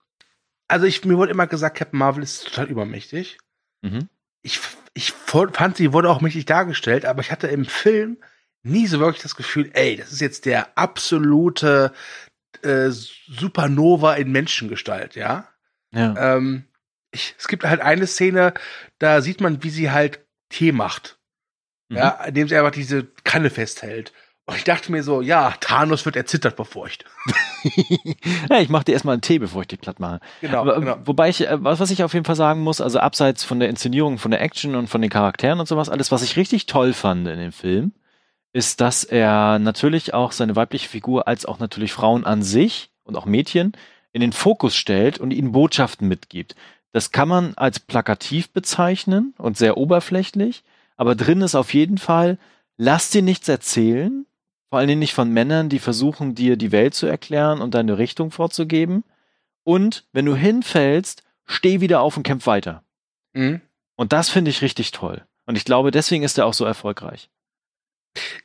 also 0.69 0.87
ich, 0.87 1.05
mir 1.05 1.17
wurde 1.17 1.33
immer 1.33 1.47
gesagt, 1.47 1.77
Captain 1.77 1.99
Marvel 1.99 2.23
ist 2.23 2.45
total 2.45 2.67
übermächtig. 2.67 3.39
Mhm. 3.83 4.09
Ich, 4.43 4.61
ich 4.95 5.13
fand, 5.13 5.77
sie 5.77 5.93
wurde 5.93 6.11
auch 6.11 6.21
mächtig 6.21 6.47
dargestellt, 6.47 7.05
aber 7.05 7.21
ich 7.21 7.33
hatte 7.33 7.49
im 7.49 7.65
Film 7.65 8.19
nie 8.63 8.87
so 8.87 9.01
wirklich 9.01 9.23
das 9.23 9.37
Gefühl, 9.37 9.71
ey, 9.75 9.97
das 9.97 10.13
ist 10.13 10.21
jetzt 10.21 10.45
der 10.47 10.77
absolute 10.79 11.93
äh, 12.63 12.91
Supernova 12.91 14.15
in 14.15 14.31
Menschengestalt, 14.31 15.17
ja. 15.17 15.49
Ja. 15.93 16.37
Ähm, 16.37 16.68
ich, 17.19 17.35
es 17.39 17.49
gibt 17.49 17.65
halt 17.65 17.81
eine 17.81 18.07
Szene, 18.07 18.55
da 18.99 19.21
sieht 19.21 19.41
man, 19.41 19.63
wie 19.63 19.71
sie 19.71 19.91
halt 19.91 20.21
Tee 20.49 20.73
macht. 20.73 21.19
Mhm. 21.89 21.97
Ja, 21.97 22.25
indem 22.25 22.49
sie 22.49 22.57
einfach 22.57 22.71
diese 22.71 23.05
Kanne 23.25 23.51
festhält. 23.51 24.13
Und 24.47 24.57
ich 24.57 24.65
dachte 24.65 24.91
mir 24.91 25.03
so, 25.03 25.21
ja, 25.21 25.53
Thanos 25.61 26.07
wird 26.07 26.17
erzittert 26.17 26.57
Furcht. 26.67 27.05
ja, 28.51 28.61
ich 28.61 28.71
mache 28.71 28.85
dir 28.85 28.93
erstmal 28.93 29.13
einen 29.13 29.21
Tee, 29.21 29.39
bevor 29.39 29.61
ich 29.61 29.69
dich 29.69 29.81
platt 29.81 30.01
mache. 30.01 30.21
Genau, 30.41 30.61
Aber, 30.63 30.81
genau. 30.81 30.97
Wobei 31.05 31.29
ich, 31.29 31.47
äh, 31.47 31.63
was, 31.63 31.81
was 31.81 31.91
ich 31.91 32.03
auf 32.03 32.15
jeden 32.15 32.25
Fall 32.25 32.35
sagen 32.35 32.61
muss, 32.61 32.81
also 32.81 32.99
abseits 32.99 33.45
von 33.45 33.61
der 33.61 33.69
Inszenierung, 33.69 34.17
von 34.17 34.31
der 34.31 34.41
Action 34.41 34.75
und 34.75 34.87
von 34.87 35.03
den 35.03 35.11
Charakteren 35.11 35.61
und 35.61 35.69
sowas, 35.69 35.91
alles, 35.91 36.11
was 36.13 36.23
ich 36.23 36.39
richtig 36.39 36.65
toll 36.65 36.95
fand 36.95 37.29
in 37.29 37.39
dem 37.39 37.53
Film, 37.53 37.93
ist, 38.55 38.81
dass 38.81 39.05
er 39.05 39.59
natürlich 39.59 40.15
auch 40.15 40.33
seine 40.33 40.57
weibliche 40.57 40.89
Figur 40.89 41.29
als 41.29 41.45
auch 41.45 41.59
natürlich 41.59 41.93
Frauen 41.93 42.25
an 42.25 42.43
sich 42.43 42.91
und 43.05 43.17
auch 43.17 43.27
Mädchen 43.27 43.73
in 44.13 44.23
den 44.23 44.33
Fokus 44.33 44.75
stellt 44.77 45.19
und 45.19 45.31
ihnen 45.31 45.53
Botschaften 45.53 46.09
mitgibt. 46.09 46.57
Das 46.93 47.11
kann 47.11 47.29
man 47.29 47.55
als 47.55 47.81
plakativ 47.81 48.51
bezeichnen 48.51 49.35
und 49.39 49.57
sehr 49.57 49.77
oberflächlich, 49.77 50.65
aber 50.97 51.15
drin 51.15 51.43
ist 51.43 51.55
auf 51.55 51.75
jeden 51.75 51.99
Fall, 51.99 52.39
lass 52.77 53.11
dir 53.11 53.23
nichts 53.23 53.49
erzählen, 53.49 54.27
vor 54.69 54.79
allen 54.79 54.89
Dingen 54.89 54.99
nicht 54.99 55.15
von 55.15 55.31
Männern, 55.31 55.69
die 55.69 55.79
versuchen, 55.79 56.35
dir 56.35 56.57
die 56.57 56.73
Welt 56.73 56.95
zu 56.95 57.07
erklären 57.07 57.61
und 57.61 57.75
deine 57.75 57.99
Richtung 57.99 58.31
vorzugeben. 58.31 59.05
Und 59.65 60.07
wenn 60.13 60.27
du 60.27 60.35
hinfällst, 60.35 61.23
steh 61.47 61.81
wieder 61.81 62.01
auf 62.01 62.17
und 62.17 62.23
kämpf 62.23 62.47
weiter. 62.47 62.83
Mhm. 63.33 63.61
Und 63.97 64.13
das 64.13 64.29
finde 64.29 64.51
ich 64.51 64.63
richtig 64.63 64.91
toll. 64.91 65.25
Und 65.47 65.57
ich 65.57 65.65
glaube, 65.65 65.91
deswegen 65.91 66.23
ist 66.23 66.37
er 66.37 66.47
auch 66.47 66.55
so 66.55 66.65
erfolgreich. 66.65 67.31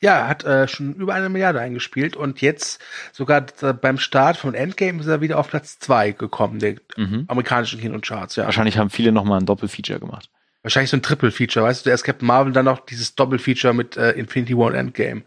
Ja, 0.00 0.28
hat 0.28 0.44
äh, 0.44 0.68
schon 0.68 0.94
über 0.94 1.14
eine 1.14 1.28
Milliarde 1.28 1.60
eingespielt 1.60 2.16
und 2.16 2.40
jetzt 2.40 2.80
sogar 3.12 3.42
beim 3.80 3.98
Start 3.98 4.36
von 4.36 4.54
Endgame 4.54 5.00
ist 5.00 5.06
er 5.06 5.20
wieder 5.20 5.38
auf 5.38 5.48
Platz 5.48 5.78
zwei 5.78 6.12
gekommen, 6.12 6.58
der 6.58 6.76
mhm. 6.96 7.24
amerikanischen 7.28 7.80
Kinocharts. 7.80 8.36
Ja. 8.36 8.44
Wahrscheinlich 8.44 8.78
haben 8.78 8.90
viele 8.90 9.12
nochmal 9.12 9.40
ein 9.40 9.46
Doppelfeature 9.46 10.00
gemacht. 10.00 10.30
Wahrscheinlich 10.62 10.90
so 10.90 10.96
ein 10.96 11.02
Triple-Feature, 11.02 11.66
weißt 11.66 11.84
du, 11.84 11.90
erst 11.90 12.04
Captain 12.04 12.26
Marvel, 12.26 12.52
dann 12.52 12.64
noch 12.64 12.80
dieses 12.80 13.14
Doppelfeature 13.14 13.74
mit 13.74 13.98
äh, 13.98 14.12
Infinity 14.12 14.56
War 14.56 14.68
und 14.68 14.74
Endgame. 14.74 15.22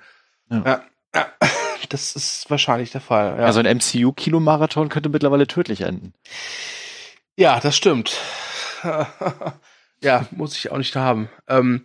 Ja. 0.49 0.63
ja. 0.65 0.83
ja. 1.15 1.27
Das 1.89 2.17
ist 2.17 2.49
wahrscheinlich 2.49 2.91
der 2.91 2.99
Fall. 2.99 3.37
Ja. 3.37 3.45
Also 3.45 3.61
ein 3.61 3.77
MCU-Kilomarathon 3.77 4.89
könnte 4.89 5.07
mittlerweile 5.07 5.47
tödlich 5.47 5.81
enden. 5.81 6.13
Ja, 7.37 7.61
das 7.61 7.77
stimmt. 7.77 8.17
Ja, 10.03 10.27
muss 10.31 10.57
ich 10.57 10.71
auch 10.71 10.77
nicht 10.77 10.95
haben. 10.95 11.29
Ähm, 11.47 11.83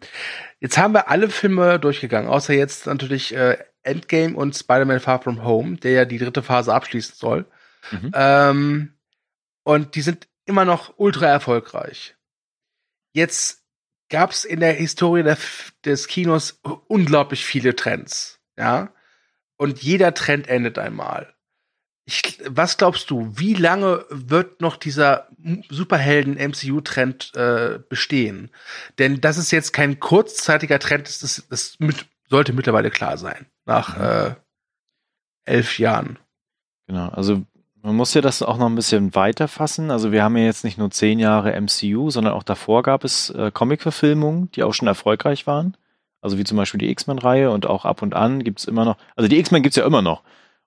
jetzt 0.61 0.79
haben 0.79 0.95
wir 0.95 1.09
alle 1.09 1.31
Filme 1.31 1.79
durchgegangen, 1.79 2.31
außer 2.31 2.55
jetzt 2.55 2.87
natürlich 2.87 3.35
äh, 3.35 3.59
Endgame 3.83 4.37
und 4.37 4.57
Spider-Man 4.57 5.01
Far 5.01 5.23
From 5.23 5.45
Home, 5.45 5.77
der 5.77 5.93
ja 5.93 6.05
die 6.05 6.19
dritte 6.19 6.43
Phase 6.43 6.73
abschließen 6.73 7.15
soll. 7.17 7.47
Mhm. 7.91 8.13
Ähm, 8.15 8.93
und 9.65 9.95
die 9.95 10.03
sind 10.03 10.29
immer 10.45 10.65
noch 10.65 10.95
ultra 10.97 11.27
erfolgreich. 11.27 12.17
Jetzt 13.13 13.65
gab 14.09 14.31
es 14.31 14.45
in 14.45 14.61
der 14.61 14.73
Historie 14.73 15.23
der, 15.23 15.39
des 15.85 16.07
Kinos 16.07 16.61
unglaublich 16.87 17.45
viele 17.45 17.75
Trends, 17.75 18.41
ja. 18.57 18.93
Und 19.57 19.83
jeder 19.83 20.13
Trend 20.15 20.49
endet 20.49 20.79
einmal. 20.79 21.35
Ich, 22.05 22.41
was 22.49 22.79
glaubst 22.79 23.11
du, 23.11 23.33
wie 23.37 23.55
lange 23.55 24.05
wird 24.11 24.61
noch 24.61 24.77
dieser 24.77 25.29
Superhelden-MCU-Trend 25.69 27.33
äh, 27.37 27.79
bestehen? 27.89 28.51
Denn 28.99 29.21
das 29.21 29.39
ist 29.39 29.53
jetzt 29.53 29.73
kein 29.73 30.01
kurzzeitiger 30.01 30.81
Trend, 30.81 31.07
das, 31.07 31.23
ist, 31.23 31.47
das 31.51 31.77
mit, 31.79 32.07
sollte 32.29 32.53
mittlerweile 32.53 32.91
klar 32.91 33.19
sein, 33.19 33.47
nach 33.67 33.97
mhm. 33.97 34.03
äh, 34.03 34.35
elf 35.45 35.79
Jahren. 35.79 36.19
Genau, 36.89 37.09
also 37.09 37.43
man 37.83 37.97
muss 37.97 38.15
ja 38.15 38.21
das 38.21 38.43
auch 38.43 38.59
noch 38.59 38.67
ein 38.67 38.75
bisschen 38.75 39.15
weiter 39.15 39.49
fassen. 39.49 39.91
Also 39.91 40.13
wir 40.13 40.23
haben 40.23 40.37
ja 40.37 40.45
jetzt 40.45 40.65
nicht 40.65 40.79
nur 40.79 40.91
zehn 40.91 41.19
Jahre 41.19 41.61
MCU, 41.61 42.11
sondern 42.11 42.33
auch 42.33 42.45
davor 42.45 42.83
gab 42.83 43.05
es 43.05 43.31
äh, 43.31 43.51
Comic-Verfilmungen, 43.53 44.51
die 44.53 44.63
auch 44.63 44.73
schon 44.73 44.89
erfolgreich 44.89 45.47
waren. 45.47 45.77
Also 46.21 46.39
wie 46.39 46.45
zum 46.45 46.57
Beispiel 46.57 46.79
die 46.79 46.91
X-Men-Reihe 46.91 47.51
und 47.51 47.67
auch 47.67 47.85
ab 47.85 48.03
und 48.03 48.15
an 48.15 48.45
gibt's 48.45 48.65
immer 48.65 48.85
noch, 48.85 48.97
also 49.17 49.29
die 49.29 49.39
X-Men 49.39 49.63
gibt's 49.63 49.77
ja 49.77 49.85
immer 49.85 50.03
noch. 50.03 50.23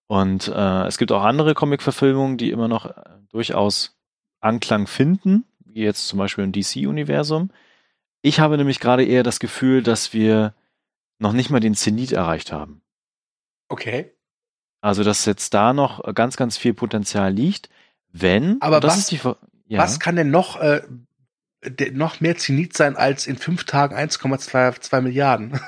Und 0.08 0.48
äh, 0.48 0.86
es 0.88 0.98
gibt 0.98 1.12
auch 1.12 1.24
andere 1.24 1.54
Comic-Verfilmungen, 1.54 2.38
die 2.38 2.52
immer 2.52 2.68
noch 2.68 2.86
äh, 2.86 2.94
durchaus 3.30 3.98
Anklang 4.40 4.86
finden, 4.88 5.46
wie 5.66 5.82
jetzt 5.82 6.08
zum 6.08 6.20
Beispiel 6.20 6.44
im 6.44 6.52
DC-Universum. 6.52 7.50
Ich 8.22 8.40
habe 8.40 8.58
nämlich 8.58 8.80
gerade 8.80 9.04
eher 9.04 9.24
das 9.24 9.40
Gefühl, 9.40 9.82
dass 9.84 10.14
wir 10.14 10.54
noch 11.20 11.34
nicht 11.34 11.50
mal 11.50 11.60
den 11.60 11.76
Zenit 11.76 12.12
erreicht 12.12 12.52
haben. 12.52 12.82
Okay. 13.68 14.12
Also, 14.82 15.04
dass 15.04 15.26
jetzt 15.26 15.54
da 15.54 15.74
noch 15.74 16.04
ganz, 16.14 16.38
ganz 16.38 16.58
viel 16.58 16.74
Potenzial 16.76 17.34
liegt, 17.34 17.70
wenn. 18.12 18.62
Aber 18.62 18.80
das 18.80 19.12
was- 19.12 19.36
ja, 19.68 19.80
Was 19.80 20.00
kann 20.00 20.16
denn 20.16 20.30
noch, 20.30 20.58
äh, 20.60 20.84
noch 21.92 22.20
mehr 22.20 22.38
Zenit 22.38 22.78
sein 22.78 22.96
als 22.96 23.26
in 23.26 23.38
fünf 23.38 23.64
Tagen 23.64 23.96
1,22 23.96 25.02
Milliarden? 25.02 25.60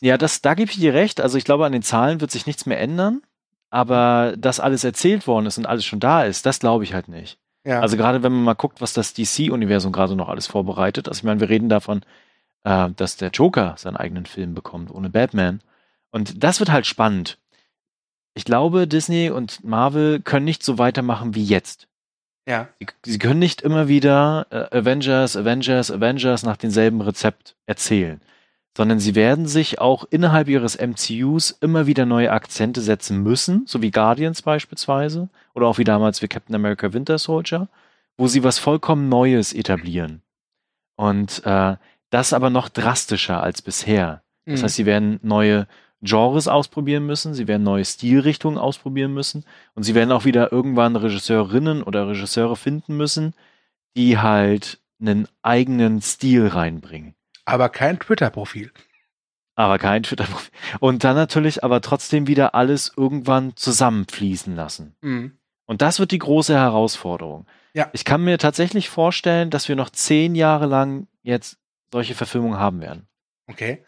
Ja, 0.00 0.16
das, 0.18 0.40
da 0.40 0.54
gebe 0.54 0.70
ich 0.70 0.78
dir 0.78 0.94
recht. 0.94 1.20
Also 1.20 1.36
ich 1.38 1.44
glaube, 1.44 1.66
an 1.66 1.72
den 1.72 1.82
Zahlen 1.82 2.20
wird 2.20 2.30
sich 2.30 2.46
nichts 2.46 2.66
mehr 2.66 2.80
ändern. 2.80 3.22
Aber 3.70 4.34
dass 4.38 4.60
alles 4.60 4.82
erzählt 4.84 5.26
worden 5.26 5.46
ist 5.46 5.58
und 5.58 5.66
alles 5.66 5.84
schon 5.84 6.00
da 6.00 6.24
ist, 6.24 6.46
das 6.46 6.58
glaube 6.60 6.84
ich 6.84 6.94
halt 6.94 7.08
nicht. 7.08 7.38
ja. 7.64 7.80
Also 7.80 7.96
gerade 7.98 8.22
wenn 8.22 8.32
man 8.32 8.42
mal 8.42 8.54
guckt, 8.54 8.80
was 8.80 8.94
das 8.94 9.12
DC-Universum 9.12 9.92
gerade 9.92 10.16
noch 10.16 10.28
alles 10.30 10.46
vorbereitet. 10.46 11.06
Also 11.08 11.18
ich 11.18 11.24
meine, 11.24 11.40
wir 11.40 11.50
reden 11.50 11.68
davon, 11.68 12.02
äh, 12.64 12.88
dass 12.96 13.16
der 13.18 13.30
Joker 13.30 13.74
seinen 13.76 13.96
eigenen 13.96 14.24
Film 14.24 14.54
bekommt, 14.54 14.90
ohne 14.90 15.10
Batman. 15.10 15.60
Und 16.10 16.42
das 16.42 16.60
wird 16.60 16.72
halt 16.72 16.86
spannend. 16.86 17.38
Ich 18.34 18.44
glaube, 18.44 18.86
Disney 18.86 19.30
und 19.30 19.62
Marvel 19.64 20.20
können 20.20 20.44
nicht 20.44 20.62
so 20.62 20.78
weitermachen 20.78 21.34
wie 21.34 21.44
jetzt. 21.44 21.88
ja. 22.46 22.68
Sie, 23.04 23.12
sie 23.12 23.18
können 23.18 23.40
nicht 23.40 23.60
immer 23.60 23.88
wieder 23.88 24.46
äh, 24.48 24.78
Avengers, 24.78 25.36
Avengers, 25.36 25.90
Avengers 25.90 26.42
nach 26.42 26.56
demselben 26.56 27.02
Rezept 27.02 27.56
erzählen, 27.66 28.22
sondern 28.78 29.00
sie 29.00 29.16
werden 29.16 29.46
sich 29.48 29.80
auch 29.80 30.04
innerhalb 30.08 30.46
ihres 30.46 30.76
MCUs 30.78 31.50
immer 31.50 31.88
wieder 31.88 32.06
neue 32.06 32.30
Akzente 32.30 32.80
setzen 32.80 33.24
müssen, 33.24 33.64
so 33.66 33.82
wie 33.82 33.90
Guardians 33.90 34.40
beispielsweise 34.40 35.30
oder 35.52 35.66
auch 35.66 35.78
wie 35.78 35.84
damals 35.84 36.22
wie 36.22 36.28
Captain 36.28 36.54
America 36.54 36.92
Winter 36.92 37.18
Soldier, 37.18 37.66
wo 38.16 38.28
sie 38.28 38.44
was 38.44 38.60
vollkommen 38.60 39.08
Neues 39.08 39.52
etablieren. 39.52 40.22
Und 40.94 41.42
äh, 41.44 41.74
das 42.10 42.32
aber 42.32 42.50
noch 42.50 42.68
drastischer 42.68 43.42
als 43.42 43.62
bisher. 43.62 44.22
Das 44.46 44.60
Mhm. 44.60 44.64
heißt, 44.66 44.76
sie 44.76 44.86
werden 44.86 45.18
neue 45.24 45.66
Genres 46.00 46.46
ausprobieren 46.46 47.04
müssen, 47.04 47.34
sie 47.34 47.48
werden 47.48 47.64
neue 47.64 47.84
Stilrichtungen 47.84 48.58
ausprobieren 48.58 49.12
müssen 49.12 49.44
und 49.74 49.82
sie 49.82 49.96
werden 49.96 50.12
auch 50.12 50.24
wieder 50.24 50.52
irgendwann 50.52 50.94
Regisseurinnen 50.94 51.82
oder 51.82 52.06
Regisseure 52.06 52.54
finden 52.54 52.96
müssen, 52.96 53.34
die 53.96 54.18
halt 54.18 54.78
einen 55.00 55.26
eigenen 55.42 56.00
Stil 56.00 56.46
reinbringen. 56.46 57.16
Aber 57.48 57.68
kein 57.70 57.98
Twitter-Profil. 57.98 58.70
Aber 59.54 59.78
kein 59.78 60.02
Twitter-Profil. 60.02 60.50
Und 60.80 61.02
dann 61.02 61.16
natürlich 61.16 61.64
aber 61.64 61.80
trotzdem 61.80 62.26
wieder 62.26 62.54
alles 62.54 62.92
irgendwann 62.96 63.56
zusammenfließen 63.56 64.54
lassen. 64.54 64.94
Mhm. 65.00 65.38
Und 65.66 65.82
das 65.82 65.98
wird 65.98 66.12
die 66.12 66.18
große 66.18 66.54
Herausforderung. 66.54 67.46
Ja. 67.74 67.88
Ich 67.92 68.04
kann 68.04 68.22
mir 68.22 68.38
tatsächlich 68.38 68.88
vorstellen, 68.88 69.50
dass 69.50 69.68
wir 69.68 69.76
noch 69.76 69.90
zehn 69.90 70.34
Jahre 70.34 70.66
lang 70.66 71.08
jetzt 71.22 71.58
solche 71.92 72.14
Verfilmungen 72.14 72.58
haben 72.58 72.80
werden. 72.80 73.08
Okay. 73.46 73.84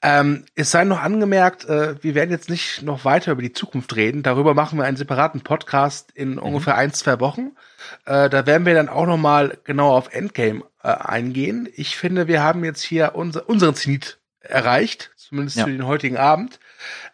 Ähm, 0.00 0.44
es 0.54 0.70
sei 0.70 0.84
noch 0.84 1.02
angemerkt, 1.02 1.64
äh, 1.64 2.02
wir 2.02 2.14
werden 2.14 2.30
jetzt 2.30 2.48
nicht 2.48 2.82
noch 2.82 3.04
weiter 3.04 3.32
über 3.32 3.42
die 3.42 3.52
Zukunft 3.52 3.96
reden. 3.96 4.22
Darüber 4.22 4.54
machen 4.54 4.78
wir 4.78 4.84
einen 4.84 4.96
separaten 4.96 5.40
Podcast 5.40 6.12
in 6.12 6.38
ungefähr 6.38 6.76
ein, 6.76 6.92
zwei 6.92 7.18
Wochen. 7.18 7.52
Äh, 8.04 8.30
da 8.30 8.46
werden 8.46 8.64
wir 8.64 8.74
dann 8.74 8.88
auch 8.88 9.06
noch 9.06 9.16
mal 9.16 9.58
genau 9.64 9.96
auf 9.96 10.12
Endgame 10.14 10.62
äh, 10.84 10.88
eingehen. 10.88 11.68
Ich 11.74 11.96
finde, 11.96 12.28
wir 12.28 12.42
haben 12.42 12.64
jetzt 12.64 12.82
hier 12.82 13.16
unser, 13.16 13.48
unseren 13.48 13.74
Zenit 13.74 14.18
erreicht, 14.40 15.10
zumindest 15.16 15.56
Ja. 15.56 15.64
für 15.64 15.72
den 15.72 15.86
heutigen 15.86 16.16
Abend. 16.16 16.60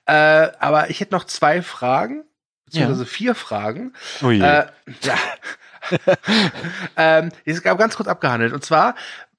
Äh, 0.07 0.12
aber 0.59 0.91
ich 0.91 1.01
hätte 1.01 1.15
noch 1.15 1.25
zwei 1.25 1.62
Fragen, 1.62 2.25
beziehungsweise 2.66 3.07
vier 3.07 3.35
Fragen. 3.35 3.95
Oh 4.23 4.31
je. 4.31 4.43
Äh, 4.43 4.66
ja. 5.03 5.16
ähm, 6.97 7.31
die 7.47 7.51
ist 7.51 7.62
ganz 7.62 7.97
kurz 7.97 8.09
abgehandelt. 8.09 8.53
Und 8.53 8.65
zwar, 8.65 8.95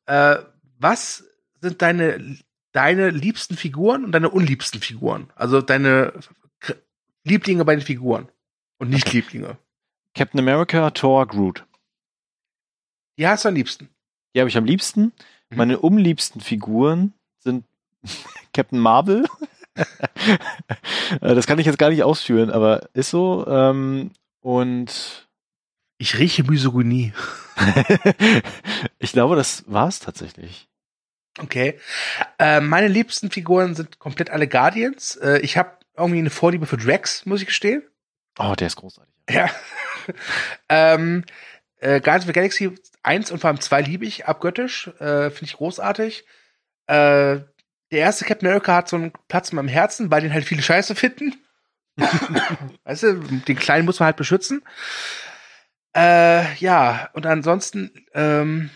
äh, 0.08 0.38
was 0.80 1.24
sind 1.62 1.82
deine, 1.82 2.38
deine 2.76 3.10
liebsten 3.10 3.56
Figuren 3.56 4.04
und 4.04 4.12
deine 4.12 4.30
unliebsten 4.30 4.82
Figuren? 4.82 5.30
Also 5.36 5.62
deine 5.62 6.14
Lieblinge 7.24 7.64
bei 7.64 7.76
den 7.76 7.86
Figuren 7.86 8.28
und 8.78 8.90
nicht 8.90 9.12
Lieblinge. 9.14 9.58
Captain 10.14 10.40
America, 10.40 10.90
Thor, 10.92 11.26
Groot. 11.26 11.66
Die 13.18 13.28
hast 13.28 13.46
du 13.46 13.50
am 13.50 13.56
liebsten. 13.56 13.90
Die 14.34 14.40
habe 14.42 14.50
ich 14.50 14.58
am 14.58 14.66
liebsten. 14.66 15.14
Mhm. 15.50 15.58
Meine 15.58 15.80
unliebsten 15.80 16.42
Figuren 16.42 17.14
sind 17.40 17.66
Captain 18.54 18.80
Marvel. 18.80 19.26
Äh, 21.22 21.36
das 21.36 21.46
kann 21.48 21.60
ich 21.60 21.66
jetzt 21.66 21.78
gar 21.78 21.90
nicht 21.90 22.02
ausführen, 22.04 22.50
aber 22.50 22.90
ist 22.94 23.10
so. 23.10 23.46
Ähm, 23.46 24.12
und 24.40 25.28
Ich 25.98 26.18
rieche 26.18 26.44
Misogynie. 26.44 27.14
ich 29.00 29.12
glaube, 29.12 29.36
das 29.36 29.64
war's 29.68 30.00
tatsächlich. 30.00 30.68
Okay. 31.40 31.80
Äh, 32.40 32.62
meine 32.62 32.88
liebsten 32.88 33.30
Figuren 33.30 33.76
sind 33.76 34.00
komplett 34.00 34.30
alle 34.30 34.48
Guardians. 34.48 35.18
Äh, 35.18 35.40
ich 35.40 35.58
habe 35.58 35.72
irgendwie 35.98 36.20
eine 36.20 36.30
Vorliebe 36.30 36.66
für 36.66 36.78
Drax, 36.78 37.26
muss 37.26 37.42
ich 37.42 37.48
gestehen. 37.48 37.84
Oh, 38.38 38.54
der 38.58 38.68
ist 38.68 38.78
großartig. 38.78 39.14
Ja. 39.30 39.50
ähm, 40.70 41.26
äh, 41.80 42.00
Guardians 42.00 42.24
of 42.24 42.28
the 42.28 42.34
Galaxy 42.34 42.76
1 43.04 43.32
und 43.32 43.40
vor 43.40 43.50
allem 43.50 43.60
2 43.60 43.82
liebe 43.82 44.06
ich 44.06 44.26
abgöttisch. 44.26 44.88
Äh, 45.00 45.30
Finde 45.30 45.46
ich 45.46 45.54
großartig. 45.54 46.26
Äh, 46.88 47.40
der 47.92 48.00
erste 48.00 48.26
Captain 48.26 48.48
America 48.48 48.76
hat 48.76 48.90
so 48.90 48.96
einen 48.96 49.14
Platz 49.28 49.52
in 49.52 49.58
meinem 49.58 49.68
Herzen, 49.68 50.12
weil 50.12 50.22
den 50.22 50.34
halt 50.34 50.46
viele 50.46 50.62
Scheiße 50.62 50.96
finden. 50.96 51.36
weißt 52.84 53.04
du, 53.04 53.14
den 53.20 53.56
Kleinen 53.56 53.86
muss 53.86 54.00
man 54.00 54.08
halt 54.08 54.18
beschützen. 54.18 54.64
Äh, 55.96 56.56
ja, 56.56 57.10
und 57.14 57.26
ansonsten, 57.26 58.06
ähm, 58.14 58.70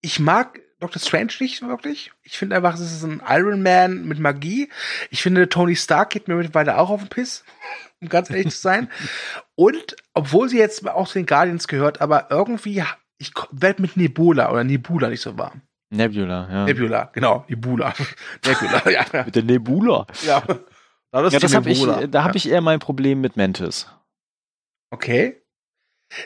ich 0.00 0.18
mag 0.18 0.60
Doctor 0.80 1.00
Strange 1.00 1.32
nicht 1.40 1.62
wirklich. 1.62 2.10
Ich 2.22 2.38
finde 2.38 2.56
einfach, 2.56 2.74
es 2.74 2.80
ist 2.80 3.02
ein 3.04 3.22
Iron 3.28 3.62
Man 3.62 4.04
mit 4.06 4.18
Magie. 4.18 4.70
Ich 5.10 5.22
finde, 5.22 5.48
Tony 5.48 5.76
Stark 5.76 6.10
geht 6.10 6.26
mir 6.28 6.34
mittlerweile 6.34 6.78
auch 6.78 6.90
auf 6.90 7.00
den 7.00 7.08
Piss, 7.08 7.44
um 8.00 8.08
ganz 8.08 8.30
ehrlich 8.30 8.50
zu 8.50 8.58
sein. 8.58 8.90
Und 9.54 9.96
obwohl 10.14 10.48
sie 10.48 10.58
jetzt 10.58 10.86
auch 10.88 11.06
zu 11.06 11.18
den 11.18 11.26
Guardians 11.26 11.68
gehört, 11.68 12.00
aber 12.00 12.30
irgendwie, 12.30 12.82
ich 13.18 13.32
werde 13.50 13.82
mit 13.82 13.96
Nebula 13.96 14.50
oder 14.50 14.64
Nebula 14.64 15.08
nicht 15.08 15.20
so 15.20 15.36
warm. 15.38 15.62
Nebula, 15.92 16.48
ja. 16.50 16.64
Nebula, 16.66 17.10
genau, 17.12 17.44
Nebula. 17.48 17.92
Nebula, 18.46 18.90
ja. 19.12 19.24
Mit 19.24 19.34
der 19.36 19.42
Nebula. 19.42 20.06
Ja, 20.24 20.42
Na, 21.12 21.22
Ja, 21.24 21.28
die 21.30 21.38
das 21.40 21.54
hab 21.54 21.66
ich, 21.66 21.80
Nebula. 21.80 22.06
da 22.06 22.22
habe 22.22 22.32
Ja. 22.32 22.36
ich 22.36 22.48
eher 22.48 22.60
mein 22.60 22.78
Problem 22.78 23.20
mit 23.20 23.36
Mantis. 23.36 23.86
Okay. 24.90 25.42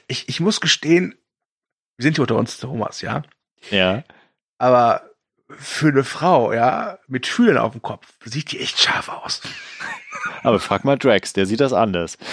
Ich, 0.07 0.29
ich 0.29 0.41
muss 0.41 0.61
gestehen, 0.61 1.15
wir 1.97 2.03
sind 2.05 2.17
hier 2.17 2.23
unter 2.23 2.37
uns, 2.37 2.59
Thomas, 2.59 3.01
ja. 3.01 3.23
Ja. 3.71 4.05
Aber 4.65 5.11
für 5.51 5.89
eine 5.89 6.05
Frau, 6.05 6.55
ja, 6.55 6.99
mit 7.07 7.27
Fühlen 7.27 7.59
auf 7.59 7.73
dem 7.73 7.83
Kopf, 7.83 8.15
sieht 8.25 8.51
die 8.51 8.61
echt 8.61 8.79
scharf 8.79 9.11
aus. 9.11 9.43
Aber 10.43 10.59
frag 10.59 10.85
mal 10.85 10.97
Drax, 10.97 11.35
der 11.35 11.45
sieht 11.45 11.61
das 11.61 11.75
anders. 11.75 12.17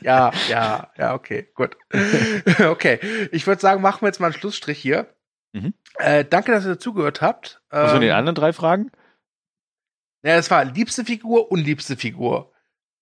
Ja, 0.00 0.32
ja, 0.48 0.90
ja, 0.96 1.12
okay, 1.12 1.46
gut. 1.54 1.76
okay, 2.66 2.98
ich 3.32 3.46
würde 3.46 3.60
sagen, 3.60 3.82
machen 3.82 4.00
wir 4.00 4.08
jetzt 4.08 4.18
mal 4.18 4.28
einen 4.28 4.34
Schlussstrich 4.34 4.78
hier. 4.78 5.14
Mhm. 5.52 5.74
Äh, 5.98 6.24
danke, 6.24 6.52
dass 6.52 6.64
ihr 6.64 6.70
dazugehört 6.70 7.20
habt. 7.20 7.60
Was 7.68 7.90
von 7.90 7.96
Ähm, 7.96 8.08
den 8.08 8.12
anderen 8.12 8.34
drei 8.34 8.54
Fragen? 8.54 8.90
Ja, 10.22 10.36
das 10.36 10.50
war 10.50 10.64
liebste 10.64 11.04
Figur, 11.04 11.52
unliebste 11.52 11.98
Figur. 11.98 12.50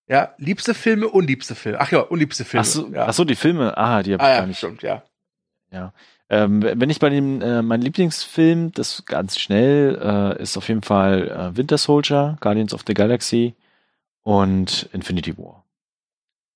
Ja, 0.09 0.35
liebste 0.39 0.75
Filme, 0.75 1.07
unliebste 1.07 1.55
Filme. 1.55 1.79
Ach 1.81 1.93
ja, 1.93 2.01
unliebste 2.01 2.45
Filme. 2.45 2.63
Ach 2.63 2.69
so, 2.69 2.89
ja. 2.89 3.07
ach 3.07 3.15
so, 3.15 3.25
die 3.25 3.37
Filme. 3.37 3.79
Ah, 3.79 4.03
die 4.03 4.15
habe 4.15 4.25
ah, 4.25 4.27
ich 4.27 4.33
ja, 4.35 4.41
gar 4.41 4.47
nicht. 4.49 4.59
stimmt, 4.59 4.83
ja. 4.83 5.05
Ähm, 6.33 6.63
wenn 6.63 6.91
ich 6.91 7.01
bei 7.01 7.11
dem, 7.11 7.43
äh, 7.43 7.61
mein 7.61 7.83
Lieblingsfilm, 7.83 8.71
das 8.73 9.05
ganz 9.05 9.37
schnell, 9.37 9.99
äh, 10.01 10.41
ist 10.41 10.57
auf 10.57 10.69
jeden 10.69 10.83
Fall 10.83 11.29
äh, 11.29 11.57
Winter 11.57 11.77
Soldier, 11.77 12.37
Guardians 12.41 12.73
of 12.73 12.83
the 12.87 12.95
Galaxy 12.95 13.57
und 14.23 14.89
Infinity 14.93 15.37
War. 15.37 15.65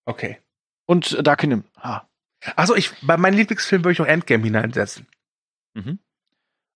Okay. 0.05 0.39
Und 0.87 1.13
äh, 1.13 1.25
Dark 1.25 1.41
Kingdom. 1.41 1.65
Ah. 1.75 2.03
Also 2.55 2.77
ich, 2.77 2.93
bei 3.03 3.17
meinem 3.17 3.37
Lieblingsfilm 3.37 3.83
würde 3.83 3.93
ich 3.93 3.99
noch 3.99 4.07
Endgame 4.07 4.45
hineinsetzen. 4.45 5.09
Mhm. 5.75 5.99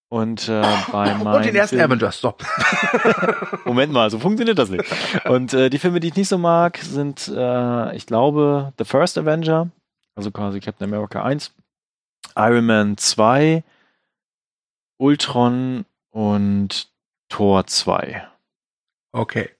Und 0.09 0.49
äh, 0.49 0.63
bei 0.91 1.15
meinem 1.15 1.27
Und 1.37 1.45
den 1.45 1.55
ersten 1.55 1.77
Film, 1.77 1.91
Avengers, 1.91 2.19
stopp. 2.19 2.45
Moment 3.65 3.93
mal, 3.93 4.11
so 4.11 4.19
funktioniert 4.19 4.59
das 4.59 4.71
nicht. 4.71 4.85
Und 5.27 5.53
äh, 5.55 5.71
die 5.71 5.79
Filme, 5.79 6.01
die 6.01 6.09
ich 6.09 6.17
nicht 6.17 6.29
so 6.29 6.39
mag, 6.39 6.79
sind, 6.79 7.29
äh, 7.29 7.95
ich 7.95 8.07
glaube, 8.07 8.73
The 8.79 8.85
First 8.85 9.19
Avenger, 9.19 9.71
also 10.17 10.33
quasi 10.33 10.59
Captain 10.59 10.89
America 10.89 11.23
1, 11.23 11.55
Iron 12.39 12.67
Man 12.67 12.97
2, 12.97 13.65
Ultron 14.99 15.85
und 16.11 16.89
Thor 17.29 17.67
2. 17.67 18.29
Okay. 19.13 19.51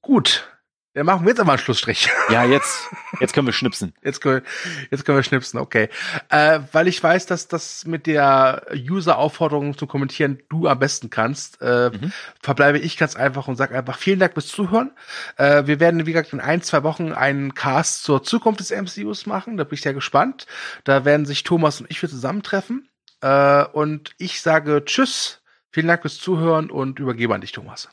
Gut. 0.00 0.48
Dann 0.94 1.06
machen 1.06 1.24
wir 1.24 1.30
jetzt 1.30 1.38
aber 1.40 1.52
einen 1.52 1.58
Schlussstrich. 1.60 2.08
Ja, 2.30 2.44
jetzt, 2.44 2.88
jetzt 3.20 3.32
können 3.32 3.46
wir 3.46 3.52
schnipsen. 3.52 3.94
Jetzt 4.02 4.20
können, 4.20 4.42
jetzt 4.90 5.04
können 5.04 5.18
wir 5.18 5.22
schnipsen, 5.22 5.60
okay. 5.60 5.88
Äh, 6.30 6.60
weil 6.72 6.88
ich 6.88 7.00
weiß, 7.00 7.26
dass 7.26 7.46
das 7.46 7.84
mit 7.86 8.06
der 8.06 8.66
User-Aufforderung 8.74 9.78
zu 9.78 9.86
kommentieren 9.86 10.40
du 10.48 10.66
am 10.66 10.78
besten 10.80 11.08
kannst, 11.10 11.60
äh, 11.62 11.90
Mhm. 11.90 12.12
verbleibe 12.42 12.78
ich 12.78 12.96
ganz 12.96 13.14
einfach 13.14 13.46
und 13.46 13.54
sage 13.56 13.76
einfach 13.76 13.96
vielen 13.98 14.18
Dank 14.18 14.32
fürs 14.34 14.48
Zuhören. 14.48 14.90
Äh, 15.36 15.66
wir 15.66 15.78
werden, 15.78 16.06
wie 16.06 16.12
gesagt, 16.12 16.32
in 16.32 16.40
ein, 16.40 16.60
zwei 16.62 16.82
Wochen 16.82 17.12
einen 17.12 17.54
Cast 17.54 18.02
zur 18.02 18.22
Zukunft 18.24 18.58
des 18.60 18.70
MCUs 18.72 19.26
machen. 19.26 19.56
Da 19.56 19.64
bin 19.64 19.74
ich 19.74 19.82
sehr 19.82 19.94
gespannt. 19.94 20.46
Da 20.84 21.04
werden 21.04 21.24
sich 21.24 21.44
Thomas 21.44 21.80
und 21.80 21.88
ich 21.90 22.00
für 22.00 22.08
zusammentreffen. 22.08 22.88
Äh, 23.20 23.64
und 23.64 24.10
ich 24.18 24.40
sage 24.42 24.84
Tschüss. 24.84 25.40
Vielen 25.70 25.86
Dank 25.86 26.02
fürs 26.02 26.18
Zuhören 26.18 26.68
und 26.70 26.98
übergebe 26.98 27.32
an 27.34 27.42
dich, 27.42 27.52
Thomas. 27.52 27.88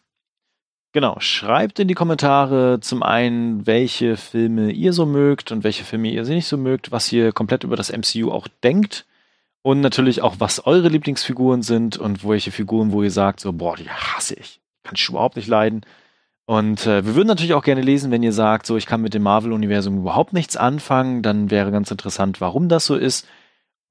Genau, 0.97 1.19
schreibt 1.19 1.77
in 1.77 1.87
die 1.87 1.93
Kommentare 1.93 2.79
zum 2.81 3.03
einen, 3.03 3.67
welche 3.67 4.17
Filme 4.17 4.71
ihr 4.71 4.93
so 4.93 5.05
mögt 5.05 5.51
und 5.51 5.63
welche 5.63 5.83
Filme 5.83 6.09
ihr 6.09 6.23
nicht 6.23 6.47
so 6.47 6.57
mögt, 6.57 6.91
was 6.91 7.13
ihr 7.13 7.33
komplett 7.33 7.63
über 7.63 7.75
das 7.75 7.95
MCU 7.95 8.31
auch 8.31 8.47
denkt 8.63 9.05
und 9.61 9.79
natürlich 9.79 10.23
auch, 10.23 10.37
was 10.39 10.65
eure 10.65 10.89
Lieblingsfiguren 10.89 11.61
sind 11.61 11.97
und 11.97 12.27
welche 12.27 12.49
Figuren, 12.49 12.91
wo 12.91 13.03
ihr 13.03 13.11
sagt, 13.11 13.41
so, 13.41 13.53
boah, 13.53 13.75
die 13.75 13.87
hasse 13.87 14.33
ich, 14.39 14.59
kann 14.81 14.95
ich 14.97 15.07
überhaupt 15.07 15.35
nicht 15.35 15.47
leiden. 15.47 15.81
Und 16.47 16.87
äh, 16.87 17.05
wir 17.05 17.13
würden 17.13 17.27
natürlich 17.27 17.53
auch 17.53 17.63
gerne 17.63 17.81
lesen, 17.81 18.09
wenn 18.09 18.23
ihr 18.23 18.33
sagt, 18.33 18.65
so, 18.65 18.75
ich 18.75 18.87
kann 18.87 19.01
mit 19.03 19.13
dem 19.13 19.21
Marvel-Universum 19.21 19.99
überhaupt 19.99 20.33
nichts 20.33 20.57
anfangen, 20.57 21.21
dann 21.21 21.51
wäre 21.51 21.69
ganz 21.69 21.91
interessant, 21.91 22.41
warum 22.41 22.69
das 22.69 22.87
so 22.87 22.95
ist 22.95 23.27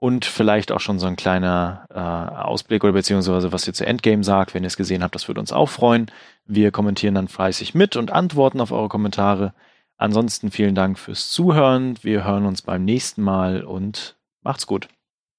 und 0.00 0.24
vielleicht 0.24 0.72
auch 0.72 0.80
schon 0.80 0.98
so 0.98 1.06
ein 1.06 1.16
kleiner 1.16 1.86
äh, 1.94 1.98
Ausblick 1.98 2.82
oder 2.84 2.92
beziehungsweise 2.94 3.52
was 3.52 3.66
ihr 3.66 3.74
zu 3.74 3.86
Endgame 3.86 4.24
sagt, 4.24 4.54
wenn 4.54 4.64
ihr 4.64 4.68
es 4.68 4.76
gesehen 4.76 5.04
habt, 5.04 5.14
das 5.14 5.28
würde 5.28 5.40
uns 5.40 5.52
auch 5.52 5.68
freuen. 5.68 6.10
Wir 6.46 6.70
kommentieren 6.70 7.14
dann 7.14 7.28
fleißig 7.28 7.74
mit 7.74 7.96
und 7.96 8.12
antworten 8.12 8.60
auf 8.60 8.72
eure 8.72 8.88
Kommentare. 8.88 9.52
Ansonsten 9.96 10.50
vielen 10.50 10.74
Dank 10.74 10.98
fürs 10.98 11.30
Zuhören. 11.30 11.98
Wir 12.02 12.24
hören 12.24 12.46
uns 12.46 12.62
beim 12.62 12.84
nächsten 12.84 13.22
Mal 13.22 13.64
und 13.64 14.16
macht's 14.42 14.66
gut. 14.66 14.88